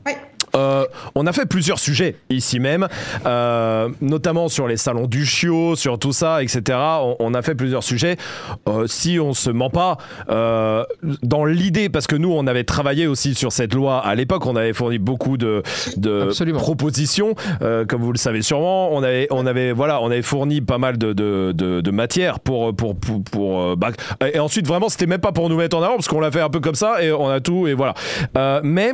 Oui. 0.06 0.14
Euh, 0.56 0.86
on 1.16 1.28
a 1.28 1.34
fait 1.34 1.46
plusieurs 1.46 1.80
sujets 1.80 2.16
ici 2.30 2.60
même, 2.60 2.88
euh, 3.26 3.90
notamment 4.02 4.50
sur 4.50 4.68
les 4.68 4.78
salons 4.78 5.08
du 5.08 5.26
chiot, 5.26 5.76
sur 5.76 6.00
tout 6.00 6.12
ça, 6.12 6.44
etc. 6.44 6.78
On, 7.20 7.34
a 7.34 7.42
fait 7.42 7.56
plusieurs 7.56 7.84
sujets. 7.84 8.18
Euh, 8.68 8.88
si 8.88 9.20
on 9.20 9.34
se 9.34 9.50
ment 9.50 9.70
pas, 9.70 9.98
dans 11.24 11.46
l'idée, 11.46 11.90
parce 11.90 12.08
que 12.08 12.16
nous, 12.16 12.32
on 12.32 12.48
avait 12.48 12.64
travaillé 12.64 13.08
aussi 13.08 13.36
sur 13.36 13.52
cette 13.52 13.74
loi 13.74 14.00
à 14.00 14.16
l'époque, 14.16 14.46
on 14.46 14.56
avait 14.56 14.74
fourni 14.74 14.98
beaucoup 14.98 15.38
de, 15.38 15.64
propositions, 16.54 17.36
comme 17.60 18.02
vous 18.02 18.12
le 18.12 18.18
savez 18.18 18.42
sûrement. 18.42 18.94
On 18.94 19.04
avait, 19.04 19.28
on 19.32 19.46
avait, 19.46 19.72
voilà, 19.72 20.02
on 20.02 20.08
avait 20.08 20.22
fourni 20.22 20.62
pas 20.62 20.78
mal 20.78 20.98
de, 20.98 21.14
de, 21.14 21.92
matière 21.92 22.40
pour, 22.40 22.76
pour, 22.76 22.96
pour, 22.96 23.78
bah, 23.78 23.92
et 24.34 24.40
ensuite 24.40 24.68
vraiment, 24.68 24.90
c'était 24.90 25.08
même 25.08 25.22
pas 25.22 25.32
pour 25.32 25.50
nous 25.50 25.58
mettre 25.58 25.78
en 25.78 25.84
avant, 25.84 25.96
parce 25.96 26.08
qu'on 26.08 26.20
l'a 26.20 26.32
fait 26.32 26.42
un 26.42 26.50
peu 26.50 26.60
comme 26.60 26.76
ça 26.76 27.04
et 27.04 27.12
on 27.12 27.28
a 27.28 27.40
tout 27.40 27.68
et 27.68 27.74
voilà. 27.74 27.94
mais 28.64 28.94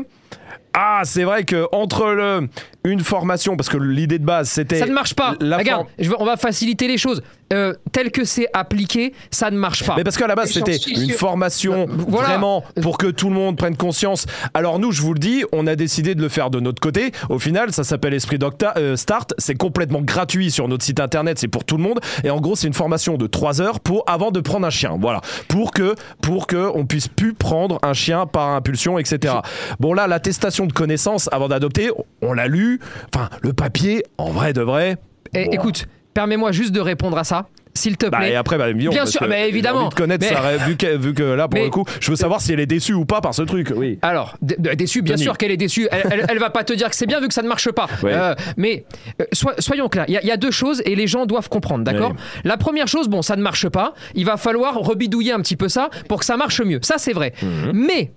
ah, 0.79 1.01
c'est 1.05 1.23
vrai 1.23 1.43
que 1.43 1.67
entre 1.71 2.11
le 2.11 2.47
une 2.91 3.01
formation, 3.01 3.55
parce 3.55 3.69
que 3.69 3.77
l'idée 3.77 4.19
de 4.19 4.25
base 4.25 4.49
c'était. 4.49 4.79
Ça 4.79 4.85
ne 4.85 4.93
marche 4.93 5.13
pas. 5.13 5.35
Regarde, 5.39 5.87
on 6.19 6.25
va 6.25 6.37
faciliter 6.37 6.87
les 6.87 6.97
choses. 6.97 7.21
Euh, 7.53 7.73
tel 7.93 8.11
que 8.11 8.25
c'est 8.25 8.47
appliqué, 8.51 9.13
ça 9.31 9.49
ne 9.51 9.57
marche 9.57 9.85
pas. 9.85 9.95
Mais 9.95 10.03
parce 10.03 10.17
qu'à 10.17 10.27
la 10.27 10.35
base 10.35 10.51
c'était 10.51 10.75
une 10.75 11.11
formation 11.11 11.87
euh, 11.87 12.05
vraiment 12.09 12.61
pour 12.81 12.97
que 12.97 13.07
tout 13.07 13.29
le 13.29 13.35
monde 13.35 13.57
prenne 13.57 13.77
conscience. 13.77 14.25
Alors 14.53 14.79
nous, 14.79 14.91
je 14.91 15.01
vous 15.01 15.13
le 15.13 15.19
dis, 15.19 15.45
on 15.53 15.65
a 15.65 15.77
décidé 15.77 16.13
de 16.13 16.21
le 16.21 16.27
faire 16.27 16.49
de 16.49 16.59
notre 16.59 16.81
côté. 16.81 17.13
Au 17.29 17.39
final, 17.39 17.71
ça 17.71 17.85
s'appelle 17.85 18.13
Esprit 18.13 18.37
Docta 18.37 18.73
euh, 18.75 18.97
Start. 18.97 19.33
C'est 19.37 19.55
complètement 19.55 20.01
gratuit 20.01 20.51
sur 20.51 20.67
notre 20.67 20.83
site 20.83 20.99
internet. 20.99 21.39
C'est 21.39 21.47
pour 21.47 21.63
tout 21.63 21.77
le 21.77 21.83
monde. 21.83 22.01
Et 22.25 22.29
en 22.29 22.41
gros, 22.41 22.57
c'est 22.57 22.67
une 22.67 22.73
formation 22.73 23.15
de 23.17 23.27
3 23.27 23.61
heures 23.61 23.79
pour 23.79 24.03
avant 24.07 24.31
de 24.31 24.41
prendre 24.41 24.67
un 24.67 24.71
chien. 24.71 24.97
Voilà, 24.99 25.21
pour 25.47 25.71
que 25.71 25.95
pour 26.21 26.47
que 26.47 26.69
on 26.75 26.85
puisse 26.85 27.07
plus 27.07 27.33
prendre 27.33 27.79
un 27.81 27.93
chien 27.93 28.25
par 28.25 28.49
impulsion, 28.49 28.99
etc. 28.99 29.35
Bon 29.79 29.93
là, 29.93 30.07
l'attestation 30.07 30.65
de 30.65 30.73
connaissance 30.73 31.29
avant 31.31 31.47
d'adopter, 31.47 31.91
on 32.21 32.33
l'a 32.33 32.47
lu. 32.47 32.76
Enfin, 33.13 33.29
le 33.41 33.53
papier, 33.53 34.03
en 34.17 34.31
vrai 34.31 34.53
de 34.53 34.61
vrai. 34.61 34.97
Eh, 35.33 35.53
écoute, 35.53 35.87
permets-moi 36.13 36.51
juste 36.51 36.71
de 36.71 36.79
répondre 36.79 37.17
à 37.17 37.23
ça 37.23 37.47
s'il 37.77 37.95
te 37.95 38.07
bah, 38.07 38.17
plaît. 38.17 38.31
et 38.31 38.35
après, 38.35 38.57
bah, 38.57 38.73
bien 38.73 39.05
sûr, 39.05 39.25
mais 39.27 39.47
évidemment. 39.47 39.81
Envie 39.81 39.89
de 39.89 39.93
connaître 39.95 40.25
ça, 40.25 40.57
vu 40.65 40.75
que, 40.75 40.97
vu 40.97 41.13
que 41.13 41.23
là, 41.23 41.47
pour 41.47 41.61
le 41.61 41.69
coup, 41.69 41.85
je 41.99 42.09
veux 42.09 42.17
savoir 42.17 42.41
si 42.41 42.51
elle 42.51 42.59
est 42.59 42.65
déçue 42.65 42.93
ou 42.93 43.05
pas 43.05 43.21
par 43.21 43.33
ce 43.33 43.43
truc. 43.43 43.71
Oui. 43.75 43.99
Alors, 44.01 44.35
déçue, 44.41 45.01
bien 45.01 45.17
sûr 45.17 45.37
qu'elle 45.37 45.51
est 45.51 45.57
déçue. 45.57 45.87
Elle, 45.91 46.25
elle, 46.27 46.39
va 46.39 46.49
pas 46.49 46.63
te 46.63 46.73
dire 46.73 46.89
que 46.89 46.95
c'est 46.95 47.05
bien 47.05 47.21
vu 47.21 47.27
que 47.27 47.33
ça 47.33 47.43
ne 47.43 47.47
marche 47.47 47.71
pas. 47.71 47.87
Euh, 48.03 48.35
mais 48.57 48.85
euh, 49.21 49.25
soyons 49.59 49.89
clairs, 49.89 50.05
il 50.07 50.13
y, 50.13 50.31
a 50.31 50.37
deux 50.37 50.51
choses 50.51 50.81
et 50.85 50.95
les 50.95 51.07
gens 51.07 51.25
doivent 51.25 51.49
comprendre, 51.49 51.83
d'accord 51.83 52.13
La 52.43 52.57
première 52.57 52.87
chose, 52.87 53.07
bon, 53.07 53.21
ça 53.21 53.35
ne 53.35 53.41
marche 53.41 53.69
pas. 53.69 53.93
Il 54.15 54.25
va 54.25 54.37
falloir 54.37 54.75
rebidouiller 54.75 55.31
un 55.31 55.39
petit 55.41 55.55
peu 55.55 55.69
ça 55.69 55.89
pour 56.07 56.19
que 56.19 56.25
ça 56.25 56.37
marche 56.37 56.61
mieux. 56.61 56.79
Ça, 56.81 56.95
c'est 56.97 57.13
vrai. 57.13 57.33
Mhm. 57.41 57.71
Mais 57.73 58.11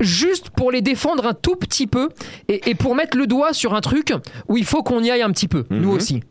juste 0.00 0.50
pour 0.50 0.70
les 0.70 0.82
défendre 0.82 1.26
un 1.26 1.34
tout 1.34 1.56
petit 1.56 1.86
peu 1.86 2.08
et, 2.48 2.74
pour 2.74 2.94
mettre 2.94 3.16
le 3.16 3.26
doigt 3.26 3.52
sur 3.52 3.74
un 3.74 3.80
truc 3.80 4.12
où 4.48 4.56
il 4.56 4.64
faut 4.64 4.82
qu'on 4.82 5.02
y 5.02 5.10
aille 5.10 5.22
un 5.22 5.30
petit 5.30 5.48
peu, 5.48 5.64
nous 5.70 5.90
mhm. 5.90 5.96
aussi. 5.96 6.22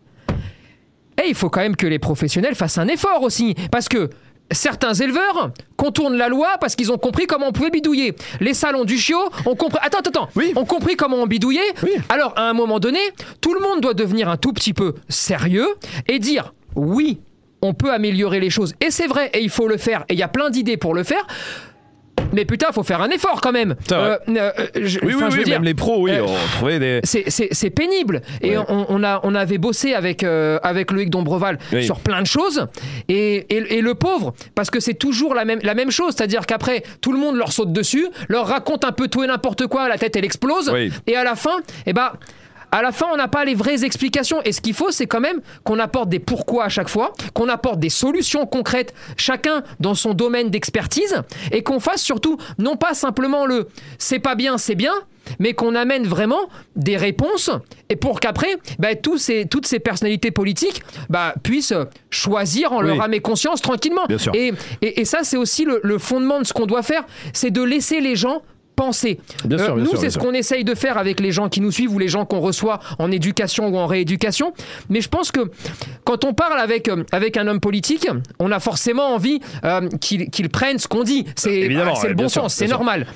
Et 1.23 1.27
il 1.27 1.35
faut 1.35 1.49
quand 1.49 1.61
même 1.61 1.75
que 1.75 1.87
les 1.87 1.99
professionnels 1.99 2.55
fassent 2.55 2.77
un 2.77 2.87
effort 2.87 3.23
aussi, 3.23 3.55
parce 3.71 3.89
que 3.89 4.09
certains 4.51 4.93
éleveurs 4.93 5.51
contournent 5.75 6.15
la 6.15 6.29
loi 6.29 6.57
parce 6.59 6.75
qu'ils 6.75 6.91
ont 6.91 6.97
compris 6.97 7.27
comment 7.27 7.47
on 7.47 7.51
pouvait 7.51 7.69
bidouiller. 7.69 8.15
Les 8.39 8.53
salons 8.53 8.85
du 8.85 8.97
chiot 8.97 9.29
ont 9.45 9.55
compris. 9.55 9.79
Attends, 9.81 9.99
attends, 9.99 10.29
oui. 10.35 10.53
ont 10.55 10.65
compris 10.65 10.95
comment 10.95 11.17
on 11.17 11.27
bidouillait. 11.27 11.73
Alors, 12.09 12.33
à 12.37 12.43
un 12.43 12.53
moment 12.53 12.79
donné, 12.79 12.99
tout 13.41 13.53
le 13.53 13.59
monde 13.59 13.81
doit 13.81 13.93
devenir 13.93 14.29
un 14.29 14.37
tout 14.37 14.53
petit 14.53 14.73
peu 14.73 14.95
sérieux 15.09 15.67
et 16.07 16.19
dire 16.19 16.53
oui, 16.75 17.19
on 17.61 17.73
peut 17.73 17.91
améliorer 17.91 18.39
les 18.39 18.49
choses. 18.49 18.73
Et 18.81 18.91
c'est 18.91 19.07
vrai, 19.07 19.29
et 19.33 19.41
il 19.41 19.49
faut 19.49 19.67
le 19.67 19.77
faire. 19.77 20.05
Et 20.09 20.13
il 20.13 20.19
y 20.19 20.23
a 20.23 20.27
plein 20.27 20.49
d'idées 20.49 20.77
pour 20.77 20.93
le 20.93 21.03
faire 21.03 21.25
mais 22.33 22.45
putain, 22.45 22.71
faut 22.71 22.83
faire 22.83 23.01
un 23.01 23.09
effort 23.09 23.41
quand 23.41 23.51
même. 23.51 23.75
Euh, 23.91 24.17
euh, 24.29 24.51
oui, 24.75 24.99
oui, 25.03 25.13
oui 25.31 25.49
même 25.49 25.63
les 25.63 25.73
pros, 25.73 26.03
oui, 26.03 26.11
euh, 26.11 26.23
ont 26.23 26.47
trouvé 26.53 26.79
des. 26.79 27.01
C'est 27.03 27.69
pénible. 27.69 28.21
Et 28.41 28.55
on, 28.57 29.03
a, 29.03 29.19
on 29.23 29.35
avait 29.35 29.57
bossé 29.57 29.93
avec, 29.93 30.23
avec 30.23 30.91
Loïc 30.91 31.09
Dombreval 31.09 31.57
sur 31.81 31.99
plein 31.99 32.21
de 32.21 32.27
choses. 32.27 32.67
Et, 33.07 33.45
et, 33.55 33.81
le 33.81 33.93
pauvre, 33.93 34.33
parce 34.55 34.69
que 34.69 34.79
c'est 34.79 34.95
toujours 34.95 35.33
la 35.33 35.45
même, 35.45 35.59
la 35.63 35.73
même 35.73 35.91
chose. 35.91 36.13
C'est-à-dire 36.15 36.45
qu'après, 36.45 36.83
tout 37.01 37.11
le 37.11 37.19
monde 37.19 37.35
leur 37.35 37.51
saute 37.51 37.71
dessus, 37.71 38.07
leur 38.27 38.47
raconte 38.47 38.85
un 38.85 38.91
peu 38.91 39.07
tout 39.07 39.23
et 39.23 39.27
n'importe 39.27 39.67
quoi, 39.67 39.87
la 39.87 39.97
tête 39.97 40.15
elle 40.15 40.25
explose. 40.25 40.71
Et 41.05 41.15
à 41.15 41.23
la 41.23 41.35
fin, 41.35 41.57
eh 41.85 41.93
ben 41.93 42.11
à 42.71 42.81
la 42.81 42.91
fin, 42.91 43.07
on 43.11 43.17
n'a 43.17 43.27
pas 43.27 43.45
les 43.45 43.55
vraies 43.55 43.83
explications. 43.83 44.41
Et 44.43 44.51
ce 44.51 44.61
qu'il 44.61 44.73
faut, 44.73 44.91
c'est 44.91 45.07
quand 45.07 45.19
même 45.19 45.41
qu'on 45.63 45.79
apporte 45.79 46.09
des 46.09 46.19
pourquoi 46.19 46.65
à 46.65 46.69
chaque 46.69 46.89
fois, 46.89 47.13
qu'on 47.33 47.49
apporte 47.49 47.79
des 47.79 47.89
solutions 47.89 48.45
concrètes, 48.45 48.93
chacun 49.15 49.63
dans 49.79 49.95
son 49.95 50.13
domaine 50.13 50.49
d'expertise, 50.49 51.15
et 51.51 51.63
qu'on 51.63 51.79
fasse 51.79 52.01
surtout 52.01 52.37
non 52.57 52.75
pas 52.75 52.93
simplement 52.93 53.45
le 53.45 53.67
c'est 53.97 54.19
pas 54.19 54.35
bien, 54.35 54.57
c'est 54.57 54.75
bien, 54.75 54.93
mais 55.39 55.53
qu'on 55.53 55.75
amène 55.75 56.05
vraiment 56.07 56.49
des 56.75 56.97
réponses 56.97 57.49
et 57.89 57.95
pour 57.95 58.19
qu'après, 58.19 58.57
bah, 58.79 58.95
tous 58.95 59.17
ces, 59.17 59.45
toutes 59.45 59.65
ces 59.65 59.79
personnalités 59.79 60.31
politiques 60.31 60.81
bah, 61.09 61.33
puissent 61.43 61.73
choisir 62.09 62.73
en 62.73 62.81
leur 62.81 63.01
âme 63.01 63.13
et 63.13 63.19
conscience 63.19 63.61
tranquillement. 63.61 64.07
Et, 64.33 64.53
et, 64.81 65.05
ça, 65.05 65.19
c'est 65.23 65.37
aussi 65.37 65.65
le, 65.65 65.79
le 65.83 65.97
fondement 65.97 66.39
de 66.39 66.45
ce 66.45 66.53
qu'on 66.53 66.65
doit 66.65 66.83
faire, 66.83 67.05
c'est 67.33 67.51
de 67.51 67.61
laisser 67.61 68.01
les 68.01 68.15
gens 68.15 68.41
penser. 68.77 69.19
Euh, 69.51 69.75
nous, 69.75 69.97
c'est 69.97 70.09
ce 70.09 70.17
qu'on 70.17 70.33
essaye 70.33 70.63
de 70.63 70.75
faire 70.75 70.97
avec 70.97 71.19
les 71.19 71.33
gens 71.33 71.49
qui 71.49 71.59
nous 71.59 71.71
suivent 71.71 71.93
ou 71.93 71.99
les 71.99 72.07
gens 72.07 72.25
qu'on 72.25 72.39
reçoit 72.39 72.79
en 72.99 73.11
éducation 73.11 73.67
ou 73.67 73.75
en 73.77 73.87
rééducation. 73.87 74.53
Mais 74.89 75.01
je 75.01 75.09
pense 75.09 75.31
que 75.31 75.41
quand 76.05 76.23
on 76.23 76.33
parle 76.33 76.59
avec, 76.59 76.87
euh, 76.87 77.03
avec 77.11 77.35
un 77.35 77.47
homme 77.47 77.59
politique, 77.59 78.07
on 78.39 78.51
a 78.51 78.59
forcément 78.59 79.13
envie 79.13 79.41
euh, 79.65 79.89
qu'il 79.99 80.49
prenne 80.49 80.77
ce 80.77 80.87
qu'on 80.87 81.03
dit. 81.03 81.25
C'est 81.35 81.67
le 81.67 82.13
bon 82.13 82.29
sens, 82.29 82.53
c'est 82.53 82.67
normal. 82.67 83.07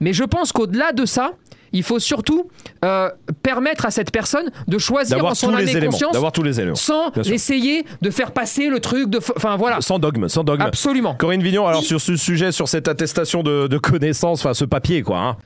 Mais 0.00 0.12
je 0.12 0.24
pense 0.24 0.52
qu'au-delà 0.52 0.92
de 0.92 1.06
ça, 1.06 1.32
il 1.72 1.82
faut 1.82 1.98
surtout 1.98 2.48
euh, 2.84 3.10
permettre 3.42 3.86
à 3.86 3.90
cette 3.90 4.10
personne 4.10 4.50
de 4.68 4.78
choisir 4.78 5.24
en 5.24 5.34
son 5.34 5.48
conscience 5.48 6.32
tous 6.32 6.42
les 6.42 6.60
éléments, 6.60 6.76
sans 6.76 7.12
essayer 7.30 7.84
de 8.02 8.10
faire 8.10 8.32
passer 8.32 8.68
le 8.68 8.80
truc 8.80 9.08
de 9.08 9.18
enfin 9.36 9.56
voilà. 9.56 9.80
Sans 9.80 9.98
dogme 9.98 10.28
sans 10.28 10.44
dogme. 10.44 10.62
Absolument. 10.62 11.14
Corinne 11.14 11.42
Vignon 11.42 11.66
alors 11.66 11.82
sur 11.82 12.00
ce 12.00 12.16
sujet 12.16 12.52
sur 12.52 12.68
cette 12.68 12.88
attestation 12.88 13.42
de, 13.42 13.66
de 13.66 13.78
connaissance 13.78 14.40
enfin 14.40 14.54
ce 14.54 14.64
papier 14.64 15.02
quoi 15.02 15.18
hein. 15.18 15.36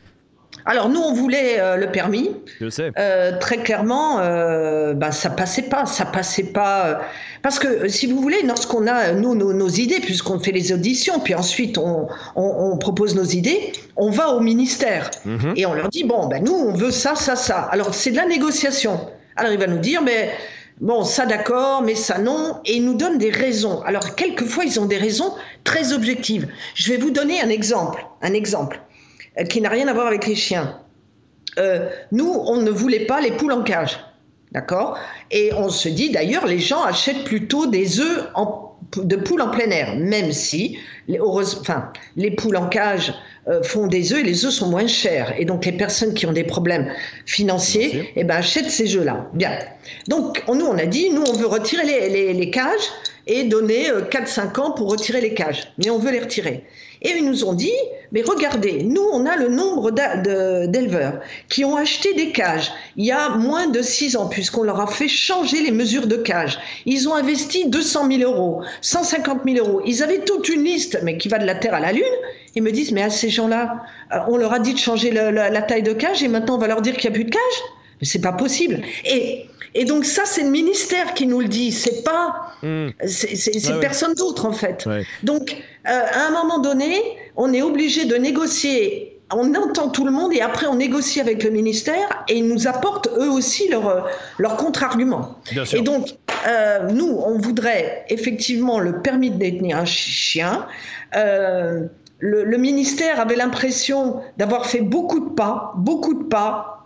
Alors 0.66 0.88
nous, 0.88 1.00
on 1.00 1.12
voulait 1.12 1.58
euh, 1.58 1.76
le 1.76 1.90
permis. 1.90 2.30
Je 2.60 2.68
sais. 2.68 2.92
Euh, 2.98 3.38
très 3.38 3.58
clairement, 3.58 4.20
euh, 4.20 4.94
bah, 4.94 5.12
ça 5.12 5.30
passait 5.30 5.62
pas, 5.62 5.86
ça 5.86 6.04
passait 6.04 6.44
pas. 6.44 7.00
parce 7.42 7.58
que 7.58 7.88
si 7.88 8.06
vous 8.06 8.20
voulez, 8.20 8.42
lorsqu'on 8.42 8.86
a 8.86 9.12
nous 9.12 9.34
nos, 9.34 9.68
idées, 9.68 10.00
puisqu'on 10.00 10.38
fait 10.38 10.52
les 10.52 10.72
auditions, 10.72 11.20
puis 11.20 11.34
ensuite 11.34 11.78
on, 11.78 12.08
on, 12.36 12.76
propose 12.78 13.14
nos 13.14 13.24
idées, 13.24 13.72
on 13.96 14.10
va 14.10 14.30
au 14.30 14.40
ministère 14.40 15.10
mhm. 15.24 15.54
et 15.56 15.66
on 15.66 15.74
leur 15.74 15.88
dit 15.88 16.04
bon, 16.04 16.26
ben 16.26 16.42
nous 16.42 16.54
on 16.54 16.72
veut 16.72 16.90
ça, 16.90 17.14
ça, 17.14 17.36
ça. 17.36 17.68
Alors 17.70 17.94
c'est 17.94 18.10
de 18.10 18.16
la 18.16 18.26
négociation. 18.26 19.00
Alors 19.36 19.52
il 19.52 19.58
va 19.58 19.66
nous 19.66 19.78
dire 19.78 20.02
mais 20.02 20.30
Bon, 20.80 21.04
ça 21.04 21.26
d'accord, 21.26 21.82
mais 21.82 21.94
ça 21.94 22.18
non, 22.18 22.58
et 22.64 22.76
ils 22.76 22.84
nous 22.84 22.94
donnent 22.94 23.18
des 23.18 23.28
raisons. 23.28 23.82
Alors, 23.82 24.14
quelquefois, 24.14 24.64
ils 24.64 24.80
ont 24.80 24.86
des 24.86 24.96
raisons 24.96 25.34
très 25.62 25.92
objectives. 25.92 26.48
Je 26.74 26.90
vais 26.90 26.96
vous 26.96 27.10
donner 27.10 27.38
un 27.42 27.50
exemple. 27.50 28.06
Un 28.22 28.32
exemple. 28.32 28.80
Euh, 29.40 29.44
qui 29.44 29.60
n'a 29.60 29.68
rien 29.68 29.88
à 29.88 29.92
voir 29.92 30.06
avec 30.06 30.26
les 30.26 30.34
chiens. 30.34 30.78
Euh, 31.58 31.88
nous, 32.12 32.30
on 32.46 32.58
ne 32.58 32.70
voulait 32.70 33.06
pas 33.06 33.20
les 33.20 33.32
poules 33.32 33.52
en 33.52 33.62
cage. 33.62 33.98
D'accord? 34.52 34.98
Et 35.30 35.52
on 35.54 35.68
se 35.68 35.88
dit 35.88 36.10
d'ailleurs, 36.10 36.46
les 36.46 36.58
gens 36.58 36.82
achètent 36.82 37.24
plutôt 37.24 37.66
des 37.66 38.00
œufs 38.00 38.26
de 38.96 39.16
poules 39.16 39.42
en 39.42 39.50
plein 39.50 39.70
air, 39.70 39.94
même 39.96 40.32
si 40.32 40.76
les, 41.06 41.20
enfin, 41.20 41.92
les 42.16 42.32
poules 42.32 42.56
en 42.56 42.68
cage 42.68 43.14
euh, 43.46 43.62
font 43.62 43.86
des 43.86 44.12
œufs 44.12 44.18
et 44.18 44.24
les 44.24 44.44
œufs 44.44 44.52
sont 44.52 44.68
moins 44.68 44.88
chers. 44.88 45.38
Et 45.38 45.44
donc 45.44 45.64
les 45.64 45.72
personnes 45.72 46.14
qui 46.14 46.26
ont 46.26 46.32
des 46.32 46.42
problèmes 46.42 46.90
financiers 47.26 48.12
eh 48.16 48.24
ben, 48.24 48.36
achètent 48.36 48.70
ces 48.70 48.96
œufs-là. 48.96 49.30
Bien. 49.34 49.56
Donc 50.08 50.42
nous, 50.48 50.66
on 50.66 50.76
a 50.78 50.86
dit, 50.86 51.10
nous, 51.10 51.22
on 51.22 51.32
veut 51.32 51.46
retirer 51.46 51.86
les, 51.86 52.32
les 52.32 52.50
cages 52.50 52.90
et 53.28 53.44
donner 53.44 53.88
4-5 53.88 54.40
euh, 54.58 54.62
ans 54.62 54.70
pour 54.72 54.90
retirer 54.90 55.20
les 55.20 55.34
cages. 55.34 55.72
Mais 55.78 55.90
on 55.90 55.98
veut 55.98 56.10
les 56.10 56.20
retirer. 56.20 56.64
Et 57.02 57.10
ils 57.16 57.24
nous 57.24 57.44
ont 57.44 57.54
dit, 57.54 57.72
mais 58.12 58.22
regardez, 58.22 58.82
nous, 58.82 59.06
on 59.12 59.24
a 59.24 59.36
le 59.36 59.48
nombre 59.48 59.90
d'éleveurs 59.90 61.20
qui 61.48 61.64
ont 61.64 61.76
acheté 61.76 62.12
des 62.14 62.32
cages 62.32 62.70
il 62.96 63.06
y 63.06 63.12
a 63.12 63.30
moins 63.30 63.68
de 63.68 63.80
6 63.80 64.16
ans, 64.16 64.28
puisqu'on 64.28 64.64
leur 64.64 64.80
a 64.80 64.86
fait 64.86 65.08
changer 65.08 65.62
les 65.62 65.70
mesures 65.70 66.06
de 66.06 66.16
cages. 66.16 66.58
Ils 66.84 67.08
ont 67.08 67.14
investi 67.14 67.68
200 67.68 68.08
000 68.18 68.22
euros, 68.30 68.62
150 68.82 69.40
000 69.46 69.66
euros. 69.66 69.80
Ils 69.86 70.02
avaient 70.02 70.24
toute 70.24 70.48
une 70.48 70.64
liste, 70.64 70.98
mais 71.02 71.16
qui 71.16 71.28
va 71.28 71.38
de 71.38 71.46
la 71.46 71.54
Terre 71.54 71.74
à 71.74 71.80
la 71.80 71.92
Lune. 71.92 72.02
Ils 72.54 72.62
me 72.62 72.72
disent, 72.72 72.92
mais 72.92 73.02
à 73.02 73.10
ces 73.10 73.30
gens-là, 73.30 73.82
euh, 74.12 74.18
on 74.28 74.36
leur 74.36 74.52
a 74.52 74.58
dit 74.58 74.74
de 74.74 74.78
changer 74.78 75.10
la, 75.10 75.62
taille 75.62 75.82
de 75.82 75.92
cage 75.92 76.22
et 76.22 76.28
maintenant 76.28 76.56
on 76.56 76.58
va 76.58 76.66
leur 76.66 76.82
dire 76.82 76.96
qu'il 76.96 77.10
n'y 77.10 77.14
a 77.14 77.18
plus 77.18 77.24
de 77.24 77.30
cage 77.30 77.60
Mais 78.00 78.06
c'est 78.06 78.20
pas 78.20 78.32
possible. 78.32 78.82
Et 79.04 79.46
et 79.74 79.84
donc 79.84 80.04
ça, 80.04 80.22
c'est 80.24 80.42
le 80.42 80.50
ministère 80.50 81.14
qui 81.14 81.26
nous 81.26 81.40
le 81.40 81.48
dit. 81.48 81.72
C'est 81.72 82.02
pas, 82.02 82.52
hmm. 82.62 82.88
c'est 83.06 83.80
personne 83.80 84.14
d'autre 84.14 84.46
en 84.46 84.52
fait. 84.52 84.88
Donc 85.22 85.56
euh, 85.88 86.00
à 86.12 86.26
un 86.26 86.30
moment 86.30 86.58
donné, 86.58 87.00
on 87.36 87.52
est 87.52 87.62
obligé 87.62 88.04
de 88.04 88.16
négocier. 88.16 89.16
On 89.32 89.54
entend 89.54 89.90
tout 89.90 90.04
le 90.04 90.10
monde 90.10 90.32
et 90.32 90.40
après 90.40 90.66
on 90.66 90.74
négocie 90.74 91.20
avec 91.20 91.44
le 91.44 91.50
ministère 91.50 92.24
et 92.28 92.38
ils 92.38 92.48
nous 92.48 92.66
apportent 92.66 93.08
eux 93.16 93.30
aussi 93.30 93.68
leur, 93.68 94.08
leur 94.38 94.56
contre-argument. 94.56 95.36
Et 95.72 95.82
donc 95.82 96.08
euh, 96.48 96.88
nous, 96.90 97.20
on 97.24 97.38
voudrait 97.38 98.06
effectivement 98.08 98.80
le 98.80 99.00
permis 99.02 99.30
de 99.30 99.36
détenir 99.36 99.78
un 99.78 99.84
chien. 99.84 100.66
Euh, 101.14 101.84
le, 102.18 102.44
le 102.44 102.58
ministère 102.58 103.20
avait 103.20 103.36
l'impression 103.36 104.20
d'avoir 104.36 104.66
fait 104.66 104.80
beaucoup 104.80 105.20
de 105.20 105.34
pas, 105.34 105.74
beaucoup 105.76 106.14
de 106.14 106.24
pas 106.24 106.79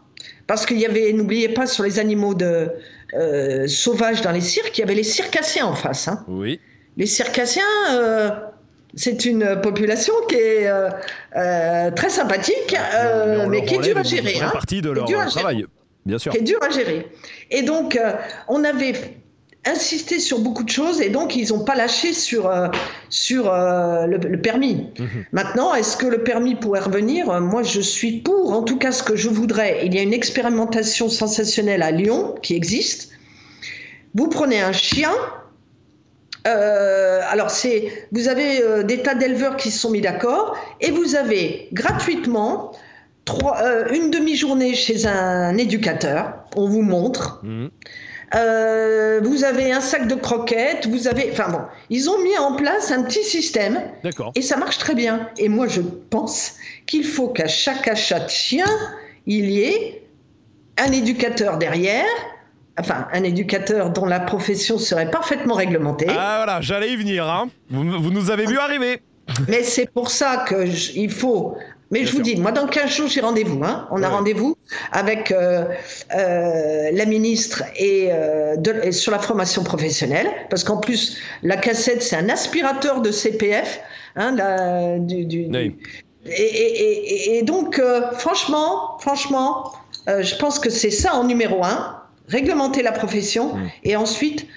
parce 0.47 0.66
qu'il 0.66 0.78
y 0.78 0.86
avait, 0.86 1.12
n'oubliez 1.12 1.49
pas, 1.49 1.66
sur 1.66 1.84
les 1.84 1.99
animaux 1.99 2.34
de, 2.34 2.70
euh, 3.14 3.68
sauvages 3.68 4.22
dans 4.22 4.32
les 4.32 4.40
cirques, 4.40 4.76
il 4.76 4.80
y 4.80 4.84
avait 4.84 4.95
les 4.95 5.05
circassiens 5.05 5.66
en 5.66 5.74
face. 5.74 6.09
Hein. 6.09 6.24
Oui. 6.26 6.59
Les 6.97 7.07
circassiens, 7.07 7.62
euh, 7.92 8.30
c'est 8.95 9.24
une 9.24 9.61
population 9.61 10.14
qui 10.28 10.34
est 10.36 10.68
euh, 10.68 11.90
très 11.92 12.11
sympathique, 12.11 12.76
mais, 13.49 13.64
qui 13.64 13.76
est 13.76 13.78
dure 13.78 13.99
à 13.99 14.03
gérer. 14.03 14.40
Hein. 14.40 14.51
partie 14.53 14.82
de 14.82 14.90
leur 14.90 15.07
travail, 15.26 15.66
bien 16.05 16.18
sûr. 16.18 16.32
Qui 16.32 16.38
est 16.38 16.42
dure 16.42 16.62
à 16.62 16.70
gérer. 16.70 17.07
Et 17.51 17.62
donc, 17.62 17.99
on 18.49 18.64
avait 18.64 18.95
insisté 19.67 20.19
sur 20.19 20.41
beaucoup 20.41 20.62
de 20.62 20.71
choses 20.71 21.01
et 21.01 21.09
donc 21.09 21.37
ils 21.37 21.51
n'ont 21.51 21.65
pas 21.65 21.75
lâché 21.75 22.12
sur, 22.12 22.47
euh, 22.47 22.69
sur 23.09 23.53
euh, 23.53 24.07
le, 24.07 24.41
permis. 24.41 24.89
Mhm. 24.99 25.25
Maintenant, 25.33 25.75
est-ce 25.75 25.97
que 25.97 26.07
le 26.07 26.23
permis 26.23 26.55
pourrait 26.55 26.81
revenir? 26.81 27.41
Moi, 27.41 27.62
je 27.62 27.81
suis 27.81 28.21
pour. 28.21 28.53
En 28.53 28.62
tout 28.62 28.79
cas, 28.79 28.93
ce 28.93 29.03
que 29.03 29.17
je 29.17 29.29
voudrais, 29.29 29.87
il 29.87 29.95
y 29.95 29.99
a 29.99 30.03
une 30.03 30.12
expérimentation 30.12 31.09
sensationnelle 31.09 31.83
à 31.83 31.91
Lyon 31.91 32.35
qui 32.43 32.55
existe. 32.55 33.11
Vous 34.15 34.29
prenez 34.29 34.61
un 34.61 34.73
chien. 34.73 35.12
Euh, 36.47 37.21
alors, 37.31 37.51
c'est, 37.51 38.09
vous 38.12 38.29
avez 38.29 38.85
des 38.85 39.03
tas 39.03 39.15
d'éleveurs 39.15 39.57
qui 39.57 39.71
se 39.71 39.79
sont 39.79 39.91
mis 39.91 40.03
d'accord 40.03 40.57
et 40.81 40.91
vous 40.91 41.17
avez 41.17 41.69
gratuitement 41.73 42.73
trois, 43.25 43.62
une 43.93 44.11
demi-journée 44.11 44.75
chez 44.75 45.07
un 45.07 45.57
éducateur. 45.57 46.35
On 46.55 46.69
vous 46.69 46.83
montre. 46.83 47.41
Mhm. 47.43 47.71
Euh, 48.35 49.20
vous 49.22 49.45
avez 49.45 49.72
un 49.72 49.80
sac 49.80 50.09
de 50.09 50.14
croquettes, 50.14 50.87
vous 50.87 51.07
avez. 51.07 51.30
Enfin 51.30 51.49
bon, 51.51 51.61
ils 51.91 52.11
ont 52.11 52.22
mis 52.22 52.37
en 52.39 52.57
place 52.57 52.91
un 52.91 53.03
petit 53.03 53.22
système. 53.22 53.80
D'accord. 54.03 54.32
Et 54.35 54.43
ça 54.43 54.57
marche 54.57 54.78
très 54.78 54.95
bien. 54.95 55.28
Et 55.39 55.49
moi, 55.49 55.68
je 55.68 55.80
pense 55.80 56.55
qu'il 56.87 57.05
faut 57.05 57.28
qu'à 57.28 57.47
chaque 57.47 57.87
achat 57.87 58.20
de 58.20 58.30
chien, 58.30 58.66
il 59.26 59.51
y 59.51 59.62
ait 59.62 60.03
un 60.78 60.91
éducateur 60.91 61.59
derrière. 61.59 62.07
Enfin, 62.78 63.07
un 63.12 63.22
éducateur 63.22 63.91
dont 63.91 64.05
la 64.05 64.18
profession 64.18 64.78
serait 64.78 65.09
parfaitement 65.09 65.55
réglementée. 65.55 66.09
Ah 66.09 66.39
voilà, 66.39 66.61
j'allais 66.61 66.91
y 66.91 66.97
venir. 66.97 67.28
Hein. 67.28 67.49
Vous, 67.70 67.85
nous 67.85 68.30
avez 68.30 68.47
vu 68.47 68.59
arriver. 68.59 69.01
Mais 69.49 69.62
c'est 69.62 69.89
pour 69.89 70.11
ça 70.11 70.45
qu'il 70.49 71.11
faut 71.11 71.57
mais 71.95 72.05
je 72.05 72.12
vous 72.12 72.22
dis, 72.22 72.34
moi, 72.34 72.51
dans 72.51 72.66
15 72.66 72.90
jours, 72.90 73.09
j'ai 73.09 73.20
rendez-vous. 73.20 73.62
Hein. 73.62 73.86
On 73.92 74.03
a 74.03 74.09
rendez-vous 74.09 74.57
avec 74.90 75.30
euh, 75.30 75.64
euh, 76.12 76.90
la 76.92 77.07
ministre 77.07 77.62
et, 77.76 78.09
euh, 78.11 78.90
sur 78.90 79.12
la 79.12 79.20
formation 79.20 79.62
professionnelle, 79.62 80.26
parce 80.51 80.64
qu'en 80.64 80.78
plus, 80.78 81.18
la 81.45 81.57
cassette, 81.57 82.03
c'est 82.03 82.16
un 82.16 82.28
aspirateur 82.28 83.01
de 83.01 83.12
CPF. 83.12 83.80
Hein, 84.16 84.99
du, 84.99 85.49
Et, 86.26 87.42
donc, 87.45 87.80
franchement, 88.18 88.99
franchement, 88.99 89.72
je 90.09 90.34
pense 90.34 90.59
que 90.59 90.70
c'est 90.70 90.90
ça 90.90 91.14
en 91.14 91.22
numéro 91.22 91.64
un 91.64 92.01
réglementer 92.26 92.82
la 92.82 92.92
profession 92.92 93.55
mm. 93.55 93.70
et 93.84 93.95
ensuite 93.95 94.49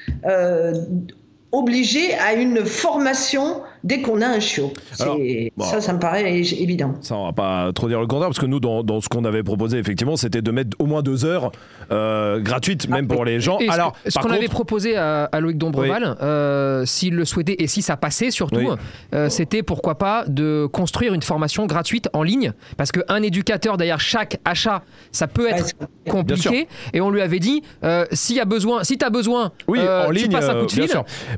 obligé 1.52 2.16
à 2.16 2.34
une 2.34 2.66
formation 2.66 3.62
dès 3.88 4.02
qu'on 4.02 4.22
a 4.22 4.28
un 4.28 4.40
chiot. 4.40 4.74
ça, 4.92 5.82
ça 5.82 5.94
me 5.94 6.00
paraît 6.00 6.40
évident. 6.40 6.96
Ça, 7.02 7.16
on 7.16 7.26
va 7.26 7.34
pas 7.34 7.72
trop 7.74 7.88
dire 7.88 8.00
le 8.00 8.08
contraire, 8.08 8.30
parce 8.30 8.40
que 8.40 8.46
nous, 8.46 8.60
dans, 8.60 9.02
ce 9.02 9.08
qu'on 9.08 9.24
avait 9.24 9.44
proposé, 9.44 9.78
effectivement, 9.78 10.18
c'était 10.18 10.42
de 10.42 10.52
mettre 10.52 10.76
au 10.80 10.86
moins 10.86 11.02
deux 11.02 11.26
heures 11.26 11.52
euh, 11.92 12.40
gratuites, 12.40 12.90
même 12.90 13.08
pour 13.08 13.24
les 13.24 13.40
gens. 13.40 13.58
Alors, 13.70 13.94
ce, 14.06 14.20
qu'on 14.20 14.30
avait 14.30 14.50
proposé 14.50 14.98
à, 14.98 15.30
Loïc 15.40 15.58
Dombreval, 15.58 16.18
euh, 16.22 16.86
s'il 16.86 17.16
le 17.16 17.26
souhaitait 17.26 17.56
et 17.60 17.68
si 17.68 17.82
ça 17.82 17.96
passait 17.96 18.32
surtout, 18.32 18.76
euh, 19.14 19.30
c'était 19.30 19.64
pourquoi 19.64 19.98
pas 19.98 20.26
de 20.28 20.68
construire 20.72 21.14
une 21.14 21.22
formation 21.22 21.66
gratuite 21.66 22.10
en 22.14 22.24
ligne, 22.24 22.54
parce 22.76 22.92
qu'un 22.92 23.22
éducateur 23.22 23.78
derrière 23.78 24.02
chaque 24.02 24.40
achat, 24.44 24.84
ça 25.12 25.28
peut 25.28 25.48
être 25.48 25.74
compliqué. 26.10 26.68
Et 26.94 27.00
on 27.00 27.10
lui 27.10 27.22
avait 27.22 27.40
dit, 27.40 27.64
s'il 28.12 28.36
y 28.36 28.42
a 28.42 28.46
besoin, 28.46 28.84
si 28.84 28.98
tu 28.98 29.06
as 29.06 29.10
besoin, 29.10 29.52
oui, 29.68 29.80
en 29.80 30.12
ligne, 30.12 30.26
tu 30.26 30.30
passes 30.30 30.50
un 30.50 30.60
coup 30.60 30.66
de 30.66 30.72
fil. 30.72 30.90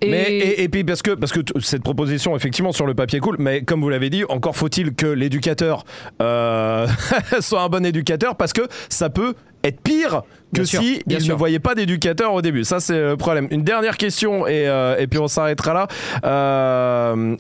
Et... 0.02 0.64
et, 0.64 0.70
puis 0.70 0.84
parce 0.84 1.02
que, 1.02 1.12
parce 1.12 1.32
que 1.32 1.42
cette 1.62 1.84
proposition, 1.84 2.36
effectivement, 2.40 2.72
sur 2.72 2.86
le 2.86 2.94
papier 2.94 3.20
cool, 3.20 3.36
mais 3.38 3.64
comme 3.64 3.82
vous 3.82 3.90
l'avez 3.90 4.10
dit, 4.10 4.24
encore 4.30 4.56
faut-il 4.56 4.96
que 4.96 5.06
l'éducateur 5.06 5.84
euh, 6.22 6.88
soit 7.42 7.62
un 7.62 7.68
bon 7.68 7.86
éducateur 7.86 8.38
parce 8.38 8.54
que 8.54 8.62
ça 8.88 9.10
peut 9.10 9.36
être 9.66 9.82
pire 9.82 10.22
que 10.54 10.64
si 10.64 11.02
il 11.08 11.28
ne 11.28 11.34
voyait 11.34 11.60
pas 11.60 11.76
d'éducateur 11.76 12.34
au 12.34 12.42
début. 12.42 12.64
Ça, 12.64 12.80
c'est 12.80 13.00
le 13.00 13.18
problème. 13.18 13.48
Une 13.52 13.64
dernière 13.64 13.98
question 13.98 14.48
et, 14.48 14.68
euh, 14.68 14.98
et 14.98 15.08
puis 15.08 15.20
on 15.20 15.28
s'arrêtera 15.28 15.74
là. 15.74 15.88
Euh, 16.26 17.36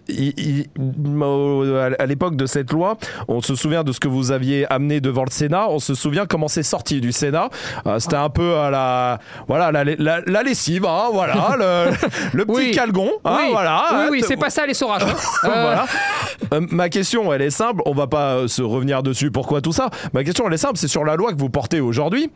à 1.99 2.05
l'époque 2.05 2.35
de 2.35 2.45
cette 2.45 2.71
loi, 2.71 2.97
on 3.27 3.41
se 3.41 3.55
souvient 3.55 3.83
de 3.83 3.91
ce 3.91 3.99
que 3.99 4.07
vous 4.07 4.31
aviez 4.31 4.71
amené 4.71 5.01
devant 5.01 5.23
le 5.23 5.31
Sénat. 5.31 5.69
On 5.69 5.79
se 5.79 5.93
souvient 5.95 6.25
comment 6.25 6.47
c'est 6.47 6.63
sorti 6.63 7.01
du 7.01 7.11
Sénat. 7.11 7.49
Euh, 7.87 7.99
c'était 7.99 8.15
un 8.15 8.29
peu 8.29 8.55
à 8.57 8.69
la, 8.69 9.19
voilà, 9.47 9.71
la, 9.71 10.21
la, 10.25 10.43
lessive, 10.43 10.85
hein, 10.85 11.09
voilà, 11.11 11.55
le, 12.33 12.45
petit 12.45 12.71
calgon. 12.71 13.11
Hein, 13.25 13.37
oui. 13.39 13.47
voilà. 13.51 13.83
Oui, 13.93 14.07
oui, 14.11 14.23
c'est 14.27 14.37
pas 14.37 14.49
ça 14.49 14.65
les 14.65 14.73
saurages. 14.73 15.03
Hein. 15.03 15.15
voilà. 15.43 15.85
ma 16.69 16.89
question, 16.89 17.31
elle 17.33 17.41
est 17.41 17.49
simple. 17.49 17.81
On 17.85 17.93
va 17.93 18.07
pas 18.07 18.47
se 18.47 18.61
revenir 18.61 19.03
dessus. 19.03 19.31
Pourquoi 19.31 19.61
tout 19.61 19.73
ça? 19.73 19.89
Ma 20.13 20.23
question, 20.23 20.47
elle 20.47 20.53
est 20.53 20.57
simple. 20.57 20.77
C'est 20.77 20.87
sur 20.87 21.05
la 21.05 21.15
loi 21.15 21.33
que 21.33 21.37
vous 21.39 21.49
portez 21.49 21.79
aujourd'hui. 21.79 22.29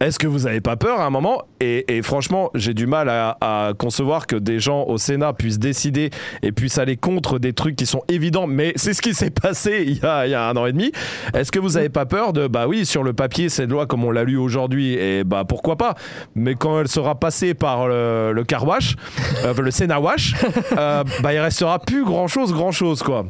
Est-ce 0.00 0.18
que 0.18 0.26
vous 0.26 0.40
n'avez 0.40 0.60
pas 0.60 0.76
peur 0.76 1.00
à 1.00 1.06
un 1.06 1.10
moment 1.10 1.42
et, 1.60 2.02
franchement, 2.02 2.50
j'ai 2.54 2.74
du 2.74 2.86
mal 2.86 3.08
à, 3.08 3.72
concevoir 3.78 4.26
que 4.26 4.36
des 4.36 4.60
gens 4.60 4.84
au 4.84 4.98
Sénat 4.98 5.32
puissent 5.32 5.58
décider 5.58 6.10
et 6.42 6.52
puissent 6.52 6.78
aller 6.78 6.96
contre 6.96 7.38
des 7.38 7.54
trucs 7.54 7.76
qui 7.76 7.86
sont 7.86 8.02
évidents, 8.08 8.46
mais 8.46 8.72
c'est 8.76 8.92
ce 8.92 9.00
qui 9.00 9.14
s'est 9.14 9.30
passé 9.30 9.84
il 9.86 9.96
y, 9.96 10.04
a, 10.04 10.48
un 10.48 10.56
an 10.56 10.66
et 10.66 10.72
demi. 10.72 10.92
Est-ce 11.34 11.50
que 11.50 11.58
vous 11.58 11.70
n'avez 11.70 11.88
pas 11.88 12.04
peur 12.04 12.34
de, 12.34 12.46
bah 12.46 12.66
oui, 12.68 12.84
sur 12.84 13.02
le 13.02 13.14
papier, 13.14 13.48
cette 13.48 13.70
loi 13.70 13.86
comme 13.86 14.04
on 14.04 14.10
l'a 14.10 14.24
lu 14.24 14.36
aujourd'hui, 14.36 14.94
et 14.94 15.24
bah 15.24 15.44
pourquoi 15.48 15.76
pas, 15.76 15.94
mais 16.34 16.54
quand 16.54 16.80
elle 16.80 16.88
sera 16.88 17.18
passée 17.18 17.54
par 17.54 17.88
le, 17.88 18.32
le 18.32 18.44
car 18.44 18.66
wash, 18.66 18.96
euh, 19.44 19.54
le 19.54 19.70
Sénat 19.70 20.00
wash, 20.00 20.34
euh, 20.76 21.04
bah 21.22 21.32
il 21.32 21.38
restera 21.38 21.78
plus 21.78 22.04
grand-chose, 22.04 22.52
grand-chose 22.52 23.02
quoi. 23.02 23.26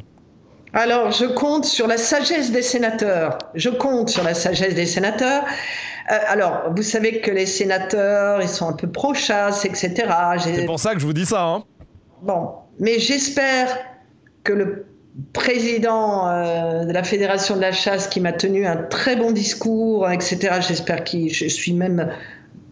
Alors, 0.72 1.10
je 1.10 1.24
compte 1.24 1.64
sur 1.64 1.86
la 1.86 1.96
sagesse 1.96 2.50
des 2.50 2.62
sénateurs. 2.62 3.38
Je 3.54 3.70
compte 3.70 4.10
sur 4.10 4.24
la 4.24 4.34
sagesse 4.34 4.74
des 4.74 4.86
sénateurs. 4.86 5.44
Euh, 6.10 6.18
alors, 6.28 6.72
vous 6.74 6.82
savez 6.82 7.20
que 7.20 7.30
les 7.30 7.46
sénateurs, 7.46 8.42
ils 8.42 8.48
sont 8.48 8.68
un 8.68 8.72
peu 8.72 8.88
pro-chasse, 8.88 9.64
etc. 9.64 10.06
C'est 10.40 10.66
pour 10.66 10.78
ça 10.78 10.94
que 10.94 11.00
je 11.00 11.06
vous 11.06 11.12
dis 11.12 11.26
ça. 11.26 11.42
Hein. 11.42 11.64
Bon, 12.22 12.50
mais 12.78 12.98
j'espère 12.98 13.76
que 14.44 14.52
le 14.52 14.86
président 15.32 16.28
euh, 16.28 16.84
de 16.84 16.92
la 16.92 17.02
Fédération 17.02 17.56
de 17.56 17.60
la 17.60 17.72
chasse, 17.72 18.06
qui 18.06 18.20
m'a 18.20 18.32
tenu 18.32 18.66
un 18.66 18.76
très 18.76 19.16
bon 19.16 19.30
discours, 19.30 20.08
etc., 20.10 20.60
j'espère 20.66 21.04
qu'il, 21.04 21.32
je 21.32 21.46
suis 21.46 21.72
même, 21.72 22.10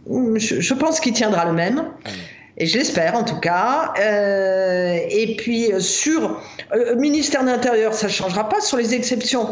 je, 0.07 0.74
pense 0.74 1.01
qu'il 1.01 1.14
tiendra 1.14 1.47
le 1.47 1.53
même. 1.53 1.84
Et 2.57 2.67
je 2.67 2.79
l'espère 2.79 3.15
en 3.15 3.25
tout 3.25 3.41
cas. 3.41 3.93
Euh, 3.99 4.99
et 5.09 5.37
puis 5.37 5.71
sur 5.81 6.41
le 6.73 6.95
ministère 6.95 7.43
de 7.43 7.49
l'Intérieur, 7.49 7.95
ça 7.95 8.07
ne 8.07 8.13
changera 8.13 8.49
pas. 8.49 8.61
Sur 8.61 8.77
les 8.77 8.95
exceptions, 8.95 9.49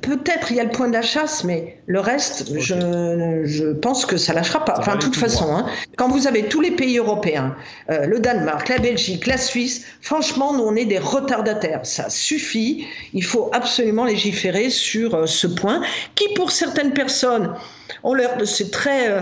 Peut-être 0.00 0.50
il 0.50 0.56
y 0.56 0.60
a 0.60 0.64
le 0.64 0.70
point 0.70 0.88
de 0.88 0.94
la 0.94 1.02
chasse, 1.02 1.44
mais 1.44 1.76
le 1.86 2.00
reste, 2.00 2.58
je, 2.58 3.42
je, 3.44 3.72
pense 3.72 4.06
que 4.06 4.16
ça 4.16 4.32
lâchera 4.32 4.64
pas. 4.64 4.76
enfin, 4.78 4.96
de 4.96 5.02
toute 5.02 5.16
façon, 5.16 5.54
hein, 5.54 5.66
quand 5.98 6.08
vous 6.08 6.26
avez 6.26 6.44
tous 6.44 6.62
les 6.62 6.70
pays 6.70 6.96
européens, 6.96 7.54
euh, 7.90 8.06
le 8.06 8.18
Danemark, 8.18 8.70
la 8.70 8.78
Belgique, 8.78 9.26
la 9.26 9.36
Suisse, 9.36 9.84
franchement, 10.00 10.54
nous 10.54 10.62
on 10.62 10.76
est 10.76 10.86
des 10.86 10.98
retardataires. 10.98 11.80
Ça 11.82 12.08
suffit. 12.08 12.86
Il 13.12 13.22
faut 13.22 13.50
absolument 13.52 14.06
légiférer 14.06 14.70
sur 14.70 15.14
euh, 15.14 15.26
ce 15.26 15.46
point, 15.46 15.82
qui 16.14 16.32
pour 16.32 16.52
certaines 16.52 16.94
personnes, 16.94 17.52
on 18.02 18.14
leur, 18.14 18.30
c'est 18.46 18.70
très 18.70 19.10
euh, 19.10 19.20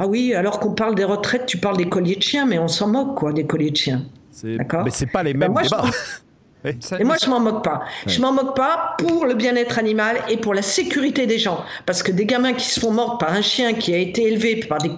ah 0.00 0.06
oui, 0.06 0.32
alors 0.32 0.60
qu'on 0.60 0.74
parle 0.74 0.94
des 0.94 1.02
retraites, 1.02 1.46
tu 1.46 1.58
parles 1.58 1.76
des 1.76 1.88
colliers 1.88 2.14
de 2.14 2.22
chiens, 2.22 2.46
mais 2.46 2.58
on 2.58 2.68
s'en 2.68 2.86
moque 2.86 3.16
quoi, 3.16 3.32
des 3.32 3.44
colliers 3.44 3.72
de 3.72 3.76
chiens. 3.76 4.04
D'accord. 4.44 4.84
Mais 4.84 4.90
c'est 4.90 5.10
pas 5.10 5.24
les 5.24 5.34
mêmes 5.34 5.52
ben, 5.52 5.62
débats. 5.62 5.84
Et 6.98 7.04
moi, 7.04 7.16
je 7.22 7.28
m'en 7.28 7.40
moque 7.40 7.64
pas. 7.64 7.82
Je 8.06 8.20
m'en 8.20 8.32
moque 8.32 8.56
pas 8.56 8.96
pour 8.98 9.26
le 9.26 9.34
bien-être 9.34 9.78
animal 9.78 10.16
et 10.28 10.36
pour 10.36 10.54
la 10.54 10.62
sécurité 10.62 11.26
des 11.26 11.38
gens. 11.38 11.64
Parce 11.86 12.02
que 12.02 12.10
des 12.10 12.26
gamins 12.26 12.52
qui 12.52 12.66
se 12.66 12.80
font 12.80 12.90
mordre 12.90 13.18
par 13.18 13.32
un 13.32 13.42
chien 13.42 13.74
qui 13.74 13.94
a 13.94 13.96
été 13.96 14.26
élevé 14.26 14.56
par 14.56 14.78
des... 14.78 14.90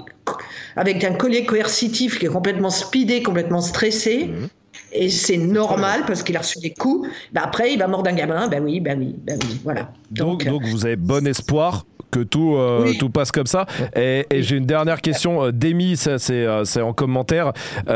avec 0.76 1.04
un 1.04 1.14
collier 1.14 1.44
coercitif 1.44 2.18
qui 2.18 2.26
est 2.26 2.30
complètement 2.30 2.70
speedé, 2.70 3.22
complètement 3.22 3.60
stressé, 3.60 4.26
mhm. 4.26 4.48
et 4.92 5.10
c'est 5.10 5.36
normal 5.36 6.04
parce 6.06 6.22
qu'il 6.22 6.36
a 6.36 6.40
reçu 6.40 6.58
des 6.60 6.72
coups, 6.72 7.08
ben 7.32 7.42
après, 7.44 7.74
il 7.74 7.78
va 7.78 7.88
mordre 7.88 8.10
un 8.10 8.14
gamin. 8.14 8.48
Ben 8.48 8.64
oui, 8.64 8.80
ben 8.80 8.98
oui, 8.98 9.14
ben 9.18 9.38
oui, 9.42 9.60
voilà. 9.62 9.92
Donc, 10.10 10.44
donc 10.44 10.64
vous 10.64 10.86
avez 10.86 10.96
bon 10.96 11.26
espoir 11.26 11.84
que 12.10 12.20
tout, 12.20 12.54
euh, 12.56 12.92
tout 12.98 13.10
passe 13.10 13.32
comme 13.32 13.46
ça. 13.46 13.66
Et, 13.96 14.26
j'ai 14.30 14.56
une 14.56 14.66
dernière 14.66 15.00
question 15.00 15.44
euh, 15.44 15.52
d'Emi, 15.52 16.00
euh, 16.06 16.64
c'est 16.64 16.80
en 16.80 16.92
commentaire. 16.92 17.52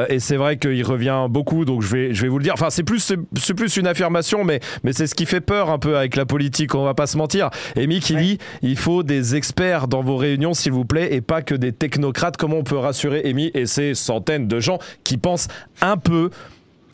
et 0.08 0.20
c'est 0.20 0.36
vrai 0.36 0.56
qu'il 0.56 0.84
revient 0.84 1.26
beaucoup, 1.28 1.64
donc 1.64 1.82
je 1.82 1.88
vais, 1.88 2.14
je 2.14 2.22
vais 2.22 2.28
vous 2.28 2.38
le 2.38 2.44
dire. 2.44 2.54
Enfin, 2.54 2.70
c'est 2.70 2.82
plus, 2.82 3.14
c'est 3.36 3.54
plus 3.54 3.76
une 3.76 3.86
affirmation, 3.86 4.44
mais, 4.44 4.60
mais 4.82 4.92
c'est 4.92 5.06
ce 5.06 5.14
qui 5.14 5.26
fait 5.26 5.40
peur 5.40 5.70
un 5.70 5.78
peu 5.78 5.96
avec 5.96 6.16
la 6.16 6.26
politique, 6.26 6.74
on 6.74 6.84
va 6.84 6.94
pas 6.94 7.06
se 7.06 7.16
mentir. 7.16 7.50
Emi 7.76 8.00
qui 8.00 8.16
dit 8.16 8.38
il 8.62 8.76
faut 8.76 9.02
des 9.02 9.34
experts 9.34 9.88
dans 9.88 10.02
vos 10.02 10.16
réunions, 10.16 10.54
s'il 10.54 10.72
vous 10.72 10.84
plaît, 10.84 11.14
et 11.14 11.20
pas 11.20 11.42
que 11.42 11.54
des 11.54 11.72
technocrates. 11.72 12.36
Comment 12.36 12.58
on 12.58 12.64
peut 12.64 12.78
rassurer 12.78 13.22
Emi 13.24 13.50
et 13.54 13.66
ces 13.66 13.94
centaines 13.94 14.48
de 14.48 14.60
gens 14.60 14.78
qui 15.02 15.16
pensent 15.16 15.48
un 15.80 15.96
peu? 15.96 16.30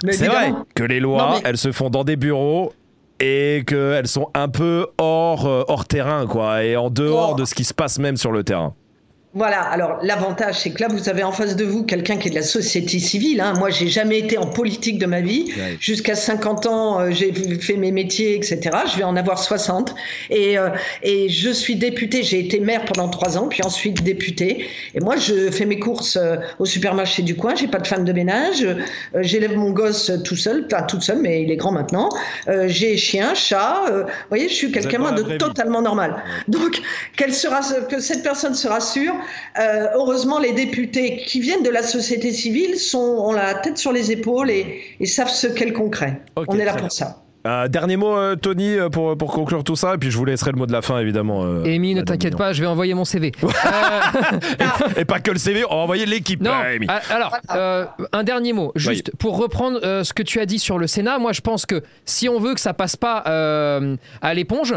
C'est 0.08 0.28
vrai 0.28 0.52
que 0.74 0.82
les 0.82 1.00
lois, 1.00 1.40
elles 1.44 1.58
se 1.58 1.72
font 1.72 1.90
dans 1.90 2.04
des 2.04 2.16
bureaux 2.16 2.72
et 3.20 3.64
qu'elles 3.66 4.08
sont 4.08 4.28
un 4.34 4.48
peu 4.48 4.86
hors, 4.98 5.46
euh, 5.46 5.64
hors 5.68 5.84
terrain, 5.84 6.26
quoi, 6.26 6.64
et 6.64 6.76
en 6.76 6.90
dehors 6.90 7.36
de 7.36 7.44
ce 7.44 7.54
qui 7.54 7.64
se 7.64 7.74
passe 7.74 7.98
même 7.98 8.16
sur 8.16 8.32
le 8.32 8.42
terrain. 8.42 8.74
Voilà, 9.32 9.60
alors 9.60 10.00
l'avantage, 10.02 10.58
c'est 10.58 10.70
que 10.70 10.82
là, 10.82 10.88
vous 10.88 11.08
avez 11.08 11.22
en 11.22 11.30
face 11.30 11.54
de 11.54 11.64
vous 11.64 11.84
quelqu'un 11.84 12.16
qui 12.16 12.26
est 12.26 12.30
de 12.32 12.36
la 12.36 12.42
société 12.42 12.98
civile. 12.98 13.40
Hein. 13.40 13.52
Moi, 13.60 13.70
j'ai 13.70 13.86
jamais 13.86 14.18
été 14.18 14.36
en 14.38 14.46
politique 14.46 14.98
de 14.98 15.06
ma 15.06 15.20
vie. 15.20 15.52
Jusqu'à 15.78 16.16
50 16.16 16.66
ans, 16.66 16.98
euh, 16.98 17.10
j'ai 17.12 17.32
fait 17.60 17.76
mes 17.76 17.92
métiers, 17.92 18.34
etc. 18.34 18.58
Je 18.92 18.98
vais 18.98 19.04
en 19.04 19.14
avoir 19.14 19.38
60. 19.38 19.94
Et, 20.30 20.58
euh, 20.58 20.70
et 21.04 21.28
je 21.28 21.48
suis 21.48 21.76
députée, 21.76 22.24
j'ai 22.24 22.40
été 22.40 22.58
maire 22.58 22.84
pendant 22.84 23.08
trois 23.08 23.38
ans, 23.38 23.46
puis 23.46 23.62
ensuite 23.62 24.02
députée. 24.02 24.66
Et 24.96 25.00
moi, 25.00 25.14
je 25.16 25.48
fais 25.52 25.64
mes 25.64 25.78
courses 25.78 26.16
euh, 26.16 26.34
au 26.58 26.64
supermarché 26.64 27.22
du 27.22 27.36
coin, 27.36 27.54
j'ai 27.54 27.68
pas 27.68 27.78
de 27.78 27.86
femme 27.86 28.04
de 28.04 28.12
ménage, 28.12 28.66
j'élève 29.20 29.56
mon 29.56 29.70
gosse 29.70 30.10
tout 30.24 30.34
seul, 30.34 30.66
pas 30.66 30.82
toute 30.82 31.02
seule, 31.02 31.18
mais 31.18 31.42
il 31.42 31.52
est 31.52 31.56
grand 31.56 31.70
maintenant. 31.70 32.08
j'ai 32.66 32.96
chien, 32.96 33.34
chat. 33.34 33.84
vous 33.88 34.10
voyez, 34.28 34.48
je 34.48 34.54
suis 34.54 34.72
quelqu'un 34.72 35.12
de 35.12 35.36
totalement 35.36 35.82
normal. 35.82 36.22
Donc, 36.48 36.80
qu'elle 37.16 37.32
sera, 37.32 37.60
que 37.88 38.00
cette 38.00 38.24
personne 38.24 38.54
se 38.54 38.66
rassure, 38.66 39.14
euh, 39.58 39.86
heureusement, 39.94 40.38
les 40.38 40.52
députés 40.52 41.22
qui 41.26 41.40
viennent 41.40 41.62
de 41.62 41.70
la 41.70 41.82
société 41.82 42.32
civile 42.32 42.78
sont, 42.78 42.98
ont 42.98 43.32
la 43.32 43.54
tête 43.54 43.78
sur 43.78 43.92
les 43.92 44.12
épaules 44.12 44.50
et, 44.50 44.96
savent 45.06 45.30
ce 45.30 45.46
qu'est 45.46 45.66
le 45.66 45.72
concret. 45.72 46.20
On 46.36 46.58
est 46.58 46.64
là 46.64 46.74
pour 46.74 46.92
ça. 46.92 47.22
Euh, 47.46 47.68
dernier 47.68 47.96
mot, 47.96 48.16
euh, 48.16 48.36
Tony, 48.36 48.76
pour, 48.92 49.16
pour 49.16 49.32
conclure 49.32 49.64
tout 49.64 49.76
ça, 49.76 49.94
et 49.94 49.98
puis 49.98 50.10
je 50.10 50.18
vous 50.18 50.26
laisserai 50.26 50.52
le 50.52 50.58
mot 50.58 50.66
de 50.66 50.72
la 50.72 50.82
fin, 50.82 50.98
évidemment. 50.98 51.42
Euh, 51.44 51.64
Amy, 51.64 51.94
ne 51.94 52.02
t'inquiète 52.02 52.36
pas, 52.36 52.52
je 52.52 52.60
vais 52.60 52.66
envoyer 52.66 52.92
mon 52.92 53.06
CV. 53.06 53.32
et, 54.96 55.04
pas 55.06 55.20
que 55.20 55.30
le 55.30 55.38
CV, 55.38 55.64
on 55.64 55.76
va 55.76 55.82
envoyer 55.82 56.04
l'équipe. 56.04 56.42
Non, 56.42 56.52
alors, 57.08 57.38
un 58.12 58.24
dernier 58.24 58.52
mot, 58.52 58.72
juste 58.76 59.16
pour 59.16 59.38
reprendre 59.38 59.80
ce 59.80 60.12
que 60.12 60.22
tu 60.22 60.38
as 60.40 60.46
dit 60.46 60.58
sur 60.58 60.78
le 60.78 60.86
Sénat, 60.86 61.18
moi 61.18 61.32
je 61.32 61.40
pense 61.40 61.66
que 61.66 61.82
si 62.04 62.28
on 62.28 62.38
veut 62.38 62.54
que 62.54 62.60
ça 62.60 62.74
passe 62.74 62.96
pas 62.96 63.22
à 64.20 64.34
l'éponge, 64.34 64.74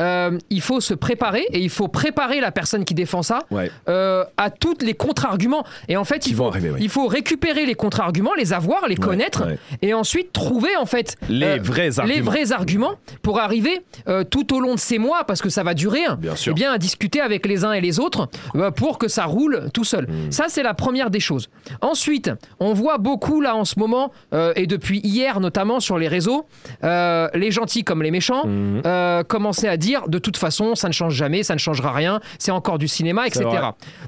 euh, 0.00 0.38
il 0.50 0.60
faut 0.60 0.80
se 0.80 0.94
préparer 0.94 1.46
et 1.52 1.60
il 1.60 1.70
faut 1.70 1.88
préparer 1.88 2.40
la 2.40 2.50
personne 2.50 2.84
qui 2.84 2.94
défend 2.94 3.22
ça 3.22 3.40
euh, 3.88 4.24
à 4.36 4.50
tous 4.50 4.78
les 4.80 4.94
contre-arguments. 4.94 5.64
Et 5.88 5.96
en 5.96 6.04
fait, 6.04 6.26
il 6.26 6.34
faut, 6.34 6.50
il 6.78 6.88
faut, 6.88 7.06
récupérer 7.06 7.66
les 7.66 7.74
contre-arguments, 7.74 8.34
les 8.34 8.52
avoir, 8.52 8.88
les 8.88 8.96
connaître 8.96 9.44
et 9.82 9.94
ensuite 9.94 10.32
trouver 10.32 10.76
en 10.76 10.86
fait 10.86 11.16
les, 11.28 11.58
euh, 11.58 11.58
vrais, 11.62 11.98
arguments. 11.98 12.14
les 12.14 12.20
vrais 12.20 12.52
arguments 12.52 12.94
pour 13.22 13.40
arriver 13.40 13.82
tout 14.30 14.54
au 14.54 14.60
long 14.60 14.74
de 14.74 14.80
ces 14.80 14.98
mois, 14.98 15.24
parce 15.24 15.42
que 15.42 15.48
ça 15.48 15.62
va 15.62 15.74
durer, 15.74 16.04
hein, 16.04 16.16
bien, 16.20 16.34
eh 16.46 16.52
bien 16.52 16.72
à 16.72 16.78
discuter 16.78 17.20
avec 17.20 17.46
les 17.46 17.64
uns 17.64 17.72
et 17.72 17.80
les 17.80 18.00
autres 18.00 18.28
pour 18.76 18.98
que 18.98 19.08
ça 19.08 19.24
roule 19.24 19.68
tout 19.72 19.84
seul. 19.84 20.06
Hmm. 20.06 20.30
Ça, 20.30 20.46
c'est 20.48 20.62
la 20.62 20.74
première 20.74 21.10
des 21.10 21.20
choses. 21.20 21.48
Ensuite, 21.80 22.30
on 22.60 22.72
voit 22.72 22.98
beaucoup 22.98 23.40
là 23.40 23.56
en 23.56 23.64
ce 23.64 23.78
moment 23.78 24.12
et 24.56 24.66
depuis 24.66 25.00
hier 25.00 25.40
notamment 25.40 25.80
sur 25.80 25.98
les 25.98 26.08
réseaux, 26.08 26.46
les 26.82 27.50
gentils 27.50 27.84
comme 27.84 28.02
les 28.02 28.10
méchants 28.10 28.46
hmm. 28.46 29.24
commencer 29.28 29.68
à 29.68 29.76
dire 29.76 29.93
dire 29.98 30.08
de 30.08 30.18
toute 30.18 30.36
façon, 30.36 30.74
ça 30.74 30.88
ne 30.88 30.92
change 30.92 31.14
jamais, 31.14 31.42
ça 31.42 31.54
ne 31.54 31.58
changera 31.58 31.92
rien, 31.92 32.20
c'est 32.38 32.50
encore 32.50 32.78
du 32.78 32.88
cinéma, 32.88 33.26
etc. 33.26 33.46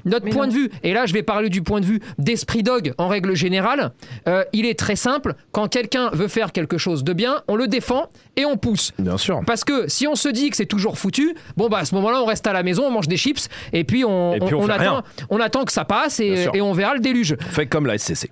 Notre 0.05 0.29
point 0.29 0.47
de 0.47 0.53
vue, 0.53 0.69
et 0.83 0.93
là 0.93 1.05
je 1.05 1.13
vais 1.13 1.23
parler 1.23 1.49
du 1.49 1.61
point 1.61 1.79
de 1.79 1.85
vue 1.85 1.99
d'Esprit 2.17 2.63
Dog 2.63 2.93
en 2.97 3.07
règle 3.07 3.35
générale, 3.35 3.91
euh, 4.27 4.43
il 4.53 4.65
est 4.65 4.77
très 4.77 4.95
simple. 4.95 5.35
Quand 5.51 5.67
quelqu'un 5.67 6.09
veut 6.11 6.27
faire 6.27 6.51
quelque 6.51 6.77
chose 6.77 7.03
de 7.03 7.13
bien, 7.13 7.41
on 7.47 7.55
le 7.55 7.67
défend 7.67 8.09
et 8.35 8.45
on 8.45 8.57
pousse. 8.57 8.93
Bien 8.99 9.17
sûr. 9.17 9.41
Parce 9.45 9.63
que 9.63 9.87
si 9.87 10.07
on 10.07 10.15
se 10.15 10.29
dit 10.29 10.49
que 10.49 10.57
c'est 10.57 10.65
toujours 10.65 10.97
foutu, 10.97 11.35
bon 11.55 11.67
bah 11.69 11.79
à 11.79 11.85
ce 11.85 11.95
moment-là 11.95 12.21
on 12.21 12.25
reste 12.25 12.47
à 12.47 12.53
la 12.53 12.63
maison, 12.63 12.83
on 12.85 12.91
mange 12.91 13.07
des 13.07 13.17
chips 13.17 13.49
et 13.73 13.83
puis 13.83 14.03
on, 14.05 14.33
attend, 14.69 15.03
on 15.29 15.39
attend 15.39 15.65
que 15.65 15.71
ça 15.71 15.85
passe 15.85 16.19
et, 16.19 16.47
on 16.59 16.73
verra 16.73 16.93
le 16.93 16.99
déluge. 16.99 17.35
Fait 17.51 17.67
comme 17.67 17.85
la 17.85 17.97
SCC. 17.97 18.31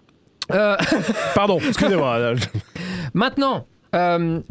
Euh, 0.51 0.77
Pardon, 1.33 1.59
excusez-moi. 1.67 2.33
Maintenant, 3.13 3.65
euh, 3.95 4.41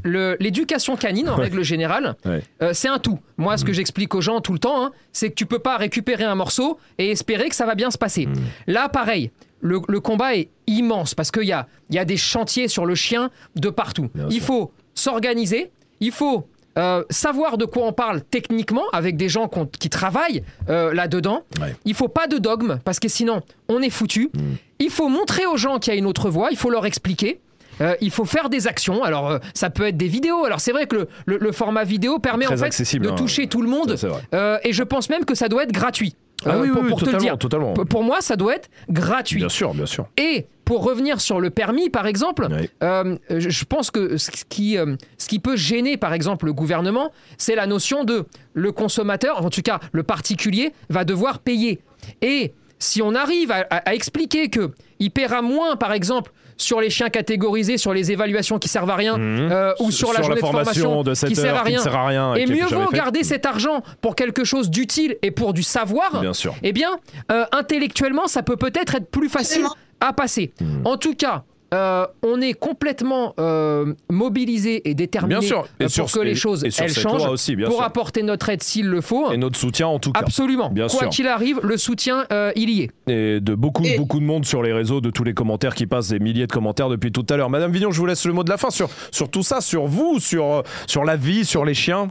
l'éducation 0.40 0.96
canine, 0.96 1.28
en 1.28 1.36
règle 1.36 1.62
générale, 1.62 2.16
euh, 2.26 2.70
c'est 2.72 2.88
un 2.88 2.98
tout. 2.98 3.18
Moi, 3.36 3.56
ce 3.56 3.64
que 3.64 3.70
mm. 3.70 3.74
j'explique 3.74 4.14
aux 4.14 4.20
gens 4.20 4.40
tout 4.40 4.52
le 4.52 4.58
temps, 4.58 4.86
hein, 4.86 4.92
c'est 5.12 5.30
que 5.30 5.34
tu 5.34 5.46
peux 5.46 5.58
pas 5.58 5.76
récupérer 5.76 6.24
un 6.24 6.34
morceau 6.34 6.78
et 6.98 7.10
espérer 7.10 7.48
que 7.48 7.54
ça 7.54 7.66
va 7.66 7.74
bien 7.74 7.90
se 7.90 7.98
passer. 7.98 8.26
Mm. 8.26 8.34
Là, 8.68 8.88
pareil. 8.88 9.30
Le, 9.60 9.80
combat 9.80 10.36
est 10.36 10.50
immense 10.66 11.14
parce 11.14 11.30
qu'il 11.30 11.44
y 11.44 11.52
a, 11.52 11.66
y 11.88 11.98
a 11.98 12.04
des 12.04 12.18
chantiers 12.18 12.68
sur 12.68 12.84
le 12.84 12.94
chien 12.94 13.30
de 13.56 13.70
partout. 13.70 14.10
il 14.28 14.42
faut 14.42 14.72
s'organiser, 14.94 15.70
il 16.00 16.12
faut 16.12 16.46
euh, 16.76 17.02
savoir 17.08 17.56
de 17.56 17.64
quoi 17.64 17.86
on 17.86 17.94
parle 17.94 18.20
techniquement 18.20 18.84
avec 18.92 19.16
des 19.16 19.30
gens 19.30 19.48
qui 19.80 19.88
travaillent 19.88 20.42
là-dedans. 20.68 21.44
Il 21.86 21.94
faut 21.94 22.08
pas 22.08 22.26
de 22.26 22.36
dogme 22.36 22.78
parce 22.84 23.00
que 23.00 23.08
sinon 23.08 23.40
on 23.70 23.80
est 23.80 23.88
foutu. 23.88 24.30
Mm. 24.34 24.40
Il 24.80 24.90
faut 24.90 25.08
montrer 25.08 25.46
aux 25.46 25.56
gens 25.56 25.78
qu'il 25.78 25.94
y 25.94 25.96
a 25.96 25.98
une 25.98 26.04
autre 26.04 26.28
voie, 26.28 26.48
il 26.50 26.58
faut 26.58 26.68
leur 26.68 26.84
expliquer. 26.84 27.40
Euh, 27.80 27.94
il 28.00 28.10
faut 28.10 28.24
faire 28.24 28.48
des 28.48 28.66
actions. 28.66 29.02
Alors, 29.02 29.30
euh, 29.30 29.38
ça 29.54 29.70
peut 29.70 29.86
être 29.86 29.96
des 29.96 30.08
vidéos. 30.08 30.44
Alors, 30.44 30.60
c'est 30.60 30.72
vrai 30.72 30.86
que 30.86 31.08
le, 31.26 31.52
format 31.52 31.84
vidéo 31.84 32.18
permet 32.18 32.46
en 32.46 32.56
fait 32.56 32.98
de 32.98 33.08
hein. 33.08 33.14
toucher 33.14 33.46
tout 33.46 33.62
le 33.62 33.68
monde. 33.68 33.96
Euh, 34.34 34.58
et 34.64 34.72
je 34.72 34.82
pense 34.82 35.08
même 35.08 35.24
que 35.24 35.34
ça 35.34 35.48
doit 35.48 35.64
être 35.64 35.72
gratuit. 35.72 36.16
Ah 36.46 36.58
oui, 36.58 36.68
pour, 36.68 37.02
te 37.02 37.10
le 37.10 37.16
dire. 37.16 37.38
Totalement. 37.38 37.72
Pour 37.72 38.02
moi, 38.02 38.20
ça 38.20 38.36
doit 38.36 38.56
être 38.56 38.68
gratuit. 38.90 39.38
Bien 39.38 39.48
sûr, 39.48 39.72
bien 39.72 39.86
sûr. 39.86 40.08
Et 40.18 40.46
pour 40.64 40.82
revenir 40.82 41.20
sur 41.20 41.40
le 41.40 41.50
permis, 41.50 41.90
par 41.90 42.06
exemple, 42.06 42.48
je 42.82 43.64
pense 43.64 43.90
que 43.90 44.16
ce 44.18 44.30
qui, 44.48 44.76
ce 45.16 45.28
qui 45.28 45.38
peut 45.38 45.56
gêner, 45.56 45.96
par 45.96 46.12
exemple, 46.12 46.46
le 46.46 46.52
gouvernement, 46.52 47.12
c'est 47.38 47.54
la 47.54 47.66
notion 47.66 48.04
de 48.04 48.26
le 48.52 48.72
consommateur, 48.72 49.44
en 49.44 49.50
tout 49.50 49.62
cas 49.62 49.80
le 49.92 50.02
particulier, 50.02 50.72
va 50.90 51.04
devoir 51.04 51.38
payer. 51.38 51.80
Et 52.20 52.52
si 52.78 53.00
on 53.00 53.14
arrive 53.14 53.50
à, 53.50 53.60
à 53.70 53.94
expliquer 53.94 54.50
que 54.50 54.72
il 54.98 55.10
paiera 55.10 55.40
moins, 55.40 55.76
par 55.76 55.92
exemple, 55.92 56.32
sur 56.56 56.80
les 56.80 56.90
chiens 56.90 57.10
catégorisés, 57.10 57.78
sur 57.78 57.92
les 57.92 58.12
évaluations 58.12 58.58
qui 58.58 58.68
servent 58.68 58.90
à 58.90 58.96
rien, 58.96 59.16
mhm. 59.16 59.50
euh, 59.50 59.72
ou 59.80 59.90
sur, 59.90 60.12
la 60.12 60.22
journée 60.22 60.36
de 60.36 60.40
formation, 60.40 61.02
qui, 61.02 61.36
sert 61.36 61.54
à 61.54 61.62
rien. 61.62 62.34
et 62.34 62.46
mieux 62.46 62.66
vaut 62.66 62.90
garder 62.92 63.24
cet 63.24 63.46
argent 63.46 63.82
pour 64.00 64.16
quelque 64.16 64.44
chose 64.44 64.70
d'utile 64.70 65.16
et 65.22 65.30
pour 65.30 65.52
du 65.52 65.62
savoir. 65.62 66.20
Bien 66.20 66.34
sûr. 66.34 66.54
Eh 66.62 66.72
bien, 66.72 66.90
euh, 67.30 67.44
intellectuellement, 67.52 68.26
ça 68.26 68.42
peut 68.42 68.56
peut-être 68.56 68.94
être 68.94 69.10
plus 69.10 69.28
facile 69.28 69.66
à 70.00 70.12
passer. 70.12 70.52
Mhm. 70.60 70.82
En 70.84 70.96
tout 70.96 71.14
cas, 71.14 71.44
euh, 71.74 72.06
on 72.22 72.40
est 72.40 72.54
complètement 72.54 73.34
euh, 73.40 73.94
mobilisé 74.10 74.88
et 74.88 74.94
déterminé 74.94 75.40
euh, 75.52 75.88
pour 75.96 76.12
que 76.12 76.20
les 76.20 76.34
choses 76.34 76.64
elles 76.64 76.92
changent, 76.92 77.26
aussi, 77.26 77.56
pour 77.56 77.82
apporter 77.82 78.22
notre 78.22 78.48
aide 78.48 78.62
s'il 78.62 78.86
le 78.86 79.00
faut. 79.00 79.32
Et 79.32 79.36
notre 79.36 79.58
soutien 79.58 79.88
en 79.88 79.98
tout 79.98 80.12
cas. 80.12 80.20
Absolument. 80.20 80.70
Bien 80.70 80.86
Quoi 80.86 81.08
qu'il 81.08 81.26
arrive, 81.26 81.60
le 81.62 81.76
soutien, 81.76 82.26
il 82.54 82.70
y 82.70 82.82
est. 82.82 82.90
Et 83.10 83.40
de 83.40 83.54
beaucoup, 83.54 83.84
beaucoup 83.96 84.20
de 84.20 84.24
monde 84.24 84.44
sur 84.44 84.62
les 84.62 84.72
réseaux, 84.72 85.00
de 85.00 85.10
tous 85.10 85.24
les 85.24 85.34
commentaires 85.34 85.74
qui 85.74 85.86
passent, 85.86 86.08
des 86.08 86.20
milliers 86.20 86.46
de 86.46 86.52
commentaires 86.52 86.88
depuis 86.88 87.12
tout 87.12 87.26
à 87.28 87.36
l'heure. 87.36 87.50
Madame 87.50 87.72
Vignon, 87.72 87.90
je 87.90 87.98
vous 87.98 88.06
laisse 88.06 88.24
le 88.24 88.32
mot 88.32 88.44
de 88.44 88.50
la 88.50 88.56
fin 88.56 88.70
sur, 88.70 88.88
sur 89.10 89.28
tout 89.28 89.42
ça, 89.42 89.60
sur 89.60 89.86
vous, 89.86 90.20
sur, 90.20 90.62
sur 90.86 91.04
la 91.04 91.16
vie, 91.16 91.44
sur 91.44 91.64
les 91.64 91.74
chiens. 91.74 92.08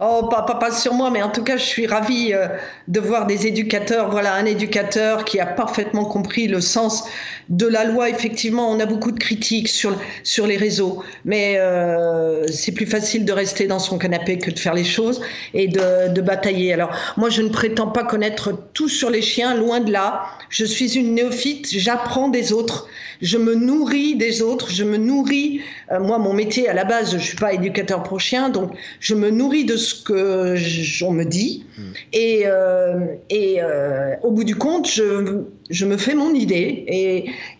Oh, 0.00 0.26
pas, 0.28 0.42
pas, 0.42 0.56
pas, 0.56 0.72
sur 0.72 0.92
moi, 0.92 1.12
mais 1.12 1.22
en 1.22 1.30
tout 1.30 1.44
cas, 1.44 1.56
je 1.56 1.62
suis 1.62 1.86
ravie 1.86 2.32
euh, 2.32 2.48
de 2.88 2.98
voir 2.98 3.26
des 3.26 3.46
éducateurs. 3.46 4.10
Voilà, 4.10 4.34
un 4.34 4.44
éducateur 4.44 5.24
qui 5.24 5.38
a 5.38 5.46
parfaitement 5.46 6.04
compris 6.04 6.48
le 6.48 6.60
sens 6.60 7.04
de 7.48 7.68
la 7.68 7.84
loi. 7.84 8.10
Effectivement, 8.10 8.68
on 8.68 8.80
a 8.80 8.86
beaucoup 8.86 9.12
de 9.12 9.20
critiques 9.20 9.68
sur, 9.68 9.96
sur 10.24 10.48
les 10.48 10.56
réseaux, 10.56 11.04
mais 11.24 11.58
euh, 11.58 12.44
c'est 12.48 12.72
plus 12.72 12.86
facile 12.86 13.24
de 13.24 13.32
rester 13.32 13.68
dans 13.68 13.78
son 13.78 13.96
canapé 13.96 14.36
que 14.38 14.50
de 14.50 14.58
faire 14.58 14.74
les 14.74 14.82
choses 14.82 15.20
et 15.54 15.68
de, 15.68 16.12
de 16.12 16.20
batailler. 16.20 16.72
Alors, 16.72 16.90
moi, 17.16 17.30
je 17.30 17.42
ne 17.42 17.48
prétends 17.48 17.88
pas 17.88 18.02
connaître 18.02 18.52
tout 18.72 18.88
sur 18.88 19.10
les 19.10 19.22
chiens, 19.22 19.54
loin 19.54 19.78
de 19.78 19.92
là. 19.92 20.24
Je 20.48 20.64
suis 20.64 20.98
une 20.98 21.14
néophyte, 21.14 21.68
j'apprends 21.70 22.28
des 22.28 22.52
autres, 22.52 22.88
je 23.22 23.38
me 23.38 23.54
nourris 23.54 24.16
des 24.16 24.42
autres, 24.42 24.72
je 24.72 24.82
me 24.82 24.96
nourris. 24.96 25.60
Euh, 25.92 26.00
moi, 26.00 26.18
mon 26.18 26.32
métier 26.32 26.68
à 26.68 26.74
la 26.74 26.84
base, 26.84 27.12
je 27.12 27.18
suis 27.18 27.36
pas 27.36 27.52
éducateur 27.52 28.02
pour 28.02 28.20
chiens, 28.20 28.48
donc 28.48 28.72
je 28.98 29.14
me 29.14 29.30
nourris 29.30 29.64
de 29.64 29.76
ce 29.84 30.02
que 30.02 31.04
on 31.04 31.12
me 31.12 31.24
dit. 31.24 31.64
Et, 32.12 32.42
euh, 32.46 33.16
euh, 33.32 34.14
au 34.22 34.30
bout 34.30 34.44
du 34.44 34.56
compte, 34.56 34.88
je, 34.88 35.84
me 35.84 35.96
fais 35.96 36.14
mon 36.14 36.34
idée 36.34 36.84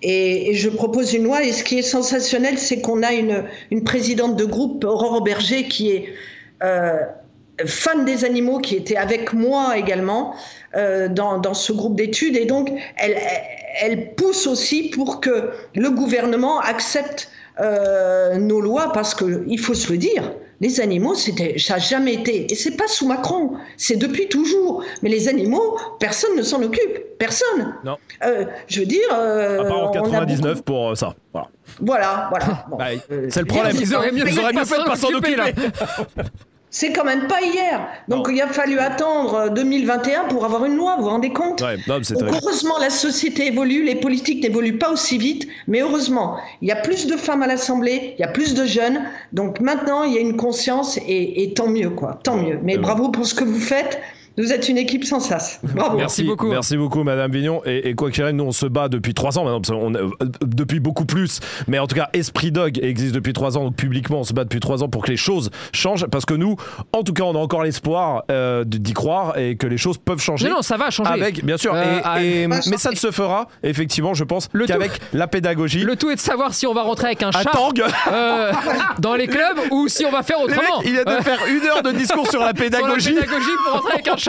et, 0.02 0.54
je 0.54 0.68
propose 0.68 1.14
une 1.14 1.24
loi. 1.24 1.42
Et 1.44 1.52
ce 1.52 1.62
qui 1.62 1.78
est 1.78 1.82
sensationnel, 1.82 2.58
c'est 2.58 2.80
qu'on 2.80 3.02
a 3.02 3.12
une, 3.12 3.84
présidente 3.84 4.36
de 4.36 4.44
groupe, 4.44 4.84
Aurore 4.84 5.22
Berger, 5.22 5.64
qui 5.64 5.90
est 5.90 6.06
euh, 6.62 6.96
fan 7.66 8.04
des 8.04 8.24
animaux, 8.24 8.58
qui 8.58 8.76
était 8.76 8.96
avec 8.96 9.32
moi 9.32 9.76
également 9.76 10.34
dans, 10.74 11.54
ce 11.54 11.72
groupe 11.72 11.96
d'études. 11.96 12.36
Et 12.36 12.46
donc, 12.46 12.70
elle, 12.96 14.14
pousse 14.16 14.46
aussi 14.46 14.90
pour 14.90 15.20
que 15.20 15.50
le 15.74 15.90
gouvernement 15.90 16.60
accepte 16.60 17.30
nos 17.60 18.60
lois 18.60 18.92
parce 18.92 19.14
qu'il 19.14 19.58
faut 19.60 19.74
se 19.74 19.92
le 19.92 19.98
dire, 19.98 20.34
les 20.64 20.80
animaux, 20.80 21.14
c'était, 21.14 21.58
ça 21.58 21.74
n'a 21.74 21.78
jamais 21.78 22.14
été, 22.14 22.50
et 22.50 22.54
c'est 22.54 22.74
pas 22.74 22.88
sous 22.88 23.06
Macron, 23.06 23.52
c'est 23.76 23.96
depuis 23.96 24.28
toujours. 24.28 24.82
Mais 25.02 25.10
les 25.10 25.28
animaux, 25.28 25.78
personne 26.00 26.34
ne 26.38 26.42
s'en 26.42 26.62
occupe, 26.62 27.18
personne. 27.18 27.74
Non. 27.84 27.98
Euh, 28.24 28.46
je 28.66 28.80
veux 28.80 28.86
dire. 28.86 29.06
Euh, 29.12 29.60
à 29.60 29.64
part 29.64 29.88
en 29.88 29.90
99 29.90 30.40
beaucoup... 30.40 30.62
pour 30.62 30.96
ça. 30.96 31.14
Voilà. 31.34 31.48
Voilà, 31.80 32.28
voilà. 32.30 32.66
Bon. 32.70 32.76
Bah, 32.78 32.86
c'est 33.28 33.40
le 33.40 33.46
problème. 33.46 33.76
Ils 33.78 33.94
auraient 33.94 34.10
mieux, 34.10 34.24
ils 34.26 34.40
auraient 34.40 34.54
mieux 34.54 34.64
fait 34.64 34.78
de 34.78 34.84
pas 34.84 34.96
s'en 34.96 35.08
occuper. 35.08 35.36
Là. 35.36 35.46
C'est 36.76 36.92
quand 36.92 37.04
même 37.04 37.28
pas 37.28 37.40
hier. 37.40 37.86
Donc 38.08 38.26
non. 38.26 38.34
il 38.34 38.42
a 38.42 38.48
fallu 38.48 38.80
attendre 38.80 39.48
2021 39.50 40.24
pour 40.24 40.44
avoir 40.44 40.64
une 40.64 40.74
loi, 40.74 40.96
vous 40.96 41.04
vous 41.04 41.08
rendez 41.08 41.32
compte 41.32 41.62
ouais, 41.62 41.76
non, 41.86 42.00
Donc, 42.00 42.42
Heureusement, 42.42 42.78
la 42.80 42.90
société 42.90 43.46
évolue, 43.46 43.84
les 43.84 43.94
politiques 43.94 44.42
n'évoluent 44.42 44.76
pas 44.76 44.90
aussi 44.90 45.16
vite, 45.16 45.46
mais 45.68 45.82
heureusement, 45.82 46.36
il 46.62 46.68
y 46.68 46.72
a 46.72 46.76
plus 46.76 47.06
de 47.06 47.16
femmes 47.16 47.44
à 47.44 47.46
l'Assemblée, 47.46 48.16
il 48.18 48.20
y 48.20 48.24
a 48.24 48.28
plus 48.28 48.54
de 48.54 48.64
jeunes, 48.64 49.04
donc 49.32 49.60
maintenant 49.60 50.02
il 50.02 50.14
y 50.14 50.18
a 50.18 50.20
une 50.20 50.36
conscience 50.36 50.98
et, 51.06 51.44
et 51.44 51.54
tant 51.54 51.68
mieux, 51.68 51.90
quoi, 51.90 52.18
tant 52.24 52.38
mieux. 52.38 52.58
Mais 52.64 52.76
bravo 52.76 53.08
pour 53.08 53.24
ce 53.24 53.36
que 53.36 53.44
vous 53.44 53.60
faites. 53.60 54.00
Vous 54.36 54.52
êtes 54.52 54.68
une 54.68 54.78
équipe 54.78 55.04
sans 55.04 55.20
sas. 55.20 55.60
Bravo. 55.62 55.96
Merci 55.96 56.24
beaucoup. 56.24 56.48
Merci 56.48 56.76
beaucoup, 56.76 57.04
Madame 57.04 57.30
Vignon. 57.30 57.62
Et, 57.64 57.90
et 57.90 57.94
quoi 57.94 58.10
qu'il 58.10 58.22
arrive, 58.22 58.34
nous, 58.34 58.44
on 58.44 58.52
se 58.52 58.66
bat 58.66 58.88
depuis 58.88 59.14
trois 59.14 59.38
ans 59.38 59.44
maintenant. 59.44 59.78
On, 59.80 59.94
euh, 59.94 60.08
depuis 60.42 60.80
beaucoup 60.80 61.04
plus. 61.04 61.40
Mais 61.68 61.78
en 61.78 61.86
tout 61.86 61.94
cas, 61.94 62.10
Esprit 62.12 62.50
Dog 62.50 62.78
existe 62.82 63.14
depuis 63.14 63.32
trois 63.32 63.56
ans. 63.56 63.64
Donc, 63.64 63.76
publiquement, 63.76 64.20
on 64.20 64.24
se 64.24 64.32
bat 64.32 64.44
depuis 64.44 64.60
trois 64.60 64.82
ans 64.82 64.88
pour 64.88 65.04
que 65.04 65.10
les 65.10 65.16
choses 65.16 65.50
changent. 65.72 66.06
Parce 66.06 66.24
que 66.24 66.34
nous, 66.34 66.56
en 66.92 67.02
tout 67.02 67.12
cas, 67.12 67.22
on 67.22 67.34
a 67.34 67.38
encore 67.38 67.62
l'espoir 67.62 68.24
euh, 68.30 68.64
d'y 68.64 68.92
croire 68.92 69.38
et 69.38 69.56
que 69.56 69.66
les 69.66 69.78
choses 69.78 69.98
peuvent 69.98 70.20
changer. 70.20 70.48
Non, 70.48 70.56
non, 70.56 70.62
ça 70.62 70.76
va 70.76 70.90
changer. 70.90 71.12
Avec, 71.12 71.44
bien 71.44 71.56
sûr. 71.56 71.72
Euh, 71.74 72.00
et, 72.18 72.42
et, 72.42 72.48
mais 72.48 72.60
ça 72.76 72.90
ne 72.90 72.96
se 72.96 73.10
fera, 73.10 73.48
effectivement, 73.62 74.14
je 74.14 74.24
pense, 74.24 74.48
qu'avec 74.66 74.92
la 75.12 75.28
pédagogie. 75.28 75.84
Le 75.84 75.96
tout 75.96 76.10
est 76.10 76.16
de 76.16 76.20
savoir 76.20 76.54
si 76.54 76.66
on 76.66 76.74
va 76.74 76.82
rentrer 76.82 77.06
avec 77.06 77.22
un 77.22 77.30
chat 77.30 77.44
tang. 77.44 77.72
Euh, 78.10 78.52
dans 78.98 79.14
les 79.14 79.28
clubs 79.28 79.58
ou 79.70 79.88
si 79.88 80.04
on 80.04 80.10
va 80.10 80.22
faire 80.22 80.40
autrement. 80.40 80.80
Mec, 80.80 80.88
il 80.90 80.98
a 80.98 81.04
de 81.04 81.22
faire 81.22 81.38
une 81.48 81.64
heure 81.66 81.82
de 81.82 81.92
discours 81.92 82.28
sur 82.28 82.40
la 82.40 82.52
pédagogie. 82.52 83.04
sur 83.12 83.14
la 83.14 83.20
pédagogie 83.22 83.50
pour 83.64 83.74
rentrer 83.74 83.92
avec 83.94 84.08
un 84.08 84.16
chat. 84.16 84.23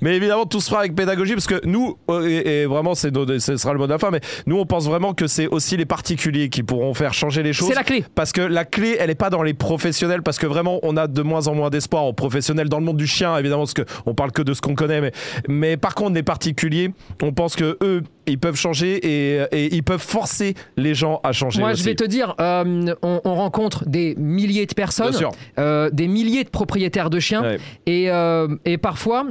Mais 0.00 0.16
évidemment, 0.16 0.46
tout 0.46 0.60
se 0.60 0.68
fera 0.68 0.80
avec 0.80 0.94
pédagogie 0.94 1.34
parce 1.34 1.46
que 1.46 1.60
nous, 1.66 1.96
et, 2.24 2.62
et 2.62 2.66
vraiment, 2.66 2.94
c'est 2.94 3.10
ce 3.38 3.56
sera 3.56 3.72
le 3.72 3.78
mot 3.78 3.86
de 3.86 3.92
la 3.92 3.98
fin, 3.98 4.10
mais 4.10 4.20
nous, 4.46 4.58
on 4.58 4.66
pense 4.66 4.86
vraiment 4.86 5.14
que 5.14 5.26
c'est 5.26 5.46
aussi 5.46 5.76
les 5.76 5.86
particuliers 5.86 6.48
qui 6.48 6.62
pourront 6.62 6.94
faire 6.94 7.14
changer 7.14 7.42
les 7.42 7.52
choses. 7.52 7.68
C'est 7.68 7.74
la 7.74 7.84
clé. 7.84 8.04
Parce 8.14 8.32
que 8.32 8.40
la 8.40 8.64
clé, 8.64 8.96
elle 8.98 9.08
n'est 9.08 9.14
pas 9.14 9.30
dans 9.30 9.42
les 9.42 9.54
professionnels, 9.54 10.22
parce 10.22 10.38
que 10.38 10.46
vraiment, 10.46 10.80
on 10.82 10.96
a 10.96 11.06
de 11.06 11.22
moins 11.22 11.48
en 11.48 11.54
moins 11.54 11.70
d'espoir 11.70 12.04
en 12.04 12.12
professionnels 12.12 12.68
dans 12.68 12.78
le 12.78 12.84
monde 12.84 12.96
du 12.96 13.06
chien, 13.06 13.36
évidemment, 13.36 13.64
parce 13.64 13.74
qu'on 13.74 14.14
parle 14.14 14.32
que 14.32 14.42
de 14.42 14.54
ce 14.54 14.60
qu'on 14.60 14.74
connaît, 14.74 15.00
mais, 15.00 15.12
mais 15.48 15.76
par 15.76 15.94
contre, 15.94 16.14
les 16.14 16.22
particuliers, 16.22 16.92
on 17.22 17.32
pense 17.32 17.56
que 17.56 17.76
eux, 17.82 18.02
ils 18.30 18.38
peuvent 18.38 18.56
changer 18.56 18.96
et, 18.96 19.42
et, 19.52 19.74
ils 19.74 19.82
peuvent 19.82 20.00
forcer 20.00 20.54
les 20.76 20.94
gens 20.94 21.20
à 21.22 21.32
changer. 21.32 21.60
Moi, 21.60 21.72
aussi. 21.72 21.82
je 21.82 21.88
vais 21.88 21.94
te 21.94 22.04
dire, 22.04 22.34
euh, 22.40 22.94
on, 23.02 23.20
on, 23.24 23.34
rencontre 23.34 23.86
des 23.86 24.14
milliers 24.16 24.66
de 24.66 24.74
personnes, 24.74 25.14
euh, 25.58 25.90
des 25.90 26.08
milliers 26.08 26.44
de 26.44 26.50
propriétaires 26.50 27.10
de 27.10 27.20
chiens, 27.20 27.42
ouais. 27.42 27.58
et, 27.86 28.10
euh, 28.10 28.48
et, 28.64 28.78
parfois, 28.78 29.26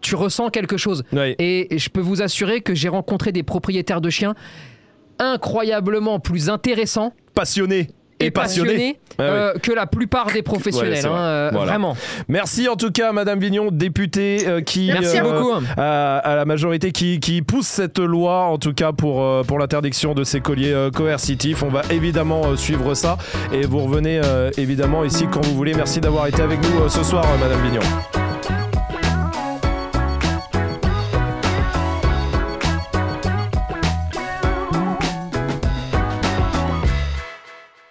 tu 0.00 0.14
ressens 0.14 0.50
quelque 0.50 0.76
chose. 0.76 1.04
Ouais. 1.12 1.34
Et, 1.38 1.74
et, 1.74 1.78
je 1.78 1.90
peux 1.90 2.00
vous 2.00 2.22
assurer 2.22 2.60
que 2.60 2.74
j'ai 2.74 2.88
rencontré 2.88 3.32
des 3.32 3.42
propriétaires 3.42 4.00
de 4.00 4.10
chiens 4.10 4.34
incroyablement 5.18 6.18
plus 6.18 6.48
intéressants, 6.48 7.12
passionnés 7.34 7.88
et 8.20 8.30
passionné, 8.30 8.98
euh, 9.20 9.52
oui. 9.54 9.60
que 9.60 9.72
la 9.72 9.86
plupart 9.86 10.26
des 10.32 10.42
professionnels. 10.42 11.06
Hein, 11.06 11.16
euh, 11.16 11.50
voilà. 11.52 11.72
Vraiment. 11.72 11.96
Merci 12.28 12.68
en 12.68 12.76
tout 12.76 12.90
cas, 12.90 13.12
Madame 13.12 13.38
Vignon, 13.38 13.68
députée 13.70 14.46
euh, 14.46 14.60
qui 14.60 14.90
Merci 14.92 15.20
beaucoup. 15.20 15.52
À, 15.76 16.18
à, 16.18 16.36
la 16.36 16.44
majorité 16.44 16.92
qui, 16.92 17.20
qui, 17.20 17.42
pousse 17.42 17.66
cette 17.66 17.98
loi, 17.98 18.44
en 18.44 18.58
tout 18.58 18.72
cas 18.72 18.92
pour, 18.92 19.44
pour 19.46 19.58
l'interdiction 19.58 20.14
de 20.14 20.24
ces 20.24 20.40
colliers 20.40 20.88
coercitifs. 20.94 21.62
On 21.62 21.68
va 21.68 21.82
évidemment 21.90 22.56
suivre 22.56 22.94
ça 22.94 23.18
et 23.52 23.62
vous 23.62 23.80
revenez 23.80 24.20
évidemment 24.56 25.04
ici 25.04 25.26
quand 25.30 25.44
vous 25.44 25.54
voulez. 25.54 25.74
Merci 25.74 26.00
d'avoir 26.00 26.26
été 26.26 26.42
avec 26.42 26.60
nous 26.62 26.88
ce 26.88 27.02
soir, 27.02 27.24
Madame 27.40 27.62
Vignon. 27.62 28.23